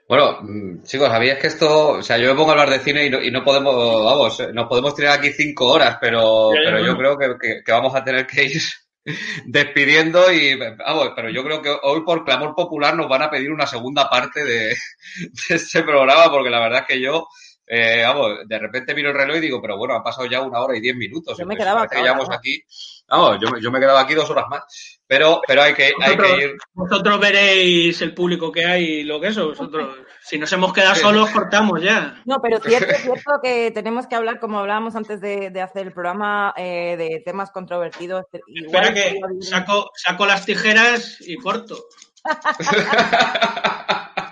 Bueno, 0.10 0.40
mm, 0.42 0.84
chicos, 0.84 1.10
sabíais 1.10 1.38
que 1.40 1.48
esto, 1.48 1.90
o 1.90 2.02
sea, 2.02 2.18
yo 2.18 2.30
me 2.30 2.36
pongo 2.36 2.50
a 2.50 2.54
hablar 2.54 2.70
de 2.70 2.80
cine 2.80 3.06
y 3.06 3.10
no, 3.10 3.22
y 3.22 3.30
no 3.30 3.44
podemos, 3.44 3.76
vamos, 4.06 4.40
eh, 4.40 4.54
nos 4.54 4.68
podemos 4.68 4.96
tirar 4.96 5.20
aquí 5.20 5.32
cinco 5.32 5.68
horas, 5.68 5.98
pero, 6.00 6.54
Ya, 6.54 6.60
ya, 6.64 6.66
pero 6.72 6.86
yo 6.86 6.98
creo 6.98 7.18
que, 7.18 7.28
que- 7.42 7.64
que 7.64 7.72
vamos 7.74 7.94
a 7.94 8.04
tener 8.06 8.26
que 8.26 8.46
ir 8.46 8.62
despidiendo 9.46 10.32
y, 10.32 10.56
vamos, 10.56 11.12
pero 11.14 11.30
yo 11.30 11.44
creo 11.44 11.62
que 11.62 11.76
hoy 11.84 12.02
por 12.06 12.24
clamor 12.24 12.56
popular 12.56 12.96
nos 12.96 13.10
van 13.10 13.24
a 13.24 13.30
pedir 13.30 13.52
una 13.52 13.68
segunda 13.68 14.10
parte 14.10 14.46
de, 14.46 14.70
de 15.50 15.56
este 15.56 15.84
programa 15.84 16.30
porque 16.32 16.50
la 16.50 16.62
verdad 16.62 16.82
es 16.82 16.88
que 16.96 17.02
yo, 17.02 17.28
eh, 17.68 18.04
vamos, 18.06 18.48
de 18.48 18.60
repente 18.60 18.96
miro 18.96 19.10
el 19.10 19.16
reloj 19.18 19.38
y 19.38 19.42
digo, 19.42 19.62
pero 19.62 19.76
bueno, 19.78 19.94
ha 19.96 20.04
pasado 20.04 20.26
ya 20.26 20.40
una 20.42 20.60
hora 20.62 20.78
y 20.78 20.80
diez 20.80 20.96
minutos. 20.96 21.38
Yo 21.38 21.46
me 21.46 21.58
quedaba 21.58 21.86
que 21.86 21.98
aquí, 22.32 22.64
vamos, 23.10 23.38
yo, 23.42 23.50
me- 23.52 23.62
yo 23.62 23.72
me 23.72 23.78
he 23.78 23.82
quedado 23.82 23.98
aquí 23.98 24.14
dos 24.14 24.30
horas 24.30 24.46
más, 24.50 25.00
pero, 25.08 25.42
pero 25.48 25.62
hay 25.64 25.74
que, 25.74 25.94
hay 26.02 26.18
que 26.18 26.38
ir, 26.44 26.58
Vosotros 26.74 27.20
veréis 27.20 28.02
el 28.02 28.14
público 28.14 28.52
que 28.52 28.66
hay 28.66 28.84
y 28.84 29.04
lo 29.04 29.20
que 29.22 29.28
eso. 29.28 29.48
Vosotros, 29.48 29.96
si 30.22 30.38
nos 30.38 30.52
hemos 30.52 30.74
quedado 30.74 30.96
solos, 30.96 31.30
cortamos 31.30 31.82
ya. 31.82 32.22
No, 32.26 32.40
pero 32.42 32.60
cierto, 32.60 32.94
cierto 32.96 33.40
que 33.42 33.72
tenemos 33.72 34.08
que 34.08 34.16
hablar, 34.16 34.40
como 34.40 34.60
hablábamos 34.60 34.96
antes 34.96 35.22
de, 35.22 35.50
de 35.50 35.62
hacer 35.62 35.88
el 35.88 35.94
programa, 35.94 36.54
eh, 36.58 36.96
de 36.98 37.22
temas 37.26 37.52
controvertidos. 37.52 38.26
Igual 38.48 38.84
Espera 38.86 38.94
que 38.94 39.20
saco, 39.42 39.90
saco 39.96 40.26
las 40.26 40.46
tijeras 40.46 41.18
y 41.22 41.38
corto. 41.38 41.78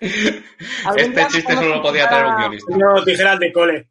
este 0.00 1.26
chiste 1.28 1.54
solo 1.54 1.76
lo 1.76 1.82
podía 1.82 2.08
traer 2.08 2.26
un 2.26 2.36
guionista. 2.36 2.76
No, 2.76 3.04
tijeras 3.04 3.38
de 3.38 3.52
cole. 3.52 3.88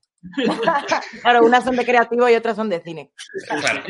Claro, 1.21 1.45
unas 1.45 1.63
son 1.63 1.75
de 1.75 1.85
creativo 1.85 2.29
y 2.29 2.35
otras 2.35 2.55
son 2.55 2.69
de 2.69 2.81
cine. 2.81 3.11
Claro. 3.59 3.83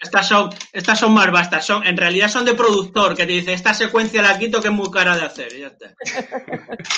Estas 0.00 0.28
son, 0.28 0.50
estas 0.72 0.98
son 0.98 1.12
más 1.14 1.30
vastas. 1.30 1.64
Son, 1.66 1.86
en 1.86 1.96
realidad 1.96 2.28
son 2.28 2.44
de 2.44 2.54
productor 2.54 3.14
que 3.16 3.26
te 3.26 3.32
dice 3.32 3.52
esta 3.52 3.72
secuencia 3.74 4.22
la 4.22 4.38
quito 4.38 4.60
que 4.60 4.68
es 4.68 4.74
muy 4.74 4.90
cara 4.90 5.16
de 5.16 5.24
hacer. 5.24 5.52
y 5.54 5.60
ya 5.60 5.68
está. 5.68 5.94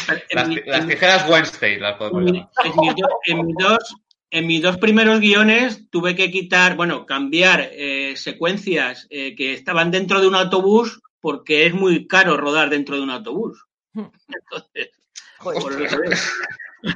En 0.08 0.18
Las, 0.32 0.48
mi- 0.48 0.60
en- 0.64 0.88
tijeras 0.88 1.28
Wednesday 1.28 1.78
las 1.78 1.96
podemos 1.96 2.20
en 2.22 2.32
mi- 2.32 2.38
llamar. 2.38 2.50
en 2.64 2.76
mis 2.80 2.94
do- 2.96 3.18
en 3.26 3.46
mis 3.46 3.56
dos, 3.58 3.94
en 4.30 4.46
mis 4.46 4.62
dos 4.62 4.76
primeros 4.78 5.20
guiones 5.20 5.90
tuve 5.90 6.14
que 6.14 6.30
quitar, 6.30 6.76
bueno, 6.76 7.04
cambiar 7.06 7.68
eh, 7.72 8.14
secuencias 8.16 9.06
eh, 9.10 9.34
que 9.36 9.52
estaban 9.54 9.90
dentro 9.90 10.20
de 10.20 10.28
un 10.28 10.34
autobús 10.34 11.00
porque 11.20 11.66
es 11.66 11.74
muy 11.74 12.06
caro 12.06 12.36
rodar 12.36 12.70
dentro 12.70 12.96
de 12.96 13.02
un 13.02 13.10
autobús. 13.10 13.64
Entonces, 13.94 14.90
Joder, 15.38 15.62
por 15.62 15.82
eso 15.82 16.02
es. 16.04 16.32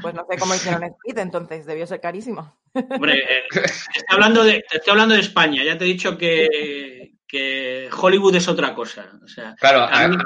Pues 0.01 0.15
no 0.15 0.27
sé 0.31 0.39
cómo 0.39 0.55
hicieron 0.55 0.83
Speed, 0.85 1.19
entonces 1.19 1.67
debió 1.67 1.87
ser 1.87 2.01
carísimo. 2.01 2.57
Hombre, 2.73 3.19
eh, 3.19 3.45
te 3.51 3.61
estoy 3.61 4.05
hablando 4.09 4.45
de, 4.45 4.65
te 4.69 4.79
estoy 4.79 4.93
hablando 4.93 5.15
de 5.15 5.21
España. 5.21 5.63
Ya 5.63 5.77
te 5.77 5.85
he 5.85 5.89
dicho 5.89 6.17
que, 6.17 7.15
que 7.27 7.89
Hollywood 7.93 8.37
es 8.37 8.49
otra 8.49 8.75
cosa. 8.75 9.11
O 9.23 9.29
sea, 9.29 9.55
Claro, 9.59 9.83
a 9.83 10.09
mí, 10.09 10.17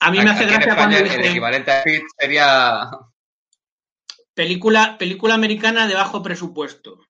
a 0.00 0.10
me 0.24 0.30
hace 0.30 0.44
gracia 0.44 0.58
España 0.58 0.76
cuando 0.76 0.96
el 0.96 1.04
dicen 1.04 1.24
equivalente 1.24 1.70
a 1.70 1.78
Speed 1.78 2.02
sería 2.18 2.90
película, 4.34 4.98
película 4.98 5.34
americana 5.34 5.86
de 5.86 5.94
bajo 5.94 6.22
presupuesto. 6.22 7.00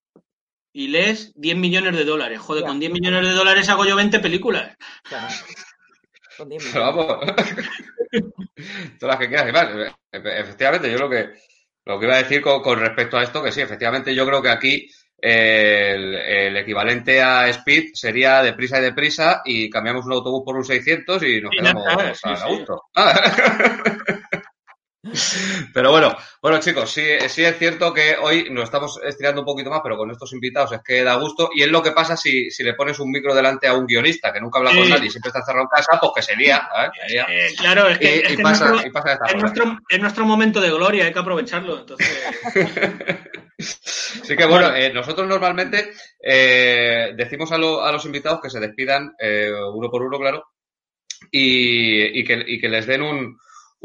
Y 0.73 0.89
lees 0.89 1.33
10 1.37 1.57
millones 1.57 1.97
de 1.97 2.05
dólares. 2.05 2.39
Joder, 2.39 2.65
con 2.65 2.79
10 2.79 2.93
millones 2.93 3.27
de 3.27 3.33
dólares 3.33 3.69
hago 3.71 3.87
yo 3.87 3.97
20 3.97 4.21
películas. 4.21 4.77
Claro. 5.05 5.35
Con 6.37 6.49
10 6.49 6.63
Pero 6.73 6.85
millones. 6.85 6.95
vamos, 6.95 7.19
todas 8.99 9.15
las 9.15 9.19
que 9.19 9.29
quieras 9.29 9.49
y 9.49 9.53
más. 9.53 9.69
E- 10.13 10.41
Efectivamente, 10.41 10.91
yo 10.91 10.99
lo 10.99 11.11
que 11.11 11.31
lo 11.85 12.01
que 12.01 12.07
iba 12.07 12.17
a 12.17 12.23
decir 12.23 12.41
con, 12.43 12.63
con 12.63 12.81
respecto 12.81 13.17
a 13.17 13.23
esto, 13.23 13.43
que 13.43 13.53
sí, 13.53 13.61
efectivamente, 13.61 14.13
yo 14.15 14.27
creo 14.27 14.43
que 14.43 14.49
aquí 14.51 14.89
eh, 15.23 15.93
el, 15.95 16.15
el 16.17 16.57
equivalente 16.57 17.23
a 17.23 17.49
Speed 17.49 17.91
sería 17.95 18.43
deprisa 18.43 18.79
y 18.81 18.83
deprisa 18.83 19.43
y 19.45 19.71
cambiamos 19.71 20.05
un 20.05 20.13
autobús 20.13 20.43
por 20.45 20.57
un 20.57 20.65
600 20.65 21.23
y 21.23 21.41
nos 21.41 21.53
Y 21.53 21.57
quedamos 21.57 21.85
sí, 22.15 22.35
a 22.35 22.47
sí. 22.47 22.49
gusto. 22.49 22.83
Ah. 22.97 23.15
Pero 25.75 25.91
bueno, 25.91 26.17
bueno 26.43 26.59
chicos, 26.61 26.91
sí, 26.91 27.03
sí 27.29 27.45
es 27.45 27.59
cierto 27.59 27.93
que 27.93 28.17
hoy 28.21 28.49
nos 28.51 28.65
estamos 28.65 28.99
estirando 29.05 29.41
un 29.43 29.47
poquito 29.47 29.71
más, 29.71 29.81
pero 29.83 29.97
con 29.97 30.11
estos 30.11 30.33
invitados 30.33 30.73
es 30.73 30.81
que 30.85 31.03
da 31.03 31.15
gusto. 31.17 31.51
Y 31.55 31.63
es 31.63 31.69
lo 31.71 31.83
que 31.83 31.93
pasa 31.93 32.17
si, 32.17 32.51
si 32.51 32.63
le 32.65 32.75
pones 32.75 32.99
un 32.99 33.11
micro 33.11 33.35
delante 33.35 33.67
a 33.67 33.75
un 33.75 33.87
guionista 33.87 34.33
que 34.33 34.41
nunca 34.41 34.59
habla 34.59 34.71
con 34.73 34.85
Sí. 34.85 34.91
nadie 34.91 35.07
y 35.07 35.11
siempre 35.11 35.29
está 35.29 35.43
cerrado 35.45 35.65
en 35.65 35.69
casa, 35.69 35.99
pues 36.01 36.13
que 36.17 36.23
se 36.23 36.37
lía. 36.37 36.69
¿eh? 36.77 36.89
Se 37.07 37.13
lía. 37.13 37.27
Eh, 37.29 37.49
claro, 37.57 37.89
es 37.89 37.99
que, 37.99 38.17
Y- 38.17 38.19
es 38.21 38.33
y 38.33 38.37
que 38.37 38.43
pasa- 38.43 38.69
nuestro, 38.69 38.89
y 38.89 38.93
pasa 38.93 39.13
esta 39.13 39.27
es, 39.27 39.37
nuestro, 39.43 39.79
es 39.89 39.99
nuestro 40.01 40.25
momento 40.25 40.61
de 40.61 40.71
gloria, 40.71 41.05
hay 41.05 41.13
que 41.13 41.19
aprovecharlo. 41.19 41.79
Entonces, 41.81 42.25
Así 43.59 44.37
que 44.37 44.45
bueno, 44.47 44.75
eh, 44.75 44.93
nosotros 44.93 45.27
normalmente 45.27 45.93
eh, 46.23 47.13
decimos 47.17 47.53
a, 47.53 47.59
lo- 47.59 47.83
a 47.85 47.93
los 47.93 48.05
invitados 48.05 48.41
que 48.43 48.51
se 48.51 48.61
despidan 48.61 49.15
eh, 49.19 49.51
uno 49.75 49.89
por 49.91 50.03
uno, 50.03 50.19
claro, 50.19 50.45
y, 51.31 52.21
y 52.21 52.25
que, 52.25 52.45
y 52.47 52.61
que 52.61 52.69
les 52.69 52.87
den 52.87 53.03
un, 53.03 53.39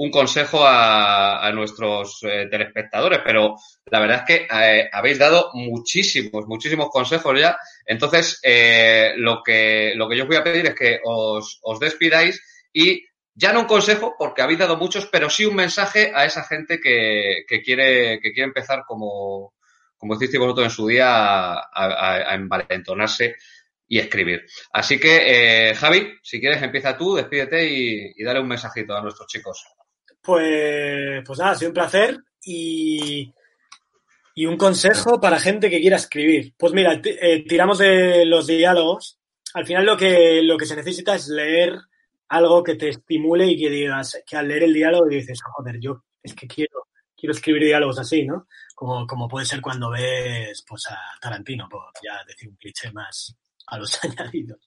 un 0.03 0.09
consejo 0.11 0.65
a, 0.65 1.45
a 1.45 1.51
nuestros 1.51 2.19
eh, 2.23 2.47
telespectadores, 2.49 3.19
pero 3.23 3.55
la 3.85 3.99
verdad 3.99 4.23
es 4.27 4.37
que 4.37 4.47
eh, 4.51 4.89
habéis 4.91 5.19
dado 5.19 5.51
muchísimos, 5.53 6.45
muchísimos 6.47 6.89
consejos 6.89 7.39
ya. 7.39 7.57
Entonces, 7.85 8.39
eh, 8.43 9.13
lo, 9.17 9.41
que, 9.43 9.93
lo 9.95 10.07
que 10.09 10.17
yo 10.17 10.23
os 10.23 10.27
voy 10.29 10.37
a 10.37 10.43
pedir 10.43 10.65
es 10.67 10.75
que 10.75 10.99
os, 11.03 11.59
os 11.63 11.79
despidáis 11.79 12.41
y 12.73 13.03
ya 13.33 13.53
no 13.53 13.61
un 13.61 13.65
consejo, 13.65 14.15
porque 14.17 14.41
habéis 14.41 14.59
dado 14.59 14.77
muchos, 14.77 15.05
pero 15.07 15.29
sí 15.29 15.45
un 15.45 15.55
mensaje 15.55 16.11
a 16.13 16.25
esa 16.25 16.43
gente 16.43 16.79
que, 16.79 17.43
que 17.47 17.61
quiere, 17.61 18.19
que 18.21 18.31
quiere 18.33 18.47
empezar 18.47 18.83
como, 18.87 19.53
como 19.97 20.15
hicisteis 20.15 20.39
vosotros 20.41 20.65
en 20.65 20.71
su 20.71 20.87
día, 20.87 21.07
a, 21.09 21.53
a- 21.73 22.31
a 22.31 22.35
envalentonarse 22.35 23.35
y 23.87 23.99
escribir. 23.99 24.45
Así 24.73 24.99
que, 24.99 25.69
eh, 25.71 25.75
Javi, 25.75 26.17
si 26.23 26.39
quieres, 26.39 26.61
empieza 26.63 26.97
tú, 26.97 27.15
despídete 27.15 27.67
y, 27.69 28.13
y 28.15 28.23
dale 28.23 28.39
un 28.39 28.47
mensajito 28.47 28.95
a 28.95 29.01
nuestros 29.01 29.27
chicos. 29.27 29.63
Pues, 30.21 31.23
pues 31.25 31.39
nada, 31.39 31.51
ha 31.51 31.55
sido 31.55 31.69
un 31.69 31.73
placer 31.73 32.17
y, 32.43 33.33
Y 34.33 34.45
un 34.45 34.57
consejo 34.57 35.19
para 35.19 35.39
gente 35.39 35.69
que 35.69 35.81
quiera 35.81 35.97
escribir. 35.97 36.53
Pues 36.57 36.73
mira, 36.73 37.01
eh, 37.03 37.43
tiramos 37.47 37.79
de 37.79 38.25
los 38.25 38.47
diálogos. 38.47 39.19
Al 39.53 39.65
final 39.65 39.85
lo 39.85 39.97
que, 39.97 40.41
lo 40.43 40.57
que 40.57 40.65
se 40.65 40.75
necesita 40.75 41.15
es 41.15 41.27
leer 41.27 41.77
algo 42.29 42.63
que 42.63 42.75
te 42.75 42.89
estimule 42.89 43.45
y 43.47 43.57
que 43.57 43.69
digas, 43.69 44.23
que 44.25 44.37
al 44.37 44.47
leer 44.47 44.63
el 44.63 44.73
diálogo 44.73 45.05
dices, 45.07 45.41
joder, 45.43 45.79
yo 45.81 46.05
es 46.23 46.33
que 46.33 46.47
quiero, 46.47 46.87
quiero 47.15 47.33
escribir 47.33 47.63
diálogos 47.63 47.99
así, 47.99 48.25
¿no? 48.25 48.47
Como, 48.73 49.05
como 49.05 49.27
puede 49.27 49.45
ser 49.45 49.59
cuando 49.59 49.89
ves 49.89 50.63
pues, 50.67 50.87
a 50.89 50.97
Tarantino, 51.19 51.67
por 51.67 51.91
ya 52.01 52.23
decir 52.25 52.47
un 52.49 52.55
cliché 52.55 52.91
más 52.93 53.35
a 53.67 53.77
los 53.77 53.99
añadidos. 54.03 54.59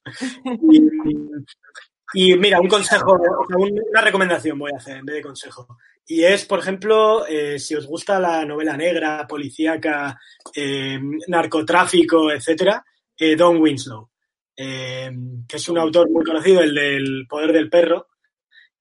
Y 2.12 2.36
mira, 2.36 2.60
un 2.60 2.68
consejo, 2.68 3.18
una 3.56 4.01
recomendación 4.01 4.59
voy 4.59 4.72
a 4.72 4.78
hacer 4.78 4.98
en 4.98 5.06
vez 5.06 5.16
de 5.16 5.22
consejo. 5.22 5.78
Y 6.06 6.22
es, 6.22 6.44
por 6.44 6.59
ejemplo, 6.59 7.26
eh, 7.26 7.59
si 7.59 7.74
os 7.74 7.86
gusta 7.86 8.20
la 8.20 8.44
novela 8.44 8.76
negra, 8.76 9.26
policíaca, 9.26 10.18
eh, 10.55 11.01
narcotráfico, 11.28 12.31
etcétera, 12.31 12.85
eh, 13.16 13.36
Don 13.36 13.56
Winslow, 13.56 14.10
que 14.55 15.56
es 15.56 15.68
un 15.68 15.78
autor 15.78 16.10
muy 16.10 16.24
conocido, 16.24 16.60
el 16.60 16.74
del 16.74 17.26
Poder 17.28 17.52
del 17.52 17.70
Perro, 17.70 18.09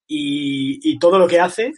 y, 0.06 0.98
todo 0.98 1.18
lo 1.18 1.26
que 1.26 1.40
hace 1.40 1.72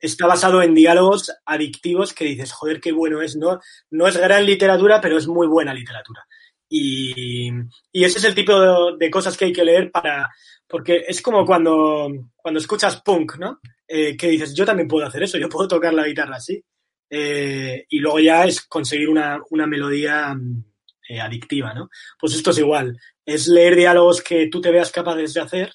está 0.00 0.26
basado 0.26 0.62
en 0.62 0.74
diálogos 0.74 1.32
adictivos 1.46 2.12
que 2.12 2.24
dices, 2.24 2.52
joder, 2.52 2.80
qué 2.80 2.92
bueno 2.92 3.22
es. 3.22 3.36
No, 3.36 3.60
no 3.90 4.06
es 4.06 4.16
gran 4.16 4.44
literatura, 4.44 5.00
pero 5.00 5.16
es 5.16 5.26
muy 5.26 5.46
buena 5.46 5.72
literatura. 5.72 6.26
Y, 6.68 7.50
ese 7.92 8.18
es 8.18 8.24
el 8.24 8.34
tipo 8.34 8.92
de 8.96 9.10
cosas 9.10 9.36
que 9.36 9.46
hay 9.46 9.52
que 9.52 9.64
leer 9.64 9.90
para... 9.92 10.28
Porque 10.68 11.04
es 11.08 11.22
como 11.22 11.44
cuando, 11.46 12.08
cuando 12.36 12.60
escuchas 12.60 13.00
punk, 13.02 13.36
¿no? 13.38 13.60
Eh, 13.86 14.16
que 14.16 14.28
dices, 14.28 14.54
yo 14.54 14.66
también 14.66 14.86
puedo 14.88 15.06
hacer 15.06 15.22
eso, 15.22 15.38
yo 15.38 15.48
puedo 15.48 15.66
tocar 15.68 15.94
la 15.94 16.06
guitarra 16.06 16.36
así. 16.36 16.62
Eh, 17.10 17.86
y 17.88 17.98
luego 18.00 18.18
ya 18.20 18.44
es 18.44 18.60
conseguir 18.66 19.08
una, 19.08 19.40
una 19.50 19.66
melodía 19.66 20.34
mm, 20.34 20.64
eh, 21.08 21.20
adictiva, 21.20 21.72
¿no? 21.74 21.88
Pues 22.20 22.34
esto 22.34 22.50
es 22.50 22.58
igual. 22.58 22.98
Es 23.24 23.48
leer 23.48 23.76
diálogos 23.76 24.22
que 24.22 24.48
tú 24.48 24.60
te 24.60 24.70
veas 24.70 24.90
capaces 24.90 25.32
de 25.34 25.40
hacer 25.40 25.72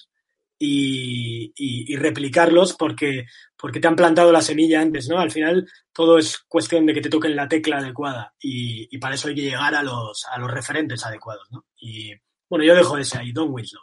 y, 0.58 1.46
y- 1.56 1.92
y 1.92 1.96
replicarlos 1.96 2.74
porque, 2.74 3.26
porque 3.56 3.80
te 3.80 3.88
han 3.88 3.96
plantado 3.96 4.30
la 4.32 4.42
semilla 4.42 4.80
antes, 4.80 5.08
¿no? 5.08 5.18
Al 5.18 5.30
final 5.32 5.66
todo 5.92 6.18
es 6.18 6.38
cuestión 6.48 6.86
de 6.86 6.94
que 6.94 7.00
te 7.00 7.10
toquen 7.10 7.34
la 7.36 7.48
tecla 7.48 7.78
adecuada 7.78 8.32
y, 8.40 8.88
y 8.94 8.98
para 8.98 9.16
eso 9.16 9.28
hay 9.28 9.34
que 9.34 9.42
llegar 9.42 9.74
a 9.74 9.82
los, 9.82 10.24
a 10.30 10.38
los 10.38 10.50
referentes 10.50 11.04
adecuados, 11.04 11.48
¿no? 11.50 11.66
Y 11.78 12.12
bueno, 12.48 12.64
yo 12.64 12.74
dejo 12.74 12.96
ese 12.98 13.18
ahí, 13.18 13.32
Don 13.32 13.50
Winslow. 13.52 13.82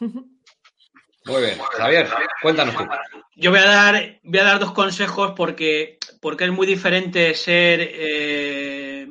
Muy 0.00 1.42
bien. 1.42 1.58
Javier, 1.58 2.08
cuéntanos 2.40 2.76
tú. 2.76 2.84
Yo 3.34 3.50
voy 3.50 3.60
a 3.60 3.64
dar, 3.64 4.20
voy 4.22 4.38
a 4.38 4.44
dar 4.44 4.60
dos 4.60 4.72
consejos 4.72 5.32
porque, 5.36 5.98
porque 6.20 6.44
es 6.44 6.52
muy 6.52 6.66
diferente 6.66 7.34
ser 7.34 7.80
eh, 7.82 9.08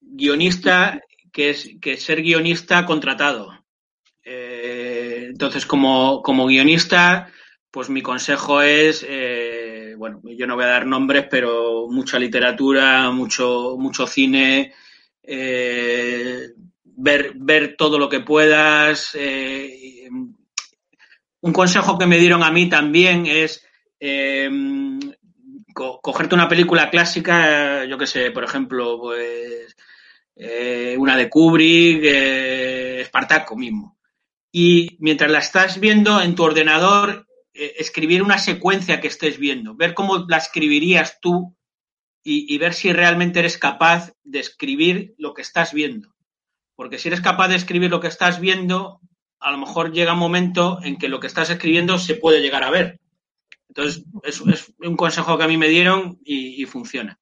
guionista 0.00 1.00
que, 1.32 1.50
es, 1.50 1.70
que 1.80 1.96
ser 1.96 2.22
guionista 2.22 2.84
contratado. 2.84 3.52
Eh, 4.22 5.26
entonces, 5.30 5.64
como, 5.64 6.22
como 6.22 6.46
guionista, 6.46 7.30
pues 7.70 7.88
mi 7.88 8.02
consejo 8.02 8.60
es, 8.62 9.04
eh, 9.08 9.94
bueno, 9.96 10.20
yo 10.24 10.46
no 10.46 10.56
voy 10.56 10.64
a 10.64 10.68
dar 10.68 10.86
nombres, 10.86 11.26
pero 11.30 11.88
mucha 11.88 12.18
literatura, 12.18 13.10
mucho, 13.10 13.76
mucho 13.78 14.06
cine, 14.06 14.74
ver, 16.96 17.32
ver 17.36 17.76
todo 17.76 17.98
lo 17.98 18.08
que 18.08 18.20
puedas. 18.20 19.10
eh, 19.14 20.08
un 21.40 21.52
consejo 21.52 21.98
que 21.98 22.06
me 22.06 22.18
dieron 22.18 22.42
a 22.42 22.50
mí 22.50 22.68
también 22.68 23.26
es 23.26 23.64
eh, 24.00 24.48
co- 25.74 26.00
cogerte 26.00 26.34
una 26.34 26.48
película 26.48 26.90
clásica, 26.90 27.84
yo 27.84 27.98
que 27.98 28.06
sé, 28.06 28.30
por 28.30 28.44
ejemplo, 28.44 28.98
pues 29.00 29.76
eh, 30.36 30.96
una 30.98 31.16
de 31.16 31.28
Kubrick, 31.28 32.02
Espartaco 32.04 33.56
mismo. 33.56 33.98
Y 34.52 34.96
mientras 35.00 35.30
la 35.30 35.38
estás 35.40 35.80
viendo 35.80 36.20
en 36.22 36.34
tu 36.34 36.44
ordenador, 36.44 37.26
escribir 37.52 38.22
una 38.22 38.38
secuencia 38.38 39.00
que 39.00 39.08
estés 39.08 39.38
viendo, 39.38 39.74
ver 39.74 39.94
cómo 39.94 40.26
la 40.28 40.38
escribirías 40.38 41.18
tú 41.20 41.56
y 42.24 42.58
ver 42.58 42.74
si 42.74 42.92
realmente 42.92 43.40
eres 43.40 43.58
capaz 43.58 44.12
de 44.24 44.40
escribir 44.40 45.14
lo 45.18 45.34
que 45.34 45.42
estás 45.42 45.72
viendo. 45.74 46.15
Porque 46.76 46.98
si 46.98 47.08
eres 47.08 47.20
capaz 47.20 47.48
de 47.48 47.56
escribir 47.56 47.90
lo 47.90 48.00
que 48.00 48.08
estás 48.08 48.38
viendo, 48.38 49.00
a 49.40 49.50
lo 49.50 49.58
mejor 49.58 49.92
llega 49.92 50.12
un 50.12 50.18
momento 50.18 50.78
en 50.82 50.96
que 50.96 51.08
lo 51.08 51.18
que 51.20 51.26
estás 51.26 51.50
escribiendo 51.50 51.98
se 51.98 52.14
puede 52.14 52.40
llegar 52.40 52.62
a 52.62 52.70
ver. 52.70 53.00
Entonces, 53.68 54.04
es, 54.22 54.40
es 54.46 54.72
un 54.78 54.96
consejo 54.96 55.36
que 55.36 55.44
a 55.44 55.48
mí 55.48 55.56
me 55.56 55.68
dieron 55.68 56.18
y, 56.24 56.64
funciona. 56.66 57.18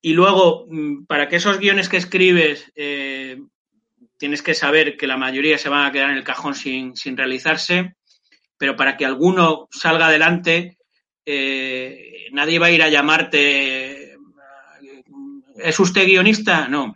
Y 0.00 0.14
luego, 0.14 0.66
mm, 0.68 1.04
para 1.06 1.28
que 1.28 1.36
esos 1.36 1.58
guiones 1.58 1.88
que 1.88 1.96
escribes, 1.98 2.72
eh, 2.74 3.38
tienes 4.18 4.42
que 4.42 4.54
saber 4.54 4.96
que 4.96 5.06
la 5.06 5.16
mayoría 5.16 5.58
se 5.58 5.68
van 5.68 5.86
a 5.86 5.92
quedar 5.92 6.10
en 6.10 6.16
el 6.16 6.24
cajón 6.24 6.54
sin, 6.54 6.96
sin 6.96 7.16
realizarse, 7.16 7.96
pero 8.58 8.76
para 8.76 8.96
que 8.96 9.04
alguno 9.04 9.68
salga 9.70 10.06
adelante, 10.06 10.78
eh, 11.24 12.28
nadie 12.32 12.58
va 12.58 12.66
a 12.66 12.70
ir 12.70 12.82
a 12.82 12.88
llamarte. 12.88 14.16
¿Es 15.56 15.78
usted 15.80 16.06
guionista? 16.06 16.68
No. 16.68 16.94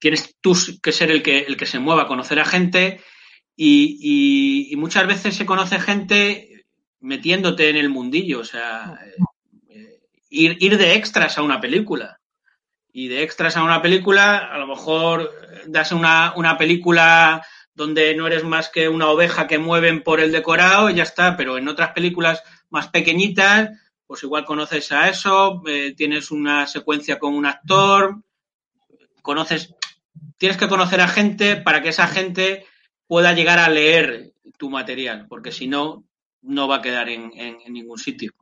Tienes 0.00 0.36
tú 0.40 0.56
que 0.82 0.92
ser 0.92 1.10
el 1.12 1.22
que, 1.22 1.40
el 1.40 1.56
que 1.56 1.66
se 1.66 1.78
mueva, 1.78 2.08
conocer 2.08 2.40
a 2.40 2.44
gente 2.44 3.00
y, 3.56 4.68
y- 4.72 4.76
muchas 4.76 5.06
veces 5.06 5.36
se 5.36 5.46
conoce 5.46 5.78
gente 5.78 6.64
metiéndote 7.00 7.68
en 7.70 7.76
el 7.76 7.90
mundillo, 7.90 8.40
o 8.40 8.44
sea, 8.44 8.98
eh, 9.68 10.00
ir, 10.30 10.56
ir 10.60 10.78
de 10.78 10.94
extras 10.94 11.38
a 11.38 11.42
una 11.42 11.60
película. 11.60 12.18
Y 12.92 13.08
de 13.08 13.22
extras 13.22 13.56
a 13.56 13.62
una 13.62 13.82
película, 13.82 14.38
a 14.38 14.58
lo 14.58 14.66
mejor 14.66 15.30
das 15.66 15.92
una, 15.92 16.32
una 16.36 16.58
película 16.58 17.46
donde 17.74 18.14
no 18.16 18.26
eres 18.26 18.42
más 18.44 18.68
que 18.68 18.88
una 18.88 19.08
oveja 19.08 19.46
que 19.46 19.58
mueven 19.58 20.02
por 20.02 20.20
el 20.20 20.32
decorado 20.32 20.90
y 20.90 20.94
ya 20.94 21.04
está, 21.04 21.36
pero 21.36 21.56
en 21.56 21.68
otras 21.68 21.92
películas 21.92 22.42
más 22.68 22.88
pequeñitas, 22.88 23.70
pues 24.06 24.22
igual 24.24 24.44
conoces 24.44 24.90
a 24.92 25.08
eso, 25.08 25.62
eh, 25.68 25.94
tienes 25.96 26.30
una 26.32 26.66
secuencia 26.66 27.18
con 27.18 27.34
un 27.34 27.46
actor, 27.46 28.22
conoces, 29.22 29.74
tienes 30.40 30.56
que 30.56 30.68
conocer 30.68 31.02
a 31.02 31.06
gente 31.08 31.56
para 31.56 31.82
que 31.82 31.90
esa 31.90 32.06
gente 32.08 32.64
pueda 33.06 33.34
llegar 33.34 33.58
a 33.58 33.68
leer 33.68 34.32
tu 34.56 34.70
material, 34.70 35.26
porque 35.28 35.52
si 35.52 35.68
no, 35.68 36.04
no 36.40 36.66
va 36.66 36.76
a 36.76 36.82
quedar 36.82 37.10
en, 37.10 37.30
en- 37.34 37.58
en 37.64 37.72
ningún 37.74 37.98
sitio. 37.98 38.32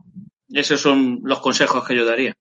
Esos 0.48 0.80
son 0.80 1.18
los 1.24 1.40
consejos 1.40 1.84
que 1.86 1.96
yo 1.96 2.06
daría. 2.06 2.34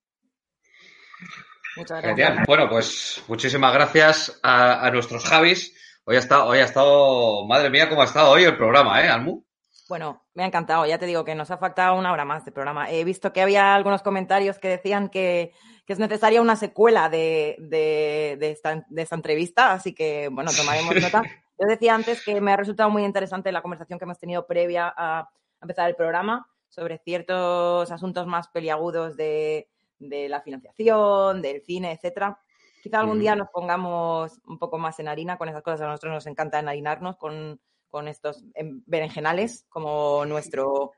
Muchas 1.75 2.01
Genial. 2.01 2.15
gracias. 2.17 2.47
Bueno, 2.47 2.69
pues 2.69 3.23
muchísimas 3.27 3.73
gracias 3.73 4.39
a, 4.43 4.85
a 4.85 4.91
nuestros 4.91 5.23
Javis. 5.25 5.73
Hoy 6.05 6.15
ha, 6.15 6.19
estado, 6.19 6.45
hoy 6.45 6.59
ha 6.59 6.63
estado, 6.65 7.45
madre 7.47 7.69
mía, 7.69 7.89
cómo 7.89 8.01
ha 8.01 8.05
estado 8.05 8.29
hoy 8.31 8.43
el 8.43 8.57
programa, 8.57 9.03
¿eh, 9.03 9.09
Almu? 9.09 9.43
Bueno, 9.89 10.25
me 10.33 10.43
ha 10.43 10.47
encantado. 10.47 10.85
Ya 10.85 10.97
te 10.99 11.05
digo 11.05 11.23
que 11.25 11.35
nos 11.35 11.49
ha 11.51 11.57
faltado 11.57 11.95
una 11.95 12.11
hora 12.11 12.25
más 12.25 12.45
de 12.45 12.51
programa. 12.51 12.91
He 12.91 13.03
visto 13.03 13.33
que 13.33 13.41
había 13.41 13.73
algunos 13.75 14.01
comentarios 14.03 14.59
que 14.59 14.67
decían 14.69 15.09
que, 15.09 15.53
que 15.87 15.93
es 15.93 15.99
necesaria 15.99 16.41
una 16.41 16.55
secuela 16.57 17.09
de, 17.09 17.55
de- 17.59 18.35
de 18.39 18.51
esta, 18.51 18.85
de 18.87 19.01
esta 19.01 19.15
entrevista, 19.15 19.71
así 19.71 19.95
que, 19.95 20.27
bueno, 20.29 20.51
tomaremos 20.55 20.93
nota. 21.01 21.23
Yo 21.57 21.65
decía 21.65 21.95
antes 21.95 22.23
que 22.23 22.39
me 22.41 22.51
ha 22.51 22.57
resultado 22.57 22.89
muy 22.91 23.03
interesante 23.05 23.51
la 23.51 23.61
conversación 23.63 23.97
que 23.97 24.03
hemos 24.05 24.19
tenido 24.19 24.45
previa 24.45 24.93
a 24.95 25.29
empezar 25.61 25.89
el 25.89 25.95
programa 25.95 26.45
sobre 26.67 26.97
ciertos 26.99 27.89
asuntos 27.89 28.27
más 28.27 28.49
peliagudos 28.49 29.15
de, 29.15 29.69
de 29.97 30.27
la 30.29 30.41
financiación, 30.41 31.41
del 31.41 31.61
cine, 31.63 31.93
etcétera. 31.93 32.37
Quizá 32.83 32.99
algún 32.99 33.19
día 33.19 33.35
nos 33.35 33.49
pongamos 33.49 34.39
un 34.45 34.59
poco 34.59 34.77
más 34.77 34.99
en 34.99 35.07
harina 35.07 35.37
con 35.37 35.49
esas 35.49 35.63
cosas. 35.63 35.81
A 35.81 35.87
nosotros 35.87 36.13
nos 36.13 36.27
encanta 36.27 36.59
enharinarnos 36.59 37.15
con, 37.17 37.59
con 37.87 38.07
estos 38.09 38.43
em, 38.53 38.83
berenjenales, 38.85 39.65
como 39.69 40.25
nuestro, 40.25 40.91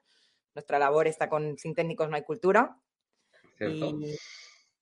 nuestra 0.56 0.78
labor 0.80 1.08
está 1.08 1.30
con 1.30 1.58
Sin 1.58 1.74
Técnicos 1.76 2.10
No 2.10 2.16
hay 2.16 2.24
Cultura. 2.24 2.76
¿Cierto? 3.56 3.86
Y 3.86 4.18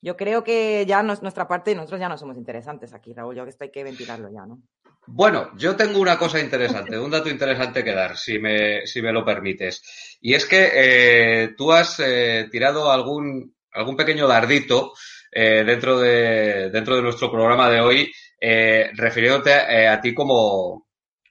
yo 0.01 0.15
creo 0.15 0.43
que 0.43 0.85
ya 0.87 1.01
nos- 1.03 1.21
nuestra 1.21 1.47
parte, 1.47 1.75
nosotros 1.75 1.99
ya 1.99 2.09
no 2.09 2.17
somos 2.17 2.37
interesantes 2.37 2.93
aquí, 2.93 3.13
Raúl. 3.13 3.35
Yo 3.35 3.43
que 3.43 3.49
esto 3.49 3.63
hay 3.63 3.71
que 3.71 3.83
ventilarlo 3.83 4.29
ya, 4.31 4.45
¿no? 4.45 4.61
Bueno, 5.07 5.51
yo 5.57 5.75
tengo 5.75 5.99
una 5.99 6.17
cosa 6.17 6.39
interesante, 6.39 6.99
un 6.99 7.09
dato 7.11 7.29
interesante 7.29 7.83
que 7.83 7.93
dar, 7.93 8.17
si 8.17 8.39
me, 8.39 8.85
si 8.85 9.01
me 9.01 9.13
lo 9.13 9.23
permites. 9.23 10.17
Y 10.21 10.33
es 10.33 10.45
que 10.45 10.69
eh, 10.73 11.53
tú 11.57 11.71
has 11.71 11.99
eh, 11.99 12.47
tirado 12.51 12.91
algún, 12.91 13.55
algún 13.71 13.95
pequeño 13.95 14.27
dardito 14.27 14.93
eh, 15.31 15.63
dentro, 15.65 15.99
de, 15.99 16.69
dentro 16.71 16.95
de 16.97 17.01
nuestro 17.01 17.31
programa 17.31 17.69
de 17.69 17.79
hoy, 17.79 18.11
eh, 18.39 18.91
refiriéndote 18.95 19.51
eh, 19.51 19.87
a 19.87 20.01
ti 20.01 20.13
como, 20.13 20.87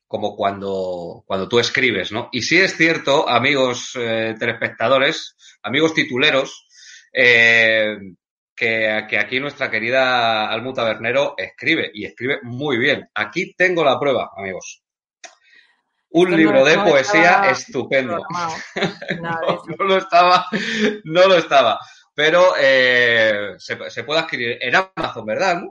como 0.06 0.34
cuando, 0.34 1.22
cuando 1.26 1.46
tú 1.46 1.58
escribes, 1.58 2.12
¿no? 2.12 2.30
Y 2.32 2.42
sí 2.42 2.58
es 2.58 2.76
cierto, 2.76 3.28
amigos 3.28 3.92
eh, 3.98 4.34
telespectadores, 4.38 5.36
amigos 5.62 5.92
tituleros, 5.92 6.66
eh, 7.12 7.96
que, 8.56 9.06
que 9.08 9.18
aquí 9.18 9.38
nuestra 9.38 9.70
querida 9.70 10.48
Almu 10.50 10.72
Tabernero 10.72 11.34
escribe 11.36 11.90
y 11.92 12.06
escribe 12.06 12.40
muy 12.42 12.78
bien. 12.78 13.08
Aquí 13.14 13.54
tengo 13.54 13.84
la 13.84 14.00
prueba, 14.00 14.30
amigos. 14.36 14.82
Un 16.10 16.30
no- 16.30 16.36
libro 16.36 16.64
de 16.64 16.78
poesía 16.78 17.50
estupendo. 17.50 18.22
No, 19.20 19.84
lo 19.86 19.98
estaba, 19.98 20.46
no 21.04 21.28
lo 21.28 21.34
estaba. 21.36 21.78
pero 22.14 22.54
eh, 22.58 23.54
se, 23.58 23.90
se 23.90 24.04
puede 24.04 24.20
adquirir 24.20 24.58
en 24.60 24.74
Amazon, 24.74 25.26
¿verdad? 25.26 25.62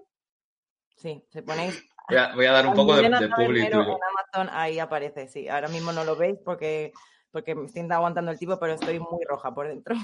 Sí, 0.95 1.23
se 1.29 1.41
ponéis 1.41 1.83
Voy 2.07 2.17
a, 2.19 2.35
voy 2.35 2.45
a 2.45 2.51
dar 2.51 2.67
un 2.67 2.75
poco 2.75 2.95
de, 2.95 3.09
de 3.09 3.29
tuyo. 3.29 3.65
en 3.65 3.73
Amazon, 3.73 4.49
ahí 4.51 4.77
aparece, 4.77 5.27
sí. 5.27 5.49
Ahora 5.49 5.67
mismo 5.69 5.91
no 5.91 6.03
lo 6.03 6.15
veis 6.15 6.37
porque, 6.45 6.93
porque 7.31 7.55
me 7.55 7.65
estoy 7.65 7.87
aguantando 7.89 8.29
el 8.31 8.37
tipo, 8.37 8.59
pero 8.59 8.73
estoy 8.73 8.99
muy 8.99 9.25
roja 9.27 9.51
por 9.55 9.67
dentro. 9.67 9.95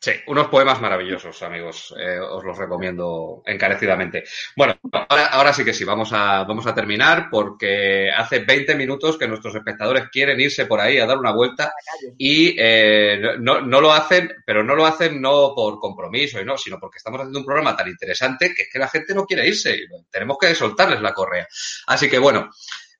Sí, 0.00 0.12
unos 0.28 0.46
poemas 0.46 0.80
maravillosos, 0.80 1.42
amigos. 1.42 1.92
Eh, 1.98 2.20
os 2.20 2.44
los 2.44 2.56
recomiendo 2.56 3.42
encarecidamente. 3.44 4.22
Bueno, 4.56 4.78
ahora, 4.92 5.26
ahora 5.26 5.52
sí 5.52 5.64
que 5.64 5.74
sí, 5.74 5.82
vamos 5.82 6.12
a, 6.12 6.44
vamos 6.44 6.68
a 6.68 6.74
terminar 6.74 7.26
porque 7.28 8.08
hace 8.16 8.38
20 8.38 8.76
minutos 8.76 9.18
que 9.18 9.26
nuestros 9.26 9.56
espectadores 9.56 10.04
quieren 10.12 10.40
irse 10.40 10.66
por 10.66 10.80
ahí 10.80 10.98
a 10.98 11.06
dar 11.06 11.18
una 11.18 11.32
vuelta 11.32 11.72
y 12.16 12.54
eh, 12.56 13.38
no, 13.40 13.60
no 13.60 13.80
lo 13.80 13.92
hacen, 13.92 14.32
pero 14.46 14.62
no 14.62 14.76
lo 14.76 14.86
hacen 14.86 15.20
no 15.20 15.52
por 15.52 15.80
compromiso 15.80 16.40
y 16.40 16.44
no, 16.44 16.56
sino 16.56 16.78
porque 16.78 16.98
estamos 16.98 17.18
haciendo 17.20 17.40
un 17.40 17.46
programa 17.46 17.76
tan 17.76 17.88
interesante 17.88 18.54
que 18.54 18.62
es 18.62 18.68
que 18.72 18.78
la 18.78 18.88
gente 18.88 19.14
no 19.14 19.26
quiere 19.26 19.48
irse 19.48 19.74
y 19.74 19.86
tenemos 20.08 20.38
que 20.38 20.54
soltarles 20.54 21.00
la 21.00 21.12
correa. 21.12 21.48
Así 21.88 22.08
que 22.08 22.18
bueno, 22.18 22.50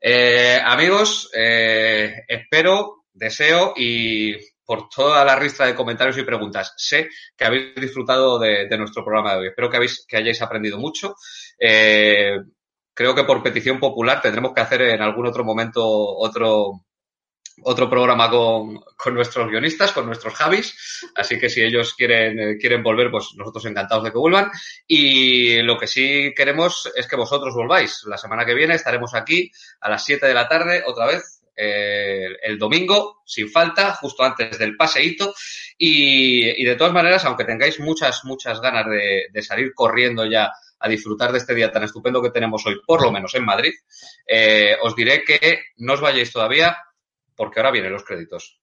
eh, 0.00 0.60
amigos, 0.64 1.30
eh, 1.32 2.24
espero, 2.26 3.04
deseo 3.12 3.74
y 3.76 4.36
por 4.68 4.90
toda 4.90 5.24
la 5.24 5.34
ristra 5.34 5.64
de 5.64 5.74
comentarios 5.74 6.18
y 6.18 6.24
preguntas. 6.24 6.74
Sé 6.76 7.08
que 7.34 7.46
habéis 7.46 7.74
disfrutado 7.74 8.38
de, 8.38 8.68
nuestro 8.76 9.02
programa 9.02 9.32
de 9.32 9.38
hoy. 9.38 9.46
Espero 9.46 9.70
que, 9.70 9.78
habéis, 9.78 10.04
que 10.06 10.18
hayáis 10.18 10.42
aprendido 10.42 10.76
mucho. 10.76 11.14
Eh, 11.58 12.36
creo 12.92 13.14
que 13.14 13.24
por 13.24 13.42
petición 13.42 13.80
popular 13.80 14.20
tendremos 14.20 14.52
que 14.52 14.60
hacer 14.60 14.82
en 14.82 15.00
algún 15.00 15.26
otro 15.26 15.42
momento 15.42 15.82
otro, 15.88 16.84
otro 17.62 17.88
programa 17.88 18.28
con, 18.28 18.78
con 18.94 19.14
nuestros 19.14 19.48
guionistas, 19.48 19.92
con 19.92 20.04
nuestros 20.04 20.34
Javis. 20.34 21.08
Así 21.14 21.38
que 21.38 21.48
si 21.48 21.62
ellos 21.62 21.94
quieren, 21.94 22.38
eh, 22.38 22.56
quieren 22.58 22.82
volver, 22.82 23.10
pues 23.10 23.30
nosotros 23.36 23.64
encantados 23.64 24.04
de 24.04 24.12
que 24.12 24.18
vuelvan. 24.18 24.50
Y 24.86 25.62
lo 25.62 25.78
que 25.78 25.86
sí 25.86 26.34
queremos 26.36 26.92
es 26.94 27.06
que 27.06 27.16
vosotros 27.16 27.54
volváis. 27.54 28.02
La 28.06 28.18
semana 28.18 28.44
que 28.44 28.52
viene 28.52 28.74
estaremos 28.74 29.14
aquí 29.14 29.50
a 29.80 29.88
las 29.88 30.04
7 30.04 30.26
de 30.26 30.34
la 30.34 30.46
tarde, 30.46 30.84
otra 30.86 31.06
vez, 31.06 31.37
el 31.58 32.58
domingo, 32.58 33.22
sin 33.24 33.50
falta, 33.50 33.94
justo 33.94 34.22
antes 34.22 34.58
del 34.58 34.76
paseíto. 34.76 35.34
Y, 35.76 36.64
de 36.64 36.76
todas 36.76 36.92
maneras, 36.92 37.24
aunque 37.24 37.44
tengáis 37.44 37.80
muchas, 37.80 38.24
muchas 38.24 38.60
ganas 38.60 38.86
de, 38.86 39.42
salir 39.42 39.72
corriendo 39.74 40.26
ya 40.26 40.50
a 40.80 40.88
disfrutar 40.88 41.32
de 41.32 41.38
este 41.38 41.54
día 41.54 41.72
tan 41.72 41.82
estupendo 41.82 42.22
que 42.22 42.30
tenemos 42.30 42.64
hoy, 42.66 42.80
por 42.86 43.02
lo 43.02 43.10
menos 43.10 43.34
en 43.34 43.44
Madrid, 43.44 43.72
eh, 44.26 44.76
os 44.82 44.94
diré 44.94 45.24
que 45.24 45.60
no 45.78 45.94
os 45.94 46.00
vayáis 46.00 46.32
todavía, 46.32 46.76
porque 47.34 47.60
ahora 47.60 47.72
vienen 47.72 47.92
los 47.92 48.04
créditos. 48.04 48.60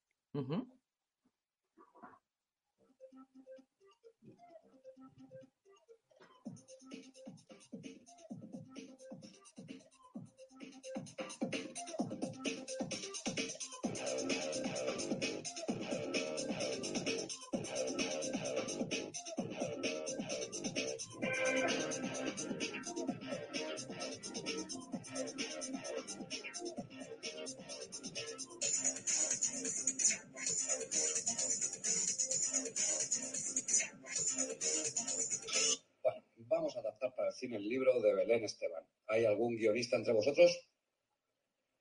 Bueno, 36.02 36.22
vamos 36.36 36.76
a 36.76 36.80
adaptar 36.80 37.14
para 37.14 37.28
el 37.28 37.34
cine 37.34 37.56
el 37.56 37.68
libro 37.68 38.00
de 38.00 38.14
Belén 38.14 38.44
Esteban. 38.44 38.84
¿Hay 39.06 39.24
algún 39.24 39.56
guionista 39.56 39.96
entre 39.96 40.12
vosotros? 40.12 40.68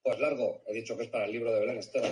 Pues 0.01 0.19
largo, 0.19 0.63
he 0.67 0.73
dicho 0.73 0.95
que 0.95 1.03
es 1.03 1.09
para 1.09 1.25
el 1.25 1.31
libro 1.31 1.51
de 1.51 1.59
Belén 1.59 1.79
Esteban. 1.79 2.11